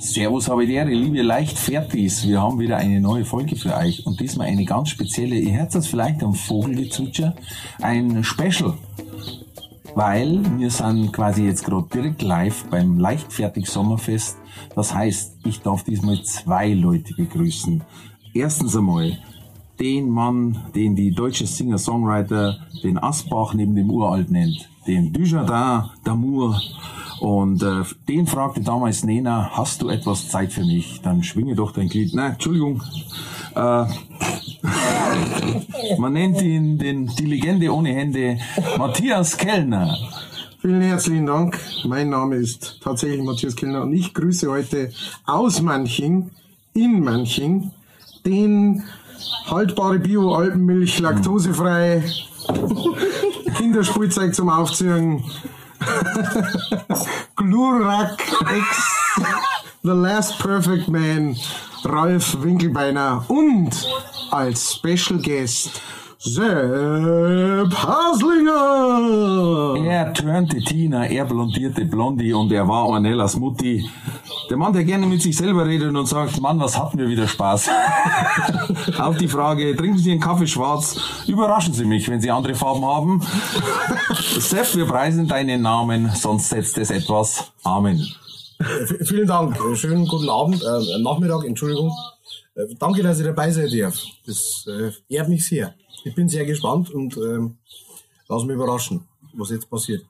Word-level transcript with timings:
Servus, 0.00 0.46
Ehre, 0.46 0.90
liebe 0.90 1.22
Leichtfertis. 1.22 2.24
Wir 2.24 2.40
haben 2.40 2.60
wieder 2.60 2.76
eine 2.76 3.00
neue 3.00 3.24
Folge 3.24 3.56
für 3.56 3.74
euch 3.74 4.06
und 4.06 4.20
diesmal 4.20 4.46
eine 4.46 4.64
ganz 4.64 4.90
spezielle. 4.90 5.34
Ihr 5.34 5.58
hört 5.58 5.74
das 5.74 5.88
vielleicht 5.88 6.22
am 6.22 6.34
Vogelgezwitscher. 6.34 7.34
Ein 7.82 8.22
Special. 8.22 8.74
Weil 9.96 10.40
wir 10.56 10.70
sind 10.70 11.12
quasi 11.12 11.46
jetzt 11.46 11.64
gerade 11.64 11.88
direkt 11.92 12.22
live 12.22 12.66
beim 12.70 13.00
Leichtfertig 13.00 13.66
Sommerfest. 13.66 14.36
Das 14.76 14.94
heißt, 14.94 15.38
ich 15.44 15.62
darf 15.62 15.82
diesmal 15.82 16.22
zwei 16.22 16.74
Leute 16.74 17.14
begrüßen. 17.14 17.82
Erstens 18.34 18.76
einmal 18.76 19.18
den 19.80 20.08
Mann, 20.10 20.58
den 20.76 20.94
die 20.94 21.10
deutsche 21.10 21.46
Singer-Songwriter 21.46 22.56
den 22.84 22.98
Asbach 22.98 23.52
neben 23.52 23.74
dem 23.74 23.90
Uralt 23.90 24.30
nennt. 24.30 24.68
Den 24.86 25.12
Dujardin 25.12 25.90
d'Amour. 26.04 26.56
Und 27.20 27.62
äh, 27.62 27.82
den 28.08 28.26
fragte 28.26 28.60
damals 28.60 29.04
Nena, 29.04 29.50
hast 29.52 29.82
du 29.82 29.88
etwas 29.88 30.28
Zeit 30.28 30.52
für 30.52 30.64
mich? 30.64 31.00
Dann 31.02 31.22
schwinge 31.22 31.54
doch 31.54 31.72
dein 31.72 31.88
Glied. 31.88 32.14
Nein, 32.14 32.32
Entschuldigung. 32.32 32.82
Äh, 33.54 33.84
man 35.98 36.12
nennt 36.12 36.40
ihn 36.42 36.78
den, 36.78 37.06
die 37.06 37.26
Legende 37.26 37.72
ohne 37.72 37.90
Hände, 37.90 38.38
Matthias 38.76 39.36
Kellner. 39.36 39.96
Vielen 40.60 40.80
herzlichen 40.80 41.26
Dank. 41.26 41.58
Mein 41.84 42.10
Name 42.10 42.36
ist 42.36 42.80
tatsächlich 42.82 43.22
Matthias 43.22 43.54
Kellner 43.54 43.82
und 43.82 43.92
ich 43.92 44.12
grüße 44.12 44.50
heute 44.50 44.90
aus 45.24 45.62
Manching, 45.62 46.30
in 46.74 47.00
Manching, 47.00 47.70
den 48.26 48.82
haltbare 49.46 49.98
Bio-Alpenmilch, 49.98 50.98
laktosefrei, 50.98 52.02
Kinderspielzeug 53.56 54.34
zum 54.34 54.48
Aufziehen, 54.48 55.22
Glurak 57.36 58.20
X, 58.20 59.24
The 59.82 59.90
Last 59.90 60.38
Perfect 60.38 60.88
Man, 60.88 61.36
Ralf 61.84 62.36
Winkelbeiner 62.42 63.24
und 63.28 63.70
als 64.30 64.74
Special 64.74 65.20
Guest 65.20 65.80
Sepp 66.20 67.72
Haslinger. 67.72 69.76
Er 69.86 70.12
turnte 70.12 70.58
Tina, 70.58 71.06
er 71.06 71.24
blondierte 71.24 71.84
Blondie 71.84 72.32
und 72.32 72.50
er 72.50 72.66
war 72.66 72.88
Ornellas 72.88 73.36
Mutti. 73.36 73.88
Der 74.50 74.56
Mann, 74.56 74.72
der 74.72 74.82
gerne 74.84 75.06
mit 75.06 75.22
sich 75.22 75.36
selber 75.36 75.64
redet 75.64 75.94
und 75.94 76.06
sagt, 76.06 76.40
Mann, 76.40 76.58
was 76.58 76.76
hatten 76.76 76.98
wir 76.98 77.08
wieder 77.08 77.28
Spaß. 77.28 77.68
Auf 78.98 79.16
die 79.18 79.28
Frage, 79.28 79.76
trinken 79.76 79.98
Sie 79.98 80.10
einen 80.10 80.20
Kaffee 80.20 80.48
schwarz? 80.48 80.96
Überraschen 81.28 81.72
Sie 81.72 81.84
mich, 81.84 82.08
wenn 82.08 82.20
Sie 82.20 82.32
andere 82.32 82.56
Farben 82.56 82.84
haben. 82.84 83.22
Sepp, 84.40 84.74
wir 84.74 84.86
preisen 84.86 85.28
deinen 85.28 85.62
Namen, 85.62 86.10
sonst 86.16 86.48
setzt 86.48 86.78
es 86.78 86.90
etwas. 86.90 87.52
Amen. 87.62 88.04
V- 88.60 89.04
Vielen 89.04 89.28
Dank. 89.28 89.56
Äh, 89.56 89.76
Schönen 89.76 90.04
guten 90.08 90.28
Abend, 90.28 90.64
äh, 90.64 90.98
Nachmittag, 91.00 91.44
Entschuldigung. 91.44 91.92
Äh, 92.56 92.62
danke, 92.80 93.04
dass 93.04 93.20
ich 93.20 93.26
dabei 93.26 93.52
sein 93.52 93.70
darf. 93.70 94.02
Das 94.26 94.66
äh, 94.66 94.90
ehrt 95.14 95.28
mich 95.28 95.46
sehr. 95.46 95.74
Ich 96.04 96.14
bin 96.14 96.28
sehr 96.28 96.44
gespannt 96.44 96.90
und 96.90 97.16
ähm, 97.16 97.56
lass 98.28 98.44
mich 98.44 98.54
überraschen, 98.54 99.06
was 99.34 99.50
jetzt 99.50 99.68
passiert. 99.68 100.04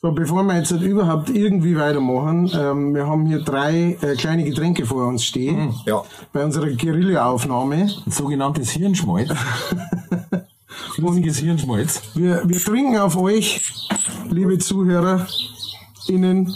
So, 0.00 0.12
bevor 0.12 0.42
wir 0.42 0.58
jetzt 0.58 0.70
überhaupt 0.70 1.30
irgendwie 1.30 1.76
weitermachen, 1.76 2.50
ähm, 2.54 2.94
wir 2.94 3.06
haben 3.06 3.26
hier 3.26 3.40
drei 3.40 3.96
äh, 4.02 4.14
kleine 4.16 4.44
Getränke 4.44 4.84
vor 4.84 5.06
uns 5.06 5.24
stehen. 5.24 5.74
Ja. 5.86 6.04
Bei 6.32 6.44
unserer 6.44 6.68
Guerilla-Aufnahme. 6.70 7.88
Ein 8.04 8.10
sogenanntes 8.10 8.70
Hirnschmalz. 8.72 9.30
Flüssiges 10.94 11.38
Hirnschmalz. 11.38 12.02
Wir, 12.14 12.46
wir 12.46 12.58
trinken 12.58 12.98
auf 12.98 13.16
euch, 13.16 13.62
liebe 14.28 14.58
Zuhörer, 14.58 15.26
innen. 16.06 16.54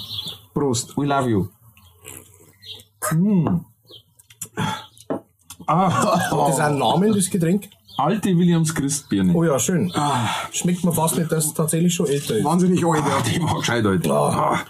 Prost. 0.53 0.97
We 0.97 1.07
love 1.07 1.31
you. 1.31 1.49
Ah, 5.67 6.31
Hat 6.31 6.49
das 6.49 6.61
einen 6.61 6.79
Namen, 6.79 7.15
das 7.15 7.31
Getränk? 7.31 7.71
Alte 7.99 8.39
Williams 8.39 8.73
Christbirne. 8.75 9.35
Oh 9.35 9.43
ja, 9.43 9.59
schön. 9.59 9.93
Schmeckt 10.53 10.85
mir 10.85 10.93
fast 10.93 11.19
nicht, 11.19 11.33
dass 11.33 11.47
es 11.47 11.55
tatsächlich 11.55 11.93
schon 11.93 12.07
älter 12.07 12.37
ist. 12.37 12.45
wahnsinnig 12.45 12.85
alt. 12.87 13.03
Ah, 13.05 13.21
die 13.27 13.43
war 13.43 13.59
gescheit 13.59 13.85
heute. 13.85 14.13
Ah. 14.13 14.61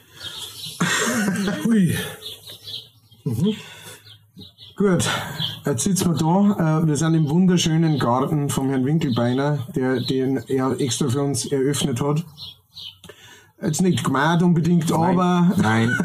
Hui. 1.63 1.95
Gut, 4.77 5.11
jetzt 5.67 5.85
sitzen 5.85 6.13
wir 6.13 6.17
da. 6.17 6.81
Äh, 6.83 6.87
wir 6.87 6.97
sind 6.97 7.15
im 7.15 7.29
wunderschönen 7.29 7.99
Garten 7.99 8.49
vom 8.49 8.71
Herrn 8.71 8.87
Winkelbeiner, 8.87 9.59
der, 9.77 10.01
den 10.01 10.39
er 10.49 10.81
extra 10.81 11.09
für 11.09 11.21
uns 11.21 11.45
eröffnet 11.45 12.01
hat. 12.01 12.25
Jetzt 13.61 13.83
nicht 13.83 14.05
gemeint 14.05 14.43
unbedingt, 14.43 14.91
aber, 14.91 15.53
Nein. 15.59 15.91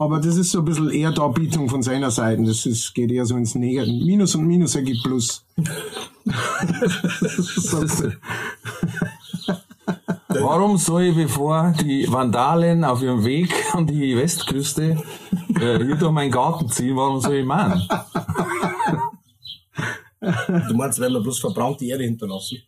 aber 0.00 0.18
das 0.18 0.36
ist 0.36 0.50
so 0.50 0.60
ein 0.60 0.64
bisschen 0.64 0.90
eher 0.90 1.12
Darbietung 1.12 1.68
von 1.68 1.82
seiner 1.82 2.10
Seite. 2.10 2.42
Das 2.42 2.64
ist, 2.64 2.94
geht 2.94 3.12
eher 3.12 3.26
so 3.26 3.36
ins 3.36 3.54
Negative. 3.54 4.02
Minus 4.02 4.34
und 4.34 4.46
Minus 4.46 4.74
ergibt 4.74 5.02
Plus. 5.04 5.44
Warum 10.28 10.78
soll 10.78 11.02
ich, 11.02 11.14
bevor 11.14 11.74
die 11.82 12.10
Vandalen 12.10 12.82
auf 12.82 13.02
ihrem 13.02 13.22
Weg 13.24 13.52
an 13.74 13.86
die 13.86 14.16
Westküste 14.16 14.96
äh, 15.60 15.84
hier 15.84 15.96
durch 15.96 16.12
meinen 16.12 16.30
Garten 16.30 16.70
ziehen, 16.70 16.96
warum 16.96 17.20
soll 17.20 17.34
ich 17.34 17.44
meinen? 17.44 17.82
Du 20.20 20.74
meinst, 20.74 20.98
wenn 20.98 21.12
wir 21.12 21.20
bloß 21.20 21.40
verbrannte 21.40 21.84
Erde 21.84 22.04
hinterlassen? 22.04 22.58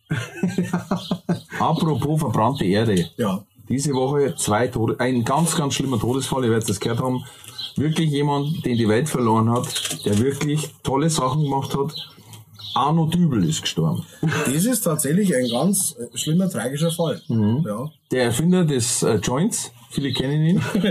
Apropos 1.59 2.19
verbrannte 2.19 2.65
Erde. 2.65 3.09
Ja. 3.17 3.43
Diese 3.69 3.93
Woche 3.93 4.35
zwei 4.37 4.67
Tode, 4.67 4.99
ein 4.99 5.23
ganz, 5.23 5.55
ganz 5.55 5.75
schlimmer 5.75 5.99
Todesfall, 5.99 6.43
ihr 6.43 6.51
werdet 6.51 6.69
das 6.69 6.79
gehört 6.79 6.99
haben. 6.99 7.23
Wirklich 7.75 8.11
jemand, 8.11 8.65
den 8.65 8.77
die 8.77 8.87
Welt 8.87 9.09
verloren 9.09 9.49
hat, 9.49 10.05
der 10.05 10.19
wirklich 10.19 10.69
tolle 10.83 11.09
Sachen 11.09 11.43
gemacht 11.43 11.75
hat. 11.75 11.93
Arno 12.75 13.05
Dübel 13.05 13.47
ist 13.47 13.61
gestorben. 13.61 14.03
Das 14.21 14.65
ist 14.65 14.81
tatsächlich 14.81 15.35
ein 15.35 15.47
ganz 15.47 15.95
äh, 15.97 16.17
schlimmer, 16.17 16.49
tragischer 16.49 16.91
Fall. 16.91 17.21
Ja. 17.27 17.89
Der 18.11 18.23
Erfinder 18.25 18.65
des 18.65 19.03
äh, 19.03 19.15
Joints, 19.15 19.71
viele 19.91 20.11
kennen 20.11 20.43
ihn. 20.43 20.61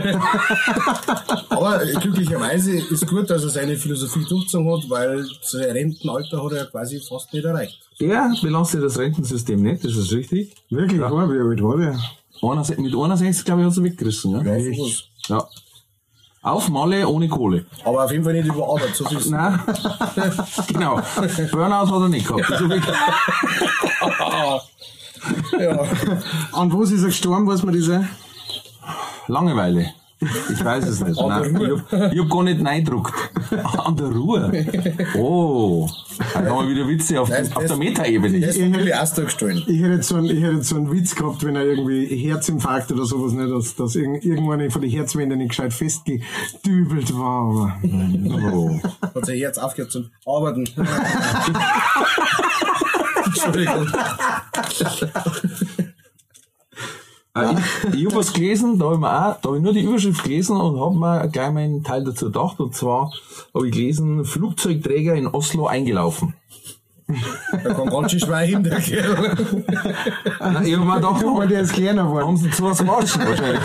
Aber 1.51 1.83
äh, 1.83 1.93
glücklicherweise 1.95 2.77
ist 2.77 3.07
gut, 3.09 3.29
dass 3.31 3.43
er 3.43 3.51
seine 3.51 3.77
Philosophie 3.77 4.25
durchgezogen 4.29 4.73
hat, 4.73 4.89
weil 4.89 5.25
sein 5.43 5.71
Rentenalter 5.71 6.45
hat 6.45 6.53
er 6.53 6.67
quasi 6.67 7.01
fast 7.01 7.33
nicht 7.33 7.45
erreicht. 7.45 7.81
Der 8.01 8.33
belastet 8.41 8.83
das 8.83 8.99
Rentensystem 8.99 9.61
nicht, 9.61 9.85
das 9.85 9.97
ist 9.97 10.13
richtig. 10.13 10.55
Wirklich, 10.71 11.01
ja. 11.01 11.11
wie 11.11 11.39
alt 11.39 11.63
war 11.63 11.77
der? 11.79 11.99
61 12.43 12.79
Mit 12.79 12.95
61, 12.95 13.45
glaube 13.45 13.63
ich, 13.63 13.69
hat 13.69 13.77
er 13.77 13.85
weggerissen. 13.85 14.45
Ja? 15.29 15.37
Ja. 15.37 15.47
Auf 16.43 16.69
Malle 16.69 17.07
ohne 17.07 17.29
Kohle. 17.29 17.67
Aber 17.85 18.05
auf 18.05 18.11
jeden 18.11 18.25
Fall 18.25 18.33
nicht 18.33 18.47
über 18.47 18.69
Arbeit, 18.69 18.97
so 18.97 19.05
viel 19.05 19.19
ist 19.19 19.31
Nein. 19.31 19.61
genau. 20.67 21.01
Burnout 21.53 21.87
hat 21.87 22.03
er 22.03 22.09
nicht 22.09 22.27
gehabt. 22.27 22.51
Ja. 25.57 25.79
An 26.53 26.73
was 26.73 26.91
ist 26.91 27.03
er 27.03 27.09
gestorben, 27.09 27.47
weiß 27.47 27.63
man 27.63 27.75
diese? 27.75 28.09
Langeweile. 29.29 29.95
Ich 30.53 30.65
weiß 30.65 30.87
es 30.87 31.01
nicht. 31.05 31.21
Nein, 31.21 31.57
ich 31.61 31.93
hab, 31.93 32.13
ich 32.13 32.19
hab 32.21 32.31
gar 32.31 32.43
nicht 32.45 32.65
reingedruckt. 32.65 33.13
An 33.79 33.97
der 33.97 34.07
Ruhe. 34.09 34.53
Oh. 35.17 35.89
Da 36.35 36.41
haben 36.45 36.69
wir 36.69 36.75
wieder 36.77 36.89
Witze 36.89 37.21
auf, 37.21 37.29
Nein, 37.29 37.47
auf 37.55 37.63
das- 37.63 37.67
der 37.69 37.77
Metaebene. 37.77 38.41
Gestohlen. 38.41 39.63
Ich 39.67 39.81
hätte 39.81 39.95
jetzt 39.95 40.09
so 40.09 40.17
einen, 40.17 40.27
ich 40.27 40.43
hätte 40.43 40.63
so 40.63 40.77
einen 40.77 40.93
Witz 40.93 41.15
gehabt, 41.15 41.45
wenn 41.45 41.57
er 41.57 41.65
irgendwie 41.65 42.07
Herzinfarkt 42.07 42.91
oder 42.93 43.05
sowas 43.05 43.33
nicht, 43.33 43.51
dass, 43.51 43.75
dass 43.77 43.97
irgend, 43.97 44.25
irgendwann 44.25 44.71
von 44.71 44.83
den 44.83 44.91
Herzwänden 44.91 45.39
nicht 45.39 45.51
gescheit 45.51 45.73
festgedübelt 45.73 47.15
war. 47.17 47.79
Aber 47.83 48.53
Oh. 48.53 48.81
Hat 49.15 49.27
sein 49.27 49.39
Herz 49.39 49.59
aufgehört 49.59 49.93
zum 49.93 50.11
Arbeiten. 50.27 50.67
Entschuldigung. 53.27 53.87
Äh, 57.35 57.55
Ich, 57.93 58.01
ich 58.01 58.07
habe 58.07 58.17
was 58.17 58.33
gelesen, 58.33 58.79
da 58.79 58.87
habe 58.87 58.95
ich, 58.97 59.01
mir 59.01 59.09
auch, 59.09 59.41
da 59.41 59.49
hab 59.49 59.57
ich 59.57 59.63
nur 59.63 59.73
die 59.73 59.83
Überschrift 59.83 60.23
gelesen 60.23 60.57
und 60.57 60.79
habe 60.81 60.95
mir 60.97 61.29
gleich 61.29 61.51
meinen 61.51 61.83
Teil 61.83 62.05
dazu 62.05 62.27
gedacht. 62.27 62.61
Und 62.61 62.75
zwar 62.75 63.11
habe 63.55 63.67
ich 63.69 63.73
gelesen, 63.73 64.25
Flugzeugträger 64.25 65.15
in 65.15 65.27
Oslo 65.27 65.67
eingelaufen. 65.67 66.35
Da 67.53 67.75
kann 67.75 67.89
ganz 67.89 68.11
schön 68.11 68.21
schwer 68.21 68.39
hin, 68.39 68.63
der 68.63 68.81
Kerl. 68.81 69.37
Ich 70.65 70.77
habe 70.77 70.85
mir 70.85 70.95
gedacht, 70.97 71.51
der 71.51 71.61
ist 71.61 71.73
kleiner 71.73 72.05
haben 72.05 72.15
geworden. 72.15 72.37
sie 72.37 72.51
zu 72.51 72.65
was 72.65 72.83
Marschen 72.83 73.23
wahrscheinlich. 73.23 73.63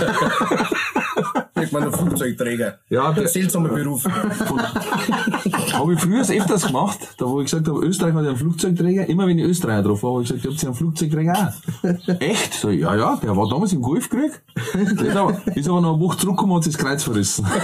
Man 1.72 1.84
einen 1.84 1.94
Flugzeugträger. 1.94 2.80
Ja, 2.90 3.12
der 3.12 3.24
der- 3.24 3.32
seltsame 3.32 3.70
Beruf. 3.70 4.06
Habe 4.06 5.94
ich 5.94 6.00
früher 6.00 6.22
öfters 6.22 6.68
gemacht, 6.68 7.00
da 7.18 7.26
wo 7.26 7.40
ich 7.42 7.46
gesagt 7.46 7.68
habe, 7.68 7.86
Österreich 7.86 8.14
hat 8.14 8.26
einen 8.26 8.36
Flugzeugträger. 8.38 9.08
Immer 9.08 9.28
wenn 9.28 9.40
ich 9.40 9.46
Österreicher 9.46 9.84
drauf 9.84 10.04
war, 10.04 10.14
habe 10.14 10.24
ich 10.24 10.30
gesagt, 10.30 10.46
habt 10.48 10.64
ihr 10.64 10.68
einen 10.70 10.76
Flugzeugträger 10.76 11.54
auch? 11.84 12.20
Echt? 12.20 12.54
So, 12.54 12.70
ja, 12.70 12.96
ja, 12.96 13.16
der 13.18 13.36
war 13.36 13.50
damals 13.50 13.74
im 13.74 13.82
Golfkrieg. 13.82 14.42
Ist 14.74 15.16
aber, 15.16 15.42
ist 15.56 15.68
aber 15.70 15.82
noch 15.82 15.94
eine 15.94 16.02
Woche 16.04 16.18
zurückgekommen 16.18 16.52
und 16.54 16.58
hat 16.58 16.64
sich 16.66 16.76
das 16.76 16.84
Kreuz 16.86 17.04
verrissen. 17.04 17.46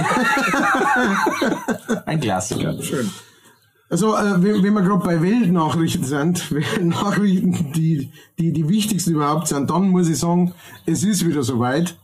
Ein 2.06 2.20
Klassiker. 2.20 2.82
Schön. 2.82 3.10
Also, 3.90 4.16
äh, 4.16 4.42
wenn, 4.42 4.64
wenn 4.64 4.74
wir 4.74 4.82
gerade 4.82 5.04
bei 5.04 5.22
Weltnachrichten 5.22 6.04
sind, 6.04 6.44
Nachrichten, 6.82 7.72
die, 7.74 8.12
die 8.40 8.52
die 8.52 8.68
wichtigsten 8.68 9.12
überhaupt 9.12 9.48
sind, 9.48 9.70
dann 9.70 9.90
muss 9.90 10.10
ich 10.10 10.18
sagen, 10.18 10.54
es 10.86 11.04
ist 11.04 11.26
wieder 11.28 11.44
soweit. 11.44 11.96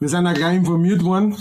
Wir 0.00 0.08
sind 0.08 0.26
auch 0.26 0.34
gleich 0.34 0.56
informiert 0.56 1.02
worden. 1.02 1.36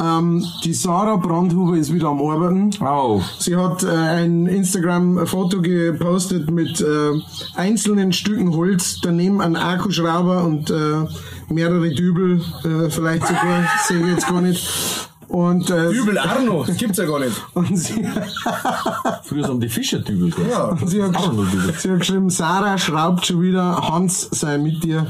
Ähm, 0.00 0.44
die 0.64 0.74
Sarah 0.74 1.16
Brandhuber 1.16 1.76
ist 1.76 1.92
wieder 1.92 2.08
am 2.08 2.20
Arbeiten. 2.20 2.70
Au. 2.80 3.22
Sie 3.38 3.54
hat 3.54 3.84
äh, 3.84 3.90
ein 3.90 4.46
Instagram-Foto 4.46 5.62
gepostet 5.62 6.50
mit 6.50 6.80
äh, 6.80 7.12
einzelnen 7.54 8.12
Stücken 8.12 8.56
Holz, 8.56 9.00
daneben 9.02 9.40
ein 9.40 9.54
Akkuschrauber 9.54 10.42
und 10.42 10.70
äh, 10.70 11.04
mehrere 11.48 11.90
Dübel, 11.90 12.40
äh, 12.64 12.90
vielleicht 12.90 13.26
sogar, 13.26 13.68
sehe 13.86 14.00
ich 14.00 14.06
jetzt 14.06 14.28
gar 14.28 14.40
nicht. 14.40 15.08
Und, 15.28 15.70
äh, 15.70 15.90
Übel 15.90 16.18
Arno, 16.18 16.64
das 16.66 16.76
gibt's 16.76 16.98
ja 16.98 17.04
gar 17.04 17.20
nicht. 17.20 17.40
und 17.54 17.76
sie, 17.76 18.04
Früher 19.24 19.46
haben 19.46 19.60
die 19.60 19.68
Fischerdübel 19.68 20.30
gehabt. 20.30 20.80
Ja. 20.80 20.86
sie, 20.86 21.02
hat, 21.02 21.24
Dübel. 21.24 21.74
sie 21.78 21.90
hat 21.90 22.00
geschrieben, 22.00 22.30
Sarah 22.30 22.76
schraubt 22.78 23.26
schon 23.26 23.42
wieder, 23.42 23.88
Hans 23.88 24.28
sei 24.32 24.58
mit 24.58 24.82
dir. 24.82 25.06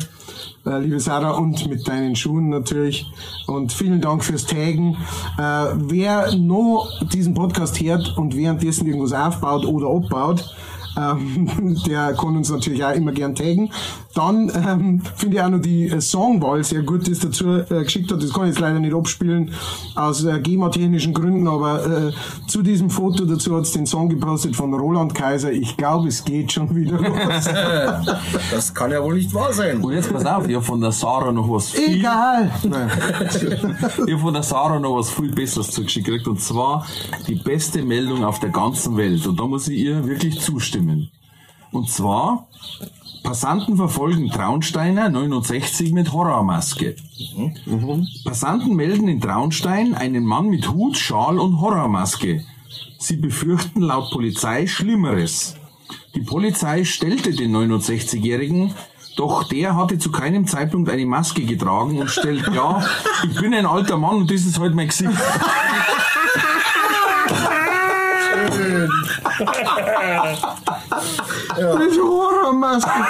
Äh, 0.65 0.79
liebe 0.79 1.01
Sarah, 1.01 1.33
und 1.33 1.69
mit 1.69 1.89
deinen 1.89 2.15
Schuhen 2.15 2.49
natürlich. 2.49 3.11
Und 3.49 3.73
vielen 3.73 4.01
Dank 4.01 4.25
fürs 4.25 4.47
Taggen. 4.47 4.97
Äh, 5.37 5.67
wer 5.75 6.37
noch 6.37 6.89
diesen 7.09 7.35
Podcast 7.35 7.81
hört 7.81 8.17
und 8.17 8.37
währenddessen 8.37 8.87
irgendwas 8.87 9.13
aufbaut 9.13 9.67
oder 9.67 9.89
abbaut, 9.89 10.55
ähm, 10.97 11.81
der 11.87 12.15
kann 12.15 12.37
uns 12.37 12.51
natürlich 12.51 12.85
auch 12.85 12.95
immer 12.95 13.13
gern 13.13 13.35
taggen. 13.35 13.71
Dann 14.15 14.53
ähm, 14.55 15.03
finde 15.17 15.37
ich 15.37 15.43
auch 15.43 15.49
noch 15.49 15.61
die 15.61 15.89
äh, 15.89 16.01
Songwahl 16.01 16.63
sehr 16.63 16.83
gut, 16.83 17.07
die 17.07 17.13
es 17.13 17.21
dazu 17.21 17.49
äh, 17.49 17.85
geschickt 17.85 18.13
hat. 18.13 18.23
Das 18.23 18.33
kann 18.33 18.45
ich 18.45 18.51
jetzt 18.51 18.61
leider 18.61 18.79
nicht 18.79 18.95
abspielen, 18.95 19.53
aus 19.95 20.25
äh, 20.25 20.39
GEMA-technischen 20.39 21.15
Gründen, 21.15 21.49
aber 21.49 22.09
äh, 22.09 22.13
zu 22.47 22.63
diesem 22.63 22.91
Foto 22.91 23.25
dazu 23.25 23.57
hat 23.57 23.63
es 23.63 23.73
den 23.73 23.87
Song 23.87 24.09
gepostet 24.09 24.55
von 24.55 24.75
Roland 24.75 25.15
Kaiser. 25.15 25.51
Ich 25.51 25.77
glaube, 25.77 26.09
es 26.09 26.25
geht 26.25 26.53
schon 26.53 26.75
wieder 26.75 26.99
los. 26.99 27.49
Das 28.51 28.75
kann 28.75 28.91
ja 28.91 29.03
wohl 29.03 29.15
nicht 29.15 29.33
wahr 29.33 29.53
sein. 29.53 29.81
Und 29.81 29.93
jetzt 29.93 30.13
pass 30.13 30.25
auf, 30.27 30.47
ich 30.49 30.55
hab 30.55 30.65
von 30.65 30.81
der 30.81 30.93
Sarah 30.93 31.33
noch 31.33 31.49
was 31.51 31.71
viel, 31.71 31.99
Egal. 31.99 32.51
Ich 34.07 34.15
hab 34.15 34.21
von 34.21 34.35
der 34.35 34.43
Sarah 34.43 34.79
noch 34.79 34.99
was 34.99 35.11
viel 35.11 35.31
Besseres 35.31 35.71
zugeschickt 35.71 36.03
gekriegt. 36.03 36.29
Und 36.29 36.41
zwar 36.41 36.87
die 37.27 37.37
beste 37.37 37.83
Meldung 37.83 38.25
auf 38.25 38.41
der 38.41 38.51
ganzen 38.51 38.97
Welt. 38.97 39.27
Und 39.27 39.39
da 39.39 39.47
muss 39.47 39.69
ich 39.69 39.79
ihr 39.79 40.07
wirklich 40.07 40.41
zustimmen. 40.41 40.82
Und 41.73 41.89
zwar, 41.89 42.47
Passanten 43.23 43.77
verfolgen 43.77 44.31
Traunsteiner 44.31 45.09
69 45.09 45.93
mit 45.93 46.13
Horrormaske. 46.13 46.97
Passanten 48.25 48.75
melden 48.75 49.09
in 49.09 49.21
Traunstein 49.21 49.95
einen 49.95 50.25
Mann 50.25 50.49
mit 50.49 50.71
Hut, 50.71 50.99
Schal 50.99 51.39
und 51.39 51.61
Horrormaske. 51.61 52.45
Sie 52.99 53.17
befürchten 53.17 53.81
laut 53.81 54.11
Polizei 54.11 54.67
Schlimmeres. 54.67 55.57
Die 56.15 56.21
Polizei 56.21 56.85
stellte 56.85 57.33
den 57.33 57.57
69-Jährigen, 57.57 58.75
doch 59.17 59.45
der 59.45 59.77
hatte 59.77 59.99
zu 59.99 60.11
keinem 60.11 60.47
Zeitpunkt 60.47 60.91
eine 60.91 61.07
Maske 61.07 61.45
getragen 61.45 61.99
und 61.99 62.11
stellt 62.11 62.45
klar, 62.45 62.85
ich 63.25 63.41
bin 63.41 63.55
ein 63.55 63.67
alter 63.67 63.97
Mann 63.97 64.17
und 64.17 64.31
das 64.31 64.45
ist 64.45 64.59
halt 64.59 64.75
mein 64.75 64.89
Gesicht. 64.89 65.11
Das 71.57 71.87
ist 71.87 71.99
Horrormaske. 72.01 72.91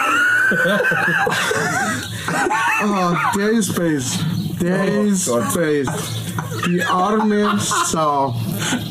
Ah, 2.84 3.14
der 3.36 3.50
ist 3.50 3.70
Space. 3.72 4.18
Der 4.60 5.04
ist 5.04 5.24
Space. 5.24 5.88
Die 6.66 6.82
arme 6.82 7.58
Sau. 7.86 8.34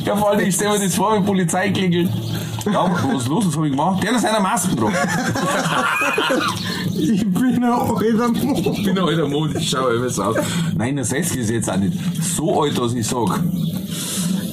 Ja, 0.06 0.16
vor 0.16 0.30
allem, 0.32 0.42
ich 0.42 0.56
stelle 0.56 0.78
mir 0.78 0.86
das 0.86 0.96
vor, 0.96 1.14
wenn 1.14 1.22
die 1.22 1.28
Polizei 1.28 1.70
klingelt. 1.72 2.10
Ja, 2.72 2.90
was 2.92 3.22
ist 3.22 3.28
los? 3.28 3.48
Was 3.48 3.56
habe 3.56 3.68
ich 3.68 3.72
gemacht? 3.72 4.04
Der 4.04 4.14
hat 4.14 4.22
seine 4.22 4.40
Maske 4.40 4.76
drauf. 4.76 4.92
Ich 6.94 7.26
bin 7.34 7.56
ein 7.56 7.64
alter 7.64 8.28
Mann. 8.28 8.36
Ich 8.36 8.84
bin 8.84 8.98
ein 8.98 9.04
alter 9.04 9.28
Mann, 9.28 9.56
ich 9.58 9.70
schaue 9.70 9.96
etwas 9.96 10.20
aus. 10.20 10.36
Nein, 10.76 10.96
der 10.98 11.06
Sessel 11.06 11.40
ist 11.40 11.50
jetzt 11.50 11.70
auch 11.70 11.78
nicht 11.78 11.98
so 12.22 12.62
alt, 12.62 12.78
dass 12.78 12.94
ich 12.94 13.08
sage. 13.08 13.42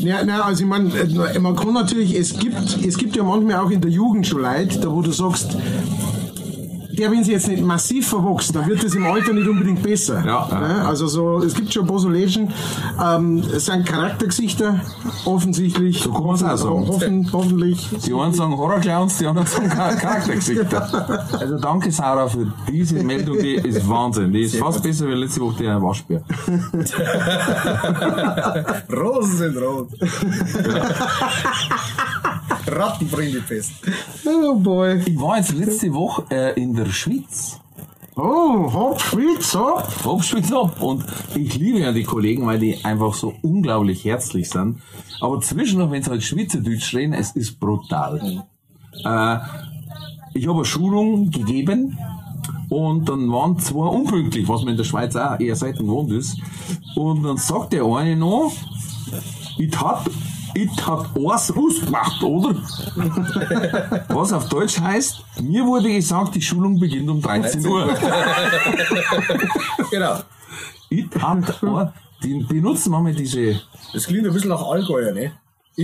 Ja, 0.00 0.24
na, 0.24 0.42
also 0.42 0.62
ich 0.62 0.68
meine, 0.68 0.90
äh, 0.94 1.38
man 1.38 1.56
kann 1.56 1.74
natürlich, 1.74 2.14
es 2.16 2.38
gibt, 2.38 2.84
es 2.84 2.96
gibt 2.96 3.16
ja 3.16 3.22
manchmal 3.22 3.56
auch 3.56 3.70
in 3.70 3.80
der 3.80 3.90
Jugend 3.90 4.26
schon 4.26 4.42
Leute, 4.42 4.78
da 4.78 4.90
wo 4.90 5.02
du 5.02 5.10
sagst, 5.10 5.56
der, 6.98 7.10
wenn 7.10 7.24
sie 7.24 7.32
jetzt 7.32 7.48
nicht 7.48 7.62
massiv 7.64 8.08
verwachsen, 8.08 8.52
dann 8.54 8.66
wird 8.68 8.84
das 8.84 8.94
im 8.94 9.06
Alter 9.06 9.32
nicht 9.32 9.48
unbedingt 9.48 9.82
besser. 9.82 10.22
Ja, 10.24 10.48
ja? 10.50 10.84
Also 10.86 11.06
so, 11.06 11.38
es 11.42 11.54
gibt 11.54 11.72
schon 11.72 11.84
ein 11.84 11.88
paar 11.88 11.98
so 11.98 12.08
Legend, 12.08 12.52
ähm, 13.02 13.42
es 13.54 13.66
sind 13.66 13.86
Charaktergesichter, 13.86 14.80
offensichtlich. 15.24 16.02
So 16.02 16.12
kann 16.12 16.26
man's 16.26 16.42
auch 16.42 16.56
sagen. 16.56 16.86
Hoffen, 16.88 17.28
hoffentlich. 17.32 17.88
Die 18.04 18.12
einen 18.12 18.34
sagen 18.34 18.56
Horrorclowns, 18.56 19.18
die 19.18 19.26
anderen 19.26 19.46
sagen 19.46 19.70
Char- 19.70 19.94
Charaktergesichter. 19.96 21.28
Also 21.38 21.58
danke 21.58 21.90
Sarah 21.92 22.28
für 22.28 22.52
diese 22.70 23.02
Meldung, 23.02 23.38
die 23.38 23.54
ist 23.54 23.88
Wahnsinn. 23.88 24.32
Die 24.32 24.42
ist 24.42 24.56
fast 24.56 24.82
besser 24.82 25.06
wie 25.08 25.14
letzte 25.14 25.40
Woche 25.40 25.62
der 25.62 25.80
Waschbär. 25.82 26.22
Rosen 28.92 29.36
sind 29.36 29.56
rot. 29.58 29.88
Rattenbrindefest. 32.70 33.72
Oh 34.26 34.54
boy. 34.56 35.02
Ich 35.06 35.20
war 35.20 35.38
jetzt 35.38 35.52
letzte 35.52 35.92
Woche 35.92 36.24
äh, 36.30 36.60
in 36.60 36.74
der 36.74 36.86
Schweiz. 36.86 37.60
Oh, 38.16 38.96
Schweiz, 38.98 39.54
hopp. 39.54 40.04
Hauptschwitz 40.04 40.52
ab. 40.52 40.82
Und 40.82 41.04
ich 41.36 41.54
liebe 41.56 41.78
ja 41.78 41.92
die 41.92 42.02
Kollegen, 42.02 42.46
weil 42.46 42.58
die 42.58 42.84
einfach 42.84 43.14
so 43.14 43.34
unglaublich 43.42 44.04
herzlich 44.04 44.50
sind. 44.50 44.80
Aber 45.20 45.40
zwischendurch, 45.40 45.90
wenn 45.92 46.02
sie 46.02 46.10
halt 46.10 46.24
Schweizerdeutsch 46.24 46.94
reden, 46.94 47.12
es 47.12 47.30
ist 47.32 47.60
brutal. 47.60 48.44
Äh, 49.04 49.38
ich 50.34 50.46
habe 50.46 50.58
eine 50.58 50.64
Schulung 50.64 51.30
gegeben 51.30 51.96
und 52.68 53.08
dann 53.08 53.30
waren 53.32 53.58
zwei 53.58 53.86
unpünktlich, 53.86 54.48
was 54.48 54.62
man 54.62 54.72
in 54.72 54.76
der 54.76 54.84
Schweiz 54.84 55.16
auch 55.16 55.38
eher 55.38 55.56
selten 55.56 55.86
gewohnt 55.86 56.12
ist. 56.12 56.38
Und 56.96 57.22
dann 57.22 57.36
sagt 57.36 57.72
der 57.72 57.84
eine 57.84 58.16
noch, 58.16 58.52
ich 59.58 59.80
hab, 59.80 60.10
ich 60.54 60.86
hab 60.86 61.16
eins 61.16 61.50
ausgemacht, 61.50 62.22
oder? 62.22 62.54
Was 64.08 64.32
auf 64.32 64.48
Deutsch 64.48 64.80
heißt, 64.80 65.22
mir 65.42 65.64
wurde 65.64 65.92
gesagt, 65.92 66.34
die 66.34 66.42
Schulung 66.42 66.78
beginnt 66.78 67.08
um 67.08 67.20
13 67.20 67.66
Uhr. 67.66 67.88
Genau. 69.90 70.18
Ich 70.90 71.06
hab, 71.20 71.62
oh, 71.62 71.86
die 72.22 72.44
benutzen 72.44 72.90
manchmal 72.90 73.14
diese, 73.14 73.60
Das 73.92 74.06
klingt 74.06 74.26
ein 74.26 74.32
bisschen 74.32 74.50
nach 74.50 74.62
Allgäuer, 74.62 75.12
ne? 75.12 75.32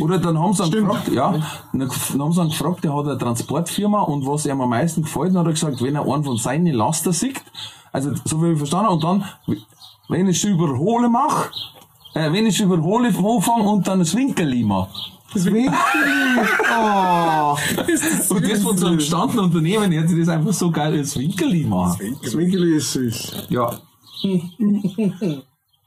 oder 0.01 0.19
dann 0.19 0.39
haben 0.39 0.53
sie 0.53 0.65
ihn 0.65 0.71
gefragt, 0.71 1.09
ja, 1.13 1.33
dann 1.73 1.91
haben 2.21 2.33
sie 2.33 2.41
ihn 2.41 2.49
gefragt, 2.49 2.85
der 2.85 2.95
hat 2.95 3.07
eine 3.07 3.19
Transportfirma 3.19 4.03
und 4.03 4.27
was 4.27 4.47
ihm 4.47 4.61
am 4.61 4.71
meisten 4.71 5.03
gefällt, 5.03 5.29
dann 5.29 5.39
hat 5.39 5.47
er 5.47 5.53
gesagt, 5.53 5.83
wenn 5.83 5.95
er 5.95 6.03
einen 6.03 6.25
von 6.25 6.37
seinen 6.37 6.75
Laster 6.75 7.13
sieht, 7.13 7.41
also 7.93 8.13
so 8.25 8.43
wie 8.43 8.53
ich 8.53 8.59
verstanden 8.59 8.89
und 8.89 9.05
dann, 9.05 9.25
wenn 10.09 10.29
ich 10.29 10.39
es 10.39 10.45
überhole 10.45 11.09
mach, 11.09 11.51
äh, 12.15 12.33
wenn 12.33 12.47
ich 12.47 12.61
überhole 12.61 13.13
vom 13.13 13.27
Anfang 13.27 13.67
und 13.67 13.87
dann 13.87 13.99
das 14.01 14.15
Winkel 14.15 14.65
mach. 14.65 14.89
Das 15.33 15.45
Winkel. 15.47 15.75
Oh, 16.77 17.57
Und 18.35 18.49
das 18.49 18.63
von 18.63 18.79
so 18.79 18.87
einem 18.87 18.99
gestandenen 18.99 19.47
Unternehmen, 19.47 19.91
hätte 19.91 20.09
sich 20.09 20.21
das 20.21 20.29
einfach 20.29 20.53
so 20.53 20.71
geil 20.71 20.97
als 20.97 21.19
Winkel 21.19 21.67
machen. 21.67 22.17
das 22.23 22.37
Winkel 22.37 22.73
ist 22.75 22.93
süß. 22.93 23.49
Ja. 23.49 23.79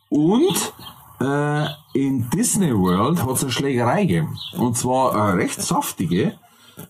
Und 0.10 0.74
äh, 1.22 1.66
in 1.94 2.30
Disney 2.30 2.74
World 2.78 3.24
hat 3.24 3.36
es 3.36 3.44
eine 3.44 3.52
Schlägerei 3.52 4.02
gegeben. 4.02 4.38
Und 4.58 4.78
zwar 4.78 5.16
eine 5.16 5.38
recht 5.38 5.62
saftige, 5.62 6.38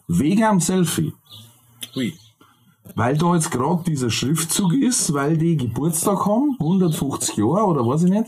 wegen 0.08 0.44
am 0.44 0.60
Selfie. 0.60 1.14
Hui. 1.96 2.14
Weil 2.96 3.18
da 3.18 3.36
jetzt 3.36 3.52
gerade 3.52 3.84
dieser 3.84 4.10
Schriftzug 4.10 4.74
ist, 4.74 5.14
weil 5.14 5.38
die 5.38 5.58
Geburtstag 5.58 6.26
haben, 6.26 6.56
150 6.60 7.38
Jahre 7.38 7.66
oder 7.66 7.86
weiß 7.86 8.04
ich 8.04 8.12
nicht. 8.12 8.28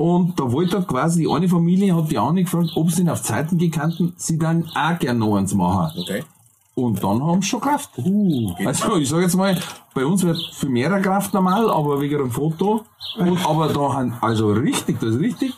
Und 0.00 0.40
da 0.40 0.50
wollte 0.50 0.78
halt 0.78 0.88
quasi 0.88 1.20
die 1.24 1.30
eine 1.30 1.46
Familie, 1.46 1.94
hat 1.94 2.10
die 2.10 2.16
andere 2.16 2.44
gefragt, 2.44 2.70
ob 2.74 2.90
sie 2.90 3.02
ihn 3.02 3.10
auf 3.10 3.20
Zeiten 3.22 3.58
gekannten, 3.58 4.14
sie 4.16 4.38
dann 4.38 4.64
auch 4.74 4.98
gern 4.98 5.18
noch 5.18 5.36
eins 5.36 5.52
machen. 5.52 5.92
Okay. 6.00 6.24
Und 6.74 7.04
dann 7.04 7.22
haben 7.22 7.42
sie 7.42 7.48
schon 7.48 7.60
Kraft. 7.60 7.90
also 8.64 8.96
ich 8.96 9.10
sage 9.10 9.24
jetzt 9.24 9.36
mal, 9.36 9.60
bei 9.92 10.06
uns 10.06 10.22
wird 10.22 10.38
viel 10.54 10.70
mehr 10.70 10.98
Kraft 11.02 11.34
normal, 11.34 11.70
aber 11.70 12.00
wegen 12.00 12.14
einem 12.18 12.30
Foto. 12.30 12.86
Und, 13.18 13.44
aber 13.46 13.68
da 13.68 13.92
haben, 13.92 14.14
also 14.22 14.52
richtig, 14.52 14.98
das 15.00 15.16
ist 15.16 15.20
richtig 15.20 15.52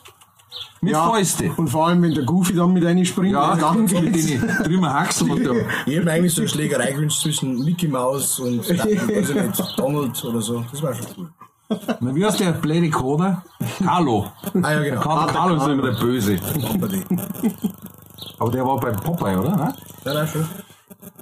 mit 0.80 0.96
Fäuste. 0.96 1.52
Und 1.56 1.68
vor 1.68 1.86
allem, 1.86 2.02
wenn 2.02 2.12
der 2.12 2.24
Goofy 2.24 2.56
dann 2.56 2.72
mit 2.72 2.84
reinspringt, 2.84 3.34
Ja, 3.34 3.54
dann 3.54 3.84
mit 3.84 4.12
geht's. 4.12 4.26
den 4.26 4.40
drüben 4.64 4.92
Haxen 4.92 5.30
und 5.30 5.44
der, 5.44 5.54
Ich 5.86 5.94
hätte 5.94 6.04
mir 6.04 6.10
eigentlich 6.10 6.34
so 6.34 6.40
eine 6.40 6.48
Schlägerei 6.48 6.90
gewünscht 6.90 7.22
zwischen 7.22 7.64
Mickey 7.64 7.86
Mouse 7.86 8.40
und, 8.40 8.68
nicht, 8.68 9.62
Donald 9.76 10.24
oder 10.24 10.40
so. 10.42 10.64
Das 10.72 10.82
war 10.82 10.92
schon 10.94 11.06
cool. 11.16 11.30
Na, 12.00 12.14
wie 12.14 12.24
heißt 12.24 12.40
der 12.40 12.52
blöde 12.52 12.90
Kader? 12.90 13.42
Carlo. 13.84 14.26
Ah, 14.62 14.72
ja, 14.72 14.82
genau. 14.82 15.00
Kader 15.00 15.32
Carlo 15.32 15.56
ist 15.56 15.66
immer 15.66 15.82
der 15.82 16.00
Böse. 16.00 16.38
Aber 16.74 16.88
die. 16.88 17.02
Der 18.52 18.66
war 18.66 18.80
beim 18.80 18.96
Popeye, 18.96 19.38
oder? 19.38 19.56
Ne? 19.56 19.74
Ja, 20.04 20.14
nein, 20.14 20.26
schon. 20.26 20.46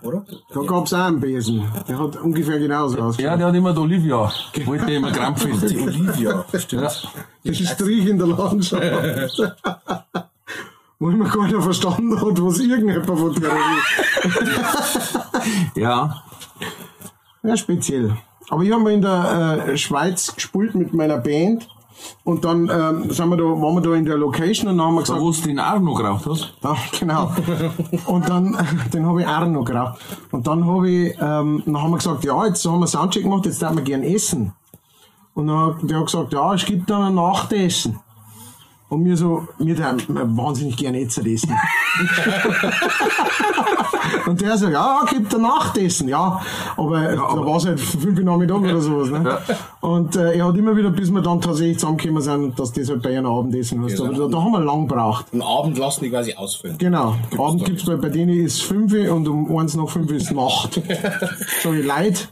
Oder? 0.03 0.25
Da 0.55 0.61
gab 0.63 0.87
es 0.87 0.95
auch 0.95 0.99
einen 1.05 1.21
Besen. 1.21 1.69
Der 1.87 1.99
hat 1.99 2.17
ungefähr 2.17 2.59
genauso 2.59 2.99
ausgeschaut. 2.99 3.31
Ja, 3.31 3.37
der 3.37 3.49
hat 3.49 3.55
immer 3.55 3.73
die 3.73 3.79
Olivia. 3.81 4.33
Wollte 4.65 4.93
immer 4.93 5.11
Die 5.11 5.19
krampfen. 5.19 5.53
Olivia. 5.53 6.45
Stimmt. 6.57 6.83
Ja. 6.83 6.89
Das 6.89 7.05
ist 7.45 7.61
ein 7.61 7.67
Strich 7.67 8.07
in 8.07 8.19
der 8.19 8.29
Landschaft. 8.29 8.83
Wo 10.99 11.09
immer 11.09 11.29
keiner 11.31 11.63
verstanden 11.63 12.15
hat, 12.21 12.43
was 12.43 12.59
irgendjemand 12.59 13.07
von 13.07 13.35
der 13.35 13.51
ja. 15.75 16.23
Ja, 17.43 17.57
speziell. 17.57 18.15
Aber 18.51 18.63
ich 18.63 18.73
habe 18.73 18.83
mal 18.83 18.93
in 18.93 19.01
der 19.01 19.69
äh, 19.69 19.77
Schweiz 19.77 20.35
gespielt 20.35 20.75
mit 20.75 20.93
meiner 20.93 21.19
Band. 21.19 21.69
Und 22.25 22.45
dann 22.45 22.71
ähm, 22.73 23.11
sind 23.11 23.29
wir 23.29 23.37
da, 23.37 23.45
waren 23.45 23.75
wir 23.75 23.83
da 23.83 23.95
in 23.95 24.07
der 24.07 24.17
Location 24.17 24.71
und 24.71 24.79
dann 24.79 24.87
haben 24.87 24.95
wir 24.95 25.03
Da 25.03 25.15
gesagt, 25.15 25.21
wo 25.21 25.31
du 25.31 25.49
den 25.49 25.59
Arno 25.59 25.95
geraucht 25.95 26.27
hast. 26.27 26.55
Ja, 26.63 26.77
genau. 26.99 27.31
Und 28.07 28.29
dann, 28.29 28.57
den 28.93 29.07
habe 29.07 29.21
ich 29.21 29.27
noch 29.49 29.65
geraucht. 29.65 30.01
Und 30.31 30.47
dann 30.47 30.67
habe 30.67 30.91
ich, 30.91 31.15
ähm, 31.21 31.63
dann 31.65 31.83
haben 31.83 31.91
wir 31.91 31.99
gesagt, 31.99 32.25
ja, 32.25 32.47
jetzt 32.47 32.65
haben 32.67 32.81
wir 32.81 32.87
Soundcheck 32.87 33.23
gemacht, 33.23 33.47
jetzt 33.47 33.63
darf 33.63 33.75
wir 33.77 33.83
gern 33.83 34.03
essen. 34.03 34.53
Und 35.35 35.49
dann 35.49 35.59
hat 35.59 35.77
der 35.83 35.99
hat 35.99 36.07
gesagt, 36.07 36.33
ja, 36.33 36.55
es 36.55 36.65
gibt 36.65 36.91
dann 36.91 37.03
ein 37.03 37.15
Nachtessen. 37.15 38.01
Und 38.91 39.05
mir 39.05 39.17
so, 39.17 39.47
mir 39.59 39.77
der 39.77 39.97
wahnsinnig 40.09 40.77
gern 40.77 40.97
jetzt 40.97 41.17
essen. 41.19 41.51
und 44.27 44.41
der 44.41 44.59
so, 44.59 44.69
ja, 44.69 45.05
gibt 45.09 45.33
ein 45.33 45.43
Nachtessen, 45.43 46.09
ja. 46.09 46.41
Aber, 46.77 47.01
da 47.01 47.47
war 47.47 47.57
es 47.57 47.67
halt 47.67 47.79
fünf 47.79 48.19
Uhr 48.19 48.25
Nachmittag 48.25 48.59
oder 48.59 48.81
sowas, 48.81 49.11
ne? 49.11 49.39
Und 49.81 50.17
äh, 50.17 50.37
er 50.37 50.49
hat 50.49 50.57
immer 50.57 50.77
wieder, 50.77 50.91
bis 50.91 51.09
wir 51.13 51.23
dann 51.23 51.41
tatsächlich 51.41 51.79
zusammengekommen 51.79 52.21
sind, 52.21 52.59
dass 52.59 52.73
das 52.73 52.89
halt 52.89 53.03
bei 53.03 53.17
einem 53.17 53.27
Abendessen 53.27 53.85
heißt. 53.85 54.01
Aber 54.01 54.13
da, 54.13 54.27
da 54.27 54.43
haben 54.43 54.51
wir 54.51 54.61
lang 54.61 54.89
gebraucht. 54.89 55.27
Am 55.33 55.43
Abend 55.43 55.79
lassen 55.79 56.03
die 56.03 56.11
quasi 56.11 56.35
ausfüllen. 56.35 56.77
Genau. 56.79 57.15
Abend 57.39 57.63
da 57.63 57.67
gibt's 57.67 57.85
bei, 57.85 57.95
bei 57.95 58.09
denen 58.09 58.45
ist 58.45 58.61
5 58.65 58.93
Uhr 58.93 59.15
und 59.15 59.29
um 59.29 59.57
eins 59.57 59.77
nach 59.77 59.89
5 59.89 60.11
ist 60.11 60.33
Nacht. 60.33 60.83
so 61.63 61.73
ich 61.73 61.87
Leid, 61.87 62.29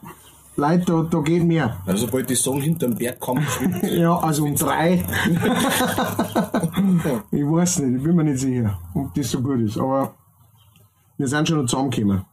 Leid, 0.59 0.89
da, 0.89 1.03
da 1.09 1.21
geht 1.21 1.45
mehr. 1.45 1.81
Also 1.87 2.07
sobald 2.07 2.29
die 2.29 2.35
Sonne 2.35 2.63
hinterm 2.63 2.97
Berg 2.97 3.21
kommt, 3.21 3.47
Ja, 3.83 4.19
also 4.19 4.43
um 4.45 4.57
drei. 4.57 4.95
ich 7.31 7.45
weiß 7.45 7.79
nicht, 7.79 7.99
ich 7.99 8.03
bin 8.03 8.17
mir 8.17 8.25
nicht 8.25 8.41
sicher, 8.41 8.77
ob 8.93 9.15
das 9.15 9.31
so 9.31 9.41
gut 9.41 9.61
ist. 9.61 9.79
Aber 9.79 10.17
wir 11.17 11.29
sind 11.29 11.47
schon 11.47 11.59
noch 11.59 11.67
zusammengekommen. 11.67 12.25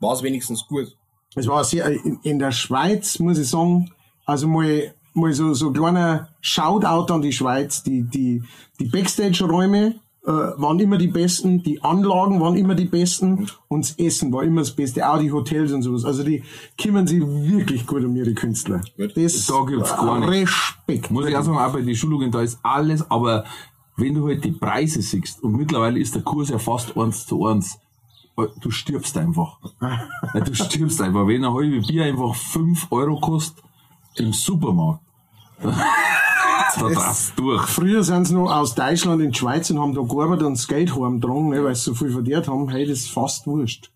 war 0.00 0.14
es 0.14 0.22
wenigstens 0.22 0.66
gut. 0.66 0.96
Es 1.34 1.46
war 1.46 1.62
sehr, 1.62 1.90
in, 2.22 2.38
der 2.38 2.52
Schweiz, 2.52 3.18
muss 3.18 3.36
ich 3.36 3.50
sagen, 3.50 3.90
also 4.24 4.48
mal, 4.48 4.94
mal 5.12 5.34
so, 5.34 5.52
so 5.52 5.66
ein 5.66 5.74
kleiner 5.74 6.30
Shoutout 6.40 7.12
an 7.12 7.20
die 7.20 7.34
Schweiz. 7.34 7.82
Die, 7.82 8.02
die, 8.02 8.42
die 8.80 8.86
Backstage-Räume 8.86 9.96
äh, 10.24 10.30
waren 10.30 10.78
immer 10.78 10.98
die 10.98 11.08
besten, 11.08 11.62
die 11.62 11.82
Anlagen 11.82 12.40
waren 12.40 12.56
immer 12.56 12.74
die 12.74 12.84
besten 12.84 13.48
und 13.68 13.84
das 13.84 13.98
Essen 13.98 14.32
war 14.32 14.44
immer 14.44 14.60
das 14.60 14.70
Beste, 14.70 15.08
auch 15.08 15.18
die 15.18 15.32
Hotels 15.32 15.72
und 15.72 15.82
sowas. 15.82 16.04
Also 16.04 16.22
die 16.22 16.44
kümmern 16.80 17.06
sich 17.06 17.20
wirklich 17.20 17.86
gut 17.86 18.04
um 18.04 18.14
ihre 18.14 18.32
Künstler. 18.34 18.82
Das, 18.96 19.46
Da 19.46 19.64
gibt's 19.64 19.90
gar 19.90 20.20
nichts. 20.20 20.52
Respekt. 20.88 21.10
Muss 21.10 21.26
ich 21.26 21.36
auch 21.36 21.42
sagen, 21.42 21.58
auch 21.58 21.72
bei 21.72 21.80
den 21.80 21.96
Schulungen, 21.96 22.30
da 22.30 22.40
ist 22.42 22.60
alles, 22.62 23.10
aber 23.10 23.44
wenn 23.96 24.14
du 24.14 24.26
halt 24.26 24.44
die 24.44 24.52
Preise 24.52 25.02
siehst, 25.02 25.42
und 25.42 25.56
mittlerweile 25.56 25.98
ist 25.98 26.14
der 26.14 26.22
Kurs 26.22 26.50
ja 26.50 26.58
fast 26.58 26.96
eins 26.96 27.26
zu 27.26 27.44
eins, 27.46 27.78
äh, 28.38 28.46
du 28.60 28.70
stirbst 28.70 29.16
einfach. 29.18 29.58
Du 30.44 30.54
stirbst 30.54 31.00
einfach. 31.02 31.26
Wenn 31.26 31.44
ein 31.44 31.52
halbe 31.52 31.80
Bier 31.80 32.04
einfach 32.04 32.34
5 32.34 32.86
Euro 32.90 33.18
kostet 33.20 33.62
im 34.14 34.32
Supermarkt, 34.32 35.02
da 36.80 36.88
du 37.36 37.42
durch. 37.42 37.62
Früher 37.66 38.02
sind 38.02 38.26
sie 38.26 38.34
noch 38.34 38.50
aus 38.50 38.74
Deutschland 38.74 39.22
in 39.22 39.30
die 39.30 39.38
Schweiz 39.38 39.70
und 39.70 39.78
haben 39.78 39.94
da 39.94 40.02
gearbeitet 40.02 40.46
und 40.46 40.56
das 40.56 40.68
Geld 40.68 40.94
heimgetragen, 40.94 41.48
ne, 41.50 41.64
weil 41.64 41.74
sie 41.74 41.82
so 41.82 41.94
viel 41.94 42.10
verdient 42.10 42.48
haben. 42.48 42.68
Hey, 42.68 42.86
das 42.86 42.98
ist 42.98 43.10
fast 43.10 43.46
wurscht. 43.46 43.90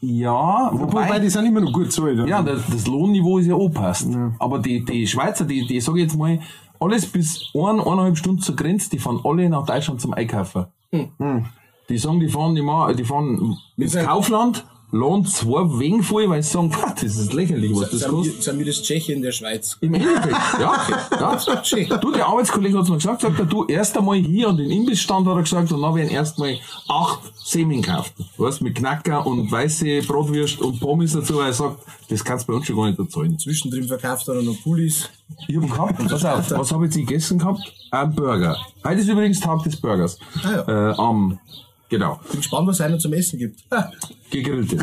Ja, 0.00 0.70
Wobei, 0.72 1.06
wobei, 1.06 1.18
die 1.18 1.30
sind 1.30 1.46
immer 1.46 1.60
noch 1.60 1.72
gut 1.72 1.90
zahlt. 1.90 2.28
ja, 2.28 2.42
das, 2.42 2.62
das 2.70 2.86
Lohnniveau 2.86 3.38
ist 3.38 3.46
ja 3.46 3.54
angepasst. 3.56 4.08
Aber 4.38 4.58
die, 4.58 4.84
die 4.84 5.06
Schweizer, 5.06 5.44
die, 5.44 5.66
die 5.66 5.80
sage 5.80 5.98
ich 5.98 6.04
jetzt 6.04 6.16
mal, 6.16 6.38
alles 6.78 7.06
bis 7.06 7.50
ein, 7.54 7.80
eineinhalb 7.80 8.16
Stunden 8.18 8.40
zur 8.40 8.54
Grenze, 8.56 8.90
die 8.90 8.98
fahren 8.98 9.20
alle 9.24 9.48
nach 9.48 9.64
Deutschland 9.64 10.00
zum 10.00 10.12
Einkaufen. 10.12 10.66
Die 11.88 11.98
sagen, 11.98 12.20
die 12.20 12.28
fahren, 12.28 12.56
immer, 12.56 12.92
die 12.94 13.04
fahren 13.04 13.56
ins 13.76 13.96
Kaufland, 13.96 14.66
laden 14.98 15.26
zwei 15.26 15.78
Wegen 15.78 16.02
voll, 16.02 16.28
weil 16.28 16.42
sie 16.42 16.50
sagen, 16.50 16.70
"Pah, 16.70 16.94
das 16.94 17.16
ist 17.16 17.32
lächerlich, 17.32 17.72
was 17.74 17.90
das 17.90 18.08
kostet. 18.08 18.42
sind 18.42 18.58
wir 18.58 18.66
das 18.66 18.82
Tschechien 18.82 19.22
der 19.22 19.32
Schweiz? 19.32 19.76
Im 19.80 19.94
Endeffekt, 19.94 20.36
ja. 20.60 20.86
ja. 21.88 21.96
Du, 21.98 22.12
der 22.12 22.26
Arbeitskollege 22.26 22.78
hat's 22.78 22.88
mir 22.88 22.96
gesagt, 22.96 23.20
sagt 23.20 23.38
er, 23.38 23.44
du, 23.44 23.66
erst 23.66 23.96
einmal 23.96 24.16
hier 24.16 24.48
an 24.48 24.56
den 24.56 24.70
Imbissstand, 24.70 25.26
hat 25.26 25.36
er 25.36 25.42
gesagt, 25.42 25.72
und 25.72 25.82
dann 25.82 25.94
werden 25.94 26.10
erst 26.10 26.38
mal 26.38 26.56
acht 26.88 27.20
Semin 27.44 27.82
gekauft. 27.82 28.14
Weißt, 28.36 28.62
mit 28.62 28.74
Knacker 28.74 29.26
und 29.26 29.50
weiße 29.50 30.02
Bratwürst 30.02 30.60
und 30.60 30.80
Pommes 30.80 31.12
dazu, 31.12 31.36
weil 31.36 31.46
er 31.46 31.52
sagt, 31.52 31.78
das 32.08 32.24
kannst 32.24 32.46
du 32.46 32.52
bei 32.52 32.58
uns 32.58 32.66
schon 32.66 32.76
gar 32.76 32.86
nicht 32.86 32.98
erzahlen. 32.98 33.38
Zwischendrin 33.38 33.86
verkauft 33.86 34.28
er 34.28 34.42
noch 34.42 34.60
Pullis. 34.62 35.08
Ich 35.48 35.56
hab 35.56 35.62
gehabt, 35.62 36.08
pass 36.08 36.24
auf, 36.24 36.50
was 36.50 36.72
habe 36.72 36.86
ich 36.86 36.94
jetzt 36.94 37.06
gegessen 37.06 37.38
gehabt? 37.38 37.60
Ein 37.90 38.14
Burger. 38.14 38.56
Heute 38.84 39.00
ist 39.00 39.08
übrigens 39.08 39.40
Tag 39.40 39.62
des 39.64 39.76
Burgers. 39.76 40.18
Ah, 40.42 40.50
ja. 40.66 40.90
Äh, 40.90 40.94
am, 40.96 41.38
genau, 41.88 42.20
Bin 42.30 42.40
gespannt, 42.40 42.68
was 42.68 42.76
es 42.76 42.80
einer 42.80 42.98
zum 42.98 43.12
Essen 43.12 43.38
gibt. 43.38 43.64
Gegrillte. 44.30 44.78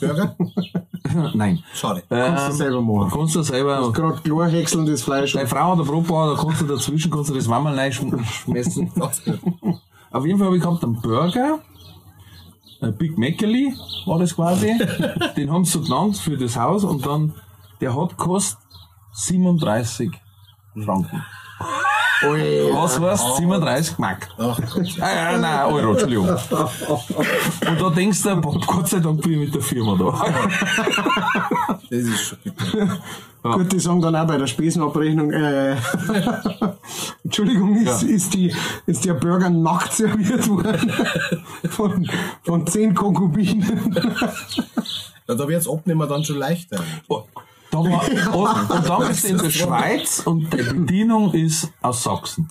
Burger? 0.00 0.36
Nein. 1.34 1.62
Schade. 1.74 2.02
Kannst 2.08 2.48
du 2.48 2.52
selber 2.52 2.82
machen. 2.82 3.10
Kannst 3.12 3.34
du 3.36 3.42
selber, 3.42 3.92
Gerade 3.92 4.20
klar 4.22 4.48
häckselndes 4.48 5.02
Fleisch. 5.02 5.32
deine 5.32 5.46
Frau 5.46 5.72
hat 5.72 5.78
ein 5.78 5.86
Brotbauer, 5.86 6.34
da 6.34 6.42
kannst 6.42 6.60
du 6.62 6.66
dazwischen, 6.66 7.10
kannst 7.10 7.30
du 7.30 7.34
das. 7.34 7.48
Ganz 7.48 9.24
gut. 9.24 9.76
Auf 10.10 10.24
jeden 10.26 10.38
Fall 10.38 10.46
habe 10.46 10.56
ich 10.56 10.62
gehabt 10.62 10.82
einen 10.82 11.00
Burger, 11.00 11.58
ein 12.80 12.96
Big 12.96 13.16
Mackely 13.16 13.74
war 14.06 14.18
das 14.18 14.34
quasi. 14.34 14.72
Den 15.36 15.50
haben 15.50 15.64
sie 15.64 15.72
so 15.72 15.80
genannt 15.80 16.16
für 16.16 16.36
das 16.36 16.56
Haus 16.56 16.84
und 16.84 17.04
dann, 17.06 17.34
der 17.80 17.94
hat 17.94 18.10
gekostet 18.18 18.58
37 19.12 20.10
Franken. 20.84 21.24
Was 22.22 22.98
heißt 22.98 23.36
37 23.36 23.98
Mark? 23.98 24.28
Ach. 24.38 24.58
Ah, 25.00 25.14
ja, 25.14 25.38
nein, 25.38 25.72
Euro, 25.72 25.92
Entschuldigung. 25.92 26.28
Und 26.28 27.80
da 27.80 27.90
denkst 27.90 28.22
du, 28.22 28.36
boah, 28.36 28.58
Gott 28.66 28.88
sei 28.88 29.00
Dank 29.00 29.20
bin 29.22 29.32
ich 29.32 29.38
mit 29.38 29.54
der 29.54 29.62
Firma 29.62 29.96
da. 29.96 30.24
Das 31.90 31.98
ist 32.00 32.20
schon 32.20 32.38
bitter. 32.42 32.98
Gut, 33.42 33.72
die 33.72 33.78
sagen 33.78 34.00
dann 34.00 34.16
auch 34.16 34.26
bei 34.26 34.38
der 34.38 34.46
Spesenabrechnung, 34.46 35.30
äh, 35.30 35.76
Entschuldigung, 37.24 37.76
ist, 37.76 38.02
ist, 38.02 38.34
die, 38.34 38.52
ist 38.86 39.04
der 39.04 39.14
Burger 39.14 39.50
nackt 39.50 39.92
serviert 39.92 40.48
worden 40.48 40.90
von, 41.68 42.10
von 42.42 42.66
zehn 42.66 42.92
Konkubinen. 42.94 44.04
Ja, 45.28 45.34
da 45.34 45.46
wird's 45.46 45.68
abnehmen 45.68 46.08
dann 46.08 46.24
schon 46.24 46.38
leichter. 46.38 46.80
Da 47.76 47.90
war, 47.90 48.34
und, 48.34 48.70
und 48.70 48.88
dann 48.88 49.08
bist 49.08 49.24
du 49.24 49.28
in 49.28 49.38
der 49.38 49.50
Schweiz 49.50 50.20
und 50.20 50.50
die 50.52 50.62
Bedienung 50.62 51.32
ist 51.34 51.70
aus 51.82 52.02
Sachsen. 52.02 52.48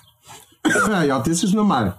ja, 0.87 1.19
das 1.19 1.43
ist 1.43 1.53
normal. 1.53 1.97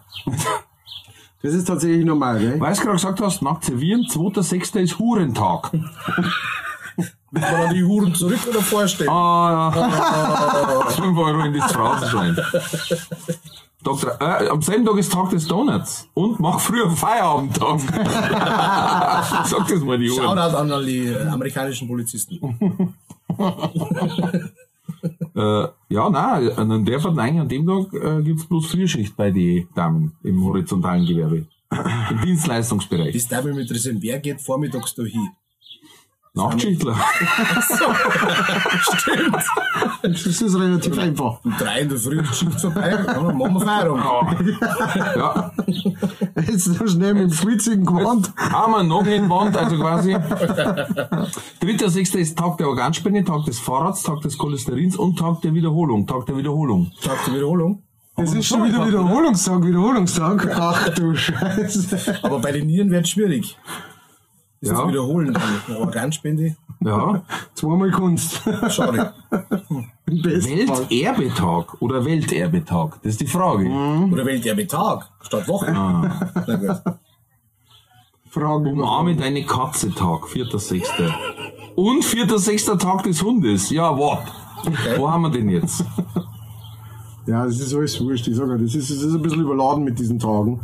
Das 1.42 1.54
ist 1.54 1.64
tatsächlich 1.64 2.04
normal, 2.04 2.38
gell? 2.38 2.60
Weil 2.60 2.74
du 2.74 2.80
gerade 2.80 2.92
gesagt 2.92 3.20
hast, 3.20 3.42
nackt 3.42 3.64
servieren, 3.64 4.02
2.6. 4.02 4.78
ist 4.80 4.98
Hurentag. 4.98 5.72
Muss 5.72 7.42
man 7.42 7.42
dann 7.42 7.74
die 7.74 7.84
Huren 7.84 8.14
zurück 8.14 8.40
oder 8.48 8.62
vorstellen? 8.62 9.10
Ah, 9.10 9.72
ja. 9.74 10.86
5 10.90 11.18
Euro 11.18 11.40
in 11.40 11.54
das 11.54 11.72
Phrasenschwein. 11.72 12.36
Dr. 13.82 14.20
Äh, 14.20 14.48
am 14.48 14.62
selben 14.62 14.86
Tag 14.86 14.96
ist 14.96 15.12
Tag 15.12 15.30
des 15.30 15.46
Donuts. 15.46 16.08
Und 16.14 16.40
mach 16.40 16.58
früher 16.58 16.90
Feierabendtag. 16.90 17.80
Sag 19.44 19.68
das 19.68 19.80
mal 19.80 19.98
die 19.98 20.10
Uhr. 20.10 20.16
Shoutout 20.16 20.56
an 20.56 20.86
die 20.86 21.14
amerikanischen 21.14 21.86
Polizisten. 21.86 22.94
Äh, 25.34 25.68
ja, 25.90 26.08
nein, 26.08 26.48
an 26.56 26.84
der 26.84 27.04
eigentlich 27.04 27.40
an 27.40 27.48
dem 27.48 27.66
Tag 27.66 27.92
äh, 27.92 28.22
gibt's 28.22 28.46
bloß 28.46 28.68
Frühschicht 28.68 29.16
bei 29.16 29.30
den 29.30 29.68
Damen 29.74 30.16
im 30.22 30.42
horizontalen 30.42 31.04
Gewerbe. 31.04 31.46
Im 32.10 32.20
Dienstleistungsbereich. 32.24 33.12
Bis 33.12 33.28
der 33.28 33.42
mit 33.42 33.70
Resenberg 33.70 34.22
geht, 34.22 34.40
vormittags 34.40 34.94
da 34.94 35.02
hin. 35.02 35.28
Nachtschichtler. 36.36 36.96
Das 40.02 40.24
ist 40.26 40.54
relativ 40.54 40.98
einfach. 40.98 41.40
Um 41.44 41.54
drei 41.58 41.80
in 41.80 41.88
der 41.88 41.98
Früh 41.98 42.24
Schicht 42.26 42.60
vorbei, 42.60 42.90
dann 42.90 43.36
machen 43.36 43.54
wir 43.54 43.60
Feierabend. 43.60 44.58
Ja. 45.16 45.52
Jetzt 46.46 46.64
so 46.64 46.86
schnell 46.86 47.14
mit 47.14 47.22
dem 47.24 47.32
schwitzigen 47.32 47.84
Gewand. 47.84 48.32
Haben 48.36 48.72
wir 48.72 48.82
noch 48.84 49.06
in 49.06 49.28
Wand, 49.28 49.56
also 49.56 49.76
quasi. 49.76 50.16
Dritter, 51.60 51.90
sechster 51.90 52.18
ist 52.18 52.38
Tag 52.38 52.58
der 52.58 52.68
Organspende, 52.68 53.24
Tag 53.24 53.44
des 53.46 53.58
Fahrrads, 53.58 54.02
Tag 54.02 54.20
des 54.20 54.38
Cholesterins 54.38 54.96
und 54.96 55.18
Tag 55.18 55.40
der 55.40 55.54
Wiederholung. 55.54 56.06
Tag 56.06 56.26
der 56.26 56.36
Wiederholung. 56.36 56.92
Tag 57.02 57.24
der 57.26 57.34
Wiederholung. 57.34 57.82
Es 58.16 58.32
ist 58.32 58.46
schon 58.46 58.64
wieder 58.64 58.86
Wiederholungstag, 58.86 59.64
Wiederholungstag. 59.64 60.48
Ach 60.54 60.88
du 60.90 61.14
Scheiße. 61.14 62.18
Aber 62.22 62.38
bei 62.38 62.52
den 62.52 62.66
Nieren 62.66 62.90
wird 62.90 63.04
es 63.04 63.10
schwierig. 63.10 63.58
Das 64.68 64.78
Ja. 64.78 64.88
wiederholen 64.88 65.32
dann. 65.32 65.42
Eine 65.66 65.78
Organspende. 65.78 66.56
Ja. 66.80 67.22
Zweimal 67.54 67.90
Kunst. 67.90 68.42
Schade. 68.68 69.12
Fall. 69.36 69.86
Welterbetag 70.06 71.80
oder 71.80 72.04
Welterbetag? 72.04 72.98
Das 73.02 73.12
ist 73.12 73.20
die 73.20 73.26
Frage. 73.26 73.68
Oder 74.12 74.24
Welterbetag 74.26 75.06
statt 75.22 75.48
Woche. 75.48 75.74
Ah. 75.74 76.32
Na 76.46 76.56
gut. 76.56 76.82
Fragen 78.30 78.66
Umarme 78.66 79.16
deine 79.16 79.44
Katze 79.44 79.94
Tag, 79.94 80.24
4.6. 80.26 80.84
Und 81.74 82.04
4.6. 82.04 82.78
Tag 82.78 83.02
des 83.04 83.22
Hundes. 83.22 83.70
Ja, 83.70 83.96
what? 83.96 84.20
Wo 84.96 85.10
haben 85.10 85.22
wir 85.22 85.30
den 85.30 85.48
jetzt? 85.48 85.84
Ja, 87.26 87.44
das 87.44 87.58
ist 87.58 87.74
alles 87.74 88.00
wurscht. 88.00 88.28
Ich 88.28 88.36
sage 88.36 88.58
das 88.58 88.74
ist, 88.74 88.90
das 88.90 88.98
ist 88.98 89.14
ein 89.14 89.22
bisschen 89.22 89.40
überladen 89.40 89.84
mit 89.84 89.98
diesen 89.98 90.18
Tagen. 90.18 90.60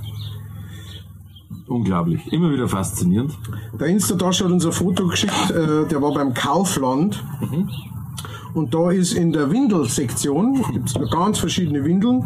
Unglaublich. 1.66 2.32
Immer 2.32 2.52
wieder 2.52 2.68
faszinierend. 2.68 3.32
Der 3.78 3.86
Instatasche 3.88 4.44
hat 4.44 4.52
uns 4.52 4.66
ein 4.66 4.72
Foto 4.72 5.06
geschickt, 5.06 5.50
äh, 5.50 5.86
der 5.86 6.02
war 6.02 6.12
beim 6.12 6.34
Kaufland. 6.34 7.22
Und 8.54 8.74
da 8.74 8.90
ist 8.90 9.12
in 9.12 9.32
der 9.32 9.50
Windelsektion, 9.50 10.62
gibt's 10.72 10.94
es 10.94 11.10
ganz 11.10 11.38
verschiedene 11.38 11.84
Windeln. 11.84 12.24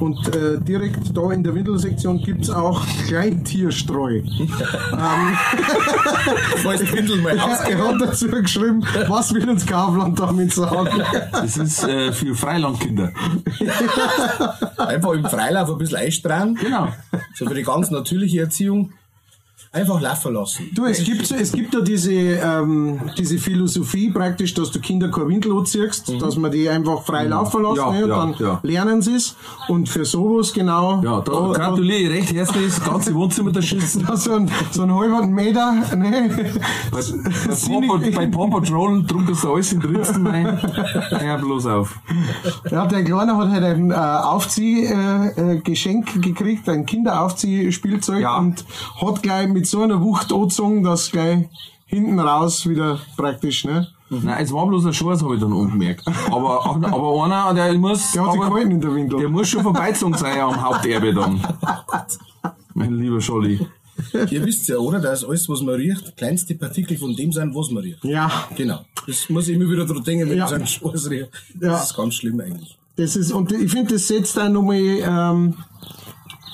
Und 0.00 0.34
äh, 0.34 0.60
direkt 0.60 1.16
da 1.16 1.30
in 1.30 1.44
der 1.44 1.54
Windelsektion 1.54 2.18
gibt's 2.18 2.50
auch 2.50 2.84
Kleintierstreu. 3.06 4.22
Falls 6.62 6.80
die 6.80 6.92
Windel 6.92 7.18
mal 7.22 7.36
er 7.38 7.78
hat 7.78 8.00
dazu 8.00 8.28
geschrieben, 8.28 8.84
was 9.06 9.32
will 9.32 9.48
uns 9.48 9.64
Kaufland 9.66 10.18
damit 10.18 10.52
sagen? 10.52 11.02
Das 11.32 11.56
ist 11.56 11.84
äh, 11.84 12.12
für 12.12 12.34
Freilandkinder. 12.34 13.12
Einfach 14.76 15.12
im 15.12 15.24
Freilauf 15.24 15.70
ein 15.70 15.78
bisschen 15.78 15.98
einstrahlen. 15.98 16.54
Genau. 16.56 16.88
So 17.34 17.46
für 17.46 17.54
die 17.54 17.62
ganz 17.62 17.90
natürliche 17.90 18.40
Erziehung. 18.40 18.92
Einfach 19.78 20.00
laufen 20.00 20.34
lassen. 20.34 20.70
Du, 20.74 20.86
es 20.86 21.04
gibt, 21.04 21.30
es 21.30 21.52
gibt 21.52 21.74
ja 21.74 21.80
diese, 21.80 22.12
ähm, 22.12 23.00
diese 23.16 23.38
Philosophie 23.38 24.10
praktisch, 24.10 24.54
dass 24.54 24.70
du 24.70 24.80
Kinder 24.80 25.10
kein 25.10 25.28
Windel 25.28 25.56
anziehst, 25.56 26.12
dass 26.20 26.36
man 26.36 26.50
die 26.50 26.68
einfach 26.68 27.04
frei 27.04 27.24
laufen 27.24 27.62
lässt, 27.62 27.76
Ja, 27.76 27.92
ne, 27.92 28.04
und 28.04 28.10
ja, 28.10 28.16
dann 28.16 28.34
ja. 28.38 28.60
lernen 28.62 29.02
sie 29.02 29.14
es. 29.14 29.36
Und 29.68 29.88
für 29.88 30.04
sowas 30.04 30.52
genau. 30.52 31.00
Ja, 31.02 31.20
da 31.20 31.52
gratuliere 31.52 32.00
ich 32.00 32.10
recht 32.10 32.32
herzlich, 32.32 32.66
das 32.66 32.84
ganze 32.84 33.14
Wohnzimmer 33.14 33.52
da 33.52 33.62
schießen. 33.62 34.04
da 34.06 34.16
so 34.16 34.34
ein, 34.34 34.50
so 34.70 34.82
ein 34.82 34.94
halben 34.94 35.32
Meter, 35.32 35.72
ne? 35.96 36.30
Bei, 36.90 37.00
bei, 38.00 38.10
bei 38.10 38.26
Paw 38.26 38.50
Patrol 38.50 39.02
drum 39.04 39.26
das 39.26 39.44
alles 39.44 39.72
in 39.72 39.82
Ritzen 39.82 40.26
rein. 40.26 40.58
Ja, 41.28 41.36
bloß 41.36 41.66
auf. 41.66 42.00
Ja, 42.70 42.86
der 42.86 43.04
Kleine 43.04 43.36
hat 43.36 43.50
halt 43.50 43.64
ein 43.64 43.90
äh, 43.90 43.94
Aufziehgeschenk 43.94 46.16
äh, 46.16 46.18
äh, 46.18 46.20
gekriegt, 46.20 46.66
ein 46.68 46.86
Kinderaufziehspielzeug 46.86 48.24
und 48.38 48.64
hat 49.00 49.22
gleich 49.22 49.48
mit 49.48 49.66
so 49.70 49.82
einer 49.82 50.00
Wucht 50.00 50.32
angezogen, 50.32 50.82
dass 50.82 51.10
gleich 51.10 51.48
hinten 51.86 52.18
raus 52.20 52.66
wieder 52.68 52.98
praktisch, 53.16 53.64
ne? 53.64 53.88
Nein, 54.10 54.42
es 54.42 54.52
war 54.52 54.66
bloß 54.66 54.86
ein 54.86 54.94
Schuss, 54.94 55.22
habe 55.22 55.34
ich 55.34 55.40
dann 55.40 55.52
angemerkt. 55.52 56.02
Aber, 56.30 56.64
aber 56.82 57.24
einer, 57.24 57.52
der 57.52 57.74
muss. 57.74 58.12
Der 58.12 58.24
hat 58.24 58.32
sich 58.32 58.40
gehalten 58.40 58.70
in 58.70 58.80
der 58.80 58.94
Windel. 58.94 59.18
Der 59.20 59.28
muss 59.28 59.48
schon 59.48 59.62
vorbeizogen 59.62 60.14
sein 60.16 60.40
am 60.40 60.60
Haupterbe 60.62 61.12
dann. 61.12 61.40
Mein 62.74 62.94
lieber 62.98 63.20
Scholli. 63.20 63.66
Ihr 64.30 64.44
wisst 64.46 64.68
ja, 64.68 64.76
oder? 64.78 65.00
Dass 65.00 65.24
alles, 65.24 65.48
was 65.48 65.60
man 65.60 65.74
riecht, 65.74 66.16
kleinste 66.16 66.54
Partikel 66.54 66.96
von 66.96 67.14
dem 67.16 67.32
sein, 67.32 67.54
was 67.54 67.70
man 67.70 67.82
riecht. 67.82 68.02
Ja, 68.04 68.30
Genau. 68.56 68.80
Das 69.06 69.28
muss 69.28 69.48
ich 69.48 69.56
immer 69.56 69.70
wieder 69.70 69.84
dran 69.86 70.02
denken, 70.04 70.28
wenn 70.30 70.38
Ja. 70.38 70.44
ich 70.44 70.50
so 70.50 70.54
einen 70.56 70.66
Scheiß 70.66 71.10
rieche. 71.10 71.28
Ja. 71.60 71.70
Das 71.70 71.90
ist 71.90 71.96
ganz 71.96 72.14
schlimm 72.14 72.40
eigentlich. 72.40 72.78
das 72.96 73.16
ist, 73.16 73.32
und 73.32 73.50
ich 73.52 73.70
finde, 73.70 73.94
das 73.94 74.06
setzt 74.08 74.38
auch 74.38 74.48
nochmal, 74.48 74.76
ähm, 74.78 75.54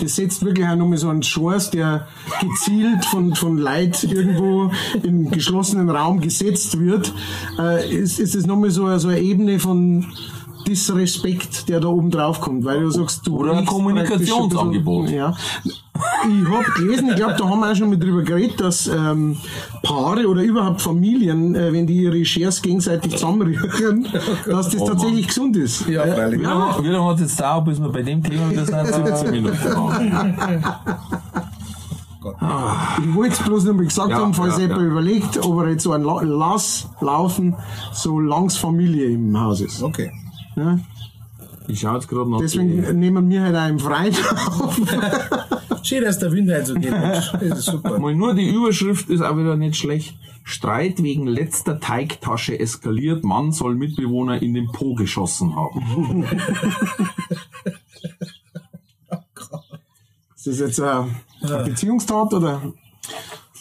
das 0.00 0.16
setzt 0.16 0.44
wirklich 0.44 0.66
auch 0.66 0.76
nochmal 0.76 0.98
so 0.98 1.08
einen 1.08 1.22
Schorz, 1.22 1.70
der 1.70 2.08
gezielt 2.40 3.04
von, 3.04 3.34
von 3.34 3.58
Leid 3.58 4.04
irgendwo 4.04 4.70
im 5.02 5.30
geschlossenen 5.30 5.90
Raum 5.90 6.20
gesetzt 6.20 6.78
wird, 6.78 7.12
äh, 7.58 7.94
ist, 7.94 8.18
ist 8.18 8.34
das 8.34 8.46
nochmal 8.46 8.70
so, 8.70 8.96
so 8.98 9.08
eine 9.08 9.20
Ebene 9.20 9.58
von 9.58 10.06
Disrespekt, 10.66 11.68
der 11.68 11.80
da 11.80 11.88
oben 11.88 12.10
drauf 12.10 12.40
kommt, 12.40 12.64
weil 12.64 12.80
du 12.80 12.90
sagst, 12.90 13.26
du 13.26 13.38
Oder 13.38 13.56
ein 13.58 13.66
Kommunikationsangebot. 13.66 15.04
bisschen- 15.04 15.18
Ja. 15.18 15.34
Ich 16.26 16.48
habe 16.48 16.64
gelesen, 16.76 17.08
ich 17.10 17.16
glaube, 17.16 17.34
da 17.38 17.44
haben 17.48 17.60
wir 17.60 17.70
auch 17.70 17.76
schon 17.76 17.88
mal 17.90 17.98
drüber 17.98 18.22
geredet, 18.22 18.60
dass 18.60 18.88
ähm, 18.88 19.36
Paare 19.82 20.26
oder 20.26 20.42
überhaupt 20.42 20.82
Familien, 20.82 21.54
äh, 21.54 21.72
wenn 21.72 21.86
die 21.86 21.94
ihre 22.02 22.24
Shares 22.24 22.60
gegenseitig 22.62 23.12
zusammenrühren, 23.12 24.08
dass 24.46 24.70
das 24.70 24.80
Oh 24.80 24.86
Mann. 24.86 24.92
tatsächlich 24.94 25.28
gesund 25.28 25.56
ist. 25.56 25.86
Ja, 25.88 26.02
freilich. 26.04 26.40
Wie 26.40 26.44
lange, 26.44 26.82
wie 26.82 26.88
lange 26.88 27.06
hat 27.08 27.14
es 27.16 27.20
jetzt 27.22 27.40
dauert, 27.40 27.66
bis 27.66 27.78
wir 27.80 27.88
bei 27.90 28.02
dem 28.02 28.22
Thema 28.22 28.50
wieder 28.50 28.64
sind? 28.66 28.86
17 28.86 29.30
Minuten. 29.30 29.58
waren. 29.64 30.64
Ich 33.02 33.14
wollte 33.14 33.32
es 33.34 33.38
bloß 33.40 33.64
noch 33.64 33.74
mal 33.74 33.84
gesagt 33.84 34.10
Ja, 34.10 34.16
haben, 34.18 34.32
falls 34.34 34.54
ja, 34.56 34.62
jemand 34.62 34.80
ja. 34.80 34.86
überlegt, 34.86 35.38
ob 35.44 35.60
er 35.60 35.68
jetzt 35.70 35.82
so 35.84 35.92
ein 35.92 36.02
La 36.02 36.20
Lass 36.22 36.88
laufen, 37.00 37.54
so 37.92 38.18
langs 38.18 38.56
Familie 38.56 39.06
im 39.10 39.38
Haus 39.38 39.60
ist. 39.60 39.82
Okay. 39.82 40.10
Ja? 40.56 40.78
Ich 41.66 41.80
schaue 41.80 41.94
jetzt 41.94 42.08
gerade 42.08 42.28
noch. 42.30 42.40
Deswegen 42.40 42.82
die- 42.82 42.92
nehmen 42.92 43.28
wir 43.30 43.42
halt 43.42 43.56
auch 43.56 43.68
im 43.68 43.78
Freien 43.78 44.14
auf. 44.14 44.80
Schön, 45.82 46.02
dass 46.04 46.18
der 46.18 46.32
Wind 46.32 46.50
halt 46.50 46.66
so 46.66 46.74
geht. 46.74 46.92
Das 46.92 47.34
ist 47.58 47.64
super. 47.66 47.98
Mal 47.98 48.14
nur 48.14 48.34
die 48.34 48.48
Überschrift 48.48 49.08
ist 49.10 49.20
auch 49.22 49.36
wieder 49.36 49.56
nicht 49.56 49.76
schlecht. 49.76 50.16
Streit 50.44 51.02
wegen 51.02 51.26
letzter 51.26 51.80
Teigtasche 51.80 52.58
eskaliert. 52.60 53.24
Mann 53.24 53.52
soll 53.52 53.74
Mitbewohner 53.74 54.42
in 54.42 54.52
den 54.52 54.70
Po 54.72 54.94
geschossen 54.94 55.56
haben. 55.56 56.24
Ist 60.36 60.46
das 60.46 60.58
jetzt 60.58 60.80
ein, 60.80 61.16
eine 61.42 61.64
Beziehungstat 61.64 62.34
oder? 62.34 62.60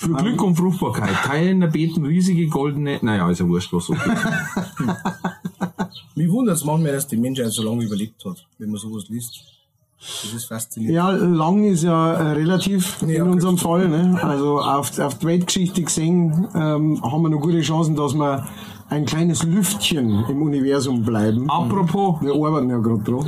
Für 0.04 0.14
Glück 0.14 0.44
und 0.44 0.56
Fruchtbarkeit. 0.56 1.16
Teilnehmer 1.26 1.68
beten 1.68 2.06
riesige 2.06 2.48
goldene. 2.48 3.00
Naja, 3.02 3.30
ist 3.30 3.40
ja 3.40 3.48
wurscht, 3.48 3.72
was 3.72 3.86
so 3.86 3.94
geht. 3.94 4.04
Mich 6.16 6.30
wundert 6.30 6.58
es 6.58 6.66
manchmal, 6.66 6.92
dass 6.92 7.08
die 7.08 7.18
Menschheit 7.18 7.52
so 7.52 7.64
lange 7.64 7.86
überlebt 7.86 8.24
hat, 8.26 8.46
wenn 8.58 8.70
man 8.70 8.80
sowas 8.80 9.06
liest. 9.08 9.44
Das 10.00 10.34
ist 10.34 10.46
faszinierend. 10.46 10.96
Ja, 10.96 11.10
lang 11.12 11.64
ist 11.64 11.84
ja 11.84 12.14
äh, 12.16 12.32
relativ 12.34 13.02
Ja, 13.08 13.24
in 13.24 13.32
unserem. 13.32 13.58
Fall. 13.58 13.88
Ne? 13.88 14.20
Also 14.22 14.60
auf, 14.60 15.00
auf 15.00 15.18
die 15.20 15.26
Weltgeschichte 15.26 15.82
gesehen 15.82 16.48
ähm, 16.54 17.02
haben 17.02 17.22
wir 17.22 17.30
noch 17.30 17.40
gute 17.40 17.62
Chancen, 17.62 17.96
dass 17.96 18.14
wir 18.14 18.46
ein 18.90 19.06
kleines 19.06 19.44
Lüftchen 19.44 20.26
im 20.28 20.42
Universum 20.42 21.04
bleiben. 21.04 21.50
Apropos 21.50 22.22
Wir 22.22 22.34
arbeiten 22.34 22.70
ja 22.70 22.80
gerade 22.80 23.04
dran. 23.04 23.26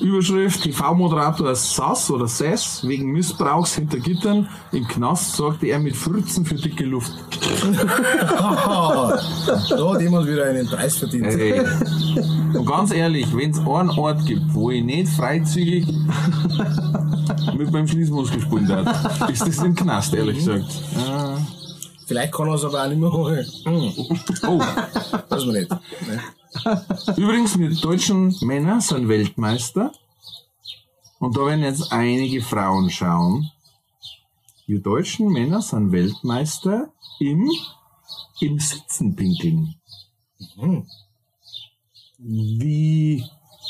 Überschrift: 0.00 0.62
TV-Moderator 0.62 1.54
Sass 1.54 2.10
oder 2.10 2.28
Sass 2.28 2.86
wegen 2.86 3.10
Missbrauchs 3.12 3.74
hinter 3.74 3.98
Gittern. 3.98 4.48
Im 4.72 4.86
Knast 4.88 5.34
sorgte 5.36 5.66
er 5.66 5.78
mit 5.78 5.96
Fürzen 5.96 6.44
für 6.44 6.54
dicke 6.54 6.84
Luft. 6.84 7.12
Da 9.68 9.92
hat 9.92 10.00
jemand 10.00 10.26
wieder 10.28 10.44
einen 10.46 10.66
Preis 10.66 10.96
verdient. 10.98 11.26
Ey. 11.26 11.60
Und 12.54 12.64
ganz 12.66 12.92
ehrlich, 12.92 13.26
wenn 13.36 13.50
es 13.50 13.58
einen 13.58 13.90
Ort 13.90 14.24
gibt, 14.26 14.42
wo 14.54 14.70
ich 14.70 14.82
nicht 14.84 15.08
freizügig 15.12 15.86
mit 17.56 17.70
meinem 17.72 17.88
Schließmuskel 17.88 18.40
spielen 18.40 18.66
darf, 18.68 19.28
ist 19.30 19.46
das 19.46 19.58
im 19.58 19.74
Knast, 19.74 20.14
ehrlich 20.14 20.38
gesagt. 20.38 20.66
Vielleicht 22.06 22.32
kann 22.32 22.48
er 22.48 22.54
es 22.54 22.64
aber 22.64 22.82
auch 22.84 22.88
nicht 22.88 23.00
mehr 23.00 23.12
holen. 23.12 23.46
Hm, 23.64 23.92
Oh, 24.46 24.58
weiß 25.28 25.44
man 25.44 25.54
nicht. 25.54 25.70
Ne? 25.70 25.78
Übrigens, 27.16 27.58
wir 27.58 27.70
deutschen 27.70 28.34
Männer 28.42 28.80
sind 28.80 29.08
Weltmeister. 29.08 29.92
Und 31.18 31.36
da 31.36 31.46
werden 31.46 31.62
jetzt 31.62 31.92
einige 31.92 32.42
Frauen 32.42 32.90
schauen. 32.90 33.50
Wir 34.66 34.80
deutschen 34.80 35.28
Männer 35.28 35.62
sind 35.62 35.92
Weltmeister 35.92 36.92
im, 37.18 37.50
im 38.40 38.58
Sitzenpinkeln. 38.58 39.74
Wie 42.18 43.24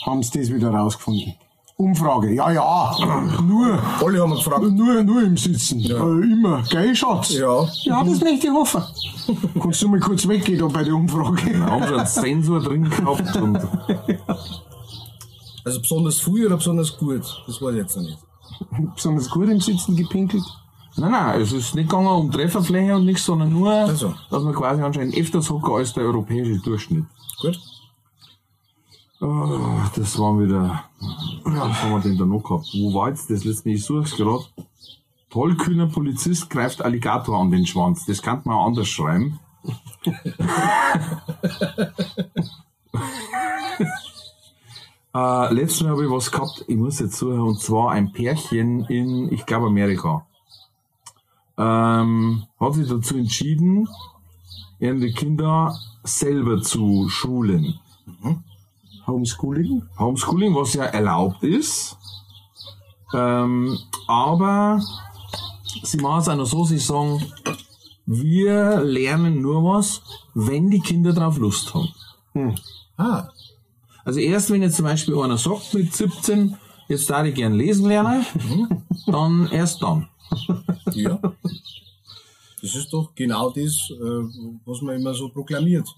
haben 0.05 0.23
sie 0.23 0.41
das 0.41 0.53
wieder 0.53 0.71
rausgefunden? 0.71 1.35
Umfrage. 1.81 2.35
Ja, 2.35 2.51
ja. 2.51 2.97
Nur, 3.41 3.79
Alle 4.05 4.21
haben 4.21 4.35
gefragt. 4.35 4.63
nur, 4.63 5.03
nur 5.05 5.23
im 5.23 5.37
Sitzen. 5.37 5.79
Äh, 5.81 5.93
immer. 5.95 6.61
Gell, 6.69 6.95
Schatz? 6.95 7.31
Ja. 7.35 7.65
Ja, 7.85 8.03
das 8.03 8.21
möchte 8.21 8.49
ich 8.49 8.53
hoffen. 8.53 8.83
Kannst 9.63 9.83
du 9.83 9.89
mal 9.89 10.01
kurz 10.01 10.27
weggehen 10.27 10.59
da 10.59 10.67
bei 10.67 10.83
der 10.83 10.95
Umfrage? 10.95 11.53
Da 11.57 11.67
haben 11.67 11.85
schon 11.87 11.99
einen 11.99 12.07
Sensor 12.07 12.61
drin 12.61 12.91
gehabt 12.91 13.37
und 13.37 13.57
Also 15.65 15.81
besonders 15.81 16.19
früh 16.19 16.47
oder 16.47 16.57
besonders 16.57 16.97
gut? 16.97 17.23
Das 17.47 17.63
weiß 17.63 17.73
ich 17.75 17.77
jetzt 17.83 17.97
noch 17.97 18.03
nicht. 18.03 18.19
Besonders 18.97 19.31
gut 19.31 19.49
im 19.49 19.61
Sitzen 19.61 19.95
gepinkelt. 19.95 20.43
Nein, 20.97 21.13
nein, 21.13 21.41
es 21.41 21.53
ist 21.53 21.77
nicht 21.77 21.89
gegangen 21.89 22.09
um 22.09 22.31
Trefferfläche 22.33 22.97
und 22.97 23.05
nichts, 23.05 23.25
sondern 23.25 23.53
nur, 23.53 23.95
so. 23.95 24.15
dass 24.31 24.43
man 24.43 24.53
quasi 24.55 24.83
anscheinend 24.83 25.17
öfters 25.17 25.49
hocken 25.49 25.75
als 25.75 25.93
der 25.93 26.05
europäische 26.05 26.59
Durchschnitt. 26.59 27.05
Gut? 27.41 27.61
Oh, 29.21 29.81
das 29.97 30.17
waren 30.19 30.41
wieder, 30.41 30.85
was 31.43 31.83
haben 31.83 31.91
wir 31.91 32.01
denn 32.01 32.17
da 32.17 32.25
noch 32.25 32.43
gehabt? 32.43 32.69
Wo 32.73 32.95
war 32.95 33.09
jetzt 33.09 33.29
das 33.31 33.45
letzte? 33.45 33.71
Ich 33.71 33.85
suche 33.85 34.05
es 34.05 34.15
gerade. 34.17 34.45
Tollkühner 35.31 35.89
Polizist 35.89 36.49
greift 36.51 36.83
Alligator 36.83 37.41
an 37.41 37.51
den 37.51 37.67
Schwanz. 37.67 38.07
Das 38.07 38.23
kann 38.23 38.43
man 38.45 38.55
auch 38.55 38.67
anders 38.67 38.87
schreiben. 38.87 39.41
äh, 45.15 45.53
letztes 45.53 45.83
Mal 45.83 45.91
habe 45.91 46.05
ich 46.05 46.11
was 46.11 46.31
gehabt, 46.31 46.65
ich 46.69 46.77
muss 46.77 47.01
jetzt 47.01 47.17
suchen, 47.17 47.41
und 47.41 47.61
zwar 47.61 47.91
ein 47.91 48.13
Pärchen 48.13 48.85
in, 48.85 49.33
ich 49.33 49.45
glaube, 49.47 49.67
Amerika. 49.67 50.25
Ähm, 51.59 52.45
hat 52.61 52.75
sich 52.75 52.89
dazu 52.89 53.17
entschieden, 53.17 53.89
ihre 54.79 55.11
Kinder 55.11 55.77
selber 56.05 56.63
zu 56.63 57.09
schulen. 57.09 57.81
Homeschooling? 59.09 59.83
Homeschooling, 59.99 60.55
was 60.55 60.75
ja 60.75 60.85
erlaubt 60.85 61.43
ist. 61.43 61.97
Ähm, 63.15 63.79
aber 64.07 64.81
sie 65.83 65.97
machen 65.97 66.21
es 66.21 66.29
auch 66.29 66.37
noch 66.37 66.47
so, 66.47 66.65
sie 66.65 66.79
sagen, 66.79 67.25
wir 68.07 68.81
lernen 68.85 69.41
nur 69.43 69.65
was, 69.65 70.03
wenn 70.35 70.71
die 70.71 70.81
Kinder 70.81 71.13
drauf 71.13 71.39
Lust 71.39 71.75
haben. 71.75 72.55
Ah, 72.97 73.29
Also 74.05 74.21
erst 74.21 74.51
wenn 74.51 74.63
jetzt 74.63 74.77
zum 74.77 74.85
Beispiel 74.85 75.19
einer 75.19 75.39
sagt 75.39 75.75
mit 75.75 75.93
17, 75.95 76.57
jetzt 76.89 77.11
darf 77.11 77.27
ich 77.27 77.35
gern 77.35 77.55
lesen 77.55 77.87
lernen, 77.89 78.25
dann 79.07 79.49
erst 79.51 79.83
dann. 79.83 80.09
ja. 80.93 81.19
Das 82.61 82.75
ist 82.75 82.93
doch 82.93 83.15
genau 83.15 83.51
das, 83.51 83.91
äh, 83.91 84.23
was 84.67 84.83
man 84.83 84.97
immer 84.97 85.15
so 85.15 85.29
proklamiert. 85.29 85.89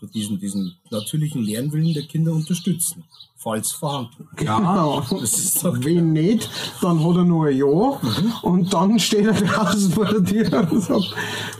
So 0.00 0.06
diesen, 0.06 0.40
diesen 0.40 0.74
natürlichen 0.90 1.44
Lernwillen 1.44 1.94
der 1.94 2.02
Kinder 2.02 2.32
unterstützen. 2.32 3.04
Falls 3.36 3.70
vorhanden. 3.72 4.26
Ja, 4.42 5.04
Das 5.10 5.38
ist 5.38 5.64
doch 5.64 5.76
Wenn 5.84 6.12
nicht, 6.12 6.50
dann 6.80 6.98
hat 6.98 7.16
er 7.16 7.24
nur 7.24 7.46
ein 7.46 7.56
Jahr 7.56 8.00
und 8.42 8.72
dann 8.72 8.98
steht 8.98 9.26
er 9.26 9.34
draußen 9.34 9.92
vor 9.92 10.06
der 10.06 10.24
Tür 10.24 10.68
und 10.72 10.80
sagt, 10.82 11.14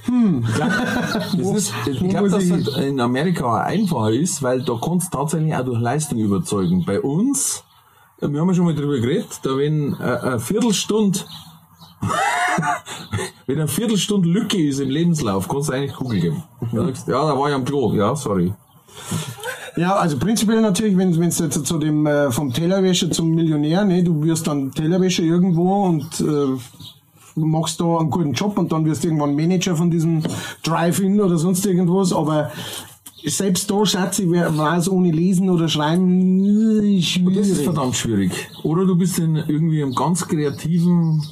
das 0.58 1.34
ist, 1.34 1.74
ich 1.86 2.00
wo 2.00 2.08
glaube, 2.08 2.30
dass 2.30 2.42
ich 2.42 2.64
das 2.64 2.76
in 2.78 2.98
Amerika 2.98 3.44
auch 3.44 3.66
einfacher 3.66 4.10
ist, 4.10 4.42
weil 4.42 4.62
da 4.62 4.78
kannst 4.82 5.12
du 5.12 5.18
tatsächlich 5.18 5.54
auch 5.54 5.64
durch 5.64 5.80
Leistung 5.80 6.18
überzeugen. 6.18 6.84
Bei 6.84 7.00
uns, 7.00 7.62
wir 8.18 8.40
haben 8.40 8.48
ja 8.48 8.54
schon 8.54 8.64
mal 8.64 8.74
drüber 8.74 8.98
geredet, 8.98 9.40
da 9.42 9.56
wenn 9.56 9.92
äh, 10.00 10.02
eine 10.02 10.40
Viertelstunde 10.40 11.20
wenn 13.46 13.58
eine 13.58 13.68
Viertelstunde 13.68 14.28
Lücke 14.28 14.60
ist 14.62 14.80
im 14.80 14.90
Lebenslauf, 14.90 15.48
kannst 15.48 15.68
du 15.68 15.72
eigentlich 15.72 15.94
Kugel 15.94 16.20
geben. 16.20 16.42
Ja, 16.72 16.84
da 17.06 17.38
war 17.38 17.48
ich 17.48 17.54
am 17.54 17.64
Klo. 17.64 17.92
Ja, 17.94 18.14
sorry. 18.16 18.52
Ja, 19.76 19.96
also 19.96 20.18
prinzipiell 20.18 20.60
natürlich, 20.60 20.96
wenn 20.96 21.18
wenn 21.18 21.28
es 21.28 21.38
jetzt 21.40 21.66
zu 21.66 21.78
dem 21.78 22.06
äh, 22.06 22.30
vom 22.30 22.52
Tellerwäscher 22.52 23.10
zum 23.10 23.30
Millionär, 23.34 23.84
ne, 23.84 24.04
du 24.04 24.22
wirst 24.22 24.46
dann 24.46 24.70
Tellerwäscher 24.70 25.24
irgendwo 25.24 25.84
und 25.86 26.20
äh, 26.20 27.40
machst 27.40 27.80
da 27.80 27.98
einen 27.98 28.10
guten 28.10 28.32
Job 28.34 28.56
und 28.56 28.70
dann 28.70 28.84
wirst 28.84 29.02
du 29.02 29.08
irgendwann 29.08 29.34
Manager 29.34 29.74
von 29.74 29.90
diesem 29.90 30.22
Drive-In 30.62 31.20
oder 31.20 31.36
sonst 31.38 31.66
irgendwas, 31.66 32.12
aber 32.12 32.52
selbst 33.26 33.68
da, 33.68 33.84
Schatz, 33.84 34.20
ich 34.20 34.30
wer- 34.30 34.56
weiß 34.56 34.88
ohne 34.90 35.10
Lesen 35.10 35.50
oder 35.50 35.66
Schreiben 35.68 36.44
äh, 36.44 36.96
Das 37.00 37.02
ist 37.02 37.08
schwierig. 37.08 37.64
verdammt 37.64 37.96
schwierig. 37.96 38.30
Oder 38.62 38.84
du 38.86 38.94
bist 38.94 39.18
in 39.18 39.34
irgendwie 39.34 39.82
einem 39.82 39.94
ganz 39.96 40.28
kreativen 40.28 41.24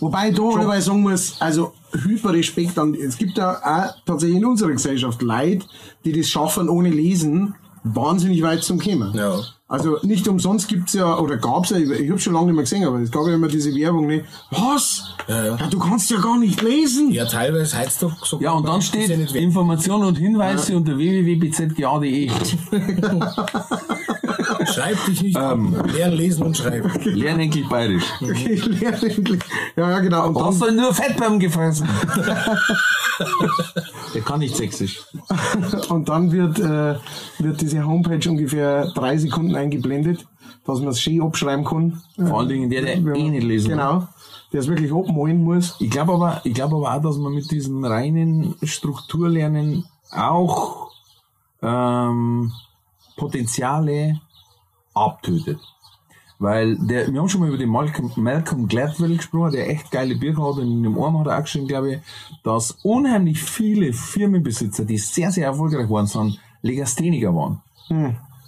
Wobei 0.00 0.30
da 0.30 0.42
dabei 0.54 0.80
sagen 0.80 1.02
muss, 1.02 1.40
also 1.40 1.72
Hyperrespekt 1.92 2.78
an, 2.78 2.94
es 2.94 3.16
gibt 3.16 3.36
ja 3.38 3.58
auch 3.58 4.04
tatsächlich 4.04 4.38
in 4.38 4.44
unserer 4.44 4.70
Gesellschaft 4.70 5.22
Leute, 5.22 5.66
die 6.04 6.12
das 6.12 6.28
schaffen 6.28 6.68
ohne 6.68 6.90
Lesen, 6.90 7.54
wahnsinnig 7.82 8.42
weit 8.42 8.62
zum 8.62 8.78
Kommen. 8.78 9.14
Ja. 9.14 9.40
Also 9.70 9.98
nicht 10.02 10.26
umsonst 10.26 10.66
gibt's 10.66 10.94
ja, 10.94 11.18
oder 11.18 11.36
gab's 11.36 11.68
ja, 11.68 11.76
ich, 11.76 12.08
habe 12.08 12.18
schon 12.18 12.32
lange 12.32 12.46
nicht 12.46 12.54
mehr 12.54 12.64
gesehen, 12.64 12.86
aber 12.86 13.00
es 13.00 13.10
gab 13.10 13.26
ja 13.26 13.34
immer 13.34 13.48
diese 13.48 13.74
Werbung, 13.74 14.06
ne? 14.06 14.24
Was? 14.50 15.14
Ja, 15.28 15.44
ja. 15.44 15.56
du 15.68 15.78
kannst 15.78 16.10
ja 16.10 16.18
gar 16.20 16.38
nicht 16.38 16.62
lesen. 16.62 17.10
Ja, 17.10 17.26
teilweise 17.26 17.78
heutzutage 17.78 18.14
so. 18.24 18.40
Ja, 18.40 18.52
und 18.52 18.66
dann 18.66 18.80
steht 18.80 19.10
Informationen 19.34 20.04
und 20.04 20.16
Hinweise 20.16 20.74
unter 20.74 20.96
www.bzga.de. 20.96 22.30
Schreib 24.72 25.04
dich 25.04 25.22
nicht 25.22 25.36
ab. 25.36 25.58
Lernen, 25.92 26.16
lesen 26.16 26.44
und 26.44 26.56
schreiben. 26.56 26.90
Lern 27.04 27.38
endlich 27.38 27.68
bayerisch. 27.68 28.04
Ich 28.22 28.64
lerne 28.64 29.02
endlich. 29.02 29.42
Ja, 29.76 29.90
ja, 29.90 30.00
genau. 30.00 30.28
Und 30.28 30.36
dann, 30.36 30.46
Hast 30.46 30.62
du 30.62 30.72
nur 30.72 30.94
Fett 30.94 31.18
beim 31.18 31.38
gefressen? 31.38 31.86
Der 34.14 34.22
kann 34.22 34.40
nicht 34.40 34.56
sächsisch. 34.56 35.04
und 35.88 36.08
dann 36.08 36.32
wird, 36.32 36.58
äh, 36.58 36.96
wird 37.38 37.60
diese 37.60 37.84
Homepage 37.84 38.28
ungefähr 38.28 38.86
drei 38.94 39.16
Sekunden 39.16 39.54
eingeblendet, 39.54 40.26
dass 40.64 40.80
man 40.80 40.88
es 40.88 41.00
schön 41.00 41.22
abschreiben 41.22 41.64
kann. 41.64 42.02
Vor 42.16 42.40
allen 42.40 42.48
Dingen 42.48 42.70
der, 42.70 42.82
der 42.82 42.98
Ja, 42.98 43.14
eh 43.14 43.30
nicht 43.30 43.44
lesen 43.44 43.70
kann. 43.70 43.78
Genau. 43.78 44.08
Der 44.52 44.60
es 44.60 44.68
wirklich 44.68 44.92
abmalen 44.92 45.44
muss. 45.44 45.76
Ich 45.78 45.90
glaube 45.90 46.14
aber, 46.14 46.40
ich 46.44 46.54
glaube 46.54 46.76
aber 46.76 46.94
auch, 46.94 47.02
dass 47.02 47.18
man 47.18 47.34
mit 47.34 47.50
diesem 47.50 47.84
reinen 47.84 48.54
Strukturlernen 48.62 49.84
auch 50.10 50.90
ähm, 51.60 52.52
Potenziale 53.16 54.20
abtötet. 54.94 55.60
Weil 56.38 56.76
der, 56.76 57.12
wir 57.12 57.20
haben 57.20 57.28
schon 57.28 57.40
mal 57.40 57.48
über 57.48 57.58
den 57.58 57.68
Malcolm, 57.68 58.12
Malcolm 58.16 58.68
Gladwell 58.68 59.16
gesprochen, 59.16 59.52
der 59.52 59.68
echt 59.68 59.90
geile 59.90 60.14
Bücher 60.14 60.42
hat 60.42 60.58
und 60.58 60.70
in 60.70 60.82
dem 60.84 60.96
einen 61.02 61.18
hat 61.18 61.26
er 61.26 61.38
auch 61.38 61.42
geschrieben, 61.42 61.66
glaube 61.66 61.94
ich, 61.94 62.00
dass 62.44 62.78
unheimlich 62.84 63.42
viele 63.42 63.92
Firmenbesitzer, 63.92 64.84
die 64.84 64.98
sehr, 64.98 65.32
sehr 65.32 65.46
erfolgreich 65.46 65.90
waren, 65.90 66.06
sind 66.06 66.38
Legastheniker 66.62 67.34
waren. 67.34 67.60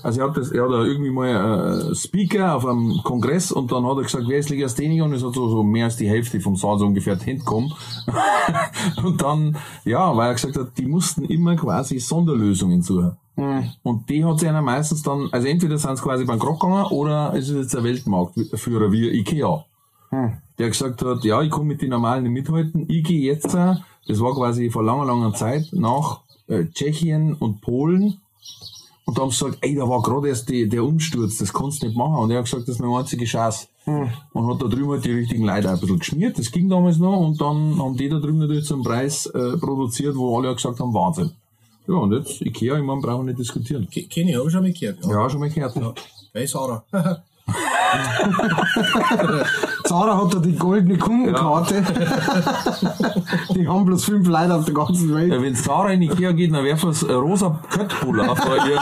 Also 0.03 0.21
er 0.21 0.29
hat, 0.29 0.37
das, 0.37 0.51
er 0.51 0.65
hat 0.65 0.73
da 0.73 0.85
irgendwie 0.85 1.11
mal 1.11 1.91
äh, 1.91 1.95
Speaker 1.95 2.57
auf 2.57 2.67
einem 2.67 3.01
Kongress 3.05 3.53
und 3.53 3.71
dann 3.73 3.87
hat 3.87 3.97
er 3.97 4.03
gesagt, 4.05 4.25
wer 4.29 4.39
ist 4.39 4.51
Legastheniker? 4.51 5.05
Und 5.05 5.13
es 5.13 5.25
hat 5.25 5.35
so, 5.35 5.49
so 5.49 5.63
mehr 5.63 5.87
als 5.87 5.97
die 5.97 6.09
Hälfte 6.09 6.41
vom 6.41 6.57
Saal 6.57 6.79
so 6.79 6.87
ungefähr 6.87 7.17
hinkommen. 7.17 7.73
und 9.05 9.21
dann, 9.23 9.57
ja, 9.85 10.17
weil 10.17 10.29
er 10.29 10.35
gesagt 10.35 10.57
hat, 10.57 10.79
die 10.79 10.87
mussten 10.87 11.25
immer 11.25 11.57
quasi 11.57 11.99
Sonderlösungen 11.99 12.83
suchen. 12.83 13.17
Und 13.83 14.11
die 14.11 14.25
hat 14.25 14.39
sich 14.39 14.49
einer 14.49 14.61
meistens 14.61 15.03
dann, 15.03 15.29
also 15.33 15.49
entweder 15.49 15.79
sind 15.79 15.97
sie 15.97 16.03
quasi 16.03 16.27
bankrott 16.27 16.61
gegangen 16.61 16.85
oder 16.91 17.33
es 17.35 17.49
ist 17.49 17.57
jetzt 17.57 17.75
der 17.75 17.85
Weltmarktführer 17.85 18.93
wie 18.93 19.09
Ikea. 19.09 19.65
Der 20.59 20.69
gesagt 20.69 21.03
hat, 21.03 21.25
ja, 21.25 21.41
ich 21.41 21.51
kann 21.51 21.67
mit 21.67 21.81
den 21.81 21.91
normalen 21.91 22.25
nicht 22.25 22.33
mithalten, 22.33 22.85
ich 22.89 23.05
gehe 23.05 23.21
jetzt, 23.21 23.55
äh, 23.55 23.77
das 24.07 24.21
war 24.21 24.35
quasi 24.35 24.69
vor 24.69 24.83
langer, 24.83 25.07
langer 25.07 25.33
Zeit, 25.33 25.69
nach 25.73 26.23
äh, 26.49 26.67
Tschechien 26.67 27.35
und 27.35 27.61
Polen 27.61 28.21
und 29.07 29.17
da 29.19 29.23
haben 29.23 29.31
sie 29.31 29.45
gesagt, 29.45 29.59
ey, 29.63 29.75
da 29.75 29.89
war 29.89 30.03
gerade 30.03 30.29
erst 30.29 30.49
die, 30.49 30.69
der 30.69 30.85
Umsturz, 30.85 31.39
das 31.39 31.53
kannst 31.53 31.83
du 31.83 31.87
nicht 31.87 31.97
machen. 31.97 32.17
Und 32.17 32.31
er 32.31 32.39
hat 32.39 32.45
gesagt, 32.45 32.63
das 32.69 32.77
ist 32.77 32.81
meine 32.81 32.97
einzige 32.97 33.25
Chance. 33.25 33.67
Und 33.87 34.47
hat 34.47 34.63
da 34.63 34.67
drüben 34.69 34.91
halt 34.91 35.05
die 35.05 35.11
richtigen 35.13 35.45
Leute 35.45 35.69
ein 35.71 35.81
bisschen 35.81 35.99
geschmiert, 35.99 36.39
das 36.39 36.51
ging 36.53 36.69
damals 36.69 36.99
noch, 36.99 37.19
und 37.19 37.41
dann 37.41 37.77
haben 37.79 37.97
die 37.97 38.09
da 38.09 38.19
drüben 38.21 38.39
natürlich 38.39 38.65
zum 38.67 38.83
Preis 38.85 39.27
äh, 39.27 39.57
produziert, 39.57 40.15
wo 40.17 40.39
alle 40.39 40.55
gesagt 40.55 40.79
haben, 40.79 40.95
Wahnsinn. 40.95 41.31
Ja, 41.89 41.95
und 41.95 42.13
jetzt, 42.13 42.41
Ikea, 42.41 42.77
ich 42.79 42.85
meine, 42.85 43.01
brauchen 43.01 43.27
wir 43.27 43.33
nicht 43.33 43.41
diskutieren. 43.41 43.89
Ke- 43.91 44.05
Kenny, 44.05 44.33
habe 44.35 44.47
ich 44.47 44.53
schon 44.53 44.63
mal 44.63 44.73
gehört. 44.73 44.99
Ja, 45.05 45.29
schon 45.31 45.41
mal 45.41 45.51
gehört. 45.51 45.75
Ja. 45.77 45.95
Hey, 46.33 46.47
Sarah. 46.47 46.85
Zara 49.85 50.17
hat 50.23 50.35
da 50.35 50.39
die 50.39 50.57
goldene 50.57 50.97
Kundenkarte. 50.99 51.83
die 53.55 53.67
haben 53.67 53.85
bloß 53.85 54.05
fünf 54.05 54.29
Leute 54.29 54.55
auf 54.55 54.65
der 54.65 54.75
ganzen 54.75 55.15
Welt. 55.15 55.33
Ja, 55.33 55.43
wenn 55.43 55.55
Sarah 55.55 55.91
in 55.91 56.03
Ikea 56.03 56.33
geht, 56.33 56.53
dann 56.55 56.65
werfen 56.65 56.93
sie 56.93 57.11
rosa 57.13 57.59
Köttbullar 57.71 58.31
auf 58.31 58.41
ihr. 58.67 58.81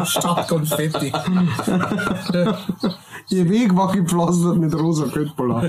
Stadt 0.06 0.48
Konfetti. 0.48 1.12
Ihr 3.28 3.50
Weg 3.50 3.76
war 3.76 3.92
gepflastert 3.92 4.56
mit 4.56 4.74
rosa 4.74 5.06
Köttbullar. 5.08 5.64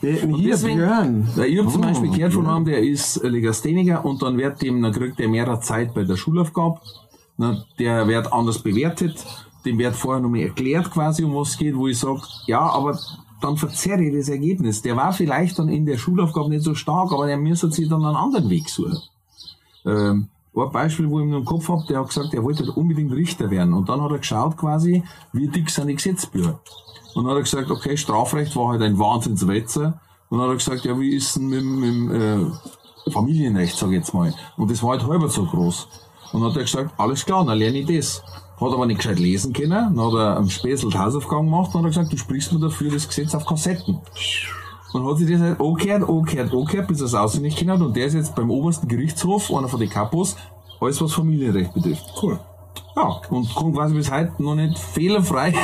Hier 0.00 0.50
deswegen- 0.50 0.78
Björn. 0.78 1.28
Ich 1.46 1.58
habe 1.58 1.68
zum 1.68 1.80
Beispiel 1.82 2.10
gehört 2.10 2.32
von 2.34 2.46
einem, 2.46 2.64
der 2.64 2.82
ist 2.82 3.22
Legastheniker 3.22 4.04
und 4.04 4.22
dann 4.22 4.36
wird 4.36 4.60
dem, 4.62 4.82
dann 4.82 4.92
kriegt 4.92 5.18
der 5.18 5.28
mehr 5.28 5.60
Zeit 5.60 5.94
bei 5.94 6.04
der 6.04 6.16
Schulaufgabe. 6.16 6.80
Na, 7.36 7.64
Der 7.78 8.06
wird 8.06 8.32
anders 8.32 8.58
bewertet. 8.58 9.24
Dem 9.64 9.78
wird 9.78 9.94
vorher 9.94 10.20
noch 10.20 10.28
mal 10.28 10.40
erklärt 10.40 10.90
quasi, 10.90 11.24
um 11.24 11.34
was 11.34 11.50
es 11.50 11.58
geht, 11.58 11.76
wo 11.76 11.86
ich 11.86 11.98
sage, 11.98 12.20
ja, 12.46 12.60
aber 12.60 12.98
dann 13.40 13.56
verzerre 13.56 14.02
ich 14.02 14.14
das 14.14 14.28
Ergebnis. 14.28 14.82
Der 14.82 14.96
war 14.96 15.12
vielleicht 15.12 15.58
dann 15.58 15.68
in 15.68 15.86
der 15.86 15.98
Schulaufgabe 15.98 16.48
nicht 16.48 16.64
so 16.64 16.74
stark, 16.74 17.12
aber 17.12 17.26
der 17.26 17.36
müsste 17.36 17.70
sich 17.70 17.88
dann 17.88 18.04
einen 18.04 18.16
anderen 18.16 18.48
Weg 18.50 18.68
suchen. 18.68 18.98
Ähm, 19.84 20.28
ein 20.54 20.70
Beispiel, 20.70 21.08
wo 21.08 21.20
ich 21.20 21.26
mir 21.26 21.38
im 21.38 21.44
Kopf 21.44 21.68
habe, 21.68 21.84
der 21.88 22.00
hat 22.00 22.08
gesagt, 22.08 22.34
er 22.34 22.42
wollte 22.42 22.64
halt 22.64 22.76
unbedingt 22.76 23.12
Richter 23.12 23.50
werden. 23.50 23.72
Und 23.72 23.88
dann 23.88 24.02
hat 24.02 24.10
er 24.10 24.18
geschaut 24.18 24.56
quasi, 24.56 25.02
wie 25.32 25.48
dick 25.48 25.70
sind 25.70 25.88
die 25.88 25.94
Gesetzbücher. 25.94 26.60
Und 27.14 27.24
dann 27.24 27.32
hat 27.32 27.38
er 27.38 27.42
gesagt, 27.42 27.70
okay, 27.70 27.96
Strafrecht 27.96 28.54
war 28.56 28.68
halt 28.72 28.82
ein 28.82 28.98
Wahnsinnswetzer. 28.98 30.00
Und 30.28 30.38
dann 30.38 30.48
hat 30.48 30.54
er 30.54 30.56
gesagt, 30.56 30.84
ja, 30.84 30.98
wie 30.98 31.14
ist 31.14 31.36
denn 31.36 31.48
mit, 31.48 31.64
mit 31.64 32.20
äh, 32.20 33.10
Familienrecht, 33.10 33.76
sag 33.76 33.88
ich 33.88 33.96
jetzt 33.96 34.14
mal. 34.14 34.34
Und 34.56 34.70
das 34.70 34.82
war 34.82 34.90
halt 34.90 35.06
halber 35.06 35.28
so 35.28 35.44
groß. 35.44 35.88
Und 36.32 36.42
hat 36.44 36.56
er 36.56 36.62
gesagt, 36.62 36.94
alles 36.98 37.24
klar, 37.24 37.44
dann 37.44 37.58
lerne 37.58 37.78
ich 37.78 37.86
das. 37.86 38.22
Hat 38.58 38.72
aber 38.72 38.86
nicht 38.86 38.98
gescheit 38.98 39.18
lesen 39.18 39.52
können. 39.52 39.96
Dann 39.96 40.00
hat 40.00 40.14
er 40.14 40.36
am 40.36 40.48
Späßel 40.48 40.90
die 40.90 40.98
Hausaufgaben 40.98 41.46
gemacht 41.46 41.74
und 41.74 41.82
hat 41.82 41.90
gesagt, 41.90 42.12
du 42.12 42.16
sprichst 42.16 42.52
mir 42.52 42.60
dafür 42.60 42.90
das 42.90 43.06
Gesetz 43.06 43.34
auf 43.34 43.44
Kassetten. 43.44 43.98
Und 44.92 45.06
hat 45.06 45.18
sich 45.18 45.30
das 45.30 45.40
halt 45.40 45.60
angehört, 45.60 46.08
angehört, 46.08 46.52
angehört, 46.52 46.88
bis 46.88 47.00
er 47.00 47.06
es 47.06 47.14
auswendig 47.14 47.56
kennt. 47.56 47.82
Und 47.82 47.96
der 47.96 48.06
ist 48.06 48.14
jetzt 48.14 48.34
beim 48.34 48.50
obersten 48.50 48.88
Gerichtshof, 48.88 49.50
einer 49.52 49.68
von 49.68 49.80
den 49.80 49.90
Kapos, 49.90 50.36
alles 50.80 51.00
was 51.00 51.12
Familienrecht 51.12 51.72
betrifft. 51.72 52.04
Cool. 52.22 52.38
Ja, 52.94 53.20
und 53.30 53.54
kann 53.54 53.72
quasi 53.72 53.94
bis 53.94 54.10
heute 54.12 54.32
noch 54.38 54.54
nicht 54.54 54.78
fehlerfrei 54.78 55.54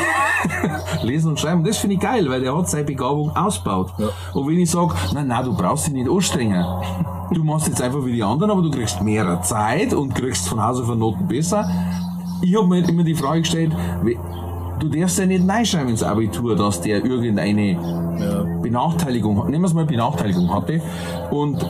lesen 1.03 1.31
und 1.31 1.41
schreiben. 1.41 1.63
Das 1.63 1.77
finde 1.77 1.97
ich 1.97 2.01
geil, 2.01 2.29
weil 2.31 2.41
der 2.41 2.57
hat 2.57 2.69
seine 2.71 2.85
Begabung 2.85 3.37
ausgebaut. 3.37 3.93
Und 4.33 4.49
wenn 4.49 4.59
ich 4.59 4.71
sage, 4.71 4.95
nein, 5.13 5.27
nein, 5.27 5.45
du 5.45 5.55
brauchst 5.55 5.87
dich 5.87 5.95
nicht 5.95 6.09
anstrengen. 6.09 6.65
Du 7.33 7.45
machst 7.45 7.69
jetzt 7.69 7.83
einfach 7.83 8.05
wie 8.05 8.13
die 8.13 8.23
anderen, 8.23 8.51
aber 8.51 8.63
du 8.63 8.71
kriegst 8.71 9.03
mehr 9.03 9.43
Zeit 9.43 9.93
und 9.93 10.15
kriegst 10.15 10.49
von 10.49 10.63
Hause 10.63 10.85
von 10.85 10.99
Noten 10.99 11.29
besser. 11.29 11.69
Ich 12.41 12.57
habe 12.57 12.67
mir 12.67 12.77
halt 12.77 12.89
immer 12.89 13.05
die 13.05 13.15
Frage 13.15 13.41
gestellt, 13.41 13.73
du 14.79 14.89
darfst 14.89 15.19
ja 15.19 15.27
nicht 15.27 15.47
reinschreiben 15.47 15.91
ins 15.91 16.03
Abitur, 16.03 16.57
dass 16.57 16.81
der 16.81 17.05
irgendeine 17.05 18.59
Benachteiligung, 18.63 19.51
nehmen 19.51 19.63
wir 19.63 19.67
es 19.67 19.75
mal 19.75 19.85
Benachteiligung 19.85 20.53
hatte. 20.55 20.81
Und 21.31 21.65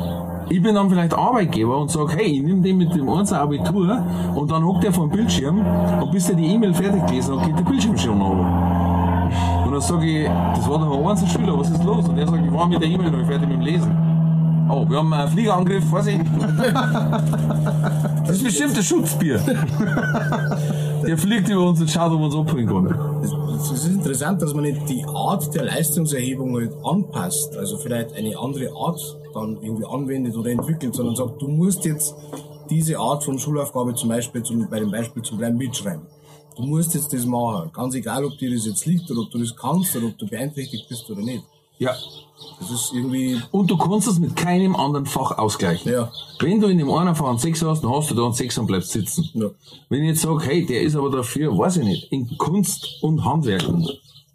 ich 0.51 0.63
bin 0.63 0.75
dann 0.75 0.89
vielleicht 0.89 1.15
Arbeitgeber 1.15 1.79
und 1.79 1.91
sage, 1.91 2.17
hey, 2.17 2.27
ich 2.27 2.43
nehme 2.43 2.63
den 2.63 2.79
mit 2.79 2.95
dem 2.95 3.07
ganzen 3.07 3.35
Abitur 3.35 4.05
und 4.35 4.51
dann 4.51 4.65
hockt 4.65 4.85
er 4.85 4.93
vor 4.93 5.07
dem 5.07 5.13
Bildschirm 5.13 5.65
und 6.01 6.11
bis 6.11 6.29
er 6.29 6.37
die 6.37 6.47
E-Mail 6.47 6.73
fertig 6.75 7.07
gelesen 7.07 7.39
hat, 7.39 7.47
geht 7.47 7.59
der 7.59 7.65
Bildschirm 7.65 7.97
schon 7.97 8.21
runter. 8.21 9.29
Und 9.67 9.73
dann 9.73 9.81
sage 9.81 10.07
ich, 10.07 10.27
das 10.27 10.69
war 10.69 10.79
doch 10.79 10.99
ein 10.99 11.07
einziger 11.07 11.31
Schüler, 11.31 11.59
was 11.59 11.71
ist 11.71 11.85
los? 11.85 12.09
Und 12.09 12.19
er 12.19 12.27
sagt, 12.27 12.45
ich 12.45 12.53
war 12.53 12.67
mit 12.67 12.81
der 12.81 12.89
E-Mail 12.89 13.11
noch 13.11 13.27
fertig 13.27 13.49
mit 13.49 13.59
dem 13.59 13.61
Lesen. 13.61 14.18
Oh, 14.71 14.89
wir 14.89 14.99
haben 14.99 15.13
einen 15.13 15.31
Fliegerangriff, 15.31 15.85
Vorsicht. 15.89 16.21
Das 18.27 18.37
ist 18.37 18.45
bestimmt 18.45 18.77
ein 18.77 18.83
Schutzbier. 18.83 19.39
Der 21.07 21.17
fliegt 21.17 21.49
über 21.49 21.69
uns 21.69 21.81
und 21.81 21.91
schaut, 21.91 22.13
ob 22.13 22.21
er 22.21 22.27
uns 22.27 22.35
abholen 22.35 22.67
kann. 22.67 23.23
Es 23.57 23.71
ist 23.71 23.87
interessant, 23.87 24.43
dass 24.43 24.53
man 24.53 24.65
nicht 24.65 24.87
die 24.89 25.05
Art 25.07 25.55
der 25.55 25.65
Leistungserhebung 25.65 26.55
halt 26.55 26.73
anpasst, 26.85 27.57
also 27.57 27.79
vielleicht 27.79 28.13
eine 28.13 28.39
andere 28.39 28.71
Art 28.75 29.01
dann 29.33 29.57
irgendwie 29.63 29.87
anwendet 29.87 30.37
oder 30.37 30.51
entwickelt, 30.51 30.95
sondern 30.95 31.17
sagt, 31.17 31.41
du 31.41 31.49
musst 31.49 31.87
jetzt 31.87 32.15
diese 32.69 32.99
Art 32.99 33.25
von 33.25 33.39
Schulaufgabe 33.39 33.95
zum 33.95 34.11
Beispiel, 34.11 34.43
zum, 34.43 34.69
bei 34.69 34.81
dem 34.81 34.91
Beispiel 34.91 35.23
zum 35.23 35.39
Bleiben 35.39 35.57
mitschreiben. 35.57 36.03
Du 36.57 36.65
musst 36.65 36.95
jetzt 36.95 37.13
das 37.13 37.25
machen, 37.25 37.71
ganz 37.73 37.95
egal, 37.95 38.25
ob 38.25 38.37
dir 38.37 38.53
das 38.53 38.67
jetzt 38.67 38.85
liegt 38.85 39.11
oder 39.11 39.21
ob 39.23 39.31
du 39.31 39.39
das 39.39 39.57
kannst 39.57 39.97
oder 39.97 40.09
ob 40.09 40.19
du 40.19 40.27
beeinträchtigt 40.27 40.89
bist 40.89 41.11
oder 41.11 41.23
nicht. 41.23 41.45
Ja. 41.79 41.95
Das 42.61 42.71
ist 42.71 42.93
irgendwie, 42.93 43.41
Und 43.51 43.71
du 43.71 43.77
kannst 43.77 44.09
es 44.09 44.19
mit 44.19 44.35
keinem 44.37 44.75
anderen 44.77 45.07
Fach 45.07 45.39
ausgleichen. 45.39 45.93
Ja. 45.93 46.11
Wenn 46.41 46.61
du 46.61 46.69
in 46.69 46.79
dem 46.79 46.91
einen 46.91 47.15
Fach 47.15 47.29
einen 47.29 47.39
Sechs 47.39 47.63
hast, 47.63 47.83
dann 47.83 47.93
hast 47.93 48.11
du 48.11 48.15
da 48.15 48.25
einen 48.25 48.35
Sechs 48.35 48.59
und 48.59 48.67
bleibst 48.67 48.91
sitzen. 48.91 49.29
Ja. 49.35 49.47
Wenn 49.89 50.03
ich 50.03 50.11
jetzt 50.11 50.23
sage, 50.23 50.41
hey, 50.45 50.67
der 50.67 50.83
ist 50.83 50.97
aber 50.97 51.11
dafür, 51.11 51.57
weiß 51.57 51.79
ich 51.79 51.85
nicht, 51.85 52.13
in 52.13 52.37
Kunst 52.37 53.03
und 53.03 53.25
Handwerken. 53.25 53.89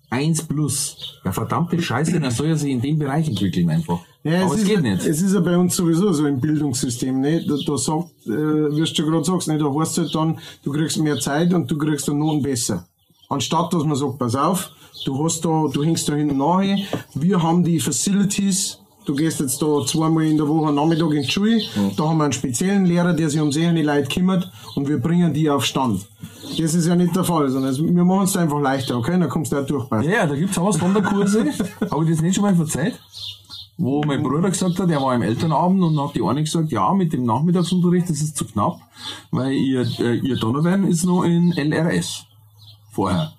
Eins 0.09 0.43
plus. 0.43 1.19
Ja, 1.25 1.31
verdammte 1.31 1.81
Scheiße, 1.81 2.19
dann 2.19 2.31
soll 2.31 2.47
er 2.47 2.57
sich 2.57 2.71
in 2.71 2.81
dem 2.81 2.99
Bereich 2.99 3.27
entwickeln 3.27 3.69
einfach. 3.69 3.99
Ja, 4.23 4.43
aber 4.45 4.53
es 4.53 4.61
ist, 4.61 4.67
geht 4.67 4.81
nicht. 4.81 5.05
Es 5.05 5.21
ist 5.21 5.33
ja 5.33 5.39
bei 5.39 5.57
uns 5.57 5.75
sowieso 5.75 6.13
so 6.13 6.25
im 6.27 6.39
Bildungssystem, 6.39 7.19
ne? 7.19 7.43
Da, 7.45 7.55
da 7.65 7.77
sagt, 7.77 8.09
äh, 8.25 8.29
wirst 8.29 8.97
du 8.97 9.05
gerade 9.05 9.23
sagst, 9.23 9.47
ne? 9.47 9.57
Da 9.57 9.73
heißt 9.73 9.97
halt 9.97 10.15
dann, 10.15 10.39
du 10.63 10.71
kriegst 10.71 10.97
mehr 10.97 11.19
Zeit 11.19 11.53
und 11.53 11.69
du 11.69 11.77
kriegst 11.77 12.07
dann 12.07 12.19
Noten 12.19 12.41
besser. 12.41 12.87
Anstatt, 13.33 13.73
dass 13.73 13.83
man 13.83 13.95
sagt, 13.95 14.19
pass 14.19 14.35
auf, 14.35 14.69
du 15.05 15.23
hast 15.23 15.43
da, 15.43 15.65
du 15.73 15.83
hängst 15.83 16.07
da 16.07 16.13
hinten 16.13 16.37
nahe, 16.37 16.77
wir 17.15 17.41
haben 17.41 17.63
die 17.63 17.79
Facilities, 17.79 18.79
du 19.05 19.15
gehst 19.15 19.39
jetzt 19.39 19.61
da 19.61 19.83
zweimal 19.85 20.23
in 20.25 20.37
der 20.37 20.47
Woche 20.47 20.67
am 20.67 20.75
Nachmittag 20.75 21.11
in 21.13 21.23
die 21.23 21.31
Schule, 21.31 21.61
da 21.97 22.03
haben 22.09 22.17
wir 22.17 22.25
einen 22.25 22.33
speziellen 22.33 22.85
Lehrer, 22.85 23.13
der 23.13 23.29
sich 23.29 23.41
um 23.41 23.51
sehr 23.51 23.73
Leute 23.73 24.07
kümmert 24.07 24.51
und 24.75 24.87
wir 24.87 24.99
bringen 24.99 25.33
die 25.33 25.49
auf 25.49 25.65
Stand. 25.65 26.05
Das 26.59 26.73
ist 26.75 26.85
ja 26.87 26.95
nicht 26.95 27.15
der 27.15 27.23
Fall, 27.23 27.49
sondern 27.49 27.71
es- 27.71 27.81
wir 27.83 28.05
machen 28.05 28.25
es 28.25 28.37
einfach 28.37 28.59
leichter, 28.61 28.97
okay? 28.97 29.17
Dann 29.19 29.29
kommst 29.29 29.51
du 29.51 29.57
auch 29.59 29.65
durch. 29.65 29.89
Ja, 29.91 30.01
ja, 30.03 30.25
da 30.27 30.35
gibt's 30.35 30.57
auch 30.59 30.71
Sonderkurse. 30.71 31.45
Habe 31.91 32.03
ich 32.05 32.11
das 32.11 32.21
nicht 32.21 32.35
schon 32.35 32.43
mal 32.43 32.55
verzeiht? 32.55 32.99
Wo 33.77 34.03
mein 34.03 34.21
Bruder 34.21 34.51
gesagt 34.51 34.77
hat, 34.79 34.89
er 34.91 35.01
war 35.01 35.15
im 35.15 35.23
Elternabend 35.23 35.81
und 35.81 35.99
hat 35.99 36.15
die 36.15 36.21
eine 36.21 36.43
gesagt, 36.43 36.71
ja, 36.71 36.93
mit 36.93 37.11
dem 37.11 37.25
Nachmittagsunterricht 37.25 38.07
das 38.09 38.21
ist 38.21 38.37
zu 38.37 38.45
knapp, 38.45 38.79
weil 39.31 39.53
ihr, 39.53 39.81
äh, 39.99 40.17
ihr 40.19 40.35
Donovan 40.35 40.85
ist 40.87 41.05
noch 41.05 41.23
in 41.23 41.51
LRS. 41.53 42.25
Vorher. 42.93 43.33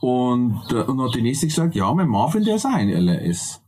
Und, 0.00 0.60
äh, 0.72 0.82
und 0.82 1.00
hat 1.00 1.14
die 1.14 1.22
nächste 1.22 1.46
gesagt, 1.46 1.74
ja, 1.74 1.92
mein 1.94 2.08
Marvin, 2.08 2.44
der 2.44 2.56
ist 2.56 2.66
auch 2.66 2.78
in 2.78 2.88
LRS. 2.88 3.60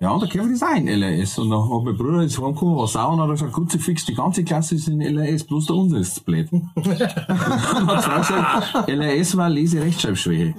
Ja, 0.00 0.10
und 0.10 0.20
der 0.22 0.28
Kevin 0.28 0.52
ist 0.52 0.62
auch 0.62 0.74
in 0.74 0.88
LRS. 0.88 1.38
Und 1.38 1.50
dann 1.50 1.62
hat 1.62 1.82
mein 1.82 1.96
Bruder 1.96 2.22
jetzt 2.22 2.40
heimgekommen, 2.40 2.76
war 2.76 2.86
sauer 2.86 3.12
und 3.12 3.20
hat 3.20 3.30
gesagt, 3.30 3.52
gut, 3.52 3.70
sie 3.70 3.78
fix, 3.78 4.04
die 4.04 4.14
ganze 4.14 4.44
Klasse 4.44 4.74
ist 4.74 4.88
in 4.88 5.00
LRS, 5.00 5.44
bloß 5.44 5.66
der 5.66 5.76
unsere 5.76 6.00
ist 6.00 6.24
blöd. 6.24 6.52
und 6.52 6.74
hat 6.76 8.04
Frau 8.04 8.18
gesagt, 8.18 8.88
LRS 8.88 9.36
war 9.36 9.48
Lese-Rechtschreibschwäche. 9.48 10.54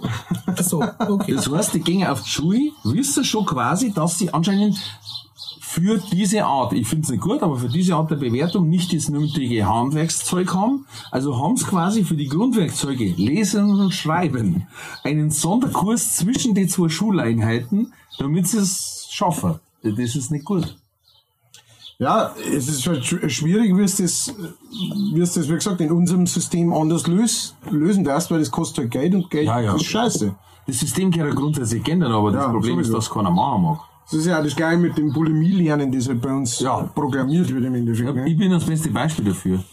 so, 0.62 0.84
okay. 1.08 1.34
Das 1.34 1.52
heißt, 1.52 1.74
die 1.74 1.82
gehen 1.82 2.08
auf 2.08 2.24
die 2.24 2.30
Schule, 2.30 2.72
wissen 2.84 3.24
schon 3.24 3.46
quasi, 3.46 3.94
dass 3.94 4.18
sie 4.18 4.34
anscheinend 4.34 4.78
für 5.76 5.98
diese 6.12 6.46
Art, 6.46 6.72
ich 6.74 6.88
finde 6.88 7.04
es 7.04 7.10
nicht 7.12 7.22
gut, 7.22 7.44
aber 7.44 7.58
für 7.58 7.68
diese 7.68 7.96
Art 7.96 8.10
der 8.10 8.16
Bewertung 8.16 8.70
nicht 8.70 8.94
das 8.94 9.10
nötige 9.10 9.66
Handwerkszeug 9.68 10.54
haben. 10.54 10.86
Also 11.12 11.38
haben 11.38 11.58
sie 11.58 11.66
quasi 11.66 12.04
für 12.06 12.16
die 12.16 12.28
Grundwerkzeuge 12.30 13.04
Lesen 13.18 13.70
und 13.80 13.94
Schreiben 13.94 14.68
einen 15.04 15.32
Sonderkurs 15.32 16.16
zwischen 16.16 16.56
die 16.56 16.68
zwei 16.68 16.88
Schuleinheiten, 16.88 17.92
damit 18.20 18.48
sie 18.48 18.60
es 18.60 19.08
schaffen. 19.12 19.56
Das 19.84 20.16
ist 20.16 20.32
nicht 20.32 20.46
gut. 20.46 20.78
Ja, 22.00 22.34
es 22.54 22.68
ist 22.68 22.88
halt 22.88 23.04
sch- 23.04 23.30
schwierig, 23.30 23.76
wie 23.78 23.84
es 23.84 23.98
das, 23.98 24.34
wie 25.14 25.20
es 25.22 25.34
das, 25.34 25.48
wie 25.50 25.54
gesagt, 25.54 25.80
in 25.82 25.92
unserem 25.92 26.26
System 26.28 26.74
anders 26.74 27.08
löst, 27.08 27.56
lösen 27.70 28.04
darfst, 28.04 28.32
weil 28.32 28.40
das 28.40 28.52
kostet 28.52 28.78
halt 28.80 28.92
Geld 28.92 29.16
und 29.16 29.30
Geld 29.30 29.48
Ja, 29.48 29.60
ja. 29.62 29.76
ist 29.76 29.86
scheiße. 29.86 30.36
Das 30.68 30.80
System 30.80 31.12
kann 31.12 31.28
ja 31.28 31.34
grundsätzlich 31.34 31.88
ändern, 31.88 32.12
aber 32.12 32.32
das 32.32 32.44
Ja, 32.46 32.50
Problem 32.52 32.80
ist, 32.80 32.88
sowieso. 32.88 32.98
dass 32.98 33.10
keiner 33.10 33.32
machen 33.32 33.62
mag. 33.64 33.80
Das 34.06 34.14
ist 34.14 34.28
ja 34.28 34.40
auch 34.40 34.44
das 34.44 34.56
Gleiche 34.56 34.78
mit 34.78 34.98
dem 34.98 35.12
Bulimie-Lernen, 35.12 35.92
das 35.92 36.08
halt 36.08 36.22
bei 36.22 36.32
uns 36.32 36.60
Ja. 36.60 36.84
programmiert 36.94 37.52
wird 37.54 37.66
im 37.66 37.74
Endeffekt. 37.76 38.10
Ich 38.10 38.16
Ne? 38.16 38.36
bin 38.36 38.52
das 38.52 38.64
beste 38.66 38.90
Beispiel 38.90 39.26
dafür. 39.26 39.64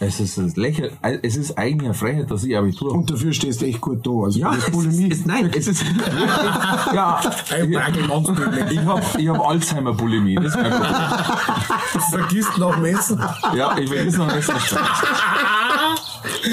Es 0.00 0.18
ist, 0.20 0.36
das 0.38 0.56
Lächer, 0.56 0.88
es 1.22 1.36
ist 1.36 1.56
eigentlich 1.56 1.84
eine 1.86 1.94
Freiheit, 1.94 2.30
dass 2.30 2.44
ich 2.44 2.56
Abitur 2.56 2.88
habe. 2.90 2.98
Und 2.98 3.10
dafür 3.10 3.32
stehst 3.32 3.62
du 3.62 3.66
echt 3.66 3.80
gut 3.80 4.04
da. 4.06 4.10
Also 4.24 4.38
Ja, 4.40 4.52
das 4.54 4.64
es 4.66 4.70
Bulimie. 4.70 5.08
ist, 5.08 5.26
nein, 5.26 5.50
es 5.56 5.66
ist 5.68 5.84
ja, 6.92 7.20
Ein 7.50 7.72
ich, 7.72 8.72
ich 8.72 8.80
habe 8.84 9.02
ich 9.18 9.28
hab 9.28 9.40
Alzheimer-Bulimie, 9.48 10.34
das 10.34 10.46
ist 10.46 10.52
Problem. 10.56 10.82
Vergisst 12.10 12.58
noch 12.58 12.76
Messen. 12.78 13.20
Ja, 13.56 13.76
ich 13.78 13.88
will 13.90 14.04
das 14.04 14.16
noch 14.16 14.34
nicht 14.34 14.48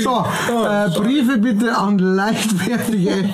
so 0.03 0.25
So, 0.47 0.65
äh, 0.65 0.89
Briefe 0.89 1.38
bitte 1.38 1.77
an 1.77 1.97
leichtfertige. 1.99 3.29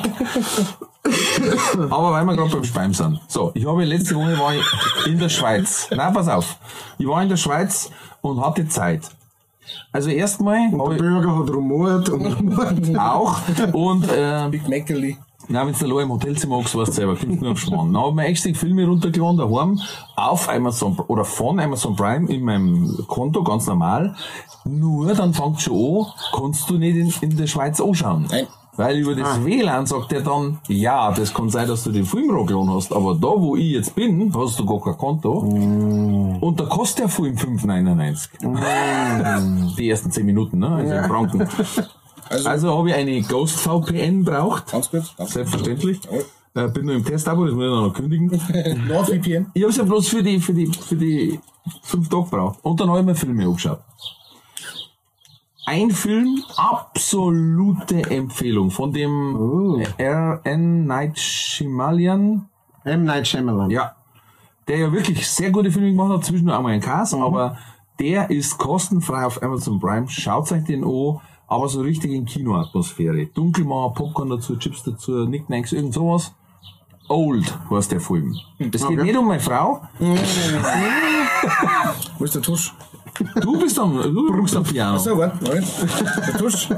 Aber 1.89 2.11
weil 2.11 2.25
wir 2.25 2.35
gerade 2.35 2.51
beim 2.51 2.63
Speim 2.63 2.93
sind. 2.93 3.19
So, 3.27 3.51
ich 3.53 3.65
habe 3.65 3.83
letzte 3.85 4.15
Woche 4.15 4.37
war 4.39 4.53
ich 4.55 4.63
in 5.05 5.19
der 5.19 5.29
Schweiz. 5.29 5.87
Nein, 5.95 6.13
pass 6.13 6.27
auf. 6.27 6.57
Ich 6.97 7.07
war 7.07 7.21
in 7.23 7.29
der 7.29 7.37
Schweiz 7.37 7.89
und 8.21 8.41
hatte 8.43 8.67
Zeit. 8.67 9.09
Also 9.91 10.09
erstmal 10.09 10.69
Der 10.71 10.95
Bürger 10.95 11.39
hat 11.39 11.49
rumort 11.49 12.09
und 12.09 12.25
rumort. 12.25 12.97
auch 12.97 13.37
und 13.73 14.09
äh, 14.09 14.47
Big 14.49 14.67
Mackerli. 14.67 15.17
Na, 15.49 15.65
wenn 15.65 15.73
du 15.73 15.85
allein 15.85 16.03
im 16.03 16.11
Hotelzimmer 16.11 16.57
hockst, 16.57 16.75
weißt 16.75 16.89
du 16.89 16.93
selber, 16.93 17.15
kommst 17.15 17.41
nur 17.41 17.51
auf 17.51 17.59
Schmarrn. 17.59 17.93
Dann 17.93 18.03
habe 18.03 18.21
ich 18.23 18.29
extra 18.29 18.53
Filme 18.53 18.85
runtergeladen 18.85 19.37
daheim 19.37 19.79
auf 20.15 20.49
Amazon 20.49 20.97
oder 21.07 21.23
von 21.23 21.59
Amazon 21.59 21.95
Prime 21.95 22.27
in 22.29 22.43
meinem 22.43 23.05
Konto, 23.07 23.43
ganz 23.43 23.65
normal. 23.67 24.15
Nur 24.65 25.13
dann 25.13 25.33
fängt 25.33 25.61
schon 25.61 26.03
an, 26.05 26.11
kannst 26.35 26.69
du 26.69 26.77
nicht 26.77 26.97
in, 26.97 27.13
in 27.29 27.37
der 27.37 27.47
Schweiz 27.47 27.79
anschauen. 27.79 28.25
Nein. 28.29 28.47
Weil 28.75 28.97
über 28.97 29.13
Ah. 29.13 29.15
das 29.15 29.43
WLAN 29.43 29.87
sagt 29.87 30.13
er 30.13 30.21
dann, 30.21 30.59
ja, 30.67 31.11
das 31.11 31.33
kann 31.33 31.49
sein, 31.49 31.67
dass 31.67 31.83
du 31.83 31.91
den 31.91 32.05
Film 32.05 32.29
runtergeladen 32.29 32.75
hast, 32.75 32.93
aber 32.93 33.15
da, 33.15 33.29
wo 33.29 33.55
ich 33.55 33.71
jetzt 33.71 33.95
bin, 33.95 34.31
hast 34.35 34.59
du 34.59 34.65
gar 34.67 34.79
kein 34.81 34.95
Konto. 34.97 35.41
Mm. 35.41 36.37
Und 36.43 36.59
da 36.59 36.65
kostet 36.65 36.99
der 37.05 37.09
Film 37.09 37.33
5,99. 37.35 39.73
Die 39.77 39.89
ersten 39.89 40.11
10 40.11 40.25
Minuten, 40.27 40.59
ne? 40.59 40.67
Also 40.69 40.93
in 40.93 41.03
Franken. 41.05 41.47
Also, 42.29 42.49
Also 42.49 42.77
habe 42.77 42.89
ich 42.89 42.95
eine 42.95 43.21
Ghost 43.21 43.55
VPN 43.59 44.23
braucht. 44.23 44.71
ganz 44.71 44.89
kurz. 44.89 45.15
Ganz. 45.15 45.31
Selbstverständlich. 45.33 45.99
Äh, 46.55 46.67
bin 46.69 46.85
nur 46.87 46.95
im 46.95 47.05
Testabo, 47.05 47.45
das 47.45 47.53
muss 47.53 47.63
ich 47.65 47.69
noch 47.69 47.93
kündigen. 47.93 48.27
NordVPN. 48.87 49.51
Ich 49.53 49.61
habe 49.63 49.69
es 49.71 49.77
ja 49.77 49.83
bloß 49.83 50.07
für 50.07 50.23
die, 50.23 50.39
für 50.39 50.53
die, 50.53 50.65
für 50.67 50.95
die 50.95 51.39
fünf 51.83 52.09
Tage 52.09 52.23
gebraucht. 52.23 52.59
Und 52.63 52.79
dann 52.79 52.89
habe 52.89 52.99
ich 53.01 53.05
mir 53.05 53.15
Filme 53.15 53.45
angeschaut. 53.45 53.79
Ein 55.65 55.91
Film, 55.91 56.41
absolute 56.55 58.09
Empfehlung 58.09 58.71
von 58.71 58.93
dem 58.93 59.83
R.N. 59.97 60.85
Night 60.85 61.19
Shyamalan. 61.19 62.47
M. 62.85 63.03
Night 63.03 63.27
Shyamalan. 63.27 63.69
Ja. 63.69 63.95
Der 64.67 64.77
ja 64.79 64.91
wirklich 64.91 65.27
sehr 65.27 65.51
gute 65.51 65.69
Filme 65.71 65.91
gemacht 65.91 66.09
hat, 66.17 66.25
zwischendurch 66.25 66.57
einmal 66.57 66.71
ein 66.73 66.81
Cast, 66.81 67.13
Mhm. 67.15 67.21
aber 67.21 67.57
der 67.99 68.29
ist 68.29 68.57
kostenfrei 68.57 69.25
auf 69.25 69.41
Amazon 69.43 69.79
Prime. 69.79 70.07
Schaut 70.09 70.51
euch 70.53 70.63
den 70.63 70.83
an, 70.85 71.19
aber 71.47 71.67
so 71.69 71.81
richtig 71.81 72.11
in 72.11 72.25
Kinoatmosphäre. 72.25 73.25
Dunkelmauer, 73.27 73.93
Popcorn 73.93 74.29
dazu, 74.29 74.55
Chips 74.57 74.83
dazu, 74.83 75.25
Nicknacks, 75.25 75.71
irgend 75.71 75.93
sowas. 75.93 76.33
Old 77.09 77.57
heißt 77.71 77.91
der 77.93 78.01
Film. 78.01 78.35
Es 78.59 78.71
geht 78.71 78.83
Okay. 78.83 79.03
nicht 79.03 79.17
um 79.17 79.27
meine 79.27 79.39
Frau. 79.39 79.81
Wo 82.17 82.23
ist 82.25 82.35
der 82.35 82.41
Tusch? 82.41 82.73
Du 83.41 83.57
bist 83.59 83.79
am, 83.79 83.93
du 83.95 84.27
rückst 84.33 84.57
am 84.57 84.63
Piano. 84.63 84.97
So, 84.97 85.17
warte, 85.17 85.43
Moment. 85.43 85.65
Der 86.27 86.37
Tusch. 86.37 86.69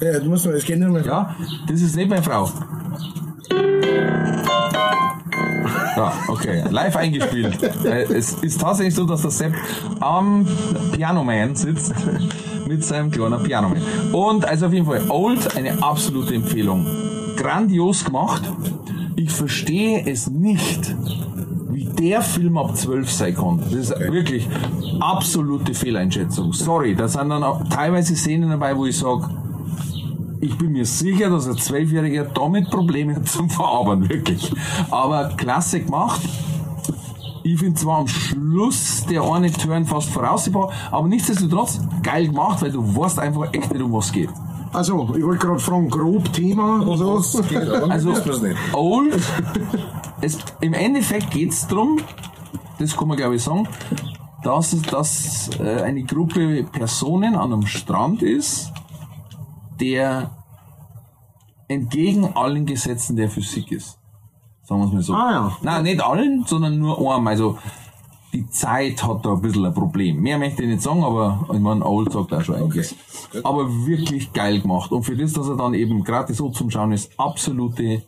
Ja, 0.00 0.20
du 0.20 0.28
musst 0.30 0.46
mal, 0.46 0.54
es 0.54 0.64
geht 0.64 0.78
nicht 0.78 0.88
mehr. 0.88 1.04
Ja, 1.04 1.34
das 1.66 1.80
ist 1.82 1.96
nicht 1.96 2.08
meine 2.08 2.22
Frau. 2.22 2.48
Ja, 6.02 6.12
okay. 6.28 6.64
Live 6.70 6.96
eingespielt. 6.96 7.62
Äh, 7.84 8.02
Es 8.12 8.32
ist 8.34 8.60
tatsächlich 8.60 8.94
so, 8.94 9.04
dass 9.04 9.22
der 9.22 9.30
Sepp 9.30 9.54
am 10.00 10.46
Pianoman 10.92 11.54
sitzt 11.54 11.94
mit 12.66 12.84
seinem 12.84 13.10
kleinen 13.10 13.42
Pianoman. 13.42 13.80
Und 14.12 14.44
also 14.44 14.66
auf 14.66 14.72
jeden 14.72 14.86
Fall 14.86 15.02
Old, 15.08 15.56
eine 15.56 15.82
absolute 15.82 16.34
Empfehlung. 16.34 16.86
Grandios 17.36 18.04
gemacht. 18.04 18.42
Ich 19.16 19.30
verstehe 19.30 20.04
es 20.06 20.28
nicht, 20.28 20.94
wie 21.70 21.84
der 21.84 22.22
Film 22.22 22.58
ab 22.58 22.76
12 22.76 23.10
sein 23.10 23.34
kann. 23.36 23.60
Das 23.70 23.72
ist 23.90 24.00
wirklich 24.10 24.48
absolute 25.00 25.74
Fehleinschätzung. 25.74 26.52
Sorry, 26.52 26.94
da 26.96 27.06
sind 27.08 27.28
dann 27.28 27.44
auch 27.44 27.62
teilweise 27.68 28.16
Szenen 28.16 28.50
dabei, 28.50 28.76
wo 28.76 28.86
ich 28.86 28.98
sage, 28.98 29.28
ich 30.42 30.58
bin 30.58 30.72
mir 30.72 30.84
sicher, 30.84 31.30
dass 31.30 31.46
ein 31.46 31.56
Zwölfjähriger 31.56 32.24
damit 32.24 32.68
Probleme 32.70 33.14
hat 33.16 33.28
zum 33.28 33.48
Verarbeiten, 33.48 34.08
wirklich. 34.08 34.52
Aber 34.90 35.28
klasse 35.36 35.80
gemacht. 35.80 36.20
Ich 37.44 37.58
finde 37.58 37.78
zwar 37.80 37.98
am 38.00 38.08
Schluss 38.08 39.04
der 39.08 39.22
eine 39.22 39.50
Turn 39.50 39.84
fast 39.86 40.08
voraussehbar, 40.10 40.70
aber 40.90 41.08
nichtsdestotrotz 41.08 41.80
geil 42.02 42.28
gemacht, 42.28 42.60
weil 42.62 42.70
du 42.72 42.82
weißt 42.96 43.18
einfach 43.18 43.52
echt 43.52 43.72
nicht, 43.72 43.82
um 43.82 43.92
was 43.92 44.06
es 44.06 44.12
geht. 44.12 44.30
Also, 44.72 45.12
ich 45.16 45.24
wollte 45.24 45.46
gerade 45.46 45.58
fragen, 45.58 45.88
grob 45.90 46.32
Thema 46.32 46.80
oder 46.86 46.96
so. 46.96 47.14
Was 47.18 47.48
geht? 47.48 47.68
Also. 47.68 48.14
Old, 48.72 49.20
es, 50.20 50.38
im 50.60 50.72
Endeffekt 50.74 51.30
geht 51.30 51.50
es 51.52 51.66
darum, 51.66 51.98
das 52.78 52.96
kann 52.96 53.08
man 53.08 53.16
glaube 53.16 53.34
ich 53.36 53.42
sagen, 53.42 53.68
dass, 54.44 54.72
es- 54.72 54.82
dass 54.82 55.50
äh, 55.60 55.82
eine 55.82 56.02
Gruppe 56.04 56.64
Personen 56.72 57.34
an 57.34 57.52
einem 57.52 57.66
Strand 57.66 58.22
ist, 58.22 58.72
der 59.82 60.30
entgegen 61.68 62.36
allen 62.36 62.66
Gesetzen 62.66 63.16
der 63.16 63.28
Physik 63.28 63.72
ist. 63.72 63.98
Sagen 64.62 64.80
wir 64.80 64.86
es 64.86 64.92
mal 64.92 65.02
so. 65.02 65.14
Ah, 65.14 65.32
ja. 65.32 65.56
Nein, 65.62 65.82
nicht 65.82 66.00
allen, 66.00 66.44
sondern 66.46 66.78
nur 66.78 66.98
einem. 67.14 67.26
Also 67.26 67.58
die 68.32 68.48
Zeit 68.48 69.02
hat 69.02 69.26
da 69.26 69.32
ein 69.32 69.42
bisschen 69.42 69.66
ein 69.66 69.74
Problem. 69.74 70.20
Mehr 70.20 70.38
möchte 70.38 70.62
ich 70.62 70.68
nicht 70.68 70.82
sagen, 70.82 71.02
aber 71.02 71.46
ich 71.52 71.58
meine, 71.58 71.84
Old 71.84 72.12
sagt 72.12 72.32
auch 72.32 72.42
schon 72.42 72.54
einiges. 72.54 72.94
gut. 73.32 73.44
Aber 73.44 73.68
wirklich 73.86 74.32
geil 74.32 74.60
gemacht. 74.60 74.92
Und 74.92 75.02
für 75.02 75.16
das, 75.16 75.32
dass 75.32 75.48
er 75.48 75.56
dann 75.56 75.74
eben 75.74 76.04
gerade 76.04 76.32
so 76.32 76.50
zum 76.50 76.70
Schauen 76.70 76.92
ist, 76.92 77.10
absolute 77.18 78.02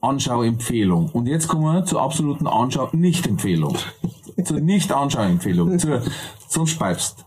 Anschauempfehlung. 0.00 1.10
Und 1.10 1.28
jetzt 1.28 1.46
kommen 1.46 1.64
wir 1.64 1.84
zur 1.84 2.02
absoluten 2.02 2.46
Anschau-Nicht-Empfehlung. 2.46 3.78
zur 4.44 4.60
Nicht-Anschau-Empfehlung. 4.60 5.78
Zur, 5.78 6.02
zum 6.48 6.66
Speibst. 6.66 7.24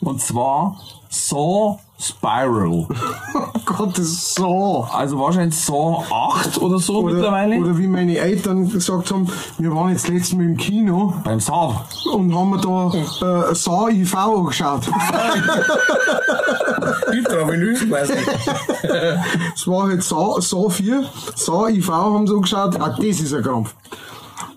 Und 0.00 0.20
zwar 0.20 0.78
Saw 1.08 1.78
Spiral. 2.00 2.86
Gott, 3.66 3.90
das 3.98 4.06
ist 4.06 4.34
so. 4.34 4.88
Also 4.92 5.18
wahrscheinlich 5.18 5.58
Saw 5.58 6.02
8 6.10 6.58
oder 6.58 6.78
so 6.78 7.00
Oder, 7.00 7.14
mittlerweile. 7.14 7.56
oder 7.58 7.76
wie 7.76 7.86
meine 7.86 8.16
Eltern 8.16 8.68
gesagt 8.70 9.10
haben, 9.10 9.28
wir 9.58 9.74
waren 9.74 9.90
jetzt 9.90 10.08
letztes 10.08 10.34
Mal 10.34 10.44
im 10.46 10.56
Kino 10.56 11.12
Beim 11.24 11.40
Saw. 11.40 11.74
und 12.12 12.34
haben 12.34 12.50
wir 12.50 12.58
da 12.58 13.50
äh, 13.50 13.54
Saw 13.54 13.90
IV 13.90 14.14
angeschaut. 14.16 14.88
Intravenös 17.12 17.80
quasi. 17.88 18.14
Es 19.54 19.66
war 19.66 19.88
halt 19.88 20.02
Saw, 20.02 20.40
Saw 20.40 20.68
4, 20.70 21.04
Saw 21.34 21.68
IV 21.70 21.88
haben 21.90 22.26
sie 22.26 22.34
angeschaut. 22.34 22.80
Ah, 22.80 22.96
das 22.96 23.04
ist 23.20 23.34
ein 23.34 23.42
Krampf. 23.42 23.74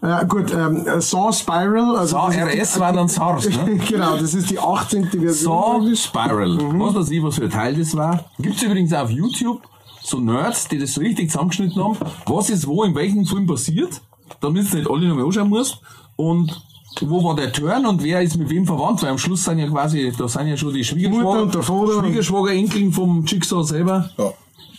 Äh, 0.04 0.26
gut, 0.26 0.52
ähm, 0.54 0.86
Saw 1.00 1.32
Spiral. 1.32 1.96
Also 1.96 2.18
Saw 2.18 2.30
die- 2.30 2.40
RS 2.40 2.80
war 2.80 2.92
dann 2.92 3.08
SARS, 3.08 3.50
ne? 3.50 3.78
genau, 3.90 4.18
das 4.18 4.34
ist 4.34 4.50
die 4.50 4.60
18. 4.60 5.06
Version. 5.08 5.34
Saw 5.34 5.96
Spiral. 5.96 6.58
Was 6.80 6.96
weiß 6.96 7.10
ich, 7.12 7.24
was 7.24 7.36
für 7.36 7.46
ein 7.46 7.50
Teil 7.50 7.76
das 7.76 7.96
war. 7.96 8.26
Gibt's 8.38 8.62
übrigens 8.62 8.92
auch 8.94 9.04
auf 9.04 9.10
YouTube 9.10 9.62
so 10.04 10.20
Nerds, 10.20 10.68
die 10.68 10.78
das 10.78 10.94
so 10.94 11.02
richtig 11.02 11.32
zusammengeschnitten 11.32 11.82
haben, 11.82 11.98
was 12.26 12.50
ist 12.50 12.68
wo 12.68 12.84
in 12.84 12.94
welchem 12.94 13.26
Film 13.26 13.48
passiert, 13.48 14.02
damit 14.42 14.72
du 14.72 14.78
nicht 14.78 14.90
alle 14.90 15.08
nochmal 15.08 15.26
anschauen 15.26 15.50
musst. 15.50 15.80
Und 16.18 16.62
wo 17.02 17.24
war 17.24 17.36
der 17.36 17.52
Turn 17.52 17.86
und 17.86 18.04
wer 18.04 18.22
ist 18.22 18.38
mit 18.38 18.50
wem 18.50 18.66
verwandt, 18.66 19.02
weil 19.02 19.10
am 19.10 19.18
Schluss 19.18 19.46
sind 19.46 19.60
ja 19.60 19.68
quasi, 19.68 20.12
da 20.16 20.28
sind 20.28 20.48
ja 20.48 20.58
schon 20.58 20.74
die 20.74 21.08
Mutter 21.08 21.42
und 21.42 21.56
der 21.56 21.64
Schwiegerschwager, 21.64 21.94
Vater. 21.94 22.08
Schwiegerschwager 22.08 22.52
Enkeln 22.52 22.92
vom 22.92 23.26
Jigsaw 23.26 23.64
selber. 23.64 24.10
Ja. 24.18 24.34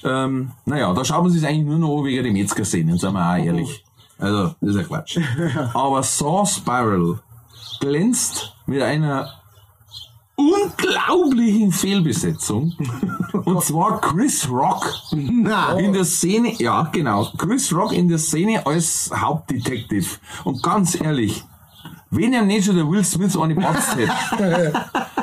Ähm, 0.05 0.51
naja, 0.67 0.93
da 0.93 1.05
schaut 1.05 1.23
man 1.23 1.33
sich 1.33 1.45
eigentlich 1.47 1.67
nur 1.67 1.79
noch 1.79 1.99
an 1.99 2.05
wegen 2.05 2.23
den 2.25 2.35
Metzger-Szenen, 2.35 2.99
seien 2.99 3.15
wir 3.15 3.33
auch 3.33 3.43
ehrlich. 3.43 3.84
Also, 4.19 4.55
das 4.61 4.71
ist 4.71 4.77
ja 4.77 4.83
Quatsch. 4.85 5.19
Aber 5.75 6.03
Saw 6.03 6.47
Spiral 6.47 7.19
glänzt 7.81 8.55
mit 8.67 8.83
einer 8.83 9.31
unglaublichen 10.37 11.73
Fehlbesetzung. 11.73 12.73
Und 13.45 13.63
zwar 13.63 14.01
Chris 14.01 14.49
Rock 14.49 14.91
in 15.13 15.45
der 15.93 16.05
Szene, 16.05 16.55
ja 16.59 16.89
genau, 16.93 17.31
Chris 17.37 17.73
Rock 17.73 17.93
in 17.93 18.09
der 18.09 18.19
Szene 18.19 18.67
als 18.67 19.11
Hauptdetektiv. 19.15 20.21
Und 20.45 20.63
ganz 20.63 21.01
ehrlich, 21.01 21.45
wenn 22.17 22.33
er 22.33 22.43
nicht 22.43 22.65
schon 22.67 22.77
der 22.77 22.89
Will 22.89 23.05
Smith 23.05 23.37
eine 23.37 23.55
patzt 23.55 23.97
hätte, 23.97 24.73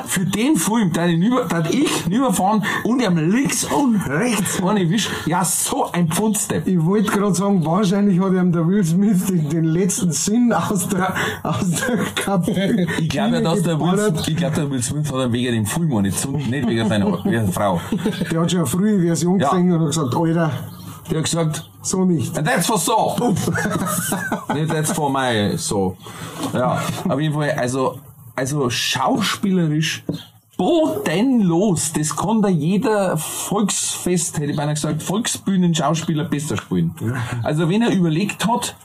für 0.06 0.26
den 0.26 0.56
Film, 0.56 0.92
da 0.92 1.06
ich, 1.06 1.18
über, 1.18 1.44
da 1.44 1.62
ich 1.70 2.06
überfahren 2.06 2.62
und 2.84 3.00
ihm 3.00 3.16
links 3.30 3.64
und 3.64 3.96
rechts 4.08 4.62
eine 4.62 4.88
wisch, 4.90 5.08
ja 5.26 5.44
so 5.44 5.90
ein 5.92 6.08
Pfundstep. 6.08 6.66
Ich 6.66 6.84
wollte 6.84 7.10
gerade 7.10 7.34
sagen, 7.34 7.64
wahrscheinlich 7.64 8.20
hat 8.20 8.32
ihm 8.32 8.52
der 8.52 8.66
Will 8.66 8.84
Smith 8.84 9.26
den, 9.26 9.48
den 9.48 9.64
letzten 9.64 10.12
Sinn 10.12 10.52
aus 10.52 10.88
der, 10.88 11.14
aus 11.42 11.70
der 11.70 11.96
Kabine 12.14 12.86
Ich 12.98 13.08
glaube 13.08 13.36
ja, 13.36 13.40
dass 13.40 13.62
der 13.62 13.78
Will, 13.80 14.14
ich 14.26 14.36
glaube, 14.36 14.54
der 14.56 14.70
Will 14.70 14.82
Smith 14.82 15.10
hat 15.12 15.26
ihn 15.26 15.32
wegen 15.32 15.52
dem 15.54 15.66
Film 15.66 15.92
eine 15.96 16.08
nicht 16.08 16.26
wegen 16.68 16.88
seiner 16.88 17.24
wegen 17.24 17.36
seiner 17.40 17.52
Frau. 17.52 17.80
Der 18.30 18.40
hat 18.40 18.50
schon 18.50 18.60
eine 18.60 18.66
frühe 18.66 19.00
Version 19.00 19.40
Ja. 19.40 19.50
gesehen 19.50 19.72
und 19.72 19.80
hat 19.80 19.86
gesagt, 19.88 20.14
Alter, 20.14 20.50
Der 21.10 21.18
hat 21.18 21.24
gesagt, 21.24 21.70
so 21.82 22.04
nicht. 22.04 22.36
And 22.38 22.46
that's 22.46 22.66
for 22.66 22.78
so. 22.78 23.16
Nicht 24.54 24.70
that's 24.70 24.92
for 24.92 25.10
my 25.10 25.56
so. 25.56 25.96
Ja, 26.52 26.80
auf 27.08 27.20
jeden 27.20 27.34
Fall, 27.34 27.50
also, 27.52 27.98
also 28.36 28.70
schauspielerisch 28.70 30.04
bodenlos. 30.56 31.92
Das 31.92 32.16
kann 32.16 32.40
da 32.40 32.48
jeder 32.48 33.16
Volksfest, 33.16 34.38
hätte 34.38 34.52
ich 34.52 34.56
beinahe 34.56 34.74
gesagt, 34.74 35.02
Volksbühnenschauspieler 35.02 36.24
besser 36.24 36.56
spielen. 36.56 36.94
Also 37.42 37.68
wenn 37.68 37.82
er 37.82 37.90
überlegt 37.90 38.46
hat, 38.46 38.76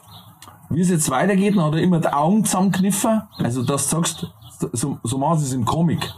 wie 0.70 0.82
es 0.82 0.90
jetzt 0.90 1.10
weitergeht, 1.10 1.56
dann 1.56 1.66
hat 1.66 1.76
er 1.76 1.82
immer 1.82 2.00
die 2.00 2.08
Augen 2.08 2.44
zusammengekniffen. 2.44 3.22
Also 3.38 3.64
dass 3.64 3.90
du 3.90 3.98
sagst, 3.98 4.28
so, 4.74 4.98
so 5.04 5.18
machen 5.18 5.40
sie 5.40 5.46
es 5.46 5.54
im 5.54 5.66
Comic. 5.66 6.12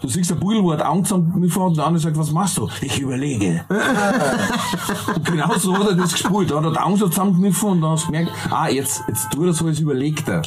Du 0.00 0.08
siehst 0.08 0.30
ein 0.32 0.40
Bull, 0.40 0.62
wo 0.62 0.72
er 0.72 0.78
die 0.78 0.84
Augen 0.84 1.04
zusammengekniffen 1.04 1.62
hat 1.62 1.68
und 1.68 1.76
der 1.76 1.86
andere 1.86 2.02
sagt, 2.02 2.18
was 2.18 2.30
machst 2.32 2.58
du? 2.58 2.68
Ich 2.82 3.00
überlege. 3.00 3.64
Und 5.14 5.24
genau 5.24 5.54
so 5.58 5.74
hat 5.74 5.88
er 5.88 5.94
das 5.94 6.12
gespielt. 6.12 6.50
Da 6.50 6.62
hat 6.62 6.76
er 6.76 6.96
so 6.96 7.08
zusammengekniffen 7.08 7.70
und 7.70 7.80
dann 7.80 7.90
hast 7.92 8.04
du 8.04 8.12
gemerkt, 8.12 8.32
ah, 8.50 8.68
jetzt, 8.68 9.02
jetzt 9.08 9.30
tut 9.30 9.46
er 9.46 9.52
so, 9.52 9.66
als 9.66 9.80
überlegt 9.80 10.28
er. 10.28 10.42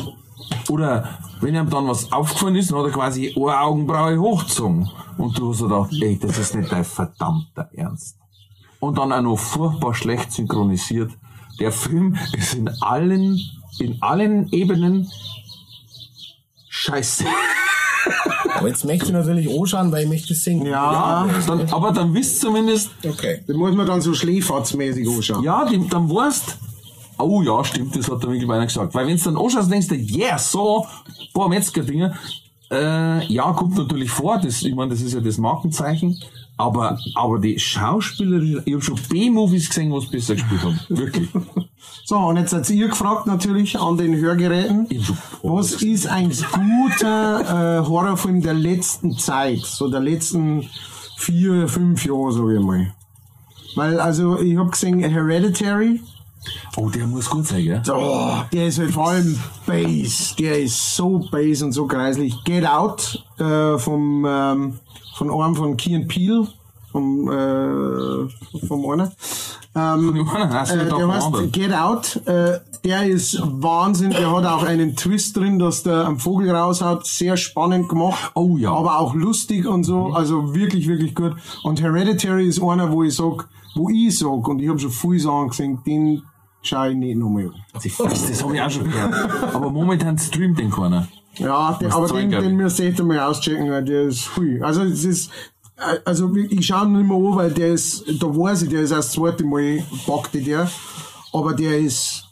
Oder 0.69 1.07
wenn 1.39 1.55
ihm 1.55 1.69
dann 1.69 1.87
was 1.87 2.11
aufgefallen 2.11 2.55
ist, 2.55 2.71
dann 2.71 2.79
hat 2.79 2.85
er 2.85 2.91
quasi 2.91 3.33
eine 3.35 3.59
Augenbraue 3.59 4.19
hochgezogen. 4.19 4.89
Und 5.17 5.37
du 5.37 5.51
hast 5.51 5.61
gedacht, 5.61 5.89
ey, 6.01 6.19
das 6.19 6.37
ist 6.37 6.55
nicht 6.55 6.71
dein 6.71 6.85
verdammter 6.85 7.69
Ernst. 7.73 8.17
Und 8.79 8.97
dann 8.97 9.11
auch 9.11 9.21
noch 9.21 9.37
furchtbar 9.37 9.93
schlecht 9.93 10.31
synchronisiert. 10.31 11.11
Der 11.59 11.71
Film 11.71 12.17
ist 12.33 12.53
in 12.53 12.69
allen, 12.81 13.39
in 13.79 14.01
allen 14.01 14.51
Ebenen 14.51 15.07
scheiße. 16.81 17.25
Aber 18.55 18.67
jetzt 18.67 18.83
möchte 18.85 19.05
ich 19.05 19.11
natürlich 19.11 19.47
anschauen, 19.49 19.91
weil 19.91 20.03
ich 20.03 20.09
möchte 20.09 20.33
singen. 20.33 20.65
Ja, 20.65 21.27
Dann, 21.47 21.69
aber 21.71 21.91
dann 21.91 22.13
wisst 22.13 22.41
zumindest, 22.41 22.89
Okay. 23.07 23.43
den 23.47 23.57
muss 23.57 23.75
man 23.75 23.85
dann 23.85 24.01
so 24.01 24.13
schläferzmäßig 24.13 25.07
anschauen. 25.07 25.43
Ja, 25.43 25.65
die, 25.65 25.87
dann 25.87 26.09
weißt 26.09 26.57
oh 27.17 27.43
ja, 27.43 27.63
stimmt, 27.63 27.95
das 27.95 28.09
hat 28.09 28.23
der 28.23 28.31
Winkelbeiner 28.31 28.65
gesagt. 28.65 28.95
Weil 28.95 29.05
wenn 29.05 29.15
du 29.17 29.23
dann 29.23 29.37
anschaust, 29.37 29.71
denkst 29.71 29.89
du, 29.89 29.95
yeah, 29.95 30.39
so, 30.39 30.87
boah, 31.33 31.47
Metzger-Dinger. 31.47 32.15
Äh, 32.71 33.25
ja, 33.31 33.51
kommt 33.51 33.75
natürlich 33.77 34.09
vor, 34.09 34.39
das, 34.39 34.63
ich 34.63 34.73
meine, 34.73 34.91
das 34.91 35.01
ist 35.01 35.13
ja 35.13 35.19
das 35.19 35.37
Markenzeichen. 35.37 36.17
Aber, 36.61 36.99
aber 37.15 37.39
die 37.39 37.57
Schauspielerin, 37.59 38.61
ich 38.65 38.73
habe 38.73 38.83
schon 38.83 38.99
B-Movies 39.09 39.69
gesehen, 39.69 39.91
was 39.91 40.05
besser 40.05 40.35
gespielt 40.35 40.61
haben. 40.61 40.79
Wirklich. 40.89 41.29
So, 42.03 42.17
und 42.17 42.37
jetzt 42.37 42.51
seid 42.51 42.69
ihr 42.69 42.89
gefragt 42.89 43.25
natürlich 43.25 43.79
an 43.79 43.97
den 43.97 44.15
Hörgeräten. 44.15 44.87
Was 45.43 45.81
ist 45.81 46.07
ein 46.07 46.29
guter 46.29 47.79
äh, 47.79 47.87
Horrorfilm 47.87 48.41
der 48.41 48.53
letzten 48.53 49.17
Zeit? 49.17 49.59
So 49.59 49.89
der 49.89 50.01
letzten 50.01 50.67
vier, 51.17 51.67
fünf 51.67 52.05
Jahre, 52.05 52.33
sag 52.33 52.49
ich 52.49 52.59
mal. 52.59 52.93
Weil, 53.75 53.99
also, 53.99 54.39
ich 54.39 54.57
hab 54.57 54.71
gesehen 54.71 54.99
Hereditary. 54.99 56.01
Oh, 56.75 56.89
der 56.89 57.07
muss 57.07 57.29
gut 57.29 57.47
sein, 57.47 57.63
gell? 57.63 57.81
Oh, 57.93 58.41
der 58.51 58.67
ist 58.67 58.79
halt 58.79 58.91
vor 58.91 59.09
allem 59.09 59.39
Bass. 59.65 60.35
Der 60.37 60.61
ist 60.61 60.95
so 60.95 61.19
Bass 61.31 61.61
und 61.61 61.71
so 61.71 61.85
kreislich. 61.85 62.35
Get 62.43 62.65
Out 62.65 63.23
äh, 63.37 63.77
vom, 63.77 64.25
ähm, 64.27 64.79
von 65.15 65.31
einem 65.31 65.55
von 65.55 65.77
Key 65.77 65.95
and 65.95 66.07
Peele. 66.07 66.47
Vom, 66.91 67.29
äh, 67.31 68.27
vom 68.67 68.89
einer. 68.89 69.13
Ähm, 69.73 70.13
du 70.13 70.21
äh, 70.21 70.85
der 70.85 71.07
heißt? 71.07 71.53
Get 71.53 71.73
Out. 71.73 72.21
Äh, 72.25 72.59
der 72.83 73.03
ist 73.05 73.41
Wahnsinn. 73.41 74.09
Der 74.09 74.29
hat 74.29 74.45
auch 74.45 74.63
einen 74.63 74.97
Twist 74.97 75.37
drin, 75.37 75.57
dass 75.57 75.83
der 75.83 76.05
am 76.05 76.19
Vogel 76.19 76.51
raushaut. 76.51 77.05
Sehr 77.05 77.37
spannend 77.37 77.87
gemacht. 77.87 78.31
Oh 78.35 78.57
ja. 78.57 78.73
Aber 78.73 78.99
auch 78.99 79.13
lustig 79.13 79.65
und 79.67 79.85
so. 79.85 80.07
Also 80.07 80.53
wirklich, 80.53 80.87
wirklich 80.87 81.15
gut. 81.15 81.35
Und 81.63 81.81
Hereditary 81.81 82.47
ist 82.47 82.61
einer, 82.61 82.91
wo 82.91 83.03
ich 83.03 83.15
sag, 83.15 83.47
wo 83.75 83.89
ich 83.89 84.17
sag, 84.17 84.47
und 84.47 84.59
ich 84.59 84.67
habe 84.67 84.79
schon 84.79 84.91
viele 84.91 85.19
Sachen 85.19 85.47
gesehen, 85.47 85.79
den 85.85 86.23
schaue 86.61 86.89
ich 86.89 86.97
nicht 86.97 87.17
nochmal 87.17 87.51
an. 87.73 87.79
Fresse, 87.79 88.29
das 88.29 88.43
habe 88.43 88.55
ich 88.55 88.61
auch 88.61 88.69
schon 88.69 88.83
gehört. 88.83 89.13
Aber 89.55 89.69
momentan 89.69 90.17
streamt 90.17 90.59
den 90.59 90.71
keiner. 90.71 91.07
Ja, 91.37 91.73
den, 91.79 91.87
Was 91.87 91.95
aber 91.95 92.07
den, 92.19 92.29
den 92.31 92.55
müsst 92.55 92.79
ihr 92.79 92.89
echt 92.89 93.01
mal 93.03 93.19
auschecken, 93.19 93.69
weil 93.71 93.83
der 93.85 94.03
ist 94.03 94.35
hui. 94.35 94.61
Also 94.61 94.83
es 94.83 95.03
ist, 95.05 95.31
äh, 95.77 95.97
also 96.05 96.33
ich 96.35 96.65
schaue 96.65 96.85
ihn 96.85 96.97
nicht 96.97 97.07
mehr 97.07 97.17
an, 97.17 97.35
weil 97.35 97.51
der 97.51 97.69
ist, 97.69 98.03
da 98.21 98.27
weiß 98.27 98.63
ich, 98.63 98.69
der 98.69 98.81
ist 98.81 98.91
erst 98.91 99.09
das 99.09 99.13
zweite 99.15 99.43
Mal 99.43 99.83
packte 100.05 100.41
der, 100.41 100.69
aber 101.33 101.53
der 101.53 101.77
ist 101.79 102.25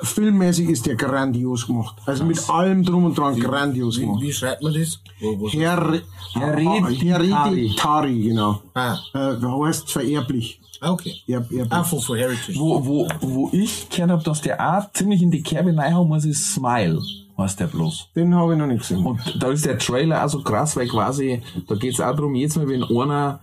filmmäßig 0.00 0.68
ist 0.68 0.86
der 0.86 0.94
grandios 0.94 1.66
gemacht. 1.66 1.96
Also 2.06 2.24
mit 2.24 2.48
allem 2.48 2.84
drum 2.84 3.06
und 3.06 3.18
dran 3.18 3.38
grandios 3.40 3.96
Wie, 3.96 4.02
gemacht. 4.02 4.22
wie 4.22 4.32
schreibt 4.32 4.62
man 4.62 4.72
das? 4.74 5.00
Wo, 5.20 5.48
Her 5.48 6.00
Hereditari. 6.34 6.94
Hereditari, 6.96 8.22
genau. 8.22 8.60
ah, 8.74 8.96
Äh, 9.14 9.36
heißt 9.66 9.90
vererblich. 9.90 10.60
ah, 10.80 10.92
okay. 10.92 11.16
Erb, 11.26 11.50
erblich. 11.50 11.66
Ah, 11.72 11.82
von, 11.82 12.00
von 12.00 12.16
Heritage. 12.16 12.58
Wo, 12.58 12.84
wo, 12.84 13.08
wo 13.20 13.48
ich 13.52 13.88
gehört 13.90 14.10
habe, 14.12 14.22
dass 14.22 14.40
der 14.42 14.60
auch 14.60 14.92
ziemlich 14.92 15.20
in 15.22 15.30
die 15.32 15.42
Kerbe 15.42 15.76
reinhauen 15.76 16.06
muss, 16.08 16.24
ist 16.24 16.54
Smile, 16.54 17.00
heißt 17.38 17.60
der 17.60 17.66
bloß. 17.66 18.08
Den 18.14 18.34
habe 18.34 18.52
ich 18.52 18.58
noch 18.58 18.66
nicht 18.66 18.80
gesehen. 18.80 19.04
Und 19.06 19.20
da 19.40 19.48
ist 19.48 19.64
der 19.64 19.78
Trailer 19.78 20.24
auch 20.24 20.28
so 20.28 20.42
krass, 20.42 20.76
weil 20.76 20.88
quasi, 20.88 21.40
da 21.68 21.76
geht's 21.76 22.00
auch 22.00 22.14
darum, 22.14 22.34
jetzt 22.34 22.56
mal, 22.56 22.68
wenn 22.68 22.82
einer 22.82 23.40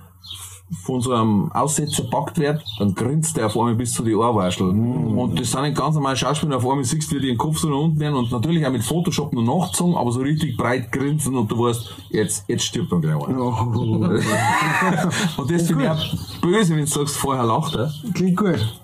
von 0.83 0.99
so 0.99 1.13
einem 1.13 1.51
Aussetzer 1.51 2.03
packt 2.05 2.39
wird, 2.39 2.63
dann 2.79 2.95
grinst 2.95 3.37
der 3.37 3.45
auf 3.45 3.57
einmal 3.57 3.75
bis 3.75 3.93
zu 3.93 4.03
die 4.03 4.15
Ohrwaschel. 4.15 4.67
Und 4.67 5.39
das 5.39 5.51
sind 5.51 5.61
nicht 5.61 5.77
ganz 5.77 5.93
normale 5.95 6.17
Schauspieler, 6.17 6.57
auf 6.57 6.67
einmal 6.67 6.83
siehst 6.83 7.11
du, 7.11 7.15
wie 7.15 7.21
die 7.21 7.27
den 7.27 7.37
Kopf 7.37 7.59
so 7.59 7.69
nach 7.69 7.77
unten 7.77 7.99
werden 7.99 8.15
und 8.15 8.31
natürlich 8.31 8.65
auch 8.65 8.71
mit 8.71 8.83
Photoshop 8.83 9.31
noch 9.33 9.43
nachgezogen, 9.43 9.95
aber 9.95 10.11
so 10.11 10.21
richtig 10.21 10.57
breit 10.57 10.91
grinsen 10.91 11.35
und 11.35 11.51
du 11.51 11.59
weißt, 11.59 11.93
jetzt, 12.09 12.49
jetzt 12.49 12.63
stirbt 12.65 12.91
dann 12.91 13.01
gleich 13.01 13.15
einer. 13.15 13.61
und 15.37 15.51
das 15.51 15.67
finde 15.67 15.83
ich 15.83 15.89
auch 15.89 16.41
böse, 16.41 16.75
wenn 16.75 16.85
du 16.85 16.87
sagst, 16.87 17.15
vorher 17.15 17.45
lacht 17.45 17.75
er. 17.75 17.93
Klingt 18.13 18.37
gut. 18.37 18.81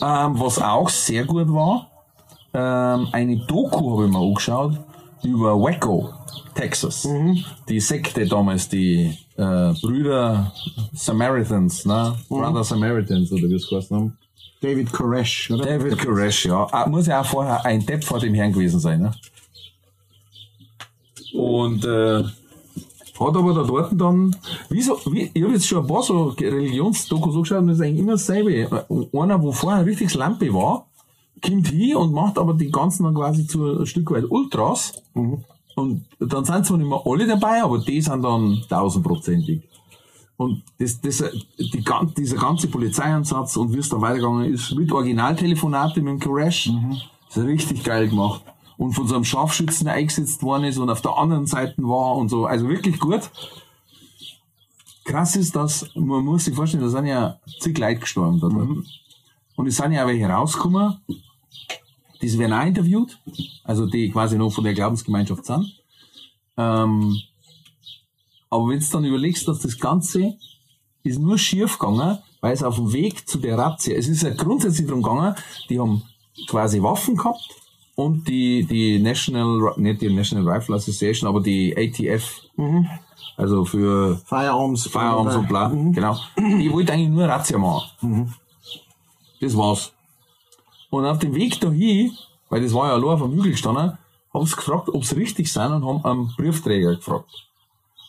Ähm, 0.00 0.40
was 0.40 0.60
auch 0.60 0.88
sehr 0.88 1.24
gut 1.24 1.52
war, 1.52 1.90
ähm, 2.54 3.08
eine 3.12 3.36
Doku 3.46 3.92
habe 3.92 4.06
ich 4.06 4.12
mir 4.12 4.18
angeschaut 4.18 4.78
über 5.22 5.60
Waco, 5.60 6.12
Texas. 6.54 7.06
Die 7.68 7.80
Sekte 7.80 8.26
damals, 8.26 8.68
die 8.68 9.16
äh, 9.36 9.72
Brüder 9.80 10.52
Samaritans, 10.92 11.84
ne? 11.84 12.16
Brother 12.28 12.64
Samaritans 12.64 13.32
oder 13.32 13.48
wie 13.48 13.54
es 13.54 13.68
geheißen 13.68 13.96
haben. 13.96 14.18
David 14.60 14.92
Koresh, 14.92 15.50
oder? 15.50 15.64
David 15.64 15.98
Koresh, 15.98 16.46
ja. 16.46 16.66
Ah, 16.72 16.88
muss 16.88 17.06
ja 17.06 17.20
auch 17.20 17.26
vorher 17.26 17.64
ein 17.64 17.84
Depp 17.84 18.02
vor 18.04 18.18
dem 18.18 18.34
Herrn 18.34 18.52
gewesen 18.52 18.80
sein, 18.80 19.00
ne? 19.00 19.12
Und 21.34 21.84
äh, 21.84 22.24
hat 23.20 23.36
aber 23.36 23.54
da 23.54 23.62
dort 23.64 23.92
dann, 24.00 24.34
wieso, 24.68 24.98
wie, 25.06 25.30
ich 25.34 25.42
habe 25.42 25.54
jetzt 25.54 25.66
schon 25.66 25.84
ein 25.84 25.86
paar 25.86 26.02
so 26.02 26.28
Religionsdokus 26.28 27.34
angeschaut 27.34 27.58
und 27.58 27.68
das 27.68 27.78
ist 27.78 27.84
eigentlich 27.84 28.00
immer 28.00 28.12
dasselbe. 28.12 28.54
Äh, 28.54 29.18
Einer, 29.18 29.42
wo 29.42 29.52
vorher 29.52 29.80
ein 29.80 29.84
richtiges 29.84 30.14
Lampe 30.14 30.52
war, 30.52 30.86
kommt 31.40 31.68
hin 31.68 31.96
und 31.96 32.12
macht 32.12 32.38
aber 32.38 32.54
die 32.54 32.70
ganzen 32.70 33.04
dann 33.04 33.14
quasi 33.14 33.46
zu 33.46 33.80
ein 33.80 33.86
Stück 33.86 34.10
weit 34.10 34.30
Ultras. 34.30 35.02
Und 35.78 36.06
dann 36.18 36.44
sind 36.44 36.66
zwar 36.66 36.78
nicht 36.78 36.88
mehr 36.88 37.02
alle 37.04 37.26
dabei, 37.26 37.62
aber 37.62 37.78
die 37.78 38.00
sind 38.00 38.22
dann 38.22 38.62
tausendprozentig. 38.68 39.62
Und 40.36 40.62
das, 40.78 41.00
das, 41.00 41.24
die, 41.58 41.84
dieser 42.16 42.36
ganze 42.36 42.68
Polizeieinsatz 42.68 43.56
und 43.56 43.72
wie 43.74 43.78
es 43.78 43.88
dann 43.88 44.00
weitergegangen 44.00 44.52
ist, 44.52 44.72
mit 44.74 44.90
Originaltelefonate 44.92 46.00
mit 46.00 46.12
dem 46.12 46.20
Crash, 46.20 46.70
ist 47.28 47.38
richtig 47.38 47.82
geil 47.82 48.08
gemacht. 48.08 48.42
Und 48.76 48.92
von 48.92 49.08
so 49.08 49.16
einem 49.16 49.24
Scharfschützen 49.24 49.88
eingesetzt 49.88 50.42
worden 50.44 50.64
ist 50.64 50.78
und 50.78 50.90
auf 50.90 51.00
der 51.00 51.18
anderen 51.18 51.46
Seite 51.46 51.74
war 51.78 52.14
und 52.14 52.28
so. 52.28 52.46
Also 52.46 52.68
wirklich 52.68 53.00
gut. 53.00 53.28
Krass 55.04 55.34
ist, 55.34 55.56
dass, 55.56 55.90
man 55.96 56.24
muss 56.24 56.44
sich 56.44 56.54
vorstellen, 56.54 56.84
da 56.84 56.88
sind 56.88 57.06
ja 57.06 57.38
zig 57.58 57.76
Leute 57.76 58.00
gestorben 58.00 58.38
da 58.38 58.48
dort. 58.48 58.86
Und 59.56 59.66
es 59.66 59.76
sind 59.76 59.90
ja 59.90 60.04
auch 60.04 60.08
welche 60.08 60.28
rausgekommen, 60.28 60.98
die 62.20 62.38
werden 62.38 62.52
auch 62.52 62.66
interviewt, 62.66 63.18
also 63.64 63.86
die 63.86 64.10
quasi 64.10 64.36
noch 64.36 64.50
von 64.50 64.64
der 64.64 64.74
Glaubensgemeinschaft 64.74 65.44
sind. 65.44 65.72
Ähm, 66.56 67.16
aber 68.50 68.68
wenn 68.68 68.80
du 68.80 68.86
dann 68.90 69.04
überlegst, 69.04 69.46
dass 69.46 69.60
das 69.60 69.78
Ganze 69.78 70.36
ist 71.04 71.18
nur 71.18 71.38
schief 71.38 71.78
gegangen, 71.78 72.18
weil 72.40 72.52
es 72.52 72.62
auf 72.62 72.76
dem 72.76 72.92
Weg 72.92 73.28
zu 73.28 73.38
der 73.38 73.58
Razzia, 73.58 73.96
es 73.96 74.08
ist 74.08 74.22
ja 74.22 74.30
grundsätzlich 74.30 74.86
darum 74.86 75.02
gegangen, 75.02 75.34
die 75.68 75.78
haben 75.78 76.02
quasi 76.48 76.82
Waffen 76.82 77.16
gehabt 77.16 77.48
und 77.94 78.26
die, 78.28 78.64
die 78.64 78.98
National, 78.98 79.74
nicht 79.76 80.00
die 80.00 80.12
National 80.12 80.48
Rifle 80.48 80.76
Association, 80.76 81.28
aber 81.28 81.40
die 81.40 81.76
ATF, 81.76 82.42
also 83.36 83.64
für 83.64 84.20
Firearms. 84.24 84.86
Firearms 84.86 85.36
und 85.36 85.48
bla, 85.48 85.68
genau. 85.68 86.16
Die 86.36 86.72
wollte 86.72 86.92
eigentlich 86.92 87.10
nur 87.10 87.24
Razzia 87.24 87.58
machen. 87.58 88.34
Das 89.40 89.56
war's. 89.56 89.92
Und 90.90 91.04
auf 91.04 91.18
dem 91.18 91.34
Weg 91.34 91.60
dahin, 91.60 92.12
weil 92.48 92.62
das 92.62 92.74
war 92.74 92.88
ja 92.88 92.94
allein 92.94 93.10
auf 93.10 93.22
dem 93.22 93.32
Hügel 93.32 93.52
gestanden, 93.52 93.98
haben 94.32 94.46
sie 94.46 94.56
gefragt, 94.56 94.88
ob 94.88 95.04
sie 95.04 95.16
richtig 95.16 95.52
sind 95.52 95.72
und 95.72 95.84
haben 95.84 96.04
einen 96.04 96.34
Briefträger 96.36 96.96
gefragt. 96.96 97.48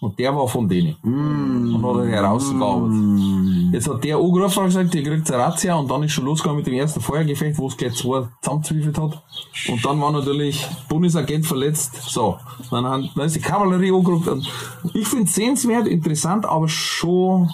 Und 0.01 0.17
der 0.17 0.33
war 0.33 0.47
von 0.47 0.69
denen. 0.69 0.95
Und 1.03 1.83
hat 1.83 2.05
er 2.05 2.07
herausgearbeitet. 2.07 3.73
Jetzt 3.73 3.89
hat 3.89 4.03
der 4.03 4.15
angerufen 4.15 4.59
und 4.59 4.65
gesagt, 4.65 4.95
ihr 4.95 5.03
kriegt 5.03 5.29
eine 5.29 5.43
Razzia 5.43 5.75
und 5.75 5.91
dann 5.91 6.03
ist 6.03 6.13
schon 6.13 6.23
losgegangen 6.23 6.57
mit 6.57 6.67
dem 6.67 6.75
ersten 6.75 7.01
Feuergefecht, 7.01 7.57
wo 7.57 7.67
es 7.67 7.75
gleich 7.75 7.95
zwei 7.95 8.25
zusammenzwiefelt 8.41 8.97
hat. 8.97 9.21
Und 9.67 9.85
dann 9.85 9.99
war 9.99 10.13
natürlich 10.13 10.65
Bundesagent 10.87 11.45
verletzt. 11.45 11.95
So. 11.95 12.37
Dann, 12.71 12.85
haben, 12.85 13.09
dann 13.13 13.25
ist 13.25 13.35
die 13.35 13.41
Kavallerie 13.41 13.91
angerufen. 13.91 14.45
Ich 14.93 15.07
finde 15.07 15.25
es 15.25 15.35
sehenswert, 15.35 15.85
interessant, 15.85 16.45
aber 16.45 16.69
schon, 16.69 17.49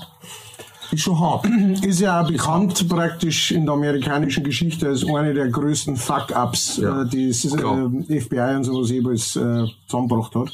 schon 0.95 1.19
hart. 1.19 1.45
Ist 1.83 1.99
ja 1.99 2.21
auch 2.21 2.27
bekannt 2.27 2.87
praktisch 2.87 3.51
in 3.51 3.65
der 3.65 3.73
amerikanischen 3.75 4.43
Geschichte 4.43 4.87
als 4.87 5.05
eine 5.05 5.33
der 5.33 5.49
größten 5.49 5.95
Fuck-Ups, 5.95 6.77
Ja, 6.77 7.01
äh, 7.01 7.07
die 7.07 7.29
äh, 7.29 8.21
FBI 8.21 8.55
und 8.55 8.63
sowas 8.63 8.89
jeweils 8.89 9.35
äh, 9.35 9.65
zusammengebracht 9.87 10.35
hat. 10.35 10.51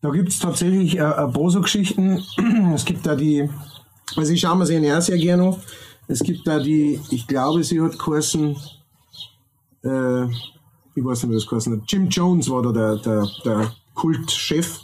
Da 0.00 0.10
gibt's 0.10 0.38
tatsächlich 0.38 0.96
äh, 0.96 1.02
ein 1.02 1.32
paar 1.32 1.50
so 1.50 1.60
Geschichten. 1.60 2.22
Es 2.74 2.84
gibt 2.84 3.06
da 3.06 3.14
die, 3.14 3.48
also 4.16 4.32
ich 4.32 4.40
schaue 4.40 4.56
mir 4.56 4.66
sie 4.66 4.92
auch 4.92 5.00
sehr 5.00 5.18
gerne 5.18 5.48
an. 5.48 5.56
Es 6.06 6.20
gibt 6.20 6.46
da 6.46 6.58
die, 6.58 7.00
ich 7.10 7.26
glaube, 7.26 7.62
sie 7.64 7.80
hat 7.80 7.98
geheißen, 7.98 8.56
äh, 9.84 10.24
ich 10.24 11.04
weiß 11.04 11.22
nicht, 11.22 11.30
wie 11.30 11.34
das 11.34 11.46
geheißen 11.46 11.72
hat. 11.74 11.80
Jim 11.86 12.08
Jones 12.08 12.48
war 12.48 12.62
da 12.62 12.72
der, 12.72 12.96
der, 12.96 13.28
der 13.44 13.72
Kultchef. 13.94 14.80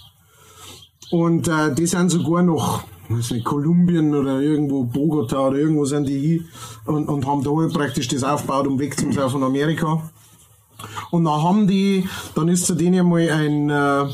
Und 1.10 1.48
äh, 1.48 1.72
die 1.74 1.86
sind 1.86 2.10
sogar 2.10 2.42
noch, 2.42 2.82
weiß 3.08 3.32
nicht, 3.32 3.44
Kolumbien 3.44 4.14
oder 4.14 4.40
irgendwo 4.40 4.84
Bogota 4.84 5.48
oder 5.48 5.58
irgendwo 5.58 5.84
sind 5.84 6.08
die 6.08 6.20
hin 6.20 6.48
und, 6.86 7.08
und 7.08 7.26
haben 7.26 7.42
da 7.42 7.50
halt 7.50 7.72
praktisch 7.72 8.08
das 8.08 8.24
aufgebaut, 8.24 8.66
um 8.66 8.78
weg 8.78 8.98
zu 8.98 9.12
sein 9.12 9.28
von 9.28 9.42
Amerika. 9.42 10.10
Und 11.10 11.24
dann 11.24 11.42
haben 11.42 11.66
die, 11.66 12.08
dann 12.34 12.48
ist 12.48 12.66
zu 12.66 12.74
denen 12.74 13.08
mal 13.08 13.28
ein 13.30 13.70
äh, 13.70 14.06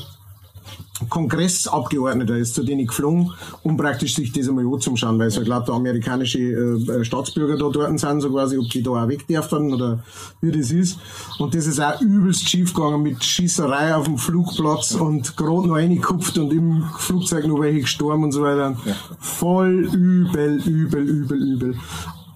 Kongressabgeordneter 1.08 2.36
ist 2.36 2.54
zu 2.54 2.62
denen 2.62 2.86
geflogen, 2.86 3.32
um 3.62 3.76
praktisch 3.76 4.14
sich 4.14 4.32
das 4.32 4.48
einmal 4.48 4.66
anzuschauen, 4.66 5.18
weil 5.18 5.30
so 5.30 5.40
lauter 5.42 5.74
amerikanische 5.74 6.38
äh, 6.38 7.04
Staatsbürger 7.04 7.56
da 7.56 7.68
dort 7.68 7.98
sind, 7.98 8.20
so 8.20 8.30
quasi, 8.30 8.58
ob 8.58 8.68
die 8.68 8.82
da 8.82 8.90
auch 8.90 9.08
weg 9.08 9.26
dürfen 9.26 9.72
oder 9.72 10.02
wie 10.40 10.52
das 10.52 10.70
ist. 10.70 10.98
Und 11.38 11.54
das 11.54 11.66
ist 11.66 11.80
auch 11.80 12.00
übelst 12.00 12.48
schief 12.48 12.74
gegangen 12.74 13.02
mit 13.02 13.24
Schießerei 13.24 13.94
auf 13.94 14.04
dem 14.04 14.18
Flugplatz 14.18 14.92
und 14.92 15.36
gerade 15.36 15.68
noch 15.68 15.76
reingekupft 15.76 16.38
und 16.38 16.52
im 16.52 16.84
Flugzeug 16.98 17.46
noch 17.46 17.60
welche 17.60 17.80
gestorben 17.80 18.24
und 18.24 18.32
so 18.32 18.42
weiter. 18.42 18.76
Voll 19.18 19.88
übel, 19.94 20.60
übel, 20.66 21.02
übel, 21.02 21.42
übel. 21.42 21.74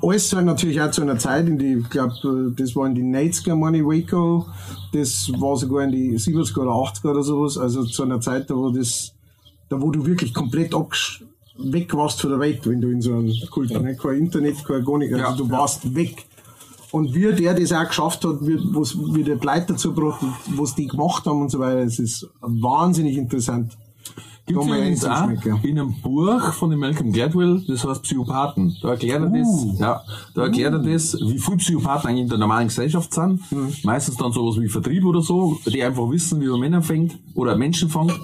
Alles 0.07 0.33
halt 0.33 0.47
natürlich 0.47 0.81
auch 0.81 0.91
zu 0.91 1.03
einer 1.03 1.19
Zeit, 1.19 1.49
in 1.49 1.59
die, 1.59 1.75
ich 1.75 1.91
glaube, 1.91 2.53
das 2.57 2.77
war 2.77 2.87
in 2.87 2.95
die 2.95 3.03
90er, 3.03 3.55
meine 3.55 3.79
ich, 3.79 3.85
Waco. 3.85 4.47
Das 4.93 5.31
war 5.39 5.57
sogar 5.57 5.85
in 5.85 5.93
die 5.93 6.19
70er 6.19 6.61
oder 6.61 6.71
80er 6.73 7.11
oder 7.11 7.23
sowas. 7.23 7.59
Also 7.59 7.85
zu 7.85 8.03
einer 8.03 8.21
Zeit, 8.21 8.51
da 8.51 8.55
wo 8.55 8.71
das, 8.71 9.13
da 9.69 9.81
wo 9.81 9.91
du 9.91 10.05
wirklich 10.07 10.35
komplett 10.35 10.75
weg 11.59 11.95
warst 11.95 12.21
von 12.21 12.31
der 12.31 12.41
Welt, 12.41 12.67
wenn 12.67 12.81
du 12.81 12.89
in 12.91 13.01
so 13.01 13.13
einem 13.13 13.33
Kult, 13.51 13.71
ne? 13.71 13.97
kein 13.97 14.19
Internet, 14.19 14.65
kein 14.65 14.85
gar 14.85 14.99
nicht, 14.99 15.13
also 15.13 15.25
Ja, 15.25 15.33
du 15.37 15.45
ja. 15.45 15.51
warst 15.51 15.95
weg. 15.95 16.27
Und 16.91 17.13
wie 17.15 17.33
der 17.33 17.55
das 17.55 17.73
auch 17.73 17.89
geschafft 17.89 18.25
hat, 18.25 18.41
wie, 18.43 18.57
wie 18.57 19.25
der 19.25 19.37
Leute 19.37 19.67
dazu 19.69 19.93
gebracht 19.93 20.23
hat, 20.23 20.29
was 20.57 20.75
die 20.77 20.87
gemacht 20.87 21.27
haben 21.27 21.43
und 21.43 21.51
so 21.51 21.59
weiter, 21.59 21.81
es 21.81 21.99
ist 21.99 22.29
wahnsinnig 22.41 23.17
interessant. 23.17 23.77
Gibt 24.47 24.61
es 24.61 24.67
übrigens 24.67 25.07
auch 25.07 25.31
in 25.63 25.79
einem 25.79 25.95
Buch 26.03 26.53
von 26.53 26.69
dem 26.69 26.81
Malcolm 26.81 27.13
Gladwell, 27.13 27.63
das 27.67 27.83
heißt 27.83 28.03
Psychopathen. 28.03 28.77
Da 28.83 28.91
erklärt 28.91 29.23
er 29.23 29.31
das, 29.31 29.67
ja, 29.79 30.03
da 30.35 30.43
erklärt 30.43 30.75
er 30.75 30.81
das, 30.81 31.15
wie 31.15 31.39
viele 31.39 31.57
Psychopathen 31.57 32.11
eigentlich 32.11 32.25
in 32.25 32.29
der 32.29 32.37
normalen 32.37 32.69
Gesellschaft 32.69 33.15
sind. 33.15 33.41
Meistens 33.85 34.19
dann 34.19 34.33
sowas 34.33 34.61
wie 34.61 34.69
Vertrieb 34.69 35.07
oder 35.07 35.23
so, 35.23 35.59
die 35.65 35.83
einfach 35.83 36.11
wissen, 36.11 36.43
wie 36.43 36.49
man 36.49 36.61
Männer 36.61 36.83
fängt 36.83 37.17
oder 37.35 37.57
Menschen 37.57 37.89
fängt, 37.89 38.21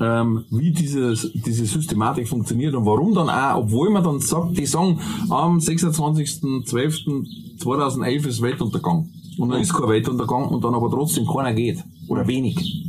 ähm, 0.00 0.46
wie 0.48 0.72
dieses, 0.72 1.30
diese 1.34 1.66
Systematik 1.66 2.28
funktioniert 2.28 2.74
und 2.74 2.86
warum 2.86 3.14
dann 3.14 3.28
auch, 3.28 3.58
obwohl 3.58 3.90
man 3.90 4.02
dann 4.02 4.20
sagt, 4.20 4.56
die 4.56 4.64
sagen, 4.64 4.98
am 5.28 5.58
26.12.2011 5.58 8.26
ist 8.26 8.40
Weltuntergang. 8.40 9.10
Und 9.36 9.50
dann 9.50 9.60
ist 9.60 9.74
kein 9.74 9.86
Weltuntergang 9.86 10.48
und 10.48 10.64
dann 10.64 10.74
aber 10.74 10.90
trotzdem 10.90 11.26
keiner 11.26 11.52
geht. 11.52 11.84
Oder 12.08 12.26
wenig 12.26 12.88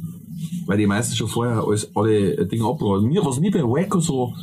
weil 0.65 0.77
die 0.77 0.87
meisten 0.87 1.15
schon 1.15 1.27
vorher 1.27 1.63
alles, 1.65 1.89
alle 1.95 2.45
Dinge 2.47 2.65
abgeholt 2.65 3.03
mir 3.03 3.23
Was 3.25 3.39
mich 3.39 3.51
bei 3.51 3.63
Waco 3.63 3.99
so 3.99 4.33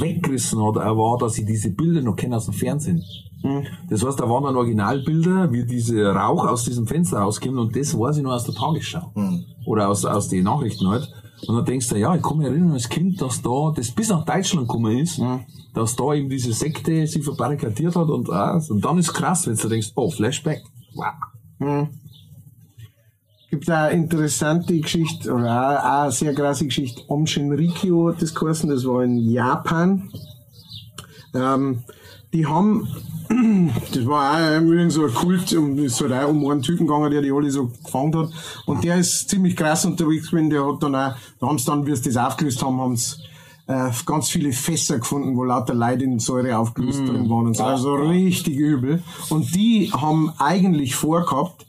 weggerissen 0.00 0.62
hat, 0.62 0.76
auch 0.76 0.96
war, 0.96 1.18
dass 1.18 1.38
ich 1.38 1.44
diese 1.44 1.70
Bilder 1.70 2.02
noch 2.02 2.14
kenne 2.16 2.36
aus 2.36 2.44
dem 2.44 2.54
Fernsehen. 2.54 3.02
Das 3.88 4.04
heißt, 4.04 4.20
da 4.20 4.28
waren 4.28 4.44
dann 4.44 4.56
Originalbilder, 4.56 5.50
wie 5.52 5.64
diese 5.66 6.06
Rauch 6.06 6.46
aus 6.46 6.64
diesem 6.64 6.86
Fenster 6.86 7.18
rauskommt 7.18 7.58
und 7.58 7.74
das 7.74 7.98
weiß 7.98 8.18
ich 8.18 8.22
noch 8.22 8.32
aus 8.32 8.44
der 8.44 8.54
Tagesschau. 8.54 9.10
Oder 9.66 9.88
aus, 9.88 10.04
aus 10.04 10.28
den 10.28 10.44
Nachrichten 10.44 10.88
halt. 10.88 11.08
Und 11.48 11.56
dann 11.56 11.64
denkst 11.64 11.88
du, 11.88 11.96
ja, 11.96 12.14
ich 12.14 12.22
kann 12.22 12.38
mich 12.38 12.46
erinnern 12.46 12.72
als 12.72 12.88
Kind, 12.88 13.20
dass 13.20 13.42
da, 13.42 13.72
das 13.74 13.90
bis 13.90 14.10
nach 14.10 14.24
Deutschland 14.24 14.68
gekommen 14.68 14.96
ist, 14.98 15.18
dass 15.74 15.96
da 15.96 16.14
eben 16.14 16.28
diese 16.28 16.52
Sekte 16.52 17.04
sich 17.08 17.24
verbarrikadiert 17.24 17.96
hat 17.96 18.10
und, 18.10 18.30
ah, 18.30 18.60
und 18.68 18.84
dann 18.84 18.98
ist 18.98 19.12
krass, 19.12 19.48
wenn 19.48 19.56
du 19.56 19.68
denkst, 19.68 19.90
oh, 19.96 20.08
Flashback. 20.10 20.62
Gibt 23.52 23.70
auch 23.70 23.74
eine 23.74 23.92
interessante 23.92 24.80
Geschichte, 24.80 25.30
oder 25.30 25.44
auch, 25.44 26.02
eine 26.04 26.10
sehr 26.10 26.34
krasse 26.34 26.64
Geschichte. 26.64 27.02
Om 27.06 27.26
Shinrikyo 27.26 28.08
hat 28.08 28.22
das 28.22 28.34
geheißen, 28.34 28.70
das 28.70 28.86
war 28.86 29.04
in 29.04 29.18
Japan. 29.18 30.08
Ähm, 31.34 31.82
die 32.32 32.46
haben, 32.46 32.88
das 33.92 34.06
war 34.06 34.32
auch 34.32 34.38
irgendwie 34.38 34.90
so 34.90 35.04
ein 35.04 35.12
Kult, 35.12 35.52
und 35.52 35.78
es 35.80 35.92
ist 35.92 36.00
halt 36.00 36.14
auch 36.14 36.30
um 36.30 36.50
einen 36.50 36.62
Typen 36.62 36.86
gegangen, 36.86 37.10
der 37.10 37.20
die 37.20 37.30
alle 37.30 37.50
so 37.50 37.70
gefangen 37.84 38.16
hat. 38.16 38.30
Und 38.64 38.84
der 38.84 38.96
ist 38.96 39.28
ziemlich 39.28 39.54
krass 39.54 39.84
unterwegs 39.84 40.30
gewesen, 40.30 40.48
der 40.48 40.66
hat 40.66 40.82
dann 40.82 40.94
auch, 40.94 41.14
da 41.38 41.46
haben 41.46 41.58
sie 41.58 41.66
dann, 41.66 41.86
wie 41.86 41.94
sie 41.94 42.04
das 42.10 42.16
aufgelöst 42.16 42.62
haben, 42.62 42.80
haben 42.80 42.96
sie 42.96 43.16
äh, 43.66 43.90
ganz 44.06 44.30
viele 44.30 44.52
Fässer 44.52 44.98
gefunden, 44.98 45.36
wo 45.36 45.44
lauter 45.44 45.74
Leute 45.74 46.04
in 46.04 46.18
Säure 46.20 46.56
aufgelöst 46.56 47.00
drin 47.00 47.28
waren 47.28 47.48
und 47.48 47.56
so. 47.58 47.64
Also 47.64 47.96
richtig 47.96 48.56
übel. 48.56 49.02
Und 49.28 49.54
die 49.54 49.92
haben 49.92 50.32
eigentlich 50.38 50.94
vorgehabt, 50.94 51.66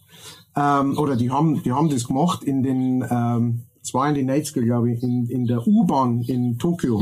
ähm, 0.56 0.98
oder 0.98 1.16
die 1.16 1.32
haben, 1.32 1.62
die 1.64 1.72
haben 1.72 1.90
das 1.90 2.08
gemacht 2.08 2.44
in 2.44 2.64
den, 2.64 3.06
ähm, 3.10 3.64
es 3.82 3.94
war 3.94 4.08
in 4.08 4.16
den 4.16 4.30
90er, 4.30 4.62
glaube 4.62 4.92
ich, 4.92 5.04
in, 5.04 5.28
in 5.28 5.46
der 5.46 5.68
U-Bahn 5.68 6.22
in 6.22 6.58
Tokio, 6.58 7.02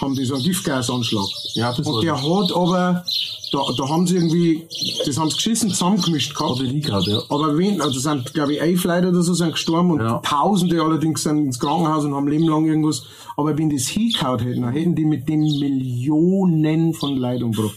haben 0.00 0.14
die 0.14 0.24
so 0.24 0.34
einen 0.34 0.44
Giftgasanschlag. 0.44 1.26
Ja, 1.54 1.74
das 1.74 1.86
Und 1.86 2.02
der 2.02 2.16
hat 2.16 2.52
aber, 2.54 3.04
da, 3.52 3.58
da 3.76 3.88
haben 3.88 4.06
sie 4.06 4.14
irgendwie, 4.14 4.66
das 5.04 5.18
haben 5.18 5.28
sie 5.28 5.36
geschissen 5.36 5.70
zusammengemischt 5.70 6.34
gehabt. 6.34 6.52
Hat 6.52 6.60
die 6.60 6.70
Liga 6.70 7.00
gehabt, 7.00 7.08
ja. 7.08 7.20
Aber 7.28 7.58
wen, 7.58 7.82
also 7.82 7.98
sind, 7.98 8.32
glaube 8.32 8.54
ich, 8.54 8.60
elf 8.62 8.84
Leute 8.84 9.08
oder 9.08 9.22
so 9.22 9.34
sind 9.34 9.52
gestorben 9.52 9.90
und 9.90 10.00
Ja. 10.00 10.18
Tausende 10.18 10.80
allerdings 10.82 11.22
sind 11.22 11.38
ins 11.38 11.58
Krankenhaus 11.58 12.04
und 12.04 12.14
haben 12.14 12.28
Leben 12.28 12.44
lang 12.44 12.66
irgendwas. 12.66 13.02
Aber 13.36 13.58
wenn 13.58 13.68
das 13.68 13.88
hingehauen 13.88 14.38
hätten, 14.38 14.62
dann 14.62 14.72
hätten 14.72 14.94
die 14.94 15.04
mit 15.04 15.28
dem 15.28 15.40
Millionen 15.40 16.94
von 16.94 17.16
Leid 17.16 17.42
umgebracht. 17.42 17.76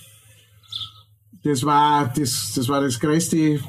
Das 1.44 1.66
war 1.66 2.12
das, 2.16 2.54
das 2.56 2.70
war 2.70 2.82
das 2.82 3.00
größte 3.00 3.60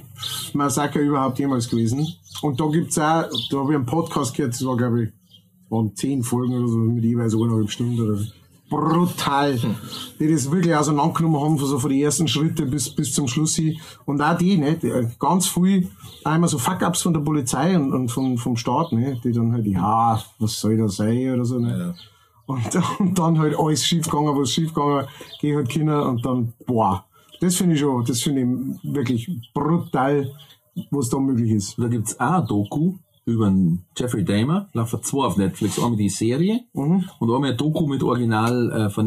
Massaker 0.53 1.01
überhaupt 1.01 1.39
jemals 1.39 1.69
gewesen. 1.69 2.07
Und 2.43 2.61
da 2.61 2.67
gibt's 2.67 2.99
auch, 2.99 3.29
da 3.51 3.59
habe 3.59 3.73
ich 3.73 3.77
einen 3.77 3.87
Podcast 3.87 4.35
gehört, 4.35 4.55
das 4.55 4.65
war, 4.65 4.77
glaube 4.77 5.05
ich, 5.05 5.13
waren 5.71 5.95
zehn 5.97 6.23
Folgen 6.23 6.55
oder 6.55 6.69
so, 6.69 6.77
mit 6.77 7.05
jeweils 7.05 7.35
eineinhalb 7.35 7.71
Stunden 7.71 8.01
oder 8.01 8.17
so. 8.17 8.27
Brutal. 8.71 9.59
Die 10.19 10.31
das 10.31 10.51
wirklich 10.51 10.75
auseinandergenommen 10.75 11.41
haben, 11.41 11.59
von 11.59 11.69
so 11.69 11.79
von 11.79 11.91
den 11.91 12.01
ersten 12.01 12.29
Schritten 12.29 12.71
bis, 12.71 12.95
bis 12.95 13.13
zum 13.13 13.29
Schluss 13.29 13.57
hin. 13.57 13.79
Und 14.05 14.23
auch 14.23 14.37
die, 14.37 14.57
ne, 14.57 14.77
die, 14.77 14.91
ganz 15.19 15.47
viel, 15.47 15.91
einmal 16.25 16.49
so 16.49 16.59
Fuck-Ups 16.59 17.03
von 17.03 17.13
der 17.13 17.21
Polizei 17.21 17.77
und, 17.77 17.93
und 17.93 18.09
vom, 18.11 18.39
vom 18.39 18.57
Staat, 18.57 18.93
ne, 18.93 19.21
die 19.23 19.33
dann 19.33 19.53
halt, 19.53 19.67
ja, 19.67 20.23
was 20.39 20.61
soll 20.61 20.77
das 20.79 20.97
sein 20.97 21.35
oder 21.35 21.45
so, 21.45 21.59
ne. 21.59 21.95
Und, 22.47 22.61
und 22.99 23.19
dann 23.19 23.39
halt 23.39 23.59
alles 23.59 23.87
schief 23.87 24.05
gegangen, 24.05 24.39
was 24.39 24.51
schief 24.51 24.75
gegangen, 24.75 25.07
geh 25.41 25.55
halt 25.55 25.69
Kinder 25.69 26.09
und 26.09 26.25
dann, 26.25 26.53
boah. 26.67 27.05
Das 27.45 27.57
finde 27.57 27.75
ich 27.75 27.81
schon, 27.81 28.03
das 28.07 28.23
finde 28.23 28.41
ich 28.41 28.95
wirklich 28.95 29.29
brutal, 29.53 30.33
was 30.91 31.11
da 31.11 31.19
möglich 31.19 31.51
ist. 31.51 31.79
Da 31.79 31.89
gibt's 31.89 32.19
auch 32.19 32.41
ein 32.41 32.47
Doku 32.47 32.95
über 33.27 33.53
Jeffrey 33.95 34.25
Dahmer, 34.25 34.71
laufen 34.73 35.03
zwei 35.03 35.27
auf 35.27 35.37
Netflix, 35.37 35.79
einmal 35.79 35.99
die 35.99 36.09
Serie 36.09 36.61
und 37.19 37.31
einmal 37.31 37.51
ein 37.51 37.57
Doku 37.59 37.87
mit 37.87 38.03
Original 38.03 38.89
äh, 38.97 39.01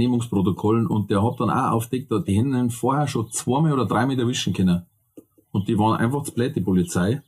und 0.87 1.09
der 1.09 1.23
hat 1.23 1.39
dann 1.39 1.49
auch 1.49 1.71
aufdeckt, 1.71 2.11
dass 2.11 2.25
die 2.25 2.37
hätten 2.37 2.69
vorher 2.69 3.07
schon 3.07 3.31
zweimal 3.31 3.73
oder 3.73 3.85
dreimal 3.85 4.19
erwischen 4.19 4.53
können. 4.53 4.85
Und 5.51 5.67
die 5.67 5.79
waren 5.79 5.97
einfach 5.97 6.21
zu 6.21 6.31
blöd, 6.31 6.55
die 6.55 6.61
Polizei. 6.61 7.23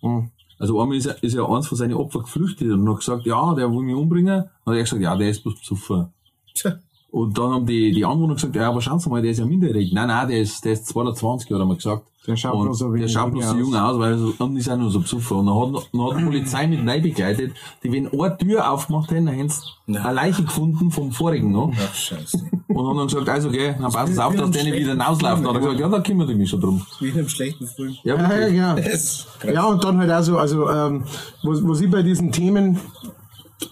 Also 0.60 0.80
einmal 0.80 0.98
ist, 0.98 1.08
er, 1.08 1.24
ist 1.24 1.34
ja 1.34 1.44
eins 1.44 1.68
von 1.68 1.78
seinen 1.78 1.96
Opfern 1.96 2.22
geflüchtet 2.22 2.70
und 2.70 2.88
hat 2.88 2.98
gesagt, 2.98 3.26
ja, 3.26 3.56
der 3.56 3.72
will 3.72 3.82
mich 3.82 3.96
umbringen. 3.96 4.44
Und 4.64 4.74
er 4.74 4.80
hat 4.80 4.86
gesagt, 4.86 5.02
ja, 5.02 5.16
der 5.16 5.30
ist 5.30 5.42
bloß 5.42 5.60
besoffen. 5.60 6.10
Tja. 6.54 6.76
Und 7.12 7.38
dann 7.38 7.52
haben 7.52 7.66
die, 7.66 7.92
die 7.92 8.06
Anwohner 8.06 8.36
gesagt, 8.36 8.56
ja, 8.56 8.70
aber 8.70 8.82
schauen 8.82 9.00
Sie 9.00 9.10
mal, 9.10 9.22
der 9.22 9.32
ist 9.32 9.40
ja 9.40 9.46
minderjährig. 9.46 9.92
Nein, 9.94 10.08
nein, 10.08 10.28
der 10.28 10.42
ist, 10.42 10.64
der 10.64 10.74
ist 10.74 10.86
22, 10.88 11.50
hat 11.50 11.60
er 11.60 11.66
mal 11.66 11.76
gesagt. 11.76 12.04
Der 12.28 12.36
schaut 12.36 12.54
und 12.54 12.66
bloß 12.66 12.78
so 12.78 12.94
Der 12.94 13.08
schaut 13.08 13.32
bloß 13.32 13.46
so 13.46 13.52
aus. 13.54 13.58
jung 13.60 13.76
aus, 13.76 13.98
weil 13.98 14.12
er 14.12 14.18
so, 14.20 14.34
und 14.38 14.58
ist 14.58 14.70
auch 14.70 14.78
nur 14.78 14.92
so 14.92 15.00
besoffen. 15.00 15.38
Und 15.38 15.46
dann 15.48 15.56
hat, 15.56 15.90
dann 15.92 16.02
hat 16.04 16.20
die 16.20 16.26
Polizei 16.26 16.68
mit 16.68 16.88
rein 16.88 17.02
begleitet, 17.02 17.54
die, 17.84 17.92
wenn 17.92 18.08
eine 18.12 18.38
Tür 18.38 18.70
aufgemacht 18.72 19.10
hätten, 19.10 19.26
dann 19.26 19.36
hätten 19.36 19.50
sie 19.50 19.62
Nein. 19.88 20.06
eine 20.06 20.14
Leiche 20.14 20.44
gefunden 20.44 20.92
vom 20.92 21.12
vorigen 21.12 21.52
noch. 21.52 21.72
Ach, 21.76 21.96
scheiße. 21.96 22.38
Und 22.68 22.88
haben 22.88 22.98
dann 22.98 23.08
gesagt, 23.08 23.28
also, 23.30 23.50
okay, 23.50 23.74
dann 23.80 23.92
passen 23.92 24.14
Sie 24.14 24.24
auf, 24.24 24.36
dass 24.36 24.52
der 24.52 24.64
nicht 24.66 24.76
wieder 24.78 24.96
rauslaufen. 25.00 25.44
Dann 25.44 25.56
hat 25.56 25.62
er 25.64 25.66
gesagt, 25.66 25.80
ja, 25.80 25.90
da 25.90 26.00
kümmert 26.02 26.30
ich 26.30 26.38
mich 26.38 26.50
schon 26.50 26.62
drum. 26.62 26.86
Wie 27.00 27.08
in 27.08 27.18
einem 27.18 27.30
schlechten 27.30 27.66
Film. 27.66 27.96
Ja, 28.04 28.16
Ja, 28.16 28.48
ja, 28.48 28.76
genau. 28.76 29.54
Ja, 29.54 29.66
und 29.66 29.84
dann 29.84 29.98
halt 29.98 30.12
auch 30.12 30.22
so, 30.22 30.38
also, 30.38 30.70
ähm, 30.70 31.06
was, 31.42 31.64
was 31.68 31.82
ich 31.82 31.90
bei 31.90 32.04
diesen 32.04 32.32
Themen 32.32 32.78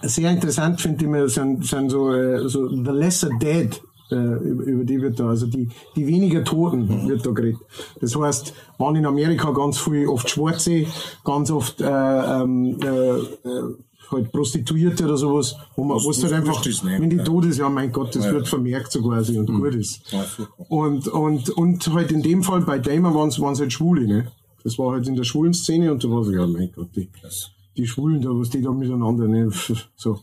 sehr 0.02 0.30
interessant 0.30 0.80
finde, 0.80 1.04
immer 1.04 1.28
sind, 1.28 1.64
sind 1.66 1.90
so, 1.90 2.12
äh, 2.12 2.48
so 2.48 2.68
The 2.68 2.90
Lesser 2.90 3.30
Dead, 3.40 3.80
äh, 4.10 4.14
über, 4.14 4.84
die 4.84 5.00
wird 5.00 5.18
da, 5.20 5.28
also 5.28 5.46
die, 5.46 5.68
die 5.96 6.06
weniger 6.06 6.44
Toten 6.44 7.08
wird 7.08 7.24
da 7.26 7.30
geredet. 7.30 7.60
Das 8.00 8.16
heißt, 8.16 8.54
waren 8.78 8.96
in 8.96 9.06
Amerika 9.06 9.50
ganz 9.50 9.78
viel, 9.78 10.06
oft 10.08 10.28
Schwarze, 10.30 10.86
ganz 11.24 11.50
oft, 11.50 11.80
äh, 11.80 11.84
ähm, 11.86 12.78
äh, 12.82 12.88
äh, 12.88 13.22
halt 14.10 14.32
Prostituierte 14.32 15.04
oder 15.04 15.18
sowas, 15.18 15.54
wo 15.76 15.84
man, 15.84 15.98
Was- 15.98 16.22
halt 16.22 16.32
einfach, 16.32 16.64
wenn 16.64 17.10
die 17.10 17.18
tot 17.18 17.44
ist, 17.44 17.58
ja, 17.58 17.68
mein 17.68 17.92
Gott, 17.92 18.14
das 18.16 18.24
Ja. 18.24 18.32
wird 18.32 18.48
vermerkt 18.48 18.90
so 18.90 19.02
quasi 19.02 19.38
und 19.38 19.46
gut 19.52 19.74
ist. 19.74 20.00
Und, 20.68 21.08
und, 21.08 21.50
und 21.50 21.92
halt 21.92 22.10
in 22.12 22.22
dem 22.22 22.42
Fall 22.42 22.62
bei 22.62 22.78
Damer 22.78 23.14
waren 23.14 23.28
es 23.28 23.60
halt 23.60 23.72
Schwule, 23.72 24.06
ne? 24.06 24.32
Das 24.64 24.78
war 24.78 24.92
halt 24.92 25.06
in 25.06 25.14
der 25.14 25.24
schwulen 25.24 25.52
Szene 25.52 25.92
und 25.92 26.02
da 26.02 26.08
war 26.10 26.24
so, 26.24 26.32
ja, 26.32 26.46
mein 26.46 26.70
Gott, 26.74 26.88
die, 26.96 27.06
Krass. 27.20 27.50
Die 27.78 27.86
Schwulen 27.86 28.20
da, 28.20 28.28
was 28.30 28.50
die 28.50 28.60
da 28.60 28.70
miteinander, 28.72 29.26
ne? 29.28 29.50
So. 29.96 30.18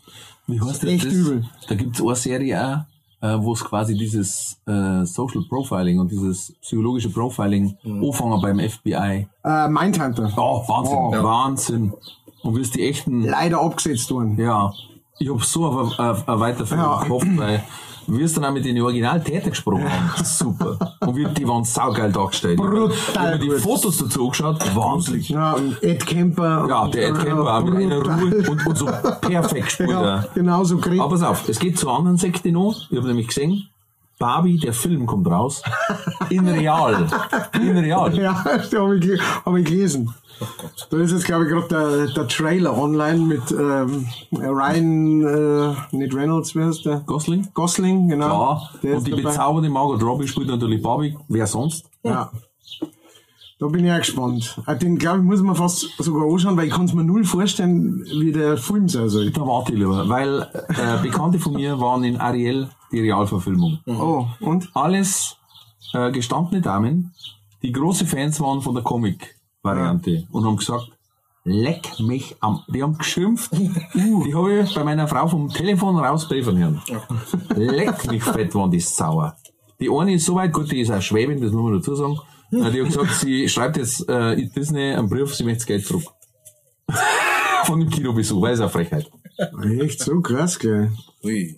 Wie 0.48 0.60
heißt 0.62 0.84
das? 0.84 0.90
Echt 0.90 1.06
das? 1.06 1.14
übel. 1.14 1.46
Da 1.68 1.76
gibt's 1.76 2.02
eine 2.02 2.16
Serie 2.16 2.86
auch, 3.22 3.26
äh, 3.28 3.38
wo 3.42 3.54
es 3.54 3.64
quasi 3.64 3.96
dieses 3.98 4.60
äh, 4.68 5.04
Social 5.06 5.44
Profiling 5.50 6.00
und 6.00 6.12
dieses 6.12 6.54
psychologische 6.62 7.10
Profiling 7.10 7.76
anfangen 7.84 8.42
beim 8.42 8.60
FBI. 8.60 9.28
Äh, 9.44 9.68
Mindhunter. 9.70 10.32
Oh, 10.38 10.64
Wahnsinn, 10.68 10.98
Oh. 10.98 11.24
Wahnsinn. 11.24 11.94
Und 12.44 12.58
es 12.60 12.70
die 12.72 12.88
echten, 12.88 13.24
Leider 13.24 13.60
abgesetzt 13.62 14.12
worden. 14.12 14.38
ja, 14.40 14.72
ich 15.18 15.30
hab 15.32 15.44
so 15.44 15.66
auf 15.66 15.98
eine, 16.00 16.12
auf 16.12 16.28
eine 16.30 16.40
Weiterführung 16.40 16.84
Ja. 16.84 17.04
gehofft, 17.04 17.38
weil 17.38 17.64
wir 18.08 18.26
es 18.26 18.34
dann 18.34 18.46
auch 18.46 18.52
mit 18.52 18.66
den 18.66 18.80
Originaltätern 18.82 19.50
gesprochen 19.50 19.84
haben. 19.90 20.24
Super. 20.24 20.98
Und 21.00 21.16
wir, 21.16 21.30
die 21.30 21.48
waren 21.48 21.64
saugeil 21.64 22.12
dargestellt. 22.12 22.58
Brutal 22.58 23.36
Ich 23.36 23.42
die. 23.42 23.52
Fotos 23.60 23.98
dazu 23.98 24.26
angeschaut, 24.26 24.76
Wahnsinn. 24.76 25.22
Ja, 25.22 25.54
und 25.54 25.82
Ed 25.84 26.06
Kemper. 26.06 26.66
Ja, 26.68 26.88
der 26.88 27.10
Ed 27.10 27.20
Kemper 27.20 27.58
auch 27.58 27.64
mit 27.64 27.76
einer. 27.76 28.02
Ruhe 28.02 28.50
und, 28.50 28.68
und 28.68 28.78
so 28.78 28.86
perfekt 29.22 29.66
gespielt. 29.66 29.90
Ja, 29.90 30.26
genau 30.34 30.64
so 30.64 30.78
geredet. 30.78 31.02
Aber 31.02 31.12
pass 31.12 31.24
auf, 31.24 31.48
es 31.50 31.60
geht 31.60 31.78
zur 31.78 31.96
anderen 31.96 32.18
Sekte 32.18 32.52
noch. 32.52 32.90
Ich 32.90 32.98
habe 32.98 33.08
nämlich 33.08 33.28
gesehen, 33.28 33.70
Barbie, 34.18 34.58
der 34.58 34.74
Film 34.74 35.06
kommt 35.06 35.28
raus. 35.28 35.62
In 36.30 36.48
real. 36.48 37.08
In 37.54 37.78
real. 37.78 38.18
Ja, 38.18 38.44
habe 38.46 38.98
ich, 38.98 39.22
hab 39.46 39.56
ich 39.56 39.66
gelesen. 39.66 40.14
Da 40.90 40.98
ist 40.98 41.12
jetzt, 41.12 41.26
glaube 41.26 41.46
ich, 41.46 41.50
gerade 41.52 41.68
der, 41.68 42.08
der 42.14 42.28
Trailer 42.28 42.78
online 42.78 43.20
mit 43.20 43.52
ähm, 43.52 44.08
Ryan, 44.32 45.22
äh, 45.22 45.96
nicht 45.96 46.14
Reynolds, 46.14 46.56
wie 46.56 46.64
heißt 46.64 46.86
der? 46.86 47.00
Gosling? 47.06 47.48
Gosling, 47.54 48.10
genau. 48.10 48.42
Ja. 48.42 48.70
Der 48.84 48.92
Und 48.92 48.98
ist 49.00 49.08
die 49.08 49.12
dabei. 49.12 49.24
bezaubernde 49.24 49.70
Margot 49.70 50.04
Robbie 50.04 50.28
spielt 50.28 50.48
natürlich 50.48 50.82
Barbie. 50.82 51.18
Wer 51.28 51.48
sonst? 51.48 51.86
Ja. 52.04 52.32
Da 53.58 53.68
bin 53.68 53.86
ich 53.86 53.92
auch 53.92 53.98
gespannt. 54.00 54.60
Äh, 54.68 54.76
Den, 54.78 54.98
glaube 54.98 55.20
ich, 55.20 55.24
muss 55.24 55.42
man 55.42 55.56
fast 55.56 55.88
sogar 56.00 56.30
anschauen, 56.30 56.58
weil 56.58 56.68
ich 56.68 56.74
kann 56.74 56.86
es 56.86 56.94
mir 56.94 57.06
null 57.06 57.24
vorstellen, 57.24 58.04
wie 58.20 58.34
der 58.34 58.58
Film 58.58 58.90
sein 58.90 59.08
soll. 59.08 59.32
Da 59.32 59.42
warte 59.48 59.72
ich 59.72 59.80
lieber. 59.80 60.10
Weil 60.10 60.42
äh, 60.68 61.02
Bekannte 61.02 61.40
von 61.40 61.54
mir 61.54 61.80
waren 61.80 62.04
in 62.04 62.18
Ariel 62.18 62.70
die 62.92 63.00
Realverfilmung. 63.00 63.80
Oh, 63.86 64.26
und? 64.42 64.70
Alles 64.74 65.38
äh, 65.94 66.12
gestandene 66.12 66.62
Damen, 66.62 67.14
die 67.64 67.72
große 67.72 68.06
Fans 68.06 68.42
waren 68.42 68.62
von 68.62 68.76
der 68.76 68.84
Comic-Variante 69.66 70.28
und 70.32 70.46
haben 70.46 70.58
gesagt, 70.58 70.92
leck 71.44 72.00
mich 72.00 72.36
am. 72.40 72.62
Die 72.68 72.84
haben 72.84 72.98
geschimpft. 72.98 73.52
Die 73.58 74.34
habe 74.34 74.60
ich 74.60 74.76
bei 74.76 74.84
meiner 74.84 75.08
Frau 75.08 75.28
vom 75.28 75.50
Telefon 75.50 75.98
raus 75.98 76.28
briefen 76.28 76.58
hören. 76.58 76.82
Leck 77.56 78.10
mich 78.10 78.24
fett, 78.24 78.54
waren 78.56 78.72
die 78.72 78.80
sauer. 78.80 79.36
Die 79.80 79.90
eine 79.90 80.14
ist 80.14 80.26
so 80.26 80.36
weit, 80.36 80.54
gut, 80.54 80.72
die 80.72 80.80
ist 80.80 80.92
auch 80.92 81.02
Schwäbin, 81.02 81.42
das 81.42 81.52
muss 81.52 81.64
man 81.64 81.74
dazu 81.74 81.96
sagen. 81.96 82.18
Die 82.50 82.62
hat 82.62 82.74
gesagt, 82.74 83.16
sie 83.16 83.50
schreibt 83.50 83.76
jetzt 83.76 84.08
äh, 84.08 84.48
Disney 84.48 84.94
einen 84.94 85.10
Brief, 85.10 85.36
sie 85.36 85.44
möchte 85.44 85.60
das 85.60 85.66
Geld 85.66 85.86
zurück. 85.86 86.06
Von 87.66 87.82
dem 87.82 87.90
Kinobesuch, 87.90 88.42
weil 88.42 88.54
es 88.54 88.62
eine 88.62 88.70
Frechheit. 88.70 89.12
Echt 89.82 90.00
so 90.00 90.22
krass, 90.22 90.58
gell? 90.58 90.92
Ui. 91.26 91.58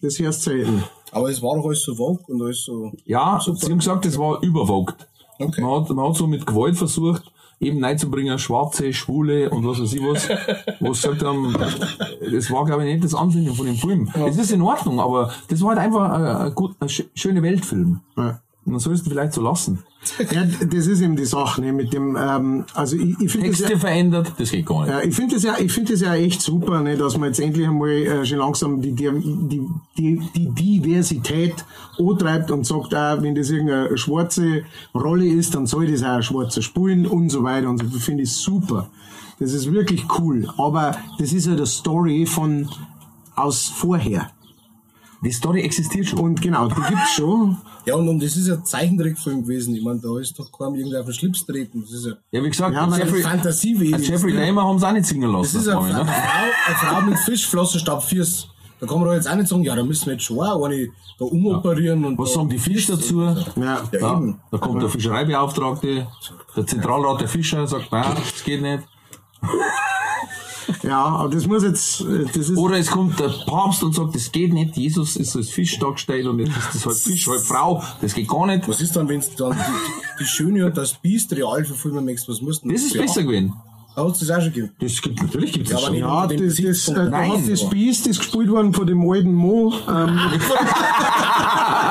Das 0.00 0.18
hörst 0.20 0.42
selten. 0.42 0.84
Aber 1.10 1.30
es 1.30 1.42
war 1.42 1.56
doch 1.56 1.66
alles 1.66 1.82
so 1.82 1.94
vogue 1.96 2.22
und 2.28 2.42
alles 2.42 2.64
so. 2.64 2.92
Ja, 3.04 3.40
sie 3.40 3.50
haben 3.50 3.78
gesagt, 3.78 4.04
das 4.04 4.16
war 4.16 4.40
überwogt. 4.42 5.08
Okay. 5.38 5.60
Man, 5.60 5.82
hat, 5.82 5.90
man 5.90 6.08
hat 6.08 6.16
so 6.16 6.26
mit 6.26 6.46
Gewalt 6.46 6.76
versucht, 6.76 7.32
eben 7.60 7.82
reinzubringen, 7.84 8.38
Schwarze, 8.38 8.92
Schwule 8.92 9.50
und 9.50 9.66
was 9.66 9.80
weiß 9.80 9.92
ich 9.92 10.02
was, 10.02 10.28
wo 10.80 10.92
sie 10.92 11.08
gesagt 11.08 11.22
haben, 11.24 11.52
das 12.32 12.50
war, 12.50 12.64
glaube 12.64 12.84
ich, 12.86 12.92
nicht 12.94 13.04
das 13.04 13.14
Ansinnen 13.14 13.54
von 13.54 13.66
dem 13.66 13.76
Film. 13.76 14.10
Es 14.26 14.36
ist 14.38 14.50
in 14.52 14.62
Ordnung, 14.62 15.00
aber 15.00 15.32
das 15.48 15.60
war 15.62 15.70
halt 15.70 15.78
einfach 15.78 16.10
ein, 16.10 16.24
ein, 16.24 16.54
gut, 16.54 16.74
ein 16.80 16.88
schö- 16.88 17.08
schöner 17.14 17.42
Weltfilm. 17.42 18.00
Ja. 18.16 18.40
Und 18.64 18.72
dann 18.72 18.80
sollst 18.80 19.06
du 19.06 19.10
vielleicht 19.10 19.32
so 19.32 19.42
lassen. 19.42 19.80
Ja, 20.30 20.44
das 20.44 20.86
ist 20.86 21.00
eben 21.00 21.16
die 21.16 21.24
Sache, 21.24 21.60
ne, 21.60 21.72
mit 21.72 21.92
dem, 21.92 22.16
ähm, 22.16 22.64
also 22.74 22.96
ich, 22.96 23.20
ich 23.20 23.30
finde 23.30 23.48
das 23.48 23.58
Texte 23.58 23.72
ja, 23.74 23.78
verändert, 23.78 24.32
das 24.36 24.50
geht 24.50 24.66
gar 24.66 24.84
nicht. 24.84 24.90
ja, 24.90 25.00
ich 25.00 25.14
finde 25.14 25.34
das 25.34 25.42
ja, 25.44 25.56
ich 25.58 25.72
finde 25.72 25.92
das 25.92 26.00
ja 26.00 26.14
echt 26.14 26.42
super, 26.42 26.80
ne, 26.80 26.96
dass 26.96 27.16
man 27.18 27.28
jetzt 27.28 27.40
endlich 27.40 27.66
einmal 27.66 27.90
äh, 27.90 28.24
schon 28.24 28.38
langsam 28.38 28.80
die, 28.80 28.92
die, 28.92 29.10
die, 29.12 29.68
die, 29.96 30.22
die 30.34 30.48
Diversität 30.48 31.64
antreibt 31.98 32.50
und 32.50 32.66
sagt, 32.66 32.94
auch, 32.94 33.22
wenn 33.22 33.34
das 33.34 33.50
irgendeine 33.50 33.96
schwarze 33.96 34.62
Rolle 34.94 35.26
ist, 35.26 35.54
dann 35.54 35.66
soll 35.66 35.90
das 35.90 36.02
auch 36.02 36.16
ein 36.16 36.22
schwarzer 36.22 36.62
spielen 36.62 37.06
und 37.06 37.30
so 37.30 37.42
weiter 37.42 37.68
und 37.68 37.78
so. 37.78 37.86
Das 37.86 38.04
finde 38.04 38.24
ich 38.24 38.32
super. 38.32 38.90
Das 39.38 39.52
ist 39.52 39.72
wirklich 39.72 40.04
cool. 40.18 40.48
Aber 40.56 40.96
das 41.18 41.32
ist 41.32 41.46
ja 41.46 41.54
die 41.54 41.66
Story 41.66 42.26
von 42.26 42.68
aus 43.34 43.66
vorher. 43.66 44.30
Die 45.24 45.30
Story 45.30 45.62
existiert 45.62 46.06
schon. 46.08 46.18
Und 46.18 46.42
genau, 46.42 46.66
die 46.68 46.74
gibt's 46.74 47.14
schon. 47.14 47.56
Ja, 47.86 47.94
und, 47.94 48.08
und 48.08 48.22
das 48.22 48.36
ist 48.36 48.48
ja 48.48 48.54
ein 48.54 48.64
Zeichentrickfilm 48.64 49.42
gewesen. 49.42 49.74
Ich 49.76 49.82
meine, 49.84 50.00
da 50.00 50.18
ist 50.18 50.36
doch 50.38 50.50
kaum 50.50 50.74
irgendwer 50.74 51.00
auf 51.00 51.06
den 51.06 51.14
Schlips 51.14 51.46
treten. 51.46 51.82
Das 51.82 51.92
ist 51.92 52.06
ja, 52.06 52.12
Ja, 52.32 52.42
wie 52.44 52.50
gesagt, 52.50 52.74
Ja, 52.74 52.96
Jeffrey, 52.96 53.22
Fantasiewesen. 53.22 54.02
Jeffrey 54.02 54.32
Dahmer 54.34 54.64
haben 54.64 54.78
sie 54.78 54.86
auch 54.88 54.92
nicht 54.92 55.06
singen 55.06 55.32
Das 55.32 55.54
lassen. 55.54 55.58
ist 55.58 55.66
das 55.68 55.76
eine, 55.76 55.80
Mal, 55.92 55.94
eine, 55.94 56.04
ne? 56.04 56.12
Frau, 56.12 56.66
eine 56.66 56.76
Frau 56.76 57.00
mit 57.10 57.18
Fischflossen 57.20 57.80
statt. 57.80 58.04
Da 58.80 58.86
kann 58.88 58.98
man 58.98 59.06
doch 59.08 59.14
jetzt 59.14 59.30
auch 59.30 59.36
nicht 59.36 59.46
sagen, 59.46 59.62
ja, 59.62 59.76
da 59.76 59.84
müssen 59.84 60.06
wir 60.06 60.14
jetzt 60.14 60.24
schon 60.24 60.40
auch 60.40 60.64
eine 60.64 60.88
da 61.18 61.24
umoperieren 61.24 62.04
und 62.04 62.18
Was 62.18 62.30
da, 62.30 62.34
sagen 62.36 62.48
die 62.48 62.58
Fische 62.58 62.96
dazu? 62.96 63.22
Ja. 63.22 63.36
Ja, 63.54 63.82
Ja, 63.92 64.12
eben. 64.16 64.40
da 64.50 64.58
kommt 64.58 64.82
der 64.82 64.88
Fischereibeauftragte, 64.88 66.08
der 66.56 66.66
Zentralrat 66.66 67.20
der 67.20 67.28
Fischer 67.28 67.64
sagt, 67.68 67.92
nein, 67.92 68.16
das 68.16 68.42
geht 68.42 68.60
nicht. 68.60 68.82
Ja, 70.82 71.04
aber 71.04 71.28
das 71.34 71.46
muss 71.46 71.62
jetzt, 71.62 72.04
das 72.34 72.36
ist, 72.36 72.56
Oder 72.56 72.78
es 72.78 72.90
kommt 72.90 73.18
der 73.20 73.28
Papst 73.46 73.82
und 73.82 73.94
sagt, 73.94 74.14
das 74.14 74.30
geht 74.32 74.52
nicht, 74.52 74.76
Jesus 74.76 75.16
ist 75.16 75.34
als 75.36 75.50
Fisch 75.50 75.78
dargestellt 75.78 76.26
und 76.26 76.38
jetzt 76.38 76.56
ist 76.56 76.74
das 76.74 76.86
halt 76.86 76.96
Fisch, 76.96 77.26
halt 77.28 77.40
Frau, 77.40 77.82
das 78.00 78.14
geht 78.14 78.28
gar 78.28 78.46
nicht. 78.46 78.68
Was 78.68 78.80
ist 78.80 78.94
dann, 78.96 79.08
wenn 79.08 79.20
du 79.20 79.26
dann 79.36 79.52
die, 79.56 80.18
die 80.20 80.26
Schöne 80.26 80.66
und 80.66 80.76
das 80.76 80.94
Biest 80.94 81.32
real 81.34 81.64
verfilmen 81.64 82.04
möchtest? 82.04 82.28
Was 82.28 82.40
musst 82.40 82.62
du 82.62 82.68
denn 82.68 82.76
Das 82.76 82.84
ist 82.84 82.92
beachten? 82.92 83.06
besser 83.08 83.22
gewesen. 83.24 83.52
Da 83.94 84.06
hat 84.06 84.12
es 84.14 84.20
das 84.20 84.30
auch 84.30 84.40
schon 84.40 84.52
gegeben. 84.54 84.72
Das 84.80 85.02
gibt, 85.02 85.22
natürlich 85.22 85.52
gibt 85.52 85.66
es 85.66 85.72
Ja, 85.72 85.76
das 85.78 85.86
aber 85.88 85.96
schon. 85.98 86.06
ja, 86.08 86.26
den 86.26 86.46
das, 86.46 86.56
das, 86.56 86.88
äh, 86.88 87.10
da 87.10 87.26
hat 87.26 87.48
das 87.50 87.68
Biest, 87.68 88.08
das 88.08 88.18
gespielt 88.18 88.48
worden 88.50 88.72
von 88.72 88.86
dem 88.86 89.06
alten 89.10 89.34
Mo, 89.34 89.72
ähm, 89.86 90.18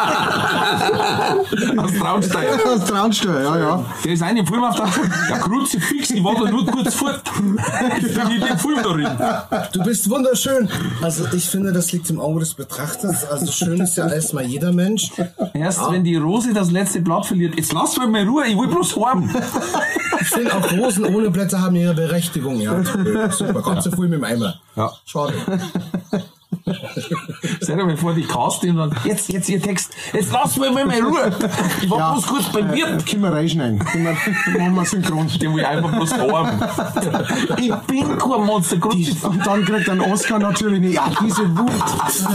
Aus 1.78 1.92
Traunstein. 1.94 2.48
aus 2.66 2.86
Traunsteuer, 2.86 3.42
ja, 3.42 3.58
ja. 3.58 3.86
Der 4.04 4.14
ist 4.14 4.24
ein 4.24 4.46
Film 4.46 4.64
auf 4.64 4.76
der 4.76 4.90
der 5.30 5.40
Kruzifix, 5.40 6.12
ich 6.12 6.24
war 6.24 6.36
da 6.36 6.50
nur 6.50 6.66
kurz 6.66 6.94
fort. 6.94 7.22
Ich 7.98 8.14
bin 8.14 8.32
in 8.32 8.42
dem 8.42 8.58
Film 8.58 8.80
darin. 8.84 9.08
Du 9.74 9.84
bist 9.84 10.10
wunderschön. 10.10 10.70
Also 11.02 11.26
ich 11.34 11.46
finde, 11.46 11.72
das 11.72 11.92
liegt 11.92 12.10
im 12.10 12.20
Auge 12.20 12.42
des 12.42 12.54
Betrachters. 12.54 13.30
Also 13.30 13.52
schön 13.52 13.80
ist 13.82 13.98
ja 13.98 14.08
erstmal 14.08 14.46
jeder 14.46 14.72
Mensch. 14.72 15.12
Erst 15.54 15.92
wenn 15.92 16.04
die 16.04 16.16
Rose 16.16 16.54
das 16.54 16.72
letzte 16.72 17.02
Blatt 17.02 17.26
verliert, 17.26 17.56
jetzt 17.56 17.74
lass 17.74 17.98
mich 17.98 18.08
mal 18.08 18.22
in 18.22 18.28
Ruhe, 18.30 18.46
ich 18.48 18.58
will 18.58 18.68
bloß 18.68 18.96
heim. 18.98 19.30
Ich 20.22 20.28
finde 20.28 20.56
auch 20.56 20.72
Rosen 20.72 21.06
ohne 21.06 21.30
Blätter 21.32 21.62
haben 21.62 21.76
ihre 21.76 21.94
Berechtigung. 21.94 22.60
Ja, 22.60 22.82
super. 23.32 23.62
Kannst 23.62 23.88
du 23.88 23.92
voll 23.92 24.08
mit 24.08 24.20
dem 24.20 24.24
Eimer. 24.24 24.56
Ja. 24.76 24.92
Schade. 25.06 25.34
Stell 27.62 27.78
dir 27.78 27.86
mal 27.86 27.98
vor, 27.98 28.14
die 28.14 28.24
casten 28.24 28.70
und 28.72 28.78
dann, 28.78 28.96
jetzt, 29.06 29.30
jetzt 29.30 29.50
ihr 29.50 29.62
Text, 29.62 29.94
jetzt 30.14 30.32
lass 30.32 30.58
mich 30.58 30.72
mal 30.72 30.82
in 30.92 31.04
Ruhe. 31.06 31.32
Ich 31.82 31.90
war 31.90 31.98
Ja. 32.00 32.12
bloß 32.14 32.28
kurz 32.28 32.50
beim 32.52 32.72
Wirt. 32.74 33.06
Können 33.06 33.24
wir 33.24 33.34
reinschneiden. 33.34 33.80
Können 33.80 34.06
wir, 34.06 34.60
machen 34.60 34.76
wir 34.76 34.86
synchron. 34.86 35.28
Den 35.40 35.54
will 35.54 35.62
ich 35.62 35.68
einfach 35.68 35.92
bloß 35.92 36.14
heim. 36.14 36.64
Ich 37.58 37.74
bin 37.88 38.18
kein 38.18 38.46
Monster, 38.46 38.78
Kruzifix. 38.78 39.24
Und 39.24 39.46
dann 39.46 39.66
kriegt 39.66 39.90
ein 39.90 40.02
Oscar 40.02 40.40
natürlich 40.40 40.80
nicht. 40.80 40.96
Ja, 40.96 41.10
diese 41.24 41.50
Wut, 41.58 41.72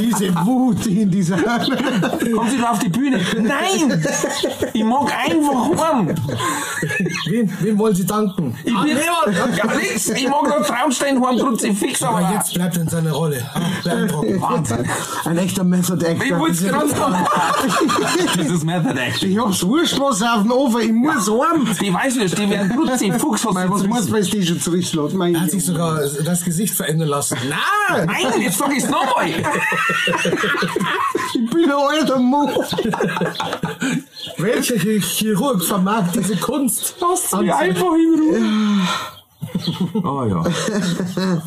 diese 0.00 0.34
Wut 0.46 0.86
in 0.86 1.10
dieser. 1.10 1.36
Kommen 1.36 2.50
Sie 2.50 2.58
da 2.60 2.70
auf 2.70 2.78
die 2.78 2.88
Bühne? 2.88 3.20
Nein! 3.38 4.04
Ich 4.72 4.84
mag 4.84 5.12
einfach 5.28 5.92
heim. 5.92 6.14
Wem, 7.28 7.50
wem 7.60 7.78
wollen 7.78 7.94
Sie 7.94 8.06
danken? 8.06 8.56
Ich 8.64 8.72
bin 8.82 8.96
ja, 8.96 9.66
nix. 9.76 10.08
Ich 10.10 10.28
mag 10.28 10.42
noch 10.48 10.66
Traunstein 10.66 11.24
heim, 11.24 11.38
Kruzifix, 11.38 12.02
aber 12.02 12.18
Aber 12.18 12.34
jetzt 12.34 12.54
bleibt 12.54 12.76
er 12.76 12.82
in 12.82 12.88
seiner 12.88 13.12
Rolle. 13.12 13.42
Ah, 13.54 13.60
Beeindruckend. 13.84 14.25
Wahnsinn. 14.40 14.84
Ein 15.24 15.38
echter 15.38 15.62
Method 15.64 16.04
Ich 16.04 16.08
Actor. 16.20 16.38
wollte 16.40 16.54
es 16.54 16.62
gerade 16.64 16.88
sagen. 16.88 17.26
Dieses 18.38 18.64
Method 18.64 18.98
Action. 18.98 19.30
Ich 19.30 19.38
hab's 19.38 19.62
wurscht 19.64 19.98
was 20.00 20.22
auf 20.22 20.42
den 20.42 20.50
Ofen, 20.52 20.80
ich 20.80 20.92
muss 20.92 21.28
heim. 21.30 21.66
Die 21.80 21.92
weiß 21.92 22.16
nicht, 22.16 22.36
die 22.38 22.48
werden 22.50 22.70
Kruzifix, 22.76 23.44
was 23.44 23.54
Mein, 23.54 23.70
was 23.70 23.86
muss 23.86 24.08
man 24.08 24.22
die 24.22 24.46
schon 24.46 24.60
zurückschlagen? 24.60 25.34
Er 25.34 25.40
hat 25.42 25.50
sich 25.50 25.64
sogar 25.64 26.00
das 26.24 26.44
Gesicht 26.44 26.74
verändern 26.74 27.08
lassen. 27.08 27.36
Nein! 27.48 28.06
Nein, 28.06 28.40
jetzt 28.42 28.58
sag 28.58 28.72
ich's 28.76 28.88
nochmal. 28.88 29.28
Ich 29.28 29.42
bin 31.50 31.64
ein 31.64 31.70
alter 31.70 32.18
Mo. 32.18 32.48
Welcher 34.38 34.76
Chi- 34.76 35.00
Chirurg 35.00 35.62
vermag 35.64 36.04
diese 36.14 36.36
Kunst? 36.36 36.94
Lass 37.00 37.32
mich 37.40 37.52
einfach 37.52 37.92
in 37.94 38.20
Ruhe. 38.20 38.40
Oh 40.04 40.24
ja. 40.24 40.44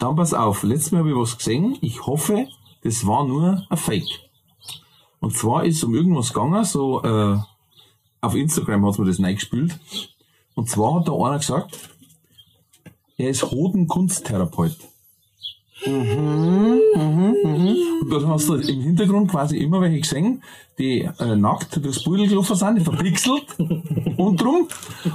Dann 0.00 0.16
pass 0.16 0.32
auf, 0.32 0.62
letztes 0.62 0.92
Mal 0.92 1.00
habe 1.00 1.10
ich 1.10 1.16
was 1.16 1.36
gesehen. 1.36 1.76
Ich 1.82 2.06
hoffe, 2.06 2.48
das 2.82 3.06
war 3.06 3.26
nur 3.26 3.66
ein 3.68 3.76
Fake. 3.76 4.08
Und 5.20 5.36
zwar 5.36 5.66
ist 5.66 5.84
um 5.84 5.94
irgendwas 5.94 6.32
gegangen, 6.32 6.64
so 6.64 7.02
äh, 7.02 7.38
auf 8.22 8.34
Instagram 8.34 8.86
hat 8.86 8.98
man 8.98 9.06
das 9.06 9.22
reingespült. 9.22 9.78
Und 10.54 10.70
zwar 10.70 10.94
hat 10.94 11.08
da 11.08 11.12
einer 11.12 11.36
gesagt, 11.38 11.90
er 13.18 13.28
ist 13.28 13.50
Hodenkunsttherapeut. 13.50 14.78
Und 15.86 16.82
dann 18.10 18.28
hast 18.28 18.48
du 18.48 18.54
im 18.56 18.80
Hintergrund 18.82 19.30
quasi 19.30 19.56
immer 19.58 19.80
welche 19.80 20.00
gesehen, 20.00 20.42
die 20.78 21.08
äh, 21.18 21.36
nackt 21.36 21.82
durchs 21.82 22.02
Pudel 22.04 22.28
gelaufen 22.28 22.56
sind, 22.56 22.78
die 22.78 22.84
verpixelt 22.84 23.46
und 24.16 24.40
drum. 24.40 24.68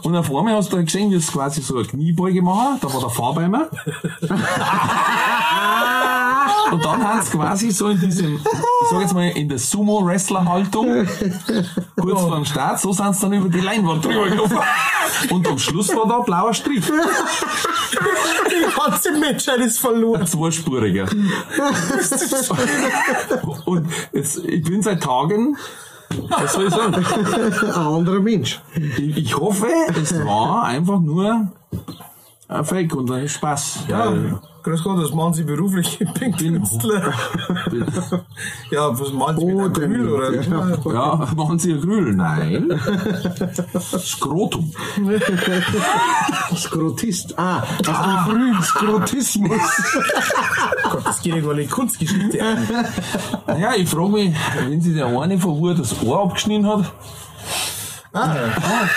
Und 0.04 0.16
auf 0.16 0.34
einmal 0.34 0.56
hast 0.56 0.74
du 0.74 0.84
gesehen, 0.84 1.12
wie 1.12 1.16
es 1.16 1.32
quasi 1.32 1.62
so 1.62 1.78
eine 1.78 1.86
Kniebeuge 1.86 2.42
machen, 2.42 2.80
da 2.82 2.94
war 2.94 3.00
der 3.00 3.10
Fahrbeimer. 3.10 3.70
Und 6.72 6.84
dann 6.84 7.04
haben 7.04 7.22
sie 7.22 7.32
quasi 7.32 7.72
so 7.72 7.90
in 7.90 8.00
diesem, 8.00 8.36
ich 8.36 8.42
sag 8.90 9.02
jetzt 9.02 9.14
mal, 9.14 9.30
in 9.30 9.50
der 9.50 9.60
Sumo-Wrestler-Haltung, 9.60 11.08
kurz 11.96 12.22
vor 12.22 12.36
dem 12.36 12.46
Start, 12.46 12.80
so 12.80 12.92
sind 12.92 13.16
sie 13.16 13.22
dann 13.22 13.34
über 13.34 13.50
die 13.50 13.60
Leinwand 13.60 14.04
drüber 14.04 14.30
gelaufen. 14.30 14.58
Und 15.30 15.48
am 15.48 15.58
Schluss 15.58 15.96
war 15.96 16.08
da 16.08 16.18
ein 16.20 16.26
blauer 16.26 16.54
Strich. 16.54 16.86
Die 16.86 18.66
ganze 18.78 19.12
Menschheit 19.14 19.60
ist 19.60 19.80
verloren. 19.80 20.26
Zweispuriger. 20.26 21.08
Und 23.66 23.88
jetzt, 24.12 24.38
ich 24.44 24.64
bin 24.64 24.82
seit 24.82 25.04
Tagen, 25.04 25.58
was 26.30 26.54
soll 26.54 26.68
ich 26.68 26.74
sagen? 26.74 26.96
Ein 26.96 27.72
anderer 27.72 28.20
Mensch. 28.20 28.62
Ich, 28.76 29.18
ich 29.18 29.38
hoffe, 29.38 29.68
es 30.02 30.14
war 30.26 30.64
einfach 30.64 31.00
nur 31.00 31.52
ein 32.48 32.66
Fake 32.66 32.96
und 32.96 33.12
ein 33.12 33.28
Spaß. 33.28 33.80
Ja, 33.88 34.14
grüß 34.66 34.84
Gott, 34.84 35.00
das 35.00 35.14
machen 35.14 35.34
Sie 35.34 35.44
beruflich. 35.44 36.02
Ich 36.02 36.12
bin 36.14 36.36
Künstler. 36.36 37.14
Ja, 38.72 39.00
was 39.00 39.14
machen 39.14 39.40
Sie 39.40 39.46
mit 39.46 39.60
einem 39.60 39.74
denn 39.74 39.92
Öl 39.94 40.10
oder? 40.10 40.42
Ja, 40.94 41.28
machen 41.36 41.60
Sie 41.60 41.74
ein 41.74 41.82
Grüll? 41.82 42.14
Nein. 42.16 42.70
Skrotum. 44.00 44.72
Skrotist. 46.56 47.38
Ah, 47.38 47.62
aus 47.62 47.78
dem 47.78 48.18
frühen 48.26 48.64
Skrotismus. 48.64 49.62
Gott, 50.92 51.06
das 51.06 51.22
geht 51.22 51.36
irgendwann 51.36 51.60
in 51.60 51.70
Kunstgeschichte 51.70 52.44
ein. 52.44 52.68
Naja, 53.48 53.76
ich 53.76 53.88
frage 53.88 54.10
mich, 54.10 54.36
wenn 54.68 54.82
sich 54.82 54.96
der 54.96 55.08
eine 55.08 55.38
von 55.38 55.60
wo 55.60 55.74
das 55.74 56.02
Ohr 56.04 56.24
abgeschnitten 56.24 56.68
hat, 56.68 56.92
Ah, 58.16 58.88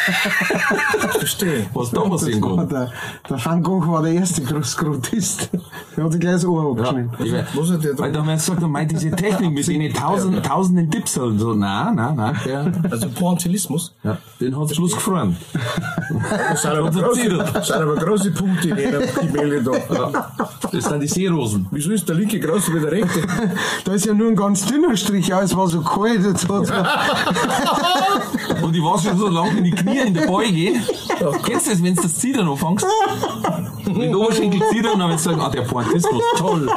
verstehe. 1.19 1.67
was 1.75 1.91
da 1.91 2.01
passieren 2.03 2.41
kann. 2.41 2.69
der, 2.69 2.93
der 3.29 3.45
Van 3.45 3.63
Gogh 3.63 3.87
war 3.91 4.03
der 4.03 4.13
erste 4.13 4.43
Skrotist. 4.65 5.51
Der 5.97 6.05
hat 6.05 6.13
sich 6.13 6.21
gleich 6.21 6.35
das 6.35 6.45
Ohr 6.45 6.77
Ja, 6.77 6.85
abgeschnitten. 6.91 7.47
Muss 7.55 7.71
er 7.71 7.79
dir 7.79 7.99
weil 7.99 8.13
da 8.13 8.21
haben 8.21 8.29
wir 8.29 8.35
gesagt, 8.35 8.63
er 8.63 8.69
meint 8.69 8.93
diese 8.93 9.11
Technik 9.11 9.53
mit 9.53 9.67
den 9.67 9.93
tausend, 9.93 10.45
tausenden 10.47 10.91
Tipps 10.91 11.19
und 11.19 11.39
so, 11.39 11.55
nein, 11.55 11.97
nein, 11.97 12.15
nein, 12.17 12.37
der, 12.45 12.73
Also 12.91 13.09
Pointillismus. 13.09 13.95
ja, 14.05 14.19
den 14.41 14.59
hat 14.59 14.75
Schluss 14.75 14.93
gefroren. 14.93 15.37
Das 16.51 16.63
sind 16.63 16.71
aber, 16.73 16.91
große, 16.91 17.75
aber 17.75 17.97
Punkte 18.31 18.69
in 18.69 18.77
jedem 18.79 19.03
Gemälde 19.15 19.63
da. 19.89 20.33
Das 20.71 20.85
sind 20.85 21.01
die 21.03 21.09
Seerosen. 21.09 21.67
Wieso 21.71 21.91
ist 21.91 22.09
der 22.09 22.17
linke 22.17 22.39
größer 22.39 22.73
wie 22.75 22.81
der 22.81 22.93
rechte? 22.93 23.23
Da 23.85 23.93
ist 23.93 24.07
ja 24.07 24.15
nur 24.15 24.29
ein 24.29 24.37
ganz 24.37 24.65
dünner 24.67 24.97
Strich, 24.97 25.29
ja, 25.29 25.41
es 25.43 25.57
war 25.57 25.67
so 25.69 25.81
kalt. 25.81 26.25
Jetzt 26.25 26.49
Und 28.63 28.75
ich 28.75 28.83
war 28.83 28.99
schon 29.09 29.19
so 29.19 29.29
lange 29.29 29.59
in 29.59 29.65
die 29.65 29.71
Knie 29.71 29.99
in 29.99 30.15
der 30.15 30.27
Beuge. 30.27 30.73
Kennst 31.45 31.67
du 31.67 31.71
das, 31.71 31.83
wenn 31.83 31.95
du 31.95 32.03
das 32.03 32.15
Zittern 32.15 32.49
anfängst? 32.49 32.87
Der 33.87 34.19
Oberschenkel 34.19 34.61
zittern 34.71 35.01
und 35.01 35.11
dann 35.11 35.19
sagen, 35.19 35.41
ah, 35.41 35.49
der 35.51 35.63
Pointismus, 35.63 36.23
toll. 36.37 36.69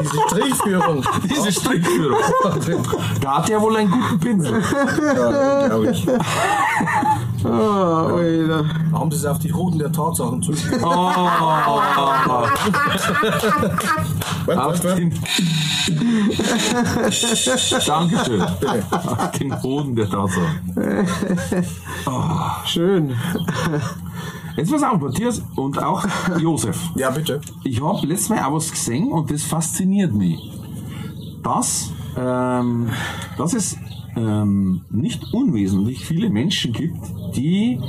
Diese 0.00 0.16
Trichführung. 0.28 1.04
Diese 1.24 1.52
Strickführung. 1.52 2.18
Da 3.20 3.38
hat 3.38 3.50
er 3.50 3.60
wohl 3.60 3.76
einen 3.76 3.90
guten 3.90 4.20
Pinsel. 4.20 4.62
Ja, 5.14 5.66
glaube 5.66 5.90
ich. 5.90 6.06
Ah. 7.44 8.10
Da 8.48 8.64
haben 8.98 9.10
sie 9.10 9.16
es 9.16 9.24
auf 9.24 9.38
die 9.38 9.52
Hoden 9.52 9.78
der 9.78 9.92
Tatsachen 9.92 10.42
zu. 10.42 10.52
Oh, 10.82 10.86
auf 14.46 14.80
den 14.80 15.14
Dankeschön. 17.86 18.42
Auf 18.42 19.30
den 19.32 19.50
Boden 19.62 19.96
der 19.96 20.08
Tatsache. 20.08 21.06
Schön. 22.66 23.16
Jetzt 24.56 24.72
pass 24.72 24.82
auf, 24.82 25.00
Matthias 25.00 25.42
und 25.56 25.82
auch 25.82 26.04
Josef. 26.38 26.78
Ja, 26.96 27.10
bitte. 27.10 27.40
Ich 27.64 27.80
habe 27.80 28.06
letztes 28.06 28.28
Mal 28.28 28.44
auch 28.44 28.54
was 28.54 28.70
gesehen 28.70 29.10
und 29.12 29.30
das 29.30 29.42
fasziniert 29.44 30.12
mich. 30.12 30.38
Dass, 31.42 31.90
ähm, 32.18 32.90
dass 33.38 33.54
es 33.54 33.76
ähm, 34.16 34.82
nicht 34.90 35.32
unwesentlich 35.32 36.04
viele 36.04 36.30
Menschen 36.30 36.72
gibt, 36.72 37.00
die, 37.36 37.80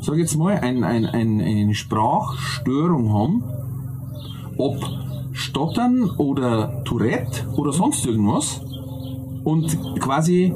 sag 0.00 0.16
jetzt 0.16 0.36
mal, 0.36 0.58
ein, 0.58 0.84
ein, 0.84 1.06
ein, 1.06 1.40
eine 1.40 1.74
Sprachstörung 1.74 3.12
haben, 3.12 3.44
ob 4.56 4.78
Stottern 5.32 6.10
oder 6.10 6.84
Tourette 6.84 7.48
oder 7.56 7.72
sonst 7.72 8.04
irgendwas. 8.06 8.60
Und 9.44 9.78
quasi 10.00 10.52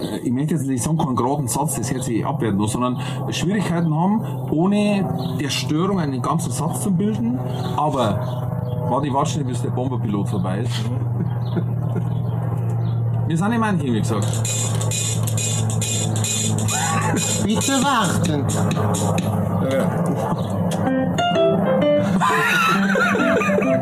äh, 0.00 0.18
ich 0.18 0.32
möchte 0.32 0.54
jetzt 0.54 0.66
nicht 0.66 0.82
sagen, 0.82 0.98
keinen 0.98 1.16
geraden 1.16 1.48
Satz, 1.48 1.76
das 1.76 1.90
hätte 1.90 2.02
sich 2.02 2.24
abwerten 2.24 2.58
lassen, 2.58 2.72
sondern 2.72 3.00
Schwierigkeiten 3.30 3.94
haben, 3.94 4.20
ohne 4.50 5.36
der 5.40 5.50
Störung 5.50 5.98
einen 6.00 6.22
ganzen 6.22 6.52
Satz 6.52 6.82
zu 6.82 6.90
bilden, 6.92 7.38
aber 7.76 8.86
warte, 8.88 9.06
ich 9.06 9.12
warte 9.12 9.30
schnell, 9.30 9.44
bis 9.44 9.62
der 9.62 9.70
Bomberpilot 9.70 10.28
vorbei 10.28 10.60
ist. 10.60 10.84
Wir 13.26 13.38
sind 13.38 13.52
in 13.52 13.60
Mannheim, 13.60 13.94
wie 13.94 14.00
gesagt. 14.00 14.26
Bitte 17.44 17.72
warten. 17.82 18.44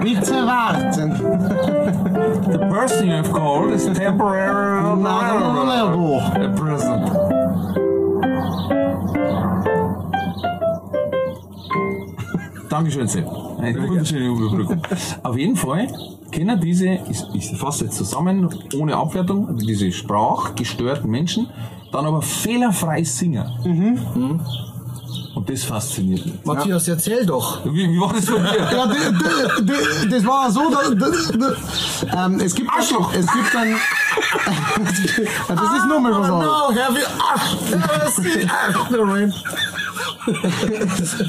Bitte 0.01 0.47
warten. 0.47 1.11
The 2.53 2.59
person 2.71 3.07
you 3.07 3.15
have 3.15 3.33
called 3.33 3.73
is 3.73 3.85
temporarily 3.87 4.93
Unavailable. 4.93 6.21
a 6.21 6.49
present. 6.57 7.09
Dankeschön, 12.71 13.09
Sepp. 13.09 13.52
Eine 13.63 13.89
wunderschöne 13.89 14.27
Überbrückung. 14.27 14.83
Auf 15.23 15.37
jeden 15.37 15.57
Fall 15.57 15.87
kennen 16.33 16.61
diese, 16.61 16.99
ich, 17.09 17.23
ich 17.35 17.57
fasse 17.57 17.85
jetzt 17.85 17.97
zusammen, 17.97 18.49
ohne 18.75 18.97
Abwertung, 18.97 19.57
diese 19.57 19.93
sprachgestörten 19.93 21.09
Menschen, 21.09 21.49
dann 21.93 22.05
aber 22.07 22.23
fehlerfrei 22.23 23.05
singen. 23.05 23.47
Mhm. 23.65 24.41
Und 25.35 25.49
das 25.49 25.65
fasziniert 25.65 26.27
mich. 26.27 26.45
Matthias, 26.45 26.89
erzähl 26.89 27.25
doch. 27.25 27.65
Wie, 27.65 27.89
wie 27.89 28.01
war 28.01 28.13
das 28.13 28.29
von 28.29 28.43
dir? 28.43 28.59
Ja, 28.59 28.87
das 30.11 30.27
war 30.27 30.51
so, 30.51 30.61
da, 30.71 32.27
ähm, 32.27 32.41
es 32.41 32.55
gibt, 32.55 32.71
Arschloch. 32.71 33.15
es 33.15 33.27
gibt 33.33 33.55
dann, 33.55 33.69
Ja, 33.69 33.77
das 35.49 35.79
ist 35.79 35.87
nochmal 35.89 36.13
was 36.13 36.31
anderes. 36.31 36.47
No, 36.47 36.75
have 36.75 36.99
you... 36.99 37.07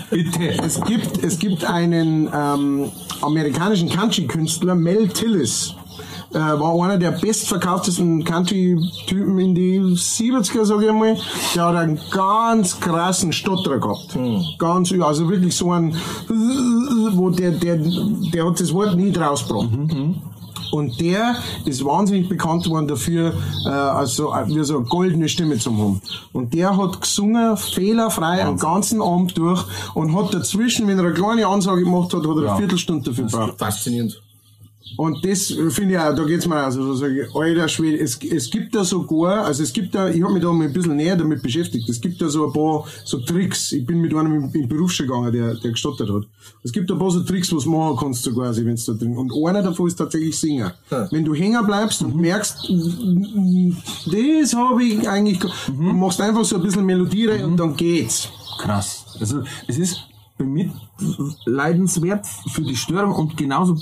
Bitte. 0.10 0.49
Es 0.64 0.82
gibt, 0.82 1.24
es 1.24 1.39
gibt 1.39 1.66
einen 1.66 2.30
ähm, 2.34 2.91
amerikanischen 3.22 3.89
Country-Künstler, 3.89 4.76
Mel 4.76 5.08
Tillis. 5.10 5.76
Äh, 6.32 6.38
war 6.38 6.74
einer 6.84 6.97
der 6.97 7.12
bestverkauftesten 7.12 8.24
Country-Typen 8.24 9.39
in 9.39 9.54
die 9.54 9.80
70er, 9.80 10.66
sag 10.66 10.82
ich 10.82 10.91
mal. 10.91 11.16
Der 11.56 11.66
hat 11.66 11.76
einen 11.76 11.99
ganz 12.12 12.80
krassen 12.80 13.32
Stotterer 13.32 13.80
gehabt. 13.80 14.18
Ganz, 14.58 14.89
übel. 14.91 15.04
also 15.04 15.30
wirklich 15.30 15.56
so 15.56 15.72
ein, 15.72 15.95
wo 17.14 17.30
der, 17.30 17.51
der, 17.51 17.78
der 17.78 18.47
hat 18.47 18.60
das 18.60 18.74
Wort 18.74 18.95
nie 18.95 19.12
draus 19.12 19.47
gebracht. 19.47 19.70
Und 20.74 20.99
der 20.99 21.36
ist 21.65 21.86
wahnsinnig 21.86 22.28
bekannt 22.28 22.67
worden 22.67 22.88
dafür, 22.88 23.34
äh, 23.67 23.69
also 23.69 24.34
äh, 24.34 24.47
wie 24.47 24.63
so 24.63 24.78
eine 24.78 24.86
goldene 24.86 25.30
Stimme 25.30 25.59
zu 25.59 25.71
haben. 25.78 26.01
Und 26.32 26.55
der 26.55 26.76
hat 26.76 26.99
gesungen, 26.99 27.55
fehlerfrei, 27.57 28.43
einen 28.43 28.57
ganzen 28.57 28.99
Abend 28.99 29.38
durch 29.38 29.63
und 29.93 30.15
hat 30.15 30.34
dazwischen, 30.34 30.88
wenn 30.88 30.97
er 30.97 31.05
eine 31.05 31.13
kleine 31.13 31.45
Ansage 31.45 31.84
gemacht 31.84 32.11
hat, 32.15 32.21
hat 32.28 32.36
er 32.38 32.41
Ja. 32.43 32.49
eine 32.49 32.57
Viertelstunde 32.57 33.07
dafür 33.07 33.26
gebraucht. 33.26 33.59
Faszinierend. 33.59 34.19
Und 34.97 35.25
das 35.25 35.47
finde 35.69 35.93
ich 35.95 35.99
auch, 35.99 36.15
da 36.15 36.23
geht's 36.23 36.47
mir 36.47 36.55
also, 36.55 36.87
da 36.87 36.95
sage 36.95 37.23
ich, 37.23 37.35
alter 37.35 37.67
Schwede, 37.67 37.99
es, 37.99 38.17
es 38.23 38.49
gibt 38.49 38.75
da 38.75 38.83
sogar, 38.83 39.45
also 39.45 39.63
es 39.63 39.73
gibt 39.73 39.95
da, 39.95 40.09
ich 40.09 40.21
habe 40.21 40.33
mich 40.33 40.43
da 40.43 40.51
mal 40.51 40.65
ein 40.65 40.73
bisschen 40.73 40.95
näher 40.95 41.15
damit 41.15 41.41
beschäftigt, 41.41 41.89
es 41.89 41.99
gibt 41.99 42.21
da 42.21 42.29
so 42.29 42.47
ein 42.47 42.53
paar 42.53 42.85
so 43.03 43.19
Tricks, 43.19 43.71
ich 43.71 43.85
bin 43.85 43.99
mit 44.01 44.13
einem 44.13 44.33
im, 44.35 44.51
im 44.53 44.67
Beruf 44.67 44.91
schon 44.91 45.07
gegangen, 45.07 45.31
der, 45.33 45.55
der 45.55 45.71
gestottert 45.71 46.09
hat. 46.09 46.23
Es 46.63 46.71
gibt 46.71 46.91
ein 46.91 46.99
paar 46.99 47.11
so 47.11 47.21
Tricks, 47.21 47.53
was 47.53 47.63
du 47.63 47.69
machen 47.71 47.97
kannst, 47.99 48.23
so 48.23 48.31
quasi, 48.33 48.65
wenn 48.65 48.75
da 48.75 48.93
drin, 48.93 49.17
und 49.17 49.31
einer 49.47 49.63
davon 49.63 49.87
ist 49.87 49.95
tatsächlich 49.95 50.37
Singen. 50.37 50.71
Ja. 50.91 51.07
Wenn 51.11 51.25
du 51.25 51.33
hängen 51.33 51.65
bleibst 51.65 52.01
und 52.01 52.15
merkst, 52.15 52.71
das 54.11 54.53
habe 54.53 54.83
ich 54.83 55.07
eigentlich, 55.09 55.39
ge- 55.39 55.49
du 55.67 55.73
machst 55.73 56.21
einfach 56.21 56.45
so 56.45 56.55
ein 56.57 56.61
bisschen 56.61 56.85
Melodie 56.85 57.25
rein 57.27 57.45
und 57.45 57.57
dann 57.57 57.75
geht's. 57.75 58.29
Krass. 58.59 59.05
Also 59.19 59.43
es 59.67 59.77
ist 59.77 59.97
bemitleidenswert 60.37 62.25
für 62.51 62.61
die 62.61 62.75
Störung 62.75 63.13
und 63.13 63.37
genauso 63.37 63.77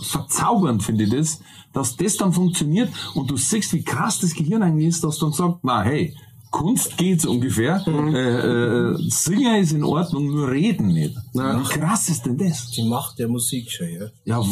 verzaubernd 0.00 0.82
finde 0.82 1.04
ich 1.04 1.10
das, 1.10 1.40
dass 1.72 1.96
das 1.96 2.16
dann 2.16 2.32
funktioniert 2.32 2.90
und 3.14 3.30
du 3.30 3.36
siehst, 3.36 3.72
wie 3.72 3.82
krass 3.82 4.20
das 4.20 4.34
Gehirn 4.34 4.62
eigentlich 4.62 4.88
ist, 4.88 5.04
dass 5.04 5.18
dann 5.18 5.32
sagt, 5.32 5.60
na 5.62 5.82
hey, 5.82 6.14
Kunst 6.50 6.96
geht's 6.96 7.26
ungefähr, 7.26 7.84
äh, 7.86 7.90
äh, 7.90 9.10
Singen 9.10 9.56
ist 9.56 9.72
in 9.72 9.84
Ordnung, 9.84 10.30
nur 10.30 10.50
reden 10.50 10.88
nicht. 10.88 11.14
Wie 11.34 11.68
krass 11.68 12.08
ist 12.08 12.24
denn 12.24 12.38
das? 12.38 12.70
Die 12.70 12.88
Macht 12.88 13.18
der 13.18 13.28
Musik 13.28 13.70
schon, 13.70 13.88
ja. 13.88 14.06
Ja, 14.24 14.42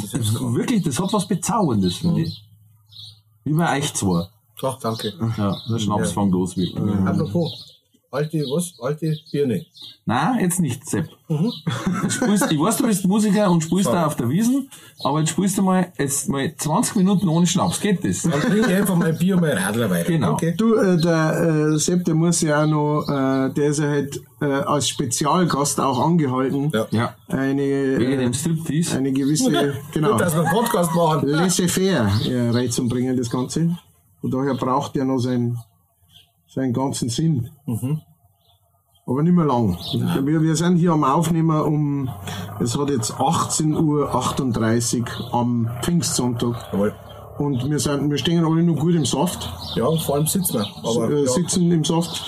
wirklich, 0.53 0.83
das 0.83 1.01
hat 1.01 1.13
was 1.13 1.27
Bezauberndes, 1.27 1.97
finde 1.97 2.23
ich. 2.23 2.45
Wie 3.45 3.53
bei 3.55 3.79
euch 3.79 3.95
zwei. 3.95 4.27
Ach, 4.63 4.79
danke. 4.81 5.13
Ja, 5.37 5.57
der 5.69 5.79
Schnaps 5.79 6.13
fängt 6.13 6.33
los 6.33 6.57
wirklich. 6.57 6.77
Apropos, 7.07 7.66
alte, 8.17 8.39
was? 8.39 8.75
Alte 8.81 9.17
Birne. 9.31 9.67
Nein, 10.05 10.41
jetzt 10.41 10.61
nicht, 10.61 10.89
Sepp. 10.89 11.09
Du 11.29 11.53
Spielst, 12.09 12.51
ich 12.53 12.61
weiß, 12.61 12.77
du 12.77 12.87
bist 12.87 13.05
Musiker 13.07 13.51
und 13.51 13.63
spielst 13.63 13.89
da 13.89 14.07
auf 14.07 14.15
der 14.15 14.29
Wiesen, 14.29 14.71
aber 15.03 15.21
jetzt 15.21 15.31
spielst 15.31 15.59
du 15.59 15.63
mal, 15.63 15.93
jetzt 15.99 16.29
mal 16.29 16.55
20 16.57 16.97
Minuten 16.97 17.29
ohne 17.29 17.47
Schnaps. 17.47 17.81
Geht 17.81 18.05
das? 18.05 18.23
Dann 18.23 18.41
trinke 18.41 18.61
ich 18.61 18.77
einfach 18.77 18.95
mein 18.95 19.19
Bier 19.19 19.35
und 19.35 19.41
mein 19.41 19.57
Radler 19.59 19.91
weiter. 19.91 20.13
Genau. 20.13 20.33
Okay. 20.33 20.55
Du, 20.57 20.75
äh, 20.75 20.97
der 21.01 21.73
äh, 21.75 21.79
Sepp, 21.79 22.05
der 22.05 22.15
muss 22.15 22.41
ja 22.41 22.63
auch 22.63 22.67
noch, 22.67 23.03
äh, 23.09 23.53
der 23.53 23.71
ist 23.71 23.81
ja 23.81 23.89
halt 23.89 24.21
äh, 24.41 24.45
als 24.45 24.89
Spezialgast 24.89 25.81
auch 25.81 26.05
angehalten. 26.05 26.71
Ja. 26.73 26.87
Ja. 26.91 27.15
Eine, 27.29 27.99
Wegen 27.99 28.13
äh, 28.13 28.17
dem 28.19 28.33
Striptease. 28.33 28.97
eine 28.97 29.13
gewisse, 29.13 29.75
genau, 29.93 30.13
Gut, 30.13 30.21
dass 30.21 30.35
wir 30.35 30.43
einen 30.43 30.51
Podcast 30.51 30.95
machen. 30.95 31.29
laissez-faire 31.29 32.11
ja, 32.23 32.51
reinzubringen, 32.53 33.17
das 33.17 33.31
Ganze. 33.31 33.77
Und 34.23 34.33
daher 34.33 34.55
braucht 34.55 34.97
er 34.97 35.05
noch 35.05 35.19
seinen, 35.19 35.59
seinen 36.57 36.73
ganzen 36.73 37.11
Sinn. 37.11 37.51
Aber 39.07 39.23
nicht 39.23 39.35
mehr 39.35 39.45
lang. 39.45 39.77
Wir, 40.25 40.43
wir 40.43 40.57
sind 40.57 40.79
hier 40.79 40.93
am 40.93 41.05
Aufnehmen 41.05 41.61
um, 41.61 42.09
es 42.59 42.77
hat 42.77 42.91
jetzt 42.91 43.13
18.38 43.13 45.03
Uhr 45.03 45.35
am 45.35 45.71
Pfingstsonntag. 45.83 46.73
Jawohl. 46.73 46.95
Und 47.39 47.71
wir 47.71 47.79
sind, 47.79 48.11
wir 48.11 48.17
stehen 48.17 48.45
alle 48.45 48.63
noch 48.63 48.81
gut 48.81 48.95
im 48.95 49.05
Saft. 49.05 49.53
Ja, 49.75 49.85
vor 49.99 50.15
allem 50.15 50.27
sitzen 50.27 50.55
wir. 50.55 50.67
Aber 50.83 51.11
äh, 51.11 51.25
ja. 51.25 51.31
sitzen 51.31 51.71
im 51.71 51.85
Saft. 51.85 52.25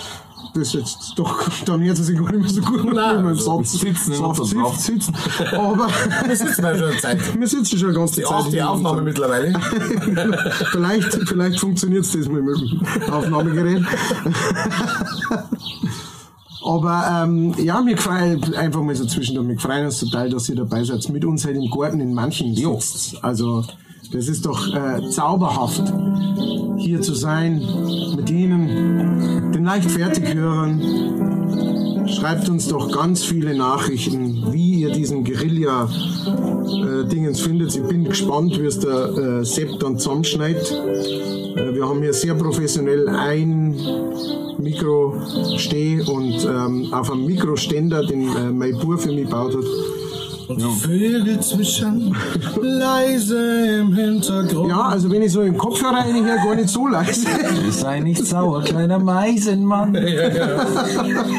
Das 0.54 0.68
ist 0.68 0.74
jetzt 0.74 1.12
doch, 1.16 1.48
dann 1.64 1.82
es 1.82 2.06
sich 2.06 2.18
gar 2.18 2.32
nicht 2.32 2.40
mehr 2.40 2.48
so 2.48 2.60
gut 2.62 2.84
Nein, 2.94 3.18
wenn 3.18 3.26
also 3.26 3.58
Saft 3.58 3.66
sitzen 3.66 4.14
Saft 4.14 4.40
unserem 4.40 4.72
sitzt, 4.76 4.84
sitzen. 4.86 5.14
Aber 5.54 5.88
wir 6.26 6.36
sitzen 6.36 6.62
ja 6.62 6.76
schon 6.76 6.88
eine 6.88 6.98
Zeit. 6.98 7.18
wir 7.38 7.46
sitzen 7.46 7.78
schon 7.78 7.88
eine 7.90 7.98
ganze 7.98 8.16
Die 8.16 8.22
Zeit. 8.22 8.32
achte 8.32 8.56
in 8.56 8.62
Aufnahme 8.62 9.02
mittlerweile. 9.02 9.52
vielleicht, 10.70 11.14
vielleicht 11.28 11.60
funktioniert 11.60 12.04
es 12.04 12.12
das 12.12 12.28
mal 12.28 12.42
mit 12.42 12.56
dem 12.60 13.12
Aufnahmegerät. 13.12 13.84
Aber 16.64 17.24
ähm, 17.24 17.54
ja, 17.58 17.80
mir 17.80 17.94
gefällt 17.94 18.54
einfach 18.54 18.82
mal 18.82 18.94
so 18.94 19.06
zwischendurch, 19.06 19.46
mir 19.46 19.54
gefreut 19.54 19.84
uns 19.86 20.00
total, 20.00 20.28
dass 20.28 20.48
ihr 20.48 20.56
dabei 20.56 20.82
seid, 20.84 21.08
mit 21.08 21.24
uns 21.24 21.44
halt 21.44 21.56
im 21.56 21.70
Garten 21.70 22.00
in 22.00 22.14
manchen 22.14 22.54
sitzt. 22.54 23.16
Also 23.22 23.64
das 24.12 24.28
ist 24.28 24.46
doch 24.46 24.72
äh, 24.74 25.10
zauberhaft, 25.10 25.82
hier 26.76 27.00
zu 27.00 27.14
sein, 27.14 27.62
mit 28.16 28.30
Ihnen, 28.30 29.52
den 29.52 29.64
Leichtfertighörern. 29.64 32.06
Schreibt 32.08 32.48
uns 32.48 32.66
doch 32.68 32.90
ganz 32.90 33.24
viele 33.24 33.54
Nachrichten, 33.54 34.50
wie 34.50 34.80
ihr 34.80 34.90
diesen 34.90 35.24
Guerilla-Dingens 35.24 37.40
findet. 37.40 37.76
Ich 37.76 37.82
bin 37.82 38.04
gespannt, 38.04 38.58
wie 38.58 38.64
es 38.64 38.80
der 38.80 39.14
äh, 39.16 39.44
Sepp 39.44 39.78
dann 39.80 39.98
zusammenschneidet. 39.98 40.72
Äh, 40.72 41.74
wir 41.74 41.86
haben 41.86 42.00
hier 42.00 42.14
sehr 42.14 42.32
professionell 42.34 43.10
ein 43.10 43.78
Mikro 44.58 45.20
steh 45.58 46.00
und 46.00 46.42
ähm, 46.44 46.88
auf 46.92 47.12
einem 47.12 47.26
Mikroständer, 47.26 48.06
den 48.06 48.34
äh, 48.34 48.52
mein 48.52 48.78
Bub 48.78 48.98
für 49.00 49.12
mich 49.12 49.24
gebaut 49.24 49.54
hat. 49.54 49.64
Und 50.48 50.60
Vögel 50.80 51.40
zwischen 51.40 52.16
leise 52.60 53.80
im 53.80 53.94
Hintergrund. 53.94 54.70
Ja, 54.70 54.80
also 54.88 55.10
wenn 55.10 55.22
ich 55.22 55.32
so 55.32 55.42
im 55.42 55.56
Kopfhörer 55.56 55.98
reinhöre, 55.98 56.36
gar 56.38 56.54
nicht 56.54 56.70
so 56.70 56.86
leise. 56.86 57.26
Sei 57.70 58.00
nicht 58.00 58.24
sauer, 58.24 58.62
kleiner 58.62 58.98
Meisenmann. 58.98 59.94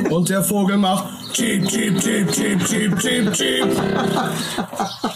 Und 0.09 0.29
der 0.29 0.43
Vogel 0.43 0.77
macht 0.77 1.05
Cheep, 1.33 1.67
cheep, 1.67 1.99
cheep, 1.99 2.31
cheep, 2.31 2.65
cheep, 2.65 2.99
cheep, 2.99 3.33
cheep. 3.33 3.67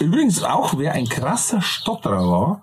Übrigens 0.00 0.42
auch, 0.42 0.74
wer 0.76 0.92
ein 0.92 1.06
krasser 1.06 1.60
Stotterer 1.60 2.28
war, 2.28 2.62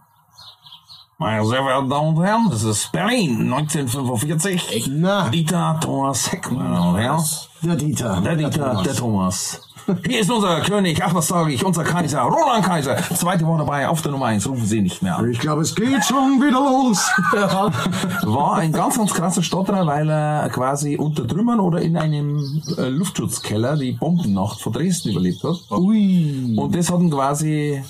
meine 1.18 1.46
sehr 1.46 1.62
verehrten 1.62 1.90
Damen 1.90 2.18
und 2.18 2.24
Herren, 2.24 2.48
das 2.50 2.64
ist 2.64 2.92
Berlin, 2.92 3.54
1945. 3.54 4.88
Na. 4.94 5.30
Dieter 5.30 5.80
Thomas 5.80 6.32
Heck, 6.32 6.52
meine 6.52 6.74
Damen 6.74 6.96
und 6.96 7.00
Herren. 7.00 7.24
Der 7.62 7.76
Dieter. 7.76 8.22
Der 8.22 8.36
Dieter, 8.36 8.82
der 8.84 8.96
Thomas. 8.96 9.62
Hier 10.08 10.20
ist 10.20 10.32
unser 10.32 10.62
König, 10.62 11.02
ach 11.04 11.14
was 11.14 11.28
sage 11.28 11.52
ich, 11.54 11.66
unser 11.66 11.84
Kaiser, 11.84 12.22
Roland 12.22 12.66
Kaiser. 12.66 12.98
Zweite 13.16 13.46
Woche 13.46 13.60
dabei, 13.60 13.88
auf 13.88 14.02
der 14.02 14.12
Nummer 14.12 14.28
1, 14.28 14.48
rufen 14.48 14.66
Sie 14.66 14.82
nicht 14.82 15.02
mehr 15.02 15.18
an. 15.18 15.30
Ich 15.30 15.40
glaube, 15.40 15.62
es 15.62 15.76
geht 15.76 16.04
schon 16.04 16.42
wieder 16.42 16.60
los. 16.60 17.10
War 18.28 18.56
ein 18.58 18.72
ganz, 18.72 18.98
ganz 18.98 19.14
krasser 19.14 19.44
Stotterer, 19.44 19.86
weil 19.86 20.10
er 20.10 20.50
quasi 20.50 20.98
unter 20.98 21.28
Trümmern 21.28 21.60
oder 21.60 21.82
in 21.82 21.98
einem 21.98 22.62
äh, 22.78 22.90
Luftschutzkeller 22.90 23.78
die 23.78 23.94
Bombennacht 23.94 24.62
vor 24.62 24.72
Dresden 24.72 25.12
überlebt 25.12 25.44
hat. 25.44 25.58
Ui. 25.72 26.56
Und 26.58 26.76
das 26.76 26.92
hat 26.92 27.00
ihn 27.00 27.12
quasi 27.12 27.82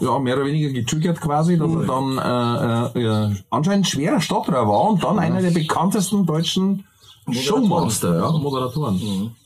ja, 0.00 0.18
mehr 0.18 0.36
oder 0.36 0.46
weniger 0.46 0.70
getriggert 0.70 1.20
quasi, 1.20 1.58
dass 1.58 1.70
er 1.70 1.86
dann 1.86 2.92
äh, 2.94 3.00
äh, 3.00 3.36
anscheinend 3.50 3.86
schwerer 3.86 4.20
Stotterer 4.20 4.66
war 4.66 4.90
und 4.90 5.04
dann 5.04 5.18
einer 5.18 5.42
der 5.42 5.50
bekanntesten 5.50 6.26
deutschen 6.26 6.84
Showmaster, 7.30 8.16
ja, 8.16 8.32
Moderatoren. 8.32 9.36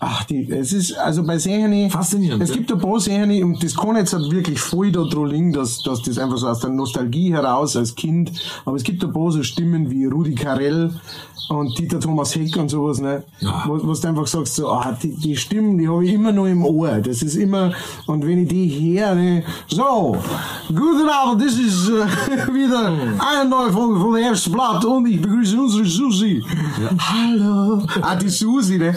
Ach, 0.00 0.24
die, 0.24 0.50
es 0.50 0.72
ist, 0.72 0.98
also 0.98 1.24
bei 1.24 1.38
Serien, 1.38 1.90
Faszinierend, 1.90 2.42
Es 2.42 2.50
ja. 2.50 2.56
gibt 2.56 2.72
ein 2.72 2.78
paar 2.78 3.00
Serien, 3.00 3.44
und 3.44 3.62
das 3.62 3.76
kann 3.76 3.96
jetzt 3.96 4.12
halt 4.12 4.30
wirklich 4.30 4.60
voll 4.60 4.90
da 4.90 5.02
liegen, 5.02 5.52
dass, 5.52 5.82
dass 5.82 6.02
das 6.02 6.18
einfach 6.18 6.36
so 6.36 6.48
aus 6.48 6.60
der 6.60 6.70
Nostalgie 6.70 7.32
heraus 7.32 7.76
als 7.76 7.94
Kind, 7.94 8.32
aber 8.64 8.76
es 8.76 8.82
gibt 8.82 9.04
ein 9.04 9.12
paar 9.12 9.30
so 9.30 9.42
Stimmen 9.42 9.90
wie 9.90 10.06
Rudi 10.06 10.34
Carell 10.34 10.90
und 11.48 11.78
Dieter 11.78 12.00
Thomas 12.00 12.34
Heck 12.34 12.56
und 12.56 12.70
sowas, 12.70 13.00
ne? 13.00 13.22
Ja. 13.40 13.64
Wo, 13.66 13.74
wo 13.74 13.92
du 13.92 14.08
einfach 14.08 14.26
sagst, 14.26 14.56
so, 14.56 14.68
ah, 14.68 14.96
die, 15.00 15.14
die 15.14 15.36
Stimmen, 15.36 15.78
die 15.78 15.88
habe 15.88 16.04
ich 16.04 16.12
immer 16.12 16.32
noch 16.32 16.46
im 16.46 16.64
Ohr. 16.64 17.00
Das 17.00 17.22
ist 17.22 17.36
immer, 17.36 17.72
und 18.06 18.26
wenn 18.26 18.42
ich 18.42 18.48
die 18.48 18.98
höre, 18.98 19.14
ne, 19.14 19.44
so, 19.68 20.16
guten 20.68 21.08
Abend, 21.08 21.42
das 21.42 21.54
ist 21.54 21.88
äh, 21.88 22.52
wieder 22.54 22.88
eine 22.88 23.48
neue 23.48 23.72
Folge 23.72 24.00
von 24.00 24.14
der 24.14 24.50
Blatt 24.50 24.84
und 24.84 25.06
ich 25.06 25.20
begrüße 25.20 25.60
unsere 25.60 25.84
Susi. 25.84 26.42
Hallo. 26.98 27.82
Ah, 28.00 28.16
die 28.16 28.28
Susi, 28.28 28.78
ne? 28.78 28.96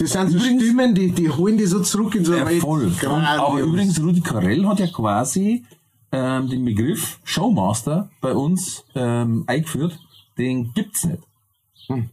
Das 0.00 0.12
sind 0.12 0.30
so 0.30 0.38
Stimmen, 0.38 0.94
die, 0.94 1.12
die 1.12 1.28
holen 1.28 1.58
die 1.58 1.66
so 1.66 1.80
zurück 1.80 2.14
in 2.14 2.24
so 2.24 2.32
eine 2.32 2.40
Ja, 2.40 2.46
Welt. 2.48 3.04
Aber 3.04 3.60
übrigens, 3.60 4.00
Rudi 4.00 4.22
Carell 4.22 4.66
hat 4.66 4.80
ja 4.80 4.86
quasi 4.86 5.62
ähm, 6.10 6.48
den 6.48 6.64
Begriff 6.64 7.20
Showmaster 7.22 8.08
bei 8.22 8.32
uns 8.32 8.84
ähm, 8.94 9.44
eingeführt. 9.46 9.98
Den 10.38 10.72
gibt's 10.72 11.04
nicht. 11.04 11.22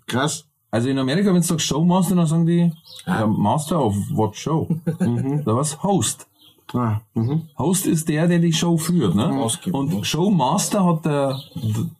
Krass. 0.05 0.45
Also 0.69 0.89
in 0.89 0.99
Amerika, 0.99 1.29
wenn 1.29 1.35
du 1.41 1.47
sagst 1.47 1.65
Showmaster, 1.65 2.15
dann 2.15 2.27
sagen 2.27 2.45
die 2.45 2.71
ja, 3.05 3.25
Master 3.25 3.83
of 3.83 3.95
what 4.11 4.35
show? 4.35 4.67
Da 4.85 5.55
was? 5.55 5.81
Host. 5.81 6.27
Ah, 6.73 6.99
mhm. 7.13 7.43
Host 7.57 7.87
ist 7.87 8.09
der, 8.09 8.27
der 8.27 8.39
die 8.39 8.51
Show 8.51 8.77
führt, 8.77 9.15
ne? 9.15 9.29
Ausgibt, 9.29 9.73
Und 9.73 10.05
Showmaster 10.05 10.83
hat 10.83 11.05
der 11.05 11.39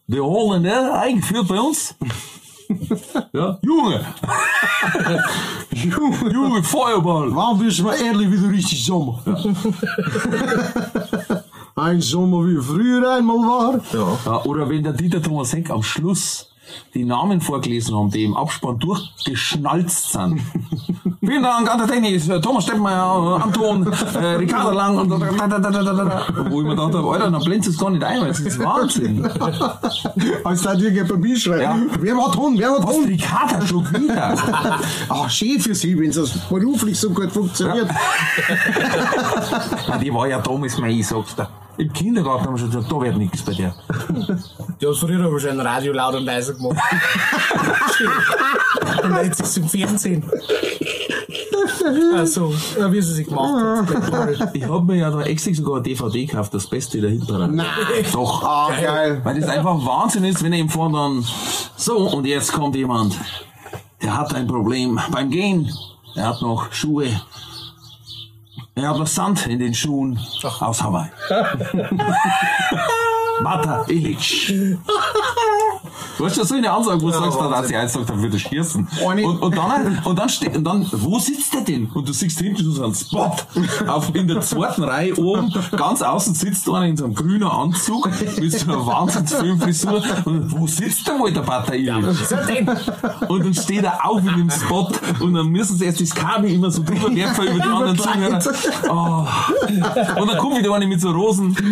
The 0.06 0.20
Holländer 0.20 1.00
eingeführt 1.00 1.48
bei 1.48 1.58
uns. 1.58 1.94
Ja, 3.32 3.58
Junge, 3.62 4.06
Junge, 5.72 6.32
Junge, 6.32 6.62
Feuerball. 6.62 7.34
warum 7.34 7.58
bist 7.58 7.78
du 7.78 7.84
mal 7.84 7.94
ehrlich 8.00 8.30
wieder 8.30 8.50
richtig 8.50 8.84
Sommer? 8.84 9.22
Ein 11.76 12.00
Sommer 12.00 12.46
wie 12.46 12.60
früher 12.60 13.14
einmal 13.14 13.36
war. 13.36 13.80
Ja, 14.26 14.44
oder 14.44 14.68
wenn 14.68 14.82
der 14.82 14.92
Dieter 14.92 15.22
Thomas 15.22 15.52
Heck 15.52 15.70
am 15.70 15.82
Schluss 15.82 16.50
die 16.94 17.04
Namen 17.04 17.40
vorgelesen 17.40 17.96
haben, 17.96 18.10
die 18.10 18.24
im 18.24 18.36
Abspann 18.36 18.78
durchgeschnalzt 18.78 20.12
sind. 20.12 20.40
Vielen 21.20 21.42
Dank 21.42 21.70
an 21.70 21.78
der 21.78 21.86
Technik, 21.86 22.42
Thomas 22.42 22.64
Steppmeier, 22.64 23.42
Anton, 23.42 23.86
äh, 24.14 24.26
Ricardo 24.36 24.70
Lang 24.70 24.98
und 24.98 25.10
da, 25.10 25.46
da, 25.46 25.58
da, 25.58 25.70
da, 25.70 25.92
da. 25.92 26.26
Wo 26.50 26.60
ich 26.60 26.66
mir 26.66 26.76
gedacht 26.76 26.94
habe, 26.94 27.10
Alter, 27.10 27.30
dann 27.30 27.42
blendest 27.42 27.68
du 27.68 27.72
es 27.72 27.78
gar 27.78 27.90
nicht 27.90 28.04
ein, 28.04 28.20
weil 28.20 28.28
das 28.28 28.40
ist 28.40 28.58
Wahnsinn. 28.58 29.26
Als 30.44 30.62
da 30.62 30.74
dir 30.74 31.04
Papier 31.04 31.36
schreiben. 31.36 31.88
Ja. 31.90 31.96
Wer 32.00 32.16
war 32.16 32.32
Ton? 32.32 32.58
Wer 32.58 32.70
war 32.70 32.80
Ton? 32.80 33.04
Ricardo 33.04 33.66
schon 33.66 33.92
wieder? 33.92 34.34
Ach, 35.08 35.30
schön 35.30 35.60
für 35.60 35.74
Sie, 35.74 35.98
wenn 35.98 36.10
es 36.10 36.38
beruflich 36.48 36.98
so 36.98 37.10
gut 37.10 37.30
funktioniert. 37.32 37.88
Ja, 39.88 39.98
die 39.98 40.12
war 40.12 40.28
ja 40.28 40.40
damals 40.40 40.78
mein, 40.78 40.90
ich 40.90 41.06
sag's 41.06 41.34
dir. 41.34 41.48
Im 41.78 41.92
Kindergarten 41.92 42.44
haben 42.44 42.54
wir 42.54 42.58
schon 42.58 42.70
gesagt, 42.70 42.90
da 42.90 43.00
wird 43.00 43.16
nichts 43.16 43.42
bei 43.42 43.52
dir. 43.52 43.72
Die 44.80 44.86
hat 44.86 44.96
früher 44.96 45.24
aber 45.24 45.38
schon 45.38 45.60
Radio 45.60 45.92
laut 45.92 46.16
und 46.16 46.24
leise 46.24 46.56
gemacht. 46.56 46.76
und 49.04 49.24
jetzt 49.24 49.40
ist 49.40 49.54
sie 49.54 49.60
im 49.60 49.68
Fernsehen. 49.68 50.24
Also, 52.14 52.52
ja, 52.78 52.92
wie 52.92 53.00
sie 53.00 53.14
sich 53.14 53.28
gemacht 53.28 53.88
hat. 53.88 54.54
Ich 54.54 54.64
hab 54.64 54.84
mir 54.84 54.96
ja 54.96 55.10
da 55.10 55.22
extra 55.22 55.54
sogar 55.54 55.76
eine 55.76 55.84
DVD 55.84 56.26
gekauft, 56.26 56.52
das 56.52 56.66
Beste 56.66 57.00
der 57.00 57.10
Hitparade. 57.10 57.54
Nein. 57.54 57.66
Doch. 58.12 58.42
Ah, 58.42 58.70
geil. 58.80 59.20
Weil 59.22 59.40
das 59.40 59.48
einfach 59.48 59.86
Wahnsinn 59.86 60.24
ist, 60.24 60.42
wenn 60.42 60.52
er 60.52 60.58
ihm 60.58 60.68
vorne 60.68 60.98
dann, 60.98 61.24
so, 61.76 62.10
und 62.10 62.26
jetzt 62.26 62.52
kommt 62.52 62.74
jemand, 62.74 63.16
der 64.02 64.16
hat 64.16 64.34
ein 64.34 64.46
Problem 64.46 64.98
beim 65.12 65.30
Gehen. 65.30 65.72
Er 66.16 66.30
hat 66.30 66.42
noch 66.42 66.72
Schuhe. 66.72 67.08
Er 68.78 68.90
hat 68.90 68.98
noch 68.98 69.08
Sand 69.08 69.46
in 69.48 69.58
den 69.58 69.74
Schuhen 69.74 70.20
aus 70.60 70.82
Hawaii. 70.82 71.10
Mata 73.42 73.84
Illich. 73.88 74.54
Du 76.18 76.26
hast 76.26 76.36
ja 76.36 76.44
so 76.44 76.56
eine 76.56 76.70
Ansage, 76.70 77.00
wo 77.00 77.06
du 77.06 77.12
sagst, 77.12 77.38
dann, 77.38 77.52
als 77.52 77.70
ich 77.70 77.76
eins 77.76 77.92
sagt, 77.92 78.10
dann 78.10 78.20
würde 78.20 78.36
ich 78.36 78.42
schießen. 78.42 78.88
Und, 79.04 79.24
und 79.40 79.56
dann, 79.56 80.02
und 80.04 80.18
dann 80.18 80.28
steht, 80.28 80.56
und 80.56 80.64
dann, 80.64 80.84
wo 80.90 81.18
sitzt 81.20 81.54
der 81.54 81.60
denn? 81.60 81.88
Und 81.94 82.08
du 82.08 82.12
siehst 82.12 82.40
hinten 82.40 82.72
so 82.72 82.82
einen 82.82 82.94
Spot. 82.94 83.36
Auf, 83.86 84.12
in 84.14 84.26
der 84.26 84.40
zweiten 84.40 84.82
Reihe 84.82 85.16
oben, 85.16 85.54
ganz 85.76 86.02
außen 86.02 86.34
sitzt 86.34 86.68
einer 86.68 86.86
in 86.86 86.96
so 86.96 87.04
einem 87.04 87.14
grünen 87.14 87.44
Anzug, 87.44 88.10
mit 88.40 88.52
so 88.52 88.70
einer 88.70 88.84
Wahnsinnsfilmfrisur. 88.84 90.02
Und 90.24 90.58
wo 90.58 90.66
sitzt 90.66 91.06
der 91.06 91.20
wohl, 91.20 91.32
der 91.32 91.44
Illich? 91.74 92.18
Und 93.28 93.44
dann 93.44 93.54
steht 93.54 93.84
er 93.84 94.04
auf 94.04 94.18
in 94.18 94.36
dem 94.36 94.50
Spot 94.50 94.90
und 95.20 95.34
dann 95.34 95.46
müssen 95.48 95.76
sie 95.76 95.84
erst 95.84 96.00
das 96.00 96.14
Kabel 96.14 96.50
immer 96.50 96.70
so 96.70 96.82
drüber 96.82 97.14
werfen 97.14 97.46
über 97.46 97.54
die 97.54 97.62
anderen 97.62 97.98
Zuhörer. 97.98 98.40
Oh. 98.90 100.20
Und 100.20 100.28
dann 100.28 100.38
kommt 100.38 100.58
wieder 100.58 100.74
eine 100.74 100.86
mit 100.86 101.00
so 101.00 101.10
Rosen. 101.10 101.56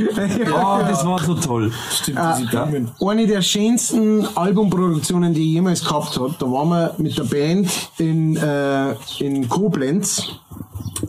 Oh, 0.47 0.79
das 0.81 1.05
war 1.05 1.23
so 1.23 1.35
toll. 1.35 1.73
Stimmt, 1.91 2.19
diese 2.39 2.49
Blumen. 2.49 2.91
Eine 3.01 3.27
der 3.27 3.43
schönsten 3.43 4.27
Albumproduktionen, 4.37 5.32
die 5.32 5.43
ich 5.43 5.53
jemals 5.55 5.84
gehabt 5.84 6.16
habe, 6.18 6.34
da 6.39 6.47
waren 6.47 6.68
wir 6.68 6.95
mit 6.99 7.16
der 7.16 7.24
Band 7.24 7.70
in, 7.99 8.37
äh, 8.37 8.95
in 9.18 9.49
Koblenz 9.49 10.28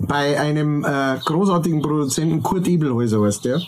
bei 0.01 0.39
einem 0.39 0.83
äh, 0.85 1.17
großartigen 1.23 1.81
Produzenten, 1.81 2.41
Kurt 2.41 2.67
Ebelhäuser 2.67 3.21
heißt 3.21 3.45
der. 3.45 3.61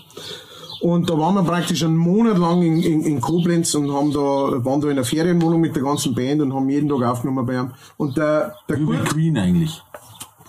Und 0.82 1.10
da 1.10 1.18
waren 1.18 1.36
wir 1.36 1.44
praktisch 1.44 1.84
einen 1.84 1.98
Monat 1.98 2.38
lang 2.38 2.62
in, 2.62 2.82
in, 2.82 3.02
in 3.02 3.20
Koblenz 3.20 3.76
und 3.76 3.92
haben 3.92 4.14
da, 4.14 4.20
waren 4.20 4.80
da 4.80 4.90
in 4.90 4.96
der 4.96 5.04
Ferienwohnung 5.04 5.60
mit 5.60 5.76
der 5.76 5.84
ganzen 5.84 6.16
Band 6.16 6.42
und 6.42 6.54
haben 6.54 6.70
jeden 6.70 6.88
Tag 6.88 7.04
aufgenommen 7.04 7.46
bei 7.46 7.56
ihm. 7.56 7.72
Und 7.98 8.16
der, 8.16 8.56
der 8.70 8.80
Wie 8.80 8.86
Kurt, 8.86 9.06
Queen 9.10 9.38
eigentlich. 9.38 9.82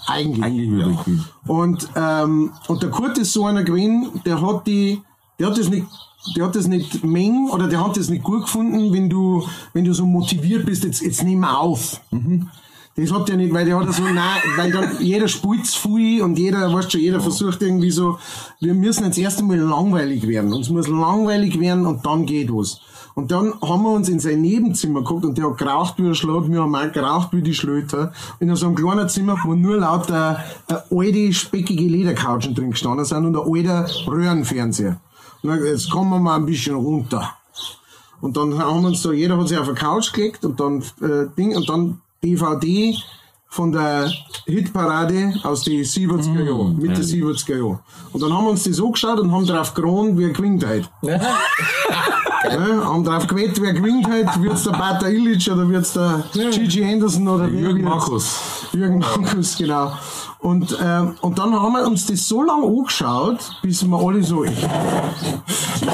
eigentlich, 0.07 0.45
Eigentlich 0.45 0.71
wie 0.71 0.83
bei 0.85 1.03
Queen. 1.03 1.25
und, 1.49 1.89
ähm, 1.97 2.53
und 2.69 2.83
der 2.83 2.91
Kurt 2.91 3.19
ist 3.19 3.33
so 3.33 3.45
einer 3.47 3.65
gewesen, 3.65 4.21
der 4.25 4.41
hat 4.41 4.67
die, 4.69 5.03
der 5.39 5.49
hat 5.49 5.59
das 5.59 5.69
nicht, 5.69 5.87
der 6.37 6.45
hat 6.45 6.55
das 6.55 6.69
nicht 6.69 7.03
mengen 7.05 7.51
oder 7.51 7.69
der 7.69 7.85
hat 7.85 7.97
das 7.97 8.11
nicht 8.11 8.23
gut 8.23 8.43
gefunden, 8.43 8.93
wenn 8.93 9.09
du, 9.09 9.47
wenn 9.73 9.85
du 9.85 9.93
so 9.93 10.05
motiviert 10.05 10.67
bist, 10.67 10.85
jetzt, 10.85 11.03
jetzt 11.03 11.23
nehmen 11.23 11.43
wir 11.43 11.59
auf. 11.59 12.01
Das 12.97 13.13
hat 13.13 13.29
der 13.29 13.37
nicht, 13.37 13.55
weil 13.55 13.65
der 13.65 13.79
hat 13.79 13.95
so, 13.95 14.03
nein, 14.03 14.43
weil 14.57 14.73
dann 14.73 15.01
jeder 15.01 15.29
spielt 15.29 15.67
viel 15.67 16.23
und 16.23 16.39
jeder, 16.39 16.73
weißt 16.73 16.93
schon, 16.93 17.01
jeder 17.01 17.21
versucht 17.21 17.63
irgendwie 17.63 17.91
so, 17.91 18.19
wir 18.59 18.75
müssen 18.75 19.05
jetzt 19.05 19.17
erst 19.17 19.39
einmal 19.39 19.59
langweilig 19.59 20.27
werden. 20.27 20.53
Uns 20.53 20.69
muss 20.69 20.89
langweilig 20.89 21.59
werden 21.61 21.87
und 21.87 22.05
dann 22.05 22.27
geht 22.27 22.53
was. 22.53 22.81
Und 23.15 23.31
dann 23.31 23.55
haben 23.63 23.83
wir 23.83 23.93
uns 23.93 24.09
in 24.09 24.21
sein 24.21 24.41
Nebenzimmer 24.41 25.01
geguckt 25.01 25.25
und 25.25 25.39
der 25.39 25.49
hat 25.49 25.59
geraucht 25.59 25.95
wie 25.99 26.09
ein 26.09 26.15
Schlag, 26.15 26.51
wir 26.51 26.63
haben 26.63 26.75
auch 26.75 26.93
geraucht 26.93 27.29
wie 27.33 27.43
die 27.43 27.55
Schlöter. 27.55 28.13
In 28.39 28.55
so 28.55 28.67
einem 28.67 28.75
kleinen 28.75 29.09
Zimmer, 29.09 29.37
wo 29.45 29.55
nur 29.55 29.79
lauter 29.79 30.45
äh, 30.69 30.75
alte, 30.95 31.33
speckige 31.33 31.85
Ledercouchen 31.85 32.55
drin 32.55 32.71
gestanden 32.71 33.05
sind 33.05 33.25
und 33.25 33.37
ein 33.37 33.43
alter 33.43 33.89
Röhrenfernseher. 34.07 35.01
Jetzt 35.43 35.91
kommen 35.91 36.11
wir 36.11 36.19
mal 36.19 36.37
ein 36.37 36.47
bisschen 36.47 36.75
runter. 36.75 37.35
Und 38.21 38.37
dann 38.37 38.59
haben 38.59 38.83
wir 38.83 38.89
uns 38.89 39.03
da, 39.03 39.13
jeder 39.13 39.39
hat 39.39 39.49
sich 39.49 39.59
auf 39.59 39.69
eine 39.69 39.77
Couch 39.77 40.13
gelegt 40.13 40.45
und 40.45 40.61
dann 40.61 40.83
äh, 41.01 41.27
Ding 41.37 41.57
und 41.57 41.69
dann 41.69 42.01
DVD 42.23 42.95
von 43.49 43.73
der 43.73 44.11
Hitparade 44.47 45.35
aus 45.43 45.65
den 45.65 45.83
70er 45.83 46.45
Jahren, 46.45 46.77
Mitte 46.77 47.03
70er 47.03 47.57
Jahren. 47.57 47.79
Und 48.13 48.23
dann 48.23 48.33
haben 48.33 48.45
wir 48.45 48.51
uns 48.51 48.63
das 48.65 48.81
angeschaut 48.81 49.19
und 49.19 49.33
haben 49.33 49.47
drauf 49.47 49.75
geronnen, 49.75 50.19
wie 50.19 50.27
ein 50.27 50.33
Quintheit. 50.33 50.89
Ne? 51.03 51.21
Haben 52.43 53.05
drauf 53.05 53.27
gewettet, 53.27 53.61
wer 53.61 53.75
gewinnt 53.75 54.09
halt. 54.09 54.43
Wird's 54.43 54.65
der 54.65 54.71
Bata 54.71 55.07
Illich 55.09 55.51
oder 55.51 55.69
wird's 55.69 55.93
der 55.93 56.25
Gigi 56.33 56.83
Henderson 56.83 57.29
oder 57.29 57.53
wer 57.53 57.61
Jürgen? 57.61 57.83
Markus. 57.83 58.39
Jürgen 58.73 58.99
Markus, 58.99 59.57
genau. 59.57 59.93
Und, 60.41 60.79
ähm, 60.83 61.17
und 61.21 61.39
dann 61.39 61.53
haben 61.53 61.73
wir 61.75 61.87
uns 61.87 62.07
das 62.07 62.27
so 62.27 62.43
lange 62.43 62.67
angeschaut, 62.67 63.53
bis 63.63 63.87
wir 63.87 63.99
alle 63.99 64.23
so, 64.23 64.45
ich, 64.45 64.67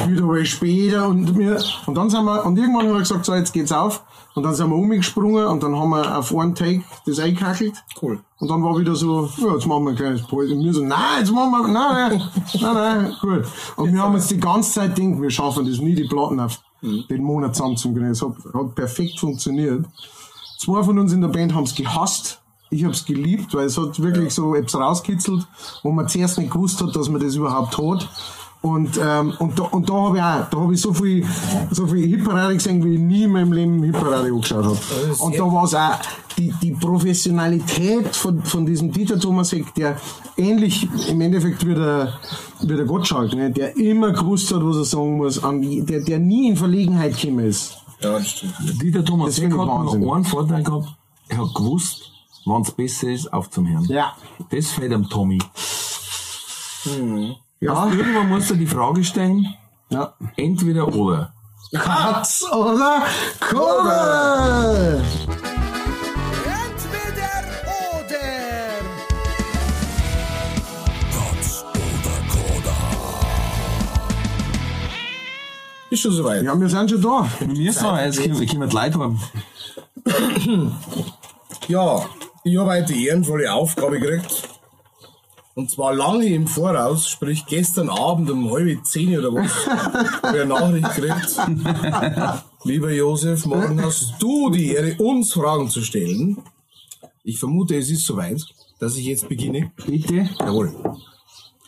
wieder 0.06 0.22
mal 0.22 0.44
später 0.44 1.08
und 1.08 1.36
wir, 1.36 1.60
und 1.86 1.94
dann 1.96 2.08
sind 2.08 2.24
wir, 2.24 2.46
und 2.46 2.56
irgendwann 2.56 2.86
haben 2.86 2.92
wir 2.92 3.00
gesagt, 3.00 3.24
so, 3.24 3.34
jetzt 3.34 3.52
geht's 3.52 3.72
auf. 3.72 4.04
Und 4.36 4.42
dann 4.42 4.54
sind 4.54 4.68
wir 4.68 4.76
umgesprungen 4.76 5.46
und 5.46 5.62
dann 5.62 5.74
haben 5.74 5.88
wir 5.90 6.18
auf 6.18 6.36
einen 6.36 6.54
Take 6.54 6.82
das 7.06 7.18
eingekachelt. 7.18 7.74
Cool. 8.00 8.20
Und 8.38 8.48
dann 8.48 8.62
war 8.62 8.78
wieder 8.78 8.94
so, 8.94 9.28
ja, 9.38 9.54
jetzt 9.54 9.66
machen 9.66 9.84
wir 9.84 9.90
ein 9.90 9.96
kleines 9.96 10.22
Pause. 10.22 10.54
Und 10.54 10.62
wir 10.62 10.74
so, 10.74 10.84
nein, 10.84 11.20
jetzt 11.20 11.32
machen 11.32 11.50
wir, 11.52 11.68
nein, 11.68 12.10
nein, 12.10 12.22
nein, 12.60 12.74
nein, 12.74 13.16
gut. 13.20 13.46
Und 13.76 13.94
wir 13.94 14.02
haben 14.02 14.14
uns 14.14 14.28
die 14.28 14.38
ganze 14.38 14.72
Zeit 14.72 14.94
gedacht, 14.94 15.22
wir 15.22 15.30
schaffen 15.30 15.66
das 15.66 15.78
nie, 15.78 15.94
die 15.94 16.04
Platten 16.04 16.38
auf 16.38 16.60
den 16.82 17.24
Monat 17.24 17.56
zusammenzukriegen. 17.56 18.10
Es 18.10 18.20
hat, 18.20 18.34
hat 18.52 18.74
perfekt 18.74 19.18
funktioniert. 19.18 19.86
Zwei 20.58 20.82
von 20.82 20.98
uns 20.98 21.12
in 21.12 21.22
der 21.22 21.28
Band 21.28 21.54
haben 21.54 21.64
es 21.64 21.74
gehasst. 21.74 22.42
Ich 22.70 22.82
habe 22.82 22.92
es 22.92 23.04
geliebt, 23.04 23.54
weil 23.54 23.66
es 23.66 23.78
hat 23.78 24.00
wirklich 24.00 24.34
so 24.34 24.54
etwas 24.54 24.80
rauskitzelt, 24.80 25.46
wo 25.82 25.92
man 25.92 26.08
zuerst 26.08 26.38
nicht 26.38 26.50
gewusst 26.50 26.82
hat, 26.82 26.94
dass 26.96 27.08
man 27.08 27.20
das 27.20 27.36
überhaupt 27.36 27.78
hat. 27.78 28.08
Und, 28.62 28.98
ähm, 29.00 29.32
und 29.38 29.58
da, 29.58 29.64
und 29.64 29.88
da 29.88 29.94
habe 29.94 30.16
ich 30.16 30.22
auch, 30.22 30.50
da 30.50 30.58
habe 30.58 30.74
ich 30.74 30.80
so 30.80 30.92
viel, 30.92 31.24
so 31.70 31.86
viel 31.86 32.08
Hitparade 32.08 32.54
gesehen, 32.54 32.84
wie 32.84 32.94
ich 32.94 33.00
nie 33.00 33.22
in 33.22 33.30
meinem 33.30 33.52
Leben 33.52 33.82
Hitparade 33.82 34.28
angeschaut 34.28 34.64
habe. 34.64 34.78
Und 35.20 35.38
da 35.38 35.44
war 35.44 35.64
es 35.64 35.74
auch 35.74 35.92
die, 36.36 36.52
die 36.60 36.72
Professionalität 36.72 38.16
von, 38.16 38.42
von 38.42 38.66
diesem 38.66 38.90
Dieter 38.90 39.20
Thomasek, 39.20 39.72
der 39.74 39.96
ähnlich 40.36 40.88
im 41.08 41.20
Endeffekt 41.20 41.64
wie 41.64 41.74
der, 41.74 42.14
wie 42.62 42.74
der 42.74 42.86
Gottschalk, 42.86 43.34
ne, 43.34 43.50
der 43.50 43.76
immer 43.76 44.10
gewusst 44.10 44.52
hat, 44.52 44.64
was 44.64 44.76
er 44.76 44.84
sagen 44.84 45.16
muss, 45.18 45.42
an, 45.42 45.62
der, 45.86 46.00
der 46.00 46.18
nie 46.18 46.48
in 46.48 46.56
Verlegenheit 46.56 47.20
gekommen 47.20 47.46
ist. 47.46 47.76
Ja, 48.00 48.12
das 48.18 48.28
stimmt. 48.28 48.82
Dieter 48.82 49.04
Thomas 49.04 49.40
hat 49.40 49.56
Wahnsinn. 49.56 50.00
nur 50.00 50.16
einen 50.16 50.24
Vorteil 50.24 50.62
gehabt. 50.64 50.88
Er 51.28 51.38
hat 51.38 51.54
gewusst, 51.54 52.10
wann 52.46 52.62
es 52.62 52.70
besser 52.70 53.08
ist, 53.08 53.32
aufzuhören. 53.32 53.84
Ja. 53.84 54.14
Das 54.50 54.70
fällt 54.70 54.92
am 54.92 55.08
Tommy. 55.08 55.38
Ja, 57.60 57.86
Irgendwann 57.88 58.28
muss 58.28 58.50
er 58.50 58.56
die 58.56 58.66
Frage 58.66 59.02
stellen, 59.02 59.46
ja. 59.90 60.14
entweder 60.36 60.86
oder. 60.94 61.32
Katz 61.72 62.44
oder 62.52 63.02
Kohle! 63.40 65.02
Entweder 66.44 67.42
oder. 67.98 68.18
Ist 75.90 76.00
schon 76.00 76.12
soweit. 76.12 76.44
Ja, 76.44 76.58
wir 76.58 76.68
sind 76.68 76.90
schon 76.90 77.02
da. 77.02 77.28
Wir 77.40 77.72
so, 77.72 77.96
jetzt 77.96 78.22
kommen 78.22 78.46
kommen 78.46 78.68
die 78.68 78.76
Leute 78.76 78.98
heim. 79.00 79.18
Ja, 81.68 82.04
ich 82.46 82.56
habe 82.56 82.70
heute 82.70 82.92
die 82.92 83.08
ehrenvolle 83.08 83.52
Aufgabe 83.52 83.98
gekriegt. 83.98 84.48
Und 85.54 85.68
zwar 85.68 85.94
lange 85.94 86.26
im 86.26 86.46
Voraus, 86.46 87.08
sprich 87.08 87.44
gestern 87.46 87.88
Abend 87.88 88.30
um 88.30 88.52
halb 88.52 88.86
zehn 88.86 89.18
oder 89.18 89.34
was, 89.34 89.66
habe 89.66 90.36
ich 90.36 90.42
eine 90.42 90.46
Nachricht 90.46 90.94
gekriegt. 90.94 92.44
Lieber 92.64 92.92
Josef, 92.92 93.46
morgen 93.46 93.82
hast 93.82 94.14
du 94.20 94.50
die 94.50 94.74
Ehre, 94.74 94.94
uns 94.98 95.32
Fragen 95.32 95.70
zu 95.70 95.82
stellen. 95.82 96.38
Ich 97.24 97.40
vermute, 97.40 97.76
es 97.76 97.90
ist 97.90 98.06
soweit, 98.06 98.40
dass 98.78 98.96
ich 98.96 99.06
jetzt 99.06 99.28
beginne. 99.28 99.72
Bitte, 99.84 100.28
Jawohl. 100.38 100.72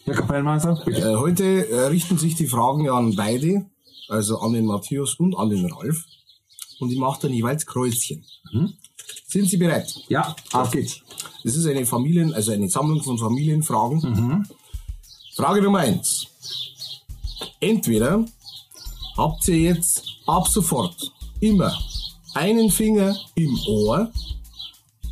Herr 0.05 0.15
Kapellmeister. 0.15 0.81
Äh, 0.87 1.17
heute 1.17 1.69
äh, 1.69 1.87
richten 1.87 2.19
sich 2.19 2.37
die 2.37 2.47
Fragen 2.47 2.89
an 2.89 3.17
beide, 3.17 3.67
also 4.09 4.39
an 4.39 4.53
den 4.53 4.67
Matthias 4.67 5.15
und 5.15 5.35
an 5.37 5.51
den 5.51 5.73
Ralf. 5.73 6.05
Und 6.79 6.93
ich 6.93 6.99
mache 6.99 7.23
dann 7.23 7.33
jeweils 7.33 7.67
Kreuzchen. 7.67 8.25
Sind 9.27 9.49
Sie 9.49 9.57
bereit? 9.57 9.93
Ja, 10.09 10.35
Auf 10.53 10.71
geht's. 10.71 11.01
Das 11.45 11.55
ist 11.57 11.67
eine 11.67 11.85
Familien, 11.87 12.33
also 12.35 12.53
eine 12.53 12.69
Sammlung 12.69 13.03
von 13.03 13.19
Familienfragen. 13.19 14.47
Frage 15.35 15.63
Nummer 15.63 15.81
eins. 15.81 16.27
Entweder 17.61 18.25
habt 19.17 19.47
ihr 19.49 19.59
jetzt 19.59 20.03
ab 20.27 20.49
sofort 20.49 21.13
immer 21.41 21.77
einen 22.35 22.71
Finger 22.71 23.17
im 23.35 23.59
Ohr 23.67 24.11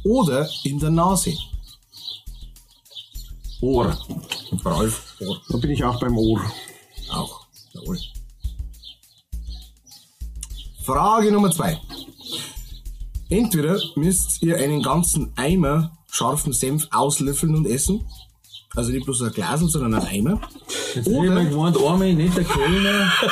oder 0.05 0.49
in 0.65 0.79
der 0.79 0.91
Nase. 0.91 1.35
Ohr. 3.61 3.97
Ralf, 4.65 5.17
Ohr. 5.21 5.41
Da 5.49 5.57
bin 5.59 5.71
ich 5.71 5.83
auch 5.85 5.99
beim 6.01 6.17
Ohr. 6.17 6.41
Auch. 7.11 7.47
Jawohl. 7.73 7.99
Frage 10.85 11.33
Nummer 11.33 11.51
zwei. 11.51 11.81
Entweder 13.29 13.81
müsst 13.97 14.43
ihr 14.43 14.57
einen 14.57 14.83
ganzen 14.83 15.33
Eimer 15.37 15.97
scharfen 16.11 16.53
Senf 16.53 16.87
auslöffeln 16.91 17.55
und 17.55 17.66
essen. 17.66 18.05
Also 18.74 18.93
nicht 18.93 19.05
bloß 19.05 19.22
ein 19.22 19.33
Glasel, 19.33 19.68
sondern 19.68 19.95
ein 19.95 20.07
Eimer. 20.07 20.41
Jetzt 20.95 21.07
habe 21.07 21.27
ich 21.27 21.33
mal 21.33 21.49
gemeint, 21.49 21.77
einmal 21.77 22.14
nicht 22.14 22.37
der 22.37 22.45
Kellner. 22.45 23.12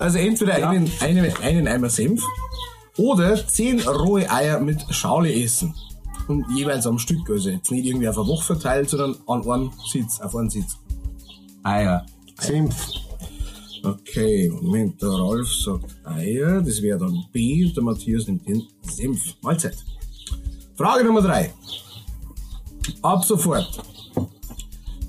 Also 0.00 0.18
entweder 0.18 0.54
einen, 0.68 0.90
einen, 1.00 1.36
einen 1.36 1.68
Eimer 1.68 1.88
Senf 1.88 2.20
oder 2.96 3.46
zehn 3.46 3.80
rohe 3.80 4.28
Eier 4.28 4.58
mit 4.58 4.84
Schale 4.90 5.32
essen. 5.32 5.74
Und 6.26 6.44
jeweils 6.54 6.86
am 6.86 6.98
Stück. 6.98 7.30
Also 7.30 7.50
jetzt 7.50 7.70
nicht 7.70 7.86
irgendwie 7.86 8.08
auf 8.08 8.18
eine 8.18 8.26
Woche 8.26 8.44
verteilt, 8.44 8.90
sondern 8.90 9.16
an 9.26 9.48
einem 9.48 9.70
Sitz, 9.90 10.20
auf 10.20 10.34
einen 10.34 10.50
Sitz. 10.50 10.76
Eier. 11.62 12.04
Senf. 12.40 12.74
Okay, 13.82 14.50
Moment, 14.50 15.00
der 15.00 15.08
Ralf 15.08 15.52
sagt 15.52 15.96
Eier, 16.04 16.60
das 16.60 16.82
wäre 16.82 16.98
dann 16.98 17.24
B 17.32 17.64
und 17.64 17.76
der 17.76 17.84
Matthias 17.84 18.26
nimmt 18.26 18.46
den 18.48 18.66
Senf. 18.82 19.34
Mahlzeit. 19.40 19.76
Frage 20.76 21.04
Nummer 21.04 21.22
drei. 21.22 21.52
Ab 23.02 23.24
sofort 23.24 23.82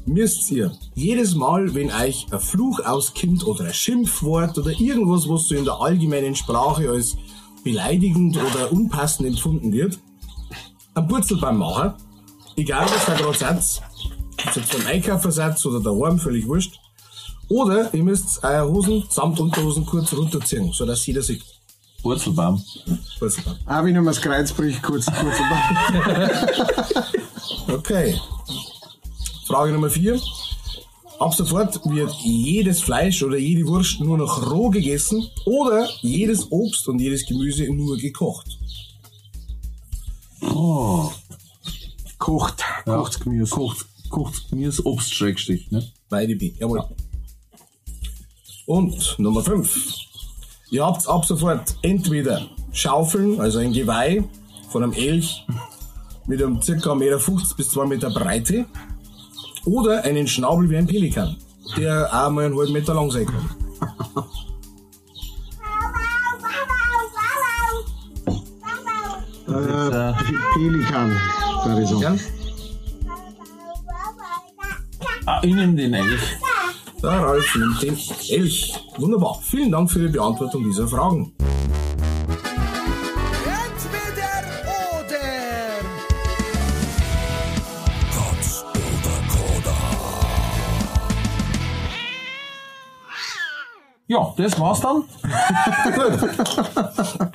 müsst 0.06 0.50
ihr 0.52 0.72
jedes 0.96 1.36
Mal, 1.36 1.74
wenn 1.74 1.92
euch 1.92 2.28
ein 2.32 2.40
Fluch 2.40 2.80
auskommt 2.80 3.46
oder 3.46 3.66
ein 3.66 3.74
Schimpfwort 3.74 4.58
oder 4.58 4.72
irgendwas, 4.72 5.28
was 5.30 5.48
so 5.48 5.56
in 5.56 5.66
der 5.66 5.80
allgemeinen 5.80 6.36
Sprache 6.36 6.90
als 6.90 7.16
beleidigend 7.64 8.38
oder 8.38 8.72
unpassend 8.72 9.28
empfunden 9.28 9.72
wird, 9.72 10.00
ein 10.96 11.08
Purzelbaum 11.08 11.58
machen. 11.58 11.94
Egal, 12.56 12.86
was 12.86 13.06
da 13.06 13.16
gerade 13.16 13.38
seid. 13.38 13.82
Ob 14.46 14.56
ihr 14.56 14.62
jetzt 14.62 14.72
beim 14.72 14.88
Einkaufen 14.88 15.32
seid 15.32 15.66
oder 15.66 15.80
daheim, 15.80 16.20
völlig 16.20 16.48
wurscht. 16.48 16.79
Oder 17.50 17.94
ihr 17.94 18.04
müsst 18.04 18.44
eure 18.44 18.70
Hosen 18.70 19.04
samt 19.10 19.40
Unterhosen 19.40 19.86
kurz 19.86 20.14
runterziehen, 20.14 20.72
sodass 20.72 21.06
jeder 21.06 21.22
sieht. 21.22 21.44
Wurzelbaum. 22.04 22.64
Purzelbaum. 23.18 23.58
Auch 23.66 23.84
wenn 23.84 23.96
ich 23.96 24.06
das 24.06 24.22
Kreuz 24.22 24.54
bricht, 24.54 24.82
kurz, 24.82 25.06
kurz. 25.06 25.36
Okay. 27.68 28.16
Frage 29.46 29.74
Nummer 29.74 29.90
vier. 29.90 30.20
Ab 31.20 31.34
sofort 31.34 31.80
wird 31.86 32.14
jedes 32.24 32.82
Fleisch 32.82 33.22
oder 33.22 33.38
jede 33.38 33.68
Wurst 33.68 34.00
nur 34.00 34.18
noch 34.18 34.50
roh 34.50 34.70
gegessen 34.70 35.28
oder 35.46 35.88
jedes 36.02 36.52
Obst 36.52 36.88
und 36.88 37.00
jedes 37.00 37.26
Gemüse 37.26 37.66
nur 37.72 37.98
gekocht. 37.98 38.58
Kocht. 42.18 42.64
Kocht 42.86 43.20
Gemüse. 43.22 43.56
Kocht, 43.56 43.86
kocht 44.10 44.50
Gemüse, 44.50 44.86
Obst, 44.86 45.14
Schrägstrich, 45.14 45.70
ne? 45.72 45.84
Beide 46.10 46.36
B. 46.36 46.54
Jawohl. 46.60 46.86
Und 48.70 49.18
Nummer 49.18 49.42
5. 49.42 49.68
Ihr 50.70 50.86
habt 50.86 51.10
ab 51.10 51.26
sofort 51.26 51.76
entweder 51.82 52.46
Schaufeln, 52.72 53.42
also 53.42 53.58
ein 53.58 53.74
Geweih 53.74 54.24
von 54.70 54.84
einem 54.84 54.94
Elch 54.94 55.44
mit 56.28 56.40
einem 56.40 56.60
ca. 56.60 56.74
1,50 56.74 56.96
Meter 56.96 57.18
bis 57.58 57.70
2 57.72 57.88
Meter 57.88 58.12
Breite 58.12 58.68
oder 59.66 60.04
einen 60.04 60.28
Schnabel 60.28 60.70
wie 60.70 60.78
ein 60.78 60.86
Pelikan, 60.86 61.36
der 61.78 62.10
auch 62.14 62.30
mal 62.30 62.46
einen 62.46 62.56
halben 62.56 62.74
Meter 62.74 62.94
lang 62.94 63.10
sein 63.10 63.26
kann. 63.26 63.50
Äh, 69.48 70.14
Pelikan. 70.54 71.10
würde 71.66 71.82
ich 71.82 71.90
sagen. 71.90 72.20
Ah, 75.26 75.40
innen 75.42 75.76
den 75.76 75.96
Elch. 75.96 76.22
Der 77.02 77.12
Ralf 77.12 77.56
nimmt 77.56 77.82
den 77.82 77.98
Elch. 78.30 78.74
Wunderbar. 78.98 79.40
Vielen 79.42 79.72
Dank 79.72 79.90
für 79.90 80.00
die 80.00 80.10
Beantwortung 80.10 80.66
dieser 80.66 80.86
Fragen. 80.86 81.34
Entweder 83.46 84.44
oder. 85.00 85.80
Ja, 94.08 94.34
das 94.36 94.60
war's 94.60 94.82
dann. 94.82 95.04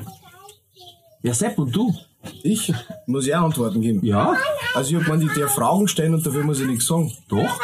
ja, 1.23 1.33
Sepp 1.33 1.59
und 1.59 1.75
du? 1.75 1.95
Ich 2.43 2.71
muss 3.07 3.27
ja 3.27 3.43
Antworten 3.43 3.81
geben. 3.81 4.05
Ja? 4.05 4.37
Also 4.75 4.91
ich 4.91 4.97
hab 4.97 5.05
gemeint, 5.05 5.23
ich 5.23 5.33
darf 5.41 5.55
Fragen 5.55 5.89
stellen 5.89 6.13
und 6.13 6.27
dafür 6.27 6.45
muss 6.45 6.61
ich 6.61 6.67
nichts 6.67 6.87
sagen. 6.87 7.11
Doch. 7.29 7.59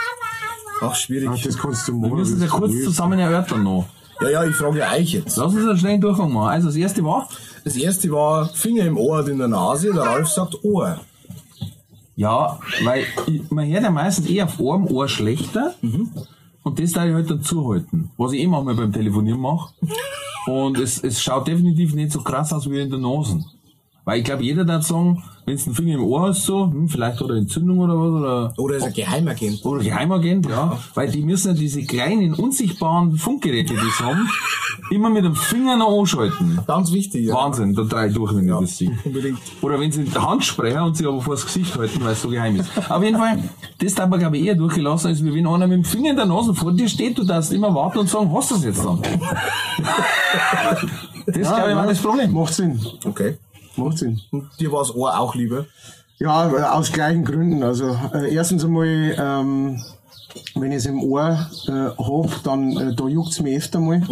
Ach, 0.81 0.95
schwierig. 0.95 1.29
Ach, 1.31 1.43
das 1.43 1.59
kannst 1.59 1.87
du 1.89 2.01
Wir 2.01 2.09
müssen 2.09 2.37
es 2.37 2.43
ja 2.43 2.49
kurz 2.49 2.73
zusammen 2.85 3.19
erörtern 3.19 3.63
noch. 3.63 3.87
Ja, 4.21 4.29
ja, 4.29 4.45
ich 4.45 4.55
frage 4.55 4.79
ja 4.81 4.93
euch 4.93 5.13
jetzt. 5.13 5.37
Lass 5.37 5.55
uns 5.55 5.67
einen 5.67 5.79
schnellen 5.79 6.01
Durchgang 6.01 6.33
machen. 6.33 6.49
Also 6.49 6.69
das 6.69 6.77
erste 6.77 7.05
war? 7.05 7.29
Das 7.65 7.77
erste 7.77 8.11
war 8.11 8.49
Finger 8.49 8.85
im 8.85 8.97
Ohr 8.97 9.21
und 9.21 9.29
in 9.29 9.39
der 9.39 9.49
Nase. 9.49 9.93
Der 9.93 10.03
Ralf 10.03 10.29
sagt 10.29 10.63
Ohr. 10.65 11.01
Ja, 12.17 12.59
weil 12.85 13.07
man 13.49 13.67
hört 13.67 13.83
ja 13.83 13.91
meistens 13.91 14.27
eher 14.27 14.45
auf 14.45 14.59
einem 14.61 14.87
Ohr 14.89 15.09
schlechter 15.09 15.75
und 16.63 16.79
das 16.79 16.93
darf 16.93 17.07
ich 17.07 17.15
halt 17.15 17.31
dann 17.31 17.43
zuhalten. 17.43 18.11
Was 18.19 18.33
ich 18.33 18.41
eh 18.41 18.47
manchmal 18.47 18.75
beim 18.75 18.93
Telefonieren 18.93 19.41
mache. 19.41 19.73
Und 20.47 20.79
es, 20.79 21.03
es 21.03 21.23
schaut 21.23 21.49
definitiv 21.49 21.95
nicht 21.95 22.13
so 22.13 22.21
krass 22.21 22.53
aus 22.53 22.69
wie 22.69 22.81
in 22.81 22.91
der 22.91 22.99
Nase. 22.99 23.43
Weil 24.05 24.19
ich 24.19 24.25
glaube, 24.25 24.43
jeder 24.43 24.65
darf 24.65 24.87
sagen, 24.87 25.23
wenn 25.45 25.57
du 25.57 25.63
einen 25.65 25.75
Finger 25.75 25.95
im 25.95 26.05
Ohr 26.05 26.29
hast, 26.29 26.45
so, 26.45 26.65
hm, 26.65 26.89
vielleicht 26.89 27.21
hat 27.21 27.29
er 27.29 27.37
Entzündung 27.37 27.79
oder 27.81 27.95
was, 27.95 28.11
oder, 28.11 28.55
Oder 28.57 28.77
ist 28.77 28.85
ein 28.85 28.93
Geheimagent. 28.93 29.65
oder 29.65 29.83
Geheimagent, 29.83 30.49
ja. 30.49 30.79
Weil 30.95 31.11
die 31.11 31.23
müssen 31.23 31.49
ja 31.49 31.55
diese 31.55 31.83
kleinen, 31.85 32.35
unsichtbaren 32.35 33.17
Funkgeräte, 33.17 33.75
die 33.75 33.81
sie 33.81 34.05
haben, 34.05 34.29
immer 34.91 35.11
mit 35.11 35.25
dem 35.25 35.35
Finger 35.35 35.77
noch 35.77 36.01
anschalten. 36.01 36.61
Ganz 36.67 36.93
wichtig, 36.93 37.27
ja. 37.27 37.35
Wahnsinn, 37.35 37.75
da 37.75 37.83
drei 37.83 38.09
durch, 38.09 38.35
wenn 38.35 38.49
ich 38.49 38.55
das 38.55 38.79
sehe. 38.79 38.93
Unbedingt. 39.05 39.39
Oder 39.61 39.79
wenn 39.81 39.93
sie 39.93 40.03
in 40.03 40.13
der 40.13 40.29
Hand 40.29 40.45
sprechen 40.45 40.81
und 40.81 40.97
sie 40.97 41.07
aber 41.07 41.21
vor 41.21 41.35
das 41.35 41.45
Gesicht 41.45 41.77
halten, 41.77 42.01
weil 42.03 42.13
es 42.13 42.23
so 42.23 42.29
geheim 42.29 42.57
ist. 42.57 42.71
Auf 42.91 43.03
jeden 43.03 43.19
Fall, 43.19 43.39
das 43.79 43.95
darf 43.95 44.09
man, 44.09 44.19
glaube 44.19 44.39
ich, 44.39 44.45
eher 44.47 44.55
durchgelassen, 44.55 45.09
als 45.09 45.25
wenn 45.25 45.47
einer 45.47 45.67
mit 45.67 45.77
dem 45.77 45.85
Finger 45.85 46.11
in 46.11 46.17
der 46.17 46.27
Nase 46.27 46.55
vor 46.55 46.73
dir 46.73 46.89
steht, 46.89 47.19
du 47.19 47.25
darfst 47.25 47.53
immer 47.53 47.75
warten 47.75 47.99
und 47.99 48.09
sagen, 48.09 48.33
hast 48.33 48.51
du 48.51 48.55
es 48.57 48.65
jetzt 48.65 48.85
dann? 48.85 49.01
Das, 51.27 51.55
glaube 51.55 51.71
ich, 51.71 51.77
war 51.77 51.87
das 51.87 51.99
Problem. 52.01 52.33
Macht 52.33 52.55
Sinn. 52.55 52.81
Okay. 53.05 53.37
Macht 53.77 53.99
Sinn. 53.99 54.21
Und 54.31 54.49
dir 54.59 54.73
war 54.73 54.81
das 54.81 54.95
Ohr 54.95 55.19
auch 55.19 55.35
lieber? 55.35 55.67
Ja, 56.19 56.73
aus 56.75 56.93
gleichen 56.93 57.25
Gründen. 57.25 57.63
Also 57.63 57.99
äh, 58.13 58.35
erstens 58.35 58.65
einmal, 58.65 58.87
ähm, 58.87 59.83
wenn 60.55 60.71
ich 60.71 60.79
es 60.79 60.87
im 60.87 61.03
Ohr 61.03 61.49
äh, 61.67 61.73
hab, 61.73 62.43
dann 62.45 62.77
äh, 62.77 62.95
da 62.95 63.07
juckt's 63.07 63.41
mir 63.41 63.57
öfter 63.57 63.81
mal. 63.81 64.03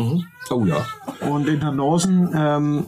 Oh 0.50 0.64
ja. 0.64 0.86
Und 1.28 1.48
in 1.48 1.60
der 1.60 1.72
Nase, 1.72 2.08
ähm, 2.08 2.86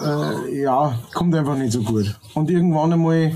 äh, 0.00 0.62
ja, 0.62 0.98
kommt 1.12 1.34
einfach 1.34 1.56
nicht 1.56 1.72
so 1.72 1.82
gut. 1.82 2.18
Und 2.32 2.50
irgendwann 2.50 2.94
einmal 2.94 3.32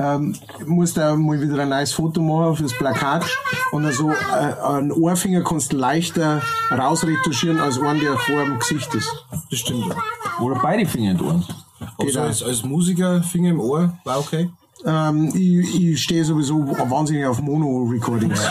ähm, 0.00 0.34
musst 0.66 0.96
du 0.96 1.16
mal 1.16 1.40
wieder 1.40 1.62
ein 1.62 1.68
neues 1.68 1.92
Foto 1.92 2.20
machen 2.20 2.56
fürs 2.56 2.72
Plakat. 2.72 3.24
Und 3.70 3.84
also 3.84 4.10
äh, 4.10 4.66
einen 4.66 4.92
Ohrfinger 4.92 5.42
kannst 5.42 5.72
du 5.72 5.76
leichter 5.76 6.42
rausretuschieren 6.70 7.60
als 7.60 7.78
einen, 7.78 8.00
der 8.00 8.16
vor 8.16 8.42
dem 8.42 8.58
Gesicht 8.58 8.92
ist. 8.94 9.10
Das 9.50 9.58
stimmt. 9.60 9.94
Oder 10.40 10.58
beide 10.60 10.86
Finger 10.86 11.12
in 11.12 11.18
den 11.18 11.26
Ohren. 11.26 11.44
Also 11.80 11.94
Genau. 12.06 12.26
als, 12.26 12.42
als 12.42 12.62
Musiker 12.62 13.22
Finger 13.22 13.50
im 13.50 13.60
Ohr 13.60 13.98
war 14.04 14.18
okay. 14.18 14.50
Ähm, 14.86 15.30
ich, 15.34 15.82
ich 15.92 16.02
stehe 16.02 16.24
sowieso 16.24 16.66
wahnsinnig 16.88 17.26
auf 17.26 17.40
Mono-Recordings. 17.40 18.40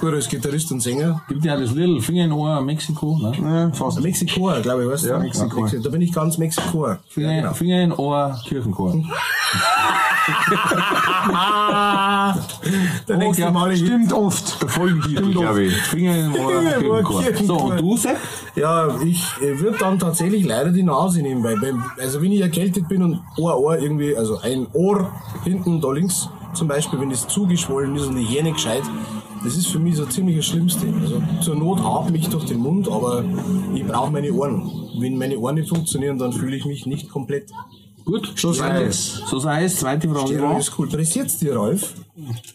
Gut, 0.00 0.12
als 0.14 0.28
Gitarrist 0.28 0.70
und 0.72 0.80
Sänger. 0.80 1.22
Gibt 1.28 1.44
ja 1.44 1.56
das 1.58 1.72
Little 1.72 2.00
Finger 2.02 2.24
in 2.24 2.32
Ohr 2.32 2.60
Mexiko, 2.60 3.18
ne? 3.18 3.32
Ja, 3.42 3.70
fast. 3.72 4.00
Mexikoer, 4.00 4.60
glaube 4.60 4.84
ich, 4.84 4.90
weißt 4.90 5.04
du? 5.04 5.08
Ja, 5.08 5.18
Mexiko. 5.18 5.66
Da 5.82 5.88
bin 5.88 6.02
ich 6.02 6.12
ganz 6.12 6.36
Mexikoer. 6.38 6.98
Finger, 7.08 7.32
Ja, 7.32 7.40
genau. 7.40 7.54
Finger 7.54 7.82
in 7.82 7.92
Ohr 7.92 8.38
Kirchenchor. 8.46 8.94
Der 13.08 13.16
Oh, 13.16 13.18
nächste 13.18 13.50
Mal 13.50 13.72
ich 13.72 13.80
Stimmt 13.80 14.12
oft. 14.12 14.60
Der 14.62 14.68
Folgentitel, 14.68 15.30
glaube 15.32 15.64
ich. 15.64 15.74
Finger 15.74 16.16
in 16.16 16.32
Ohr 16.86 17.02
Kirchenchor. 17.02 17.58
So, 17.58 17.64
und 17.64 17.80
du, 17.80 17.96
Sepp? 17.96 18.18
Ja, 18.54 18.88
ich 19.02 19.24
äh, 19.40 19.58
würde 19.58 19.78
dann 19.78 19.98
tatsächlich 19.98 20.44
leider 20.44 20.70
die 20.70 20.82
Nase 20.82 21.22
nehmen, 21.22 21.42
weil 21.42 21.60
wenn, 21.62 21.82
also 21.98 22.20
wenn 22.20 22.32
ich 22.32 22.40
erkältet 22.42 22.88
bin 22.88 23.02
und 23.02 23.20
Ohr, 23.38 23.58
Ohr 23.58 23.78
irgendwie, 23.78 24.16
also 24.18 24.38
ein 24.38 24.66
Ohr 24.72 25.12
hinten 25.44 25.80
da 25.80 25.92
links 25.92 26.28
zum 26.54 26.68
Beispiel, 26.68 27.00
wenn 27.00 27.10
es 27.10 27.26
zugeschwollen 27.28 27.94
ist 27.96 28.06
und 28.06 28.16
die 28.16 28.24
Hähne 28.24 28.52
gescheit, 28.52 28.82
das 29.44 29.56
ist 29.56 29.68
für 29.68 29.78
mich 29.78 29.96
so 29.96 30.04
ziemlich 30.06 30.36
das 30.36 30.46
Schlimmste. 30.46 30.86
Also 31.00 31.22
zur 31.40 31.54
Not 31.54 31.80
atme 31.80 32.16
ich 32.16 32.28
durch 32.28 32.44
den 32.46 32.58
Mund, 32.58 32.88
aber 32.90 33.24
ich 33.74 33.86
brauche 33.86 34.10
meine 34.10 34.32
Ohren. 34.32 34.70
Wenn 34.98 35.16
meine 35.16 35.38
Ohren 35.38 35.54
nicht 35.54 35.68
funktionieren, 35.68 36.18
dann 36.18 36.32
fühle 36.32 36.56
ich 36.56 36.64
mich 36.64 36.86
nicht 36.86 37.08
komplett. 37.08 37.50
Gut, 38.04 38.32
so 38.36 38.52
sei 38.52 38.84
es. 38.84 39.22
So 39.26 39.38
sei 39.38 39.64
es. 39.64 39.76
Zweite 39.76 40.08
Frage 40.08 40.28
Stereo 40.28 40.48
war. 40.48 40.58
ist 40.58 40.76
cool. 40.78 40.86
Interessiert's 40.86 41.38
dir, 41.38 41.54
Rolf? 41.54 41.94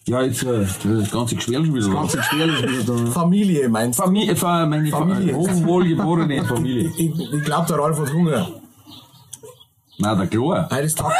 Ja, 0.07 0.23
jetzt, 0.23 0.43
äh, 0.43 0.65
das 0.83 1.11
ganze 1.11 1.35
Geschwärl 1.35 1.63
schon 1.63 1.75
wieder. 1.75 1.89
Ganz 1.89 2.11
schwierig 2.11 2.63
wieder 2.63 2.95
da. 2.95 3.11
Familie 3.11 3.69
meinst 3.69 3.99
du? 3.99 4.03
Familie, 4.03 4.33
äh, 4.33 4.65
meine 4.65 4.87
Familie. 4.89 4.91
Familie. 4.91 5.35
hochwohlgeborene 5.35 6.43
Familie. 6.43 6.91
Ich, 6.97 7.11
ich, 7.11 7.33
ich 7.33 7.43
glaube, 7.43 7.67
der 7.67 7.77
Rolf 7.77 7.99
hat 7.99 8.11
Hunger. 8.11 8.62
Na, 9.97 10.15
der 10.15 10.27
klar. 10.27 10.67
Heute 10.71 10.81
ist 10.83 10.97
Tag, 10.97 11.13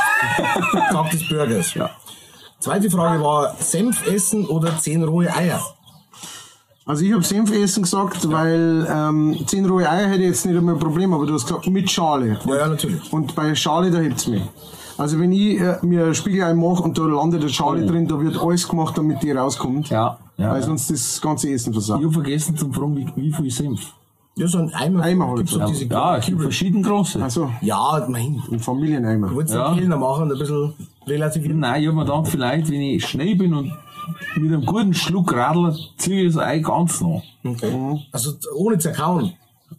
Tag 0.91 1.11
des 1.11 1.28
Burgers. 1.30 1.74
Ja. 1.74 1.89
Zweite 2.59 2.89
Frage 2.89 3.24
war, 3.24 3.55
Senf 3.59 4.05
essen 4.07 4.45
oder 4.45 4.78
zehn 4.80 5.03
rohe 5.03 5.34
Eier? 5.34 5.61
Also 6.86 7.05
ich 7.05 7.13
habe 7.13 7.24
Senfessen 7.24 7.84
gesagt, 7.84 8.30
weil 8.30 8.86
ähm, 8.89 9.38
10 9.45 9.65
rohe 9.67 9.89
Eier 9.89 10.09
hätte 10.09 10.24
ich 10.24 10.30
jetzt 10.30 10.45
nicht 10.45 10.57
einmal 10.57 10.76
ein 10.76 10.80
Problem, 10.82 11.13
aber 11.13 11.26
du 11.26 11.34
hast 11.34 11.47
gesagt 11.47 11.67
mit 11.67 11.89
Schale. 11.89 12.38
Ja, 12.45 12.55
ja, 12.55 12.67
natürlich. 12.67 13.13
Und 13.13 13.34
bei 13.36 13.55
Schale, 13.55 13.89
da 13.89 13.99
hebt's 13.99 14.28
mich. 14.28 14.41
Also 14.97 15.17
wenn 15.17 15.32
ich 15.32 15.61
äh, 15.61 15.78
mir 15.82 16.07
ein 16.07 16.15
Spiegelei 16.15 16.53
mache 16.53 16.84
und 16.84 16.97
da 16.97 17.03
landet 17.03 17.41
eine 17.41 17.49
Schale 17.49 17.86
drin, 17.86 18.07
da 18.07 18.19
wird 18.19 18.38
alles 18.38 18.67
gemacht, 18.67 18.97
damit 18.97 19.24
die 19.24 19.32
rauskommt. 19.32 19.88
Oh. 19.91 19.93
Ja, 19.93 20.17
ja. 20.38 20.51
Weil 20.51 20.59
ja. 20.59 20.65
sonst 20.65 20.91
das 20.91 21.21
ganze 21.21 21.49
Essen 21.51 21.69
Ich 21.69 21.76
versagt. 21.76 22.03
habe 22.03 22.13
vergessen 22.13 22.57
zu 22.57 22.71
fragen, 22.74 22.97
wie, 22.97 23.07
wie 23.15 23.32
viel 23.32 23.49
Senf. 23.49 23.93
Ja, 24.36 24.47
so 24.47 24.57
ein 24.57 24.73
Eimer. 24.73 25.03
Eimer 25.03 25.27
halt. 25.27 25.51
Doch 25.51 25.59
Ja, 25.59 25.65
diese 25.67 25.86
Ja, 25.86 26.17
es 26.17 26.25
gibt 26.25 26.38
Kübel. 26.38 26.43
verschieden 26.51 26.81
große. 26.84 27.21
Also 27.23 27.51
Ja, 27.61 28.03
mein. 28.09 28.41
ein 28.51 28.59
Familieneimer. 28.59 29.27
Du 29.29 29.36
wolltest 29.36 29.55
Ja. 29.55 29.69
den 29.69 29.79
Kellner 29.79 29.97
machen 29.97 30.23
und 30.23 30.31
ein 30.34 30.39
bisschen 30.39 30.73
relativieren. 31.07 31.59
Nein, 31.59 31.81
ich 31.81 31.88
habe 31.88 31.97
mir 31.97 32.05
gedacht, 32.05 32.27
vielleicht, 32.29 32.69
wenn 32.71 32.81
ich 32.81 33.05
schnell 33.07 33.36
bin 33.36 33.53
und 33.53 33.71
mit 34.36 34.51
einem 34.51 34.65
guten 34.65 34.93
Schluck 34.93 35.34
Radler, 35.36 35.75
ziehe 35.97 36.23
ich 36.27 36.34
das 36.34 36.43
Ei 36.43 36.59
ganz 36.59 36.99
noch. 37.01 37.21
Okay. 37.45 37.99
Also 38.11 38.31
ohne 38.55 38.77
zerkauen. 38.79 39.34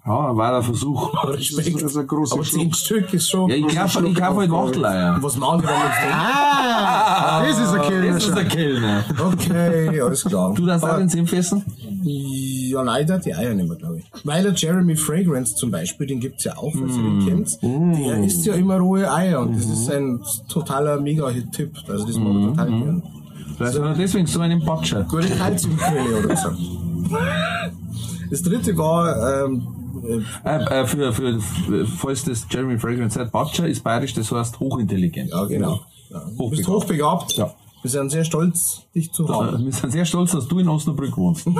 Ja, 0.06 0.36
war 0.36 0.52
der 0.52 0.62
Versuch. 0.62 1.12
Respekt. 1.28 1.76
Das 1.76 1.82
ist 1.92 1.96
ein 1.96 2.06
großer 2.06 2.34
Aber 2.34 2.44
zehn. 2.44 2.72
Stück 2.74 3.12
ist 3.14 3.30
schon. 3.30 3.48
Ja, 3.48 3.56
ich 3.56 3.66
kaufe 3.74 4.06
ich 4.06 4.14
kauf 4.14 4.36
halt 4.36 4.50
Wachteleier. 4.50 5.16
Was 5.20 5.36
machen 5.36 5.60
die 5.62 5.66
dann 5.66 5.82
mit 5.82 6.14
Ah, 6.14 7.42
das 7.44 7.58
ist 7.58 7.68
ein 7.72 7.82
Kellner. 7.82 8.12
Das 8.14 8.26
ist 8.26 8.36
der 8.36 8.44
Kellner. 8.44 9.04
Okay, 9.32 10.00
alles 10.00 10.24
klar. 10.24 10.52
Du 10.54 10.66
darfst 10.66 10.84
auch 10.86 10.98
den 10.98 11.08
Senf 11.08 11.32
essen? 11.32 11.64
Ja, 12.74 12.82
leider 12.82 13.18
die 13.18 13.34
Eier 13.34 13.54
nicht 13.54 13.68
mehr, 13.68 13.76
glaube 13.78 13.98
ich. 13.98 14.04
Weil 14.24 14.42
der 14.42 14.52
Jeremy 14.52 14.96
Fragrance 14.96 15.54
zum 15.54 15.70
Beispiel, 15.70 16.06
den 16.06 16.20
gibt's 16.20 16.44
ja 16.44 16.56
auch, 16.56 16.72
falls 16.72 16.96
ihr 16.96 17.02
Mm. 17.02 17.20
den 17.20 17.28
kennt. 17.28 17.62
Der 17.62 18.24
isst 18.24 18.44
ja 18.46 18.54
immer 18.54 18.78
rohe 18.78 19.10
Eier 19.12 19.40
und 19.40 19.56
das 19.56 19.64
ist 19.66 19.90
ein 19.90 20.20
totaler 20.48 21.00
Mega-Hit-Tipp. 21.00 21.70
Also 21.88 22.06
das 22.06 22.16
mag 22.16 22.34
ich 22.36 22.46
total 22.48 22.70
Mm. 22.70 22.82
gern. 22.82 23.02
Vielleicht 23.56 23.78
hat 23.78 23.84
er 23.84 23.94
deswegen 23.94 24.26
so 24.26 24.40
einen 24.40 24.64
Patscher. 24.64 25.04
Gute 25.08 25.28
Kalziumquelle 25.28 26.24
oder 26.24 26.36
so. 26.36 26.48
Das 28.30 28.42
dritte 28.42 28.76
war, 28.76 29.44
ähm, 29.44 29.62
Äh, 30.44 30.56
äh, 30.58 30.86
für, 30.86 31.12
für, 31.14 31.40
für, 31.40 31.86
falls 31.86 32.24
das 32.24 32.46
Jeremy 32.50 32.78
Fragrance 32.78 33.14
sagt, 33.14 33.32
Patscher 33.32 33.66
ist 33.66 33.82
bayerisch, 33.82 34.12
das 34.12 34.30
heißt 34.30 34.60
hochintelligent. 34.60 35.30
ja 35.30 35.44
genau. 35.44 35.80
Ja. 36.10 36.22
Du 36.36 36.50
bist 36.50 36.68
hochbegabt. 36.68 37.32
Ja. 37.38 37.54
Wir 37.84 37.90
sind 37.90 38.08
sehr 38.08 38.24
stolz, 38.24 38.80
dich 38.94 39.12
zu 39.12 39.28
haben. 39.28 39.62
Wir 39.62 39.70
sind 39.70 39.92
sehr 39.92 40.06
stolz, 40.06 40.32
dass 40.32 40.48
du 40.48 40.58
in 40.58 40.68
Osnabrück 40.68 41.16
wohnst. 41.18 41.46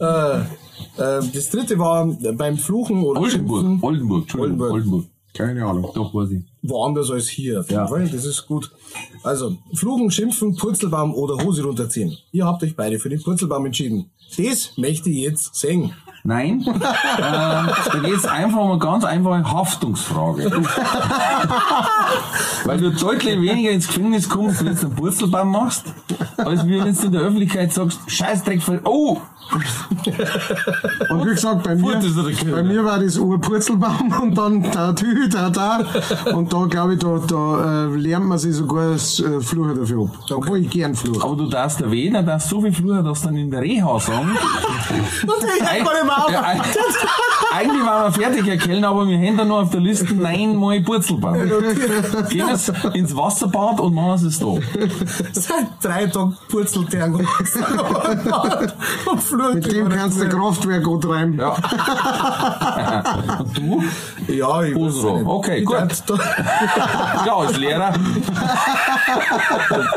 Äh, 0.00 0.40
äh, 0.40 0.42
das 0.96 1.50
dritte 1.50 1.78
war 1.78 2.04
beim 2.34 2.58
Fluchen 2.58 3.04
oder 3.04 3.20
Oldenburg, 3.20 3.60
Schimpfen 3.60 3.88
Oldenburg, 3.88 4.22
Entschuldigung, 4.22 4.60
Oldenburg. 4.60 4.72
Oldenburg. 4.72 5.04
Keine 5.32 5.64
Ahnung. 5.64 5.90
Doch, 5.94 6.12
weiß 6.12 6.32
ich. 6.32 6.42
woanders 6.62 7.12
als 7.12 7.28
hier. 7.28 7.64
Ja. 7.68 7.86
Fall. 7.86 8.08
Das 8.08 8.24
ist 8.24 8.44
gut. 8.46 8.72
Also, 9.22 9.56
Fluchen, 9.72 10.10
Schimpfen, 10.10 10.56
Purzelbaum 10.56 11.14
oder 11.14 11.42
Hose 11.44 11.62
runterziehen. 11.62 12.16
Ihr 12.32 12.44
habt 12.44 12.64
euch 12.64 12.74
beide 12.74 12.98
für 12.98 13.08
den 13.08 13.22
Purzelbaum 13.22 13.66
entschieden. 13.66 14.10
Das 14.36 14.76
möchte 14.76 15.10
ich 15.10 15.18
jetzt 15.18 15.54
sehen. 15.54 15.92
Nein, 16.26 16.64
ähm, 16.66 16.80
da 16.80 17.98
geht 18.02 18.16
es 18.16 18.24
einfach 18.24 18.58
um 18.58 18.70
eine 18.70 18.78
ganz 18.78 19.04
einfache 19.04 19.44
Haftungsfrage. 19.44 20.50
Weil 22.64 22.78
du 22.78 22.92
deutlich 22.92 23.38
weniger 23.42 23.70
ins 23.70 23.88
Gefängnis 23.88 24.26
kommst, 24.26 24.64
wenn 24.64 24.74
du 24.74 24.86
einen 24.86 24.94
Purzelbaum 24.94 25.50
machst, 25.50 25.84
als 26.38 26.66
wenn 26.66 26.80
du 26.80 27.04
in 27.06 27.12
der 27.12 27.20
Öffentlichkeit 27.20 27.74
sagst, 27.74 28.00
Scheißdreck, 28.06 28.62
oh, 28.84 29.20
Und 31.10 31.26
wie 31.26 31.30
gesagt, 31.30 31.62
bei 31.62 31.74
mir, 31.74 32.00
bei 32.50 32.62
mir 32.62 32.84
war 32.84 32.98
das 32.98 33.16
Urpurzelbaum 33.16 34.12
und 34.22 34.36
dann 34.36 34.62
da, 34.70 34.92
tü, 34.92 35.28
da, 35.28 35.50
da. 35.50 35.84
Und 36.34 36.52
da 36.52 36.64
glaube 36.64 36.94
ich, 36.94 37.00
da, 37.00 37.20
da 37.26 37.84
äh, 37.84 37.96
lernt 37.96 38.26
man 38.26 38.38
sich 38.38 38.54
sogar 38.54 38.92
das 38.92 39.20
äh, 39.20 39.40
Fluchen 39.40 39.76
dafür 39.76 40.04
ab. 40.04 40.10
Obwohl 40.30 40.58
ich 40.58 40.70
gern 40.70 40.94
fluche. 40.94 41.24
aber 41.24 41.36
du 41.36 41.48
darfst 41.48 41.80
erwähnen, 41.80 42.16
er 42.16 42.22
darfst 42.22 42.48
so 42.48 42.60
viel 42.62 42.72
früher, 42.72 43.02
dass 43.02 43.22
dann 43.22 43.36
in 43.36 43.50
der 43.50 43.60
Reha 43.60 44.00
sagen. 44.00 44.36
Ja, 46.32 46.42
eig- 46.42 46.62
Eigentlich 47.54 47.84
waren 47.86 48.04
wir 48.04 48.12
fertig, 48.22 48.46
Herr 48.46 48.56
Kellner, 48.56 48.88
aber 48.88 49.06
wir 49.06 49.16
haben 49.18 49.36
da 49.36 49.44
noch 49.44 49.62
auf 49.62 49.70
der 49.70 49.80
Liste 49.80 50.12
neunmal 50.14 50.80
Purzelbaum. 50.80 51.34
Gehen 52.28 52.48
jetzt 52.48 52.72
ins 52.94 53.14
Wasserbad 53.16 53.78
und 53.80 53.94
machen 53.94 54.26
es 54.26 54.38
da. 54.40 54.46
Seit 55.32 55.66
drei 55.82 56.06
Tagen 56.06 56.36
purzelt 56.48 56.92
der 56.92 57.04
und 57.14 57.24
Mit 59.54 59.72
dem 59.72 59.88
kannst 59.88 60.20
du 60.20 60.28
Kraftwerk 60.28 60.86
antreiben. 60.86 61.38
Ja. 61.38 61.54
Und 63.38 63.56
du? 63.56 63.82
Ja, 64.32 64.62
ich 64.62 64.74
nicht. 64.74 65.04
Okay, 65.04 65.58
Ich 65.58 65.64
gut. 65.64 65.76
Ja, 67.26 67.36
als 67.36 67.56
Lehrer. 67.58 67.92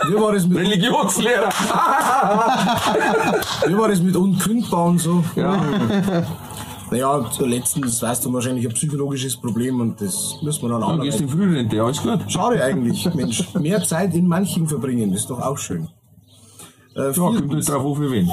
Wie 0.07 0.15
war 0.15 0.31
das 0.33 0.45
mit, 0.47 0.57
Religionslehrer. 0.59 1.49
wie 3.67 3.77
war 3.77 3.87
das 3.89 4.01
mit 4.01 4.15
unkündbar 4.15 4.85
und 4.85 4.99
so? 4.99 5.23
Ja. 5.35 5.55
Naja, 6.89 7.29
letztens 7.39 8.01
weißt 8.01 8.23
du 8.25 8.33
wahrscheinlich 8.33 8.65
ein 8.65 8.73
psychologisches 8.73 9.35
Problem 9.35 9.81
und 9.81 9.99
das 9.99 10.37
müssen 10.41 10.61
wir 10.63 10.69
dann 10.69 10.81
Dann 10.81 11.01
gehst 11.01 11.19
du 11.19 11.25
auch. 11.25 11.27
in 11.27 11.33
Frührente, 11.37 11.83
alles 11.83 12.01
gut. 12.01 12.31
Schade 12.31 12.63
eigentlich, 12.63 13.13
Mensch. 13.13 13.43
Mehr 13.59 13.83
Zeit 13.83 14.13
in 14.15 14.25
manchen 14.27 14.67
verbringen, 14.67 15.11
ist 15.13 15.29
doch 15.29 15.41
auch 15.41 15.57
schön. 15.57 15.89
Äh, 16.95 17.07
Ja, 17.07 17.11
kommt 17.13 17.37
viertens, 17.39 17.55
nicht 17.55 17.69
drauf, 17.69 17.97
an, 17.97 18.03
für 18.03 18.11
wen. 18.11 18.27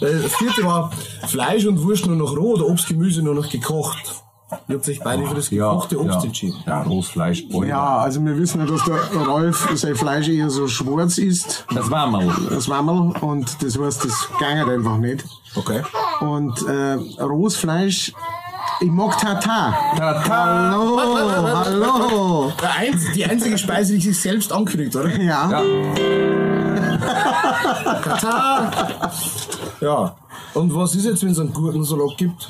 äh, 0.00 0.28
vierte 0.28 0.64
war 0.64 0.90
Fleisch 1.26 1.66
und 1.66 1.82
Wurst 1.82 2.06
nur 2.06 2.16
noch 2.16 2.36
roh 2.36 2.54
oder 2.54 2.66
Obst, 2.68 2.88
Gemüse 2.88 3.22
nur 3.22 3.34
noch 3.34 3.48
gekocht. 3.50 4.22
Ihr 4.68 4.76
habt 4.76 4.88
euch 4.88 5.00
beide 5.02 5.26
für 5.26 5.34
das 5.34 5.50
gekochte 5.50 5.98
Obst 6.00 6.14
ja. 6.20 6.22
entschieden. 6.24 6.62
Ja, 6.66 6.82
Rostfleisch. 6.82 7.48
Boah. 7.48 7.66
Ja, 7.66 7.96
also 7.98 8.24
wir 8.24 8.38
wissen 8.38 8.60
ja, 8.60 8.66
dass 8.66 8.84
der 8.84 9.26
Ralf 9.26 9.68
sein 9.74 9.96
Fleisch 9.96 10.28
eher 10.28 10.50
so 10.50 10.68
schwarz 10.68 11.18
ist, 11.18 11.64
Das 11.74 11.90
war 11.90 12.06
mal. 12.06 12.28
das 12.50 12.68
Wammel, 12.68 13.12
und 13.22 13.60
das 13.62 13.76
heißt, 13.76 14.04
das 14.04 14.28
geht 14.38 14.68
einfach 14.68 14.98
nicht. 14.98 15.24
Okay. 15.56 15.82
Und 16.20 16.62
äh, 16.68 17.22
rohes 17.22 17.56
Fleisch, 17.56 18.12
ich 18.80 18.90
mag 18.90 19.18
Tata. 19.18 19.74
Tata. 19.96 20.70
Hallo, 20.70 21.00
hallo. 21.56 22.52
Der 22.60 22.72
einz, 22.76 23.12
die 23.14 23.24
einzige 23.24 23.58
Speise, 23.58 23.94
die 23.94 24.00
sich 24.00 24.20
selbst 24.20 24.52
ankündigt, 24.52 24.94
oder? 24.94 25.08
Ja, 25.20 25.50
Ja. 25.50 25.62
Tata! 28.04 28.70
Ja. 29.80 30.16
Und 30.54 30.74
was 30.74 30.94
ist 30.94 31.04
jetzt, 31.04 31.22
wenn 31.24 31.30
es 31.32 31.38
einen 31.38 31.52
Gurkensalat 31.52 32.16
gibt? 32.16 32.48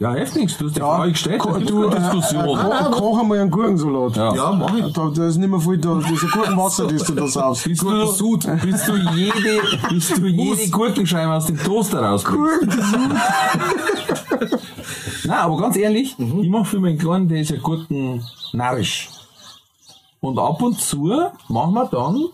Ja, 0.00 0.14
heftig. 0.14 0.56
Du 0.56 0.64
hast 0.64 0.76
die 0.76 0.80
Frage 0.80 1.12
gestellt. 1.12 1.40
Ko- 1.40 1.50
Das 1.50 1.58
gibt 1.58 1.70
du, 1.70 1.86
eine 1.86 1.96
äh, 1.96 2.00
Diskussion. 2.00 2.44
ko- 2.58 2.90
koch 2.90 3.18
einmal 3.20 3.38
einen 3.38 3.50
Gurkensalat. 3.50 4.16
Ja. 4.16 4.34
Ja, 4.34 4.52
mach 4.52 4.74
ich. 4.74 4.92
Da, 4.94 5.10
da 5.14 5.26
ist 5.28 5.36
nicht 5.36 5.50
mehr 5.50 5.60
viel 5.60 5.76
da, 5.76 5.94
das 5.96 6.10
ist 6.10 6.22
ein 6.24 6.30
Gurkenwasser, 6.30 6.86
das 6.88 7.02
du 7.04 7.14
da 7.14 7.26
saust. 7.28 7.64
Bist 7.64 7.82
du, 7.82 8.38
bist 8.64 8.88
du 8.88 8.96
jede, 9.14 9.60
bist 9.90 10.16
du 10.16 10.26
jede 10.26 10.70
Gurkenscheibe 10.70 11.34
aus 11.34 11.46
dem 11.46 11.58
Toaster 11.58 12.00
rauskriegst? 12.02 12.70
Nein, 15.24 15.38
aber 15.38 15.56
ganz 15.58 15.76
ehrlich, 15.76 16.16
ich 16.18 16.48
mache 16.48 16.64
für 16.64 16.80
meinen 16.80 16.96
Kleinen, 16.98 17.28
der 17.28 17.42
ist 17.42 17.50
ja 17.50 17.58
Gurken-narrisch. 17.58 19.10
Und 20.20 20.38
ab 20.38 20.62
und 20.62 20.80
zu 20.80 21.12
machen 21.48 21.74
wir 21.74 21.84
dann 21.86 22.24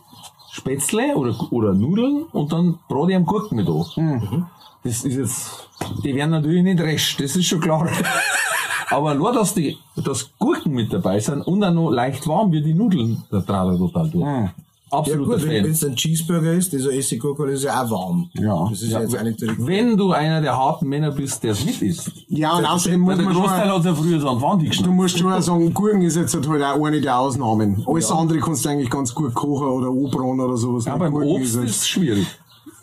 Spätzle 0.52 1.14
oder, 1.16 1.34
oder 1.50 1.72
Nudeln 1.74 2.22
und 2.32 2.52
dann 2.52 2.78
brate 2.88 3.10
ich 3.10 3.16
am 3.16 3.26
Gurken 3.26 3.56
mit 3.56 3.68
an. 3.68 4.46
Das 4.86 5.04
ist 5.04 5.16
jetzt, 5.16 5.68
die 6.04 6.14
werden 6.14 6.30
natürlich 6.30 6.62
nicht 6.62 6.80
resch, 6.80 7.16
das 7.16 7.36
ist 7.36 7.46
schon 7.46 7.60
klar. 7.60 7.88
Aber 8.90 9.14
nur, 9.14 9.32
dass 9.32 9.52
die, 9.54 9.76
dass 9.96 10.30
Gurken 10.38 10.72
mit 10.72 10.92
dabei 10.92 11.18
sind 11.18 11.42
und 11.42 11.62
auch 11.64 11.72
noch 11.72 11.90
leicht 11.90 12.26
warm 12.26 12.52
wie 12.52 12.62
die 12.62 12.74
Nudeln, 12.74 13.24
da 13.30 13.40
traut 13.40 13.72
er 13.72 13.78
total 13.78 14.08
durch. 14.10 14.24
Ja 14.24 14.52
Absoluter 14.88 15.38
gut, 15.38 15.48
wenn 15.48 15.62
Fan. 15.64 15.72
es 15.72 15.84
ein 15.84 15.96
Cheeseburger 15.96 16.52
ist, 16.52 16.72
dieser 16.72 16.92
Essiggurke, 16.92 17.44
ist 17.50 17.64
ja 17.64 17.82
auch 17.82 17.90
warm. 17.90 18.30
Ja. 18.34 18.68
Das 18.70 18.82
ist 18.82 18.92
ja, 18.92 19.00
jetzt 19.00 19.18
auch 19.18 19.22
nicht 19.22 19.40
direkt. 19.40 19.66
Wenn 19.66 19.96
du 19.96 20.12
einer 20.12 20.40
der 20.40 20.56
harten 20.56 20.88
Männer 20.88 21.10
bist, 21.10 21.42
der 21.42 21.52
es 21.52 21.64
mit 21.64 21.82
isst, 21.82 22.12
Ja, 22.28 22.56
und 22.56 22.64
außerdem 22.64 23.00
muss 23.00 23.16
man 23.16 23.34
Großteil 23.34 23.68
schon, 23.68 23.78
hat 23.78 23.84
ja 23.84 23.94
früher 23.94 24.20
so 24.20 24.40
Wand 24.40 24.86
du 24.86 24.92
musst 24.92 25.18
schon 25.18 25.42
sagen, 25.42 25.74
Gurken 25.74 26.02
ist 26.02 26.14
jetzt 26.14 26.36
halt 26.36 26.62
auch 26.62 26.84
eine 26.86 27.00
der 27.00 27.18
Ausnahmen. 27.18 27.84
Alles 27.84 28.10
andere 28.12 28.38
kannst 28.38 28.64
du 28.64 28.68
eigentlich 28.68 28.88
ganz 28.90 29.12
gut 29.12 29.34
kochen 29.34 29.66
oder 29.66 29.88
anbraten 29.88 30.40
oder 30.40 30.56
sowas. 30.56 30.84
Ja, 30.84 30.96
beim 30.96 31.12
Gurken 31.12 31.30
Obst 31.30 31.56
halt- 31.56 31.68
ist 31.68 31.76
es 31.78 31.88
schwierig. 31.88 32.26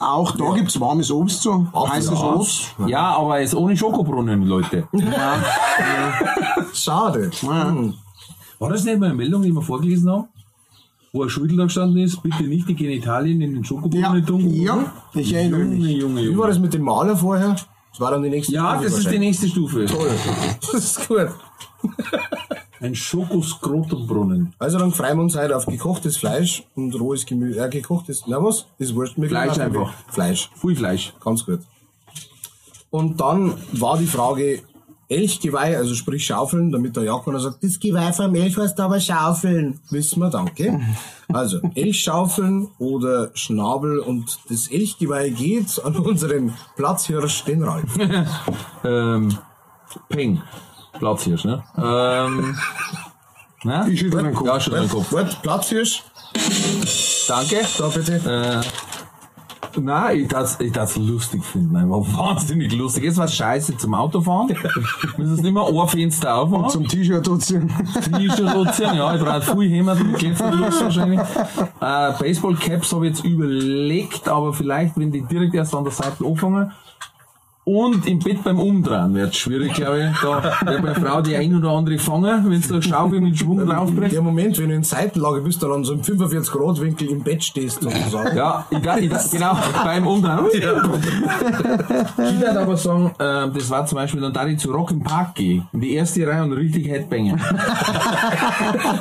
Auch 0.05 0.31
da 0.35 0.51
gibt's 0.53 0.80
warmes 0.80 1.09
Obst 1.11 1.41
so, 1.43 1.65
heißes 1.73 2.19
Ja. 2.19 2.34
Obst. 2.35 2.75
Ja, 2.88 3.15
aber 3.17 3.39
es 3.41 3.55
ohne 3.55 3.75
Schokobrunnen, 3.77 4.43
Leute. 4.45 4.88
Schade. 6.73 7.31
Hm. 7.41 7.93
War 8.59 8.69
das 8.69 8.84
nicht 8.84 8.99
mal 8.99 9.07
eine 9.07 9.15
Meldung, 9.15 9.41
die 9.41 9.51
wir 9.51 9.61
vorgelesen 9.61 10.09
haben? 10.11 10.25
Wo 11.11 11.23
ein 11.23 11.30
Schild 11.30 11.57
da 11.57 11.63
gestanden 11.65 11.99
ist, 12.03 12.21
bitte 12.23 12.43
nicht 12.43 12.67
die 12.67 12.75
Genitalien 12.75 13.39
in 13.41 13.51
den 13.53 13.61
Ja, 13.61 13.67
Schokobrunnen 13.67 14.25
tun. 14.25 14.49
ja, 14.53 14.91
ich 15.13 15.31
erinnere 15.34 15.61
Junge, 15.61 15.75
mich. 15.75 15.97
Junge, 16.01 16.21
Wie 16.21 16.27
war 16.30 16.34
Junge. 16.34 16.47
das 16.47 16.59
mit 16.59 16.73
dem 16.73 16.81
Maler 16.81 17.15
vorher? 17.15 17.55
Das 17.91 17.99
war 17.99 18.09
dann 18.11 18.23
die 18.23 18.30
nächste 18.31 18.53
Ja, 18.53 18.71
Stufe 18.71 18.85
das 18.89 18.97
ist 18.99 19.11
die 19.11 19.19
nächste 19.19 19.47
Stufe. 19.47 19.85
Das 20.71 20.73
ist 20.73 21.07
gut. 21.07 21.27
Ein 22.80 22.95
Schokoskrotumbrunnen. 22.95 24.53
Also 24.60 24.77
dann 24.77 24.91
freuen 24.91 25.18
wir 25.18 25.23
uns 25.23 25.38
heute 25.38 25.55
auf 25.55 25.65
gekochtes 25.65 26.18
Fleisch 26.18 26.64
und 26.76 26.93
rohes 26.99 27.26
Gemüse. 27.26 27.65
Äh, 27.65 27.69
gekochtes, 27.69 28.23
na 28.27 28.43
was? 28.43 28.65
Ist 28.77 28.93
wurscht. 28.93 29.18
Mir 29.18 29.30
Fleisch 29.30 29.57
einfach. 29.57 29.93
Fleisch. 30.10 30.49
Viel 30.60 30.76
Fleisch. 30.76 31.14
Ganz 31.23 31.45
gut. 31.45 31.61
Und 32.89 33.22
dann 33.22 33.53
war 33.72 33.97
die 33.97 34.05
Frage 34.05 34.61
Elchgeweih, 35.10 35.77
also 35.77 35.95
sprich 35.95 36.26
Schaufeln, 36.26 36.72
damit 36.72 36.95
der 36.95 37.03
Jakob 37.03 37.39
sagt, 37.39 37.64
das 37.64 37.80
Geweih 37.80 38.11
vom 38.14 38.34
Elch 38.35 38.57
heißt 38.57 38.80
aber 38.80 38.99
Schaufeln. 38.99 39.80
Wissen 39.89 40.19
wir, 40.19 40.30
danke. 40.30 40.80
Also 41.31 41.61
Elchschaufeln 41.73 42.68
oder 42.77 43.31
Schnabel 43.34 43.97
und 43.97 44.38
das 44.49 44.68
Elchgeweih 44.68 45.30
geht 45.30 45.84
an 45.84 45.95
unseren 45.95 46.53
Platzhirsch, 46.76 47.43
den 47.45 47.64
Ralf. 47.64 47.89
Ähm, 48.84 49.35
Peng. 50.10 50.43
Platzhirsch, 50.99 51.45
ne? 51.45 51.64
Ähm, 51.78 52.57
na? 53.64 53.88
Ich 53.88 53.99
schüttel 53.99 54.24
den 54.24 54.34
Kopf. 54.34 54.48
Ja, 54.48 54.60
schon 54.60 54.74
den 54.74 54.90
Kopf. 54.90 55.11
Wart, 55.11 55.41
Platzhirsch, 55.41 56.03
Danke. 57.28 57.61
da 57.78 57.88
bitte. 57.88 58.61
Nein, 59.80 60.20
ich 60.20 60.28
darf's, 60.28 60.60
ich 60.60 60.72
darf's 60.72 60.98
lustig 60.98 61.44
finden. 61.44 61.76
Einfach 61.76 62.18
wahnsinnig 62.18 62.72
lustig. 62.74 63.06
Jetzt 63.06 63.18
was 63.18 63.34
scheiße 63.36 63.78
zum 63.78 63.94
Autofahren. 63.95 64.56
Müssen 65.18 65.34
es 65.34 65.41
nicht 65.41 65.53
mehr 65.53 65.65
ein 65.65 65.88
Fenster 65.88 66.36
aufmachen. 66.36 66.70
Zum 66.70 66.88
T-Shirt 66.88 67.28
anziehen. 67.28 67.72
T-Shirt 68.15 68.48
anziehen, 68.48 68.95
ja, 68.95 69.15
ich 69.15 69.22
brauche 69.22 69.57
viel 69.60 69.70
Hämmer, 69.70 69.95
Klepferlos 69.95 70.82
wahrscheinlich. 70.82 71.20
Äh, 71.20 72.14
Baseball-Caps 72.20 72.94
habe 72.94 73.07
ich 73.07 73.15
jetzt 73.15 73.26
überlegt, 73.26 74.28
aber 74.28 74.53
vielleicht, 74.53 74.98
wenn 74.98 75.11
die 75.11 75.22
direkt 75.22 75.56
erst 75.56 75.74
an 75.74 75.84
der 75.84 75.94
Seite 75.94 76.24
anfangen. 76.26 76.72
Und 77.65 78.06
im 78.07 78.19
Bett 78.19 78.44
beim 78.44 78.60
Umdrehen 78.60 79.14
wird 79.14 79.34
schwierig, 79.35 79.73
glaube 79.73 80.11
ich. 80.11 80.19
Da 80.19 80.44
wird 80.65 80.84
meine 80.84 80.95
Frau 80.95 81.22
die 81.22 81.38
ein 81.38 81.56
oder 81.56 81.69
andere 81.69 81.98
fangen, 81.98 82.44
wenn 82.49 82.61
du 82.61 82.73
eine 82.73 82.84
Schaufel 82.84 83.22
mit 83.22 83.38
Schwung 83.38 83.65
draufbrichst. 83.65 84.14
Der 84.14 84.22
Moment, 84.22 84.60
wenn 84.60 84.68
du 84.68 84.76
in 84.76 84.84
Seitenlage 84.84 85.40
bist, 85.40 85.64
dann 85.64 85.72
an 85.72 85.85
so 85.85 85.94
einem 85.94 86.02
45-Grad-Winkel 86.02 87.07
im 87.10 87.23
Bett 87.23 87.41
stehst, 87.41 87.81
sozusagen. 87.81 88.35
Ja, 88.35 88.65
ich 88.69 88.80
ich 88.80 89.31
genau, 89.31 89.57
beim 89.84 90.06
Umdrehen. 90.06 90.40
Ich 90.53 90.61
würde 92.40 92.60
aber 92.60 92.76
sagen, 92.76 93.11
äh, 93.18 93.49
das 93.49 93.69
war 93.69 93.85
zum 93.85 93.95
Beispiel, 93.95 94.19
dann 94.19 94.34
da 94.34 94.45
ich 94.45 94.60
zu 94.60 94.69
Rock 94.72 94.91
im 94.91 95.02
Park 95.02 95.35
gehe, 95.35 95.65
in 95.72 95.80
die 95.80 95.94
erste 95.94 96.27
Reihe 96.27 96.44
und 96.44 96.52
richtig 96.53 96.88
Headbangen. 96.88 97.40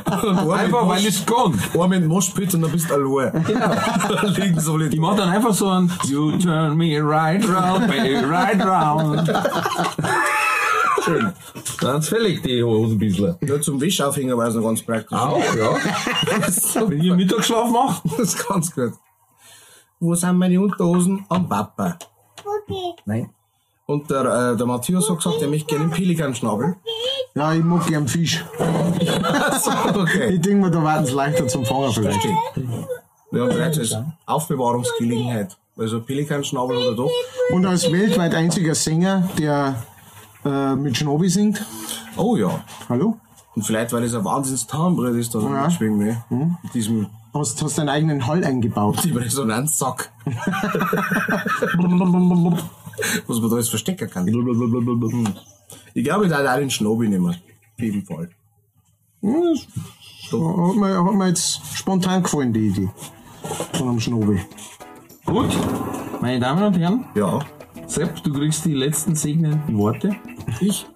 Einfach, 0.07 0.89
weil 0.89 1.05
es 1.05 1.27
kann. 1.27 1.59
Einmal 1.73 1.95
in 1.95 2.07
Moschpit 2.07 2.55
und 2.55 2.63
dann 2.63 2.71
bist 2.71 2.89
du 2.89 2.95
allein. 2.95 3.45
Genau. 3.45 3.73
Liegen 4.37 4.61
so 4.61 4.79
Ich 4.79 5.01
mach 5.01 5.17
dann 5.17 5.31
einfach 5.31 5.53
so 5.53 5.69
ein 5.69 5.91
You 6.05 6.39
turn 6.39 6.77
me 6.77 7.01
right 7.03 7.43
round, 7.49 7.89
baby, 7.89 8.25
right 8.25 8.52
round. 8.61 9.33
Schön. 11.05 11.33
Dann 11.81 12.03
fällig 12.03 12.43
die 12.43 12.63
Hosen 12.63 12.95
ein 12.95 12.99
bisschen. 12.99 13.37
Ja, 13.41 13.61
zum 13.61 13.81
Wäscheaufhänger 13.81 14.37
war 14.37 14.49
es 14.49 14.55
noch 14.55 14.63
ganz 14.63 14.83
praktisch. 14.83 15.19
Auch, 15.19 15.39
ja. 15.57 15.75
Wenn 16.89 17.01
ich 17.01 17.11
einen 17.11 17.17
Mittagsschlaf 17.17 17.71
mache. 17.71 18.09
Das 18.09 18.35
ist 18.35 18.49
ganz 18.49 18.75
gut. 18.75 18.93
Wo 19.99 20.15
sind 20.15 20.37
meine 20.37 20.61
Unterhosen? 20.61 21.25
Am 21.29 21.49
Papa. 21.49 21.99
Nein. 23.05 23.31
Und 23.87 24.11
der, 24.11 24.53
äh, 24.53 24.57
der 24.57 24.67
Matthias 24.67 25.11
hat 25.11 25.17
gesagt, 25.17 25.43
er 25.43 25.49
möchte 25.49 25.67
gerne 25.67 25.85
einen 25.85 25.93
Pelikanschnabel. 25.93 26.77
Ja, 27.35 27.53
ich 27.53 27.65
mag 27.65 27.87
gern 27.87 28.07
Fisch. 28.07 28.45
okay. 29.95 30.35
Ich 30.35 30.41
denke 30.41 30.67
mir, 30.67 30.71
da 30.71 30.83
werden 30.83 31.05
es 31.05 31.13
leichter 31.13 31.49
zum 31.49 31.65
Fangen 31.65 31.93
vielleicht. 31.93 32.25
Wir 33.31 33.43
haben 33.43 33.49
bereits 33.49 33.79
als 33.79 33.97
Aufbewahrungsgelegenheit. 34.27 35.57
Also 35.77 36.01
Pelikanschnabel 36.03 36.77
oder 36.77 36.95
doch. 36.95 37.11
Und 37.51 37.65
als 37.67 37.91
weltweit 37.91 38.35
einziger 38.35 38.75
Sänger, 38.75 39.29
der 39.39 39.83
äh, 40.45 40.75
mit 40.75 40.97
Schnobi 40.97 41.29
singt. 41.29 41.65
Oh 42.17 42.37
ja. 42.37 42.63
Hallo? 42.89 43.19
Und 43.55 43.63
vielleicht, 43.65 43.93
weil 43.93 44.03
es 44.05 44.15
ein 44.15 44.25
wahnsinns 44.25 44.67
Tarnbrett 44.67 45.15
ist, 45.15 45.35
da 45.35 45.41
so 45.41 45.49
Ja. 45.49 45.67
mitschwingen 45.67 45.99
ne? 45.99 46.59
Mit 46.63 46.75
diesem 46.75 47.07
Hast, 47.35 47.63
hast 47.63 47.79
deinen 47.79 47.89
eigenen 47.89 48.27
Hall 48.27 48.45
eingebaut. 48.45 48.99
die 49.05 49.13
Resonanzsack. 49.13 50.13
Was 53.27 53.41
man 53.41 53.51
da 53.51 53.57
jetzt 53.57 53.71
verstecken 53.71 54.11
kann. 54.11 54.27
Hm. 54.27 55.29
Ich 55.95 56.05
glaube, 56.05 56.27
ich 56.27 56.31
darf 56.31 56.47
auch 56.47 56.59
den 56.59 56.71
Schnobi 56.71 57.09
nehmen. 57.09 57.31
Auf 57.31 57.37
jeden 57.79 58.05
Fall. 58.05 58.29
Hat 59.23 60.77
mir, 60.77 61.05
hat 61.05 61.15
mir 61.15 61.29
jetzt 61.29 61.61
spontan 61.75 62.23
gefallen, 62.23 62.53
die 62.53 62.69
Idee. 62.69 62.91
Von 63.73 63.89
einem 63.89 64.01
Schnobi. 64.01 64.41
Gut. 65.25 65.51
Meine 66.21 66.41
Damen 66.41 66.63
und 66.63 66.79
Herren, 66.79 67.05
Ja. 67.15 67.39
Sepp, 67.87 68.23
du 68.23 68.33
kriegst 68.33 68.65
die 68.65 68.75
letzten 68.75 69.15
segnenden 69.15 69.77
Worte. 69.77 70.15
Ich? 70.61 70.87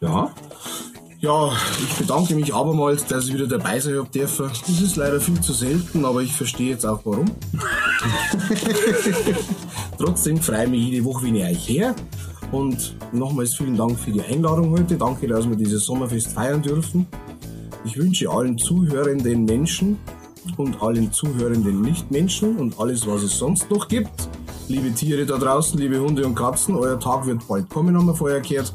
Ja. 0.00 0.30
Ja, 1.20 1.52
ich 1.80 1.94
bedanke 1.98 2.34
mich 2.34 2.52
abermals, 2.52 3.06
dass 3.06 3.28
ich 3.28 3.34
wieder 3.34 3.46
dabei 3.46 3.78
sein 3.78 3.96
habe 3.96 4.08
dürfen. 4.08 4.48
Das 4.48 4.68
ist 4.68 4.96
leider 4.96 5.20
viel 5.20 5.40
zu 5.40 5.52
selten, 5.52 6.04
aber 6.04 6.20
ich 6.20 6.32
verstehe 6.34 6.70
jetzt 6.70 6.84
auch 6.84 7.00
warum. 7.04 7.26
Trotzdem 9.98 10.38
freue 10.38 10.64
ich 10.64 10.70
mich 10.70 10.88
jede 10.88 11.04
Woche, 11.04 11.28
ich 11.28 11.42
euch 11.44 11.68
her. 11.68 11.94
Und 12.50 12.96
nochmals 13.12 13.54
vielen 13.54 13.76
Dank 13.76 13.98
für 13.98 14.10
die 14.10 14.20
Einladung 14.20 14.70
heute. 14.72 14.96
Danke, 14.96 15.28
dass 15.28 15.48
wir 15.48 15.56
dieses 15.56 15.84
Sommerfest 15.84 16.32
feiern 16.32 16.60
dürfen. 16.60 17.06
Ich 17.84 17.96
wünsche 17.96 18.28
allen 18.28 18.58
zuhörenden 18.58 19.44
Menschen 19.44 19.98
und 20.56 20.82
allen 20.82 21.12
zuhörenden 21.12 21.82
Nichtmenschen 21.82 22.56
und 22.56 22.78
alles, 22.78 23.06
was 23.06 23.22
es 23.22 23.38
sonst 23.38 23.70
noch 23.70 23.88
gibt. 23.88 24.28
Liebe 24.68 24.92
Tiere 24.92 25.26
da 25.26 25.38
draußen, 25.38 25.78
liebe 25.78 26.00
Hunde 26.00 26.26
und 26.26 26.34
Katzen, 26.34 26.74
euer 26.74 26.98
Tag 26.98 27.26
wird 27.26 27.46
bald 27.46 27.68
kommen, 27.68 27.96
haben 27.96 28.06
wir 28.06 28.14
vorher 28.14 28.40
gehört. 28.40 28.72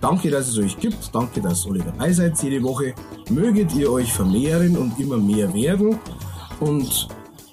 Danke, 0.00 0.30
dass 0.30 0.48
es 0.48 0.58
euch 0.58 0.78
gibt. 0.78 1.12
Danke, 1.12 1.40
dass 1.40 1.64
ihr 1.66 1.72
alle 1.72 1.80
dabei 1.80 2.12
seid 2.12 2.40
jede 2.42 2.62
Woche. 2.62 2.94
Möget 3.30 3.74
ihr 3.74 3.90
euch 3.90 4.12
vermehren 4.12 4.76
und 4.76 4.98
immer 5.00 5.16
mehr 5.16 5.52
werden. 5.52 5.98
Und 6.60 7.08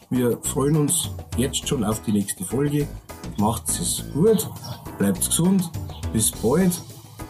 wir 0.10 0.38
freuen 0.44 0.78
uns 0.78 1.10
jetzt 1.38 1.68
schon 1.68 1.84
auf 1.84 2.02
die 2.04 2.12
nächste 2.12 2.44
Folge. 2.44 2.88
Macht 3.38 3.68
es 3.70 4.04
gut, 4.14 4.48
bleibt 5.00 5.26
gesund, 5.26 5.70
bis 6.14 6.32
bald. 6.32 6.72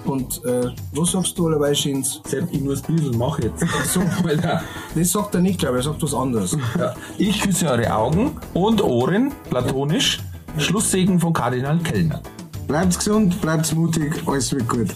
Und 0.06 0.44
äh, 0.46 0.70
was 0.94 1.12
sagst 1.12 1.38
du 1.38 1.48
allerweil, 1.48 1.76
Schins? 1.76 2.22
Sepp, 2.26 2.48
ich 2.52 2.62
muss 2.62 2.84
ein 2.88 2.96
bisschen 2.96 3.18
machen 3.18 3.44
jetzt. 3.44 3.66
So, 3.92 4.02
Alter. 4.28 4.62
das 4.96 5.12
sagt 5.12 5.36
er 5.36 5.42
nicht, 5.42 5.60
glaube 5.60 5.80
ich, 5.80 5.86
er 5.86 5.92
sagt 5.92 6.04
was 6.04 6.14
anderes. 6.14 6.58
Ja. 6.78 6.94
Ich 7.18 7.42
küsse 7.42 7.68
eure 7.68 7.94
Augen 7.94 8.32
und 8.54 8.84
Ohren, 8.84 9.32
platonisch. 9.50 10.20
Schlusssegen 10.58 11.20
von 11.20 11.34
Kardinal 11.34 11.80
Kellner. 11.80 12.22
Bleibt 12.68 12.98
gesund, 12.98 13.42
bleibt 13.42 13.74
mutig, 13.76 14.24
alles 14.26 14.52
wird 14.52 14.68
gut. 14.68 14.96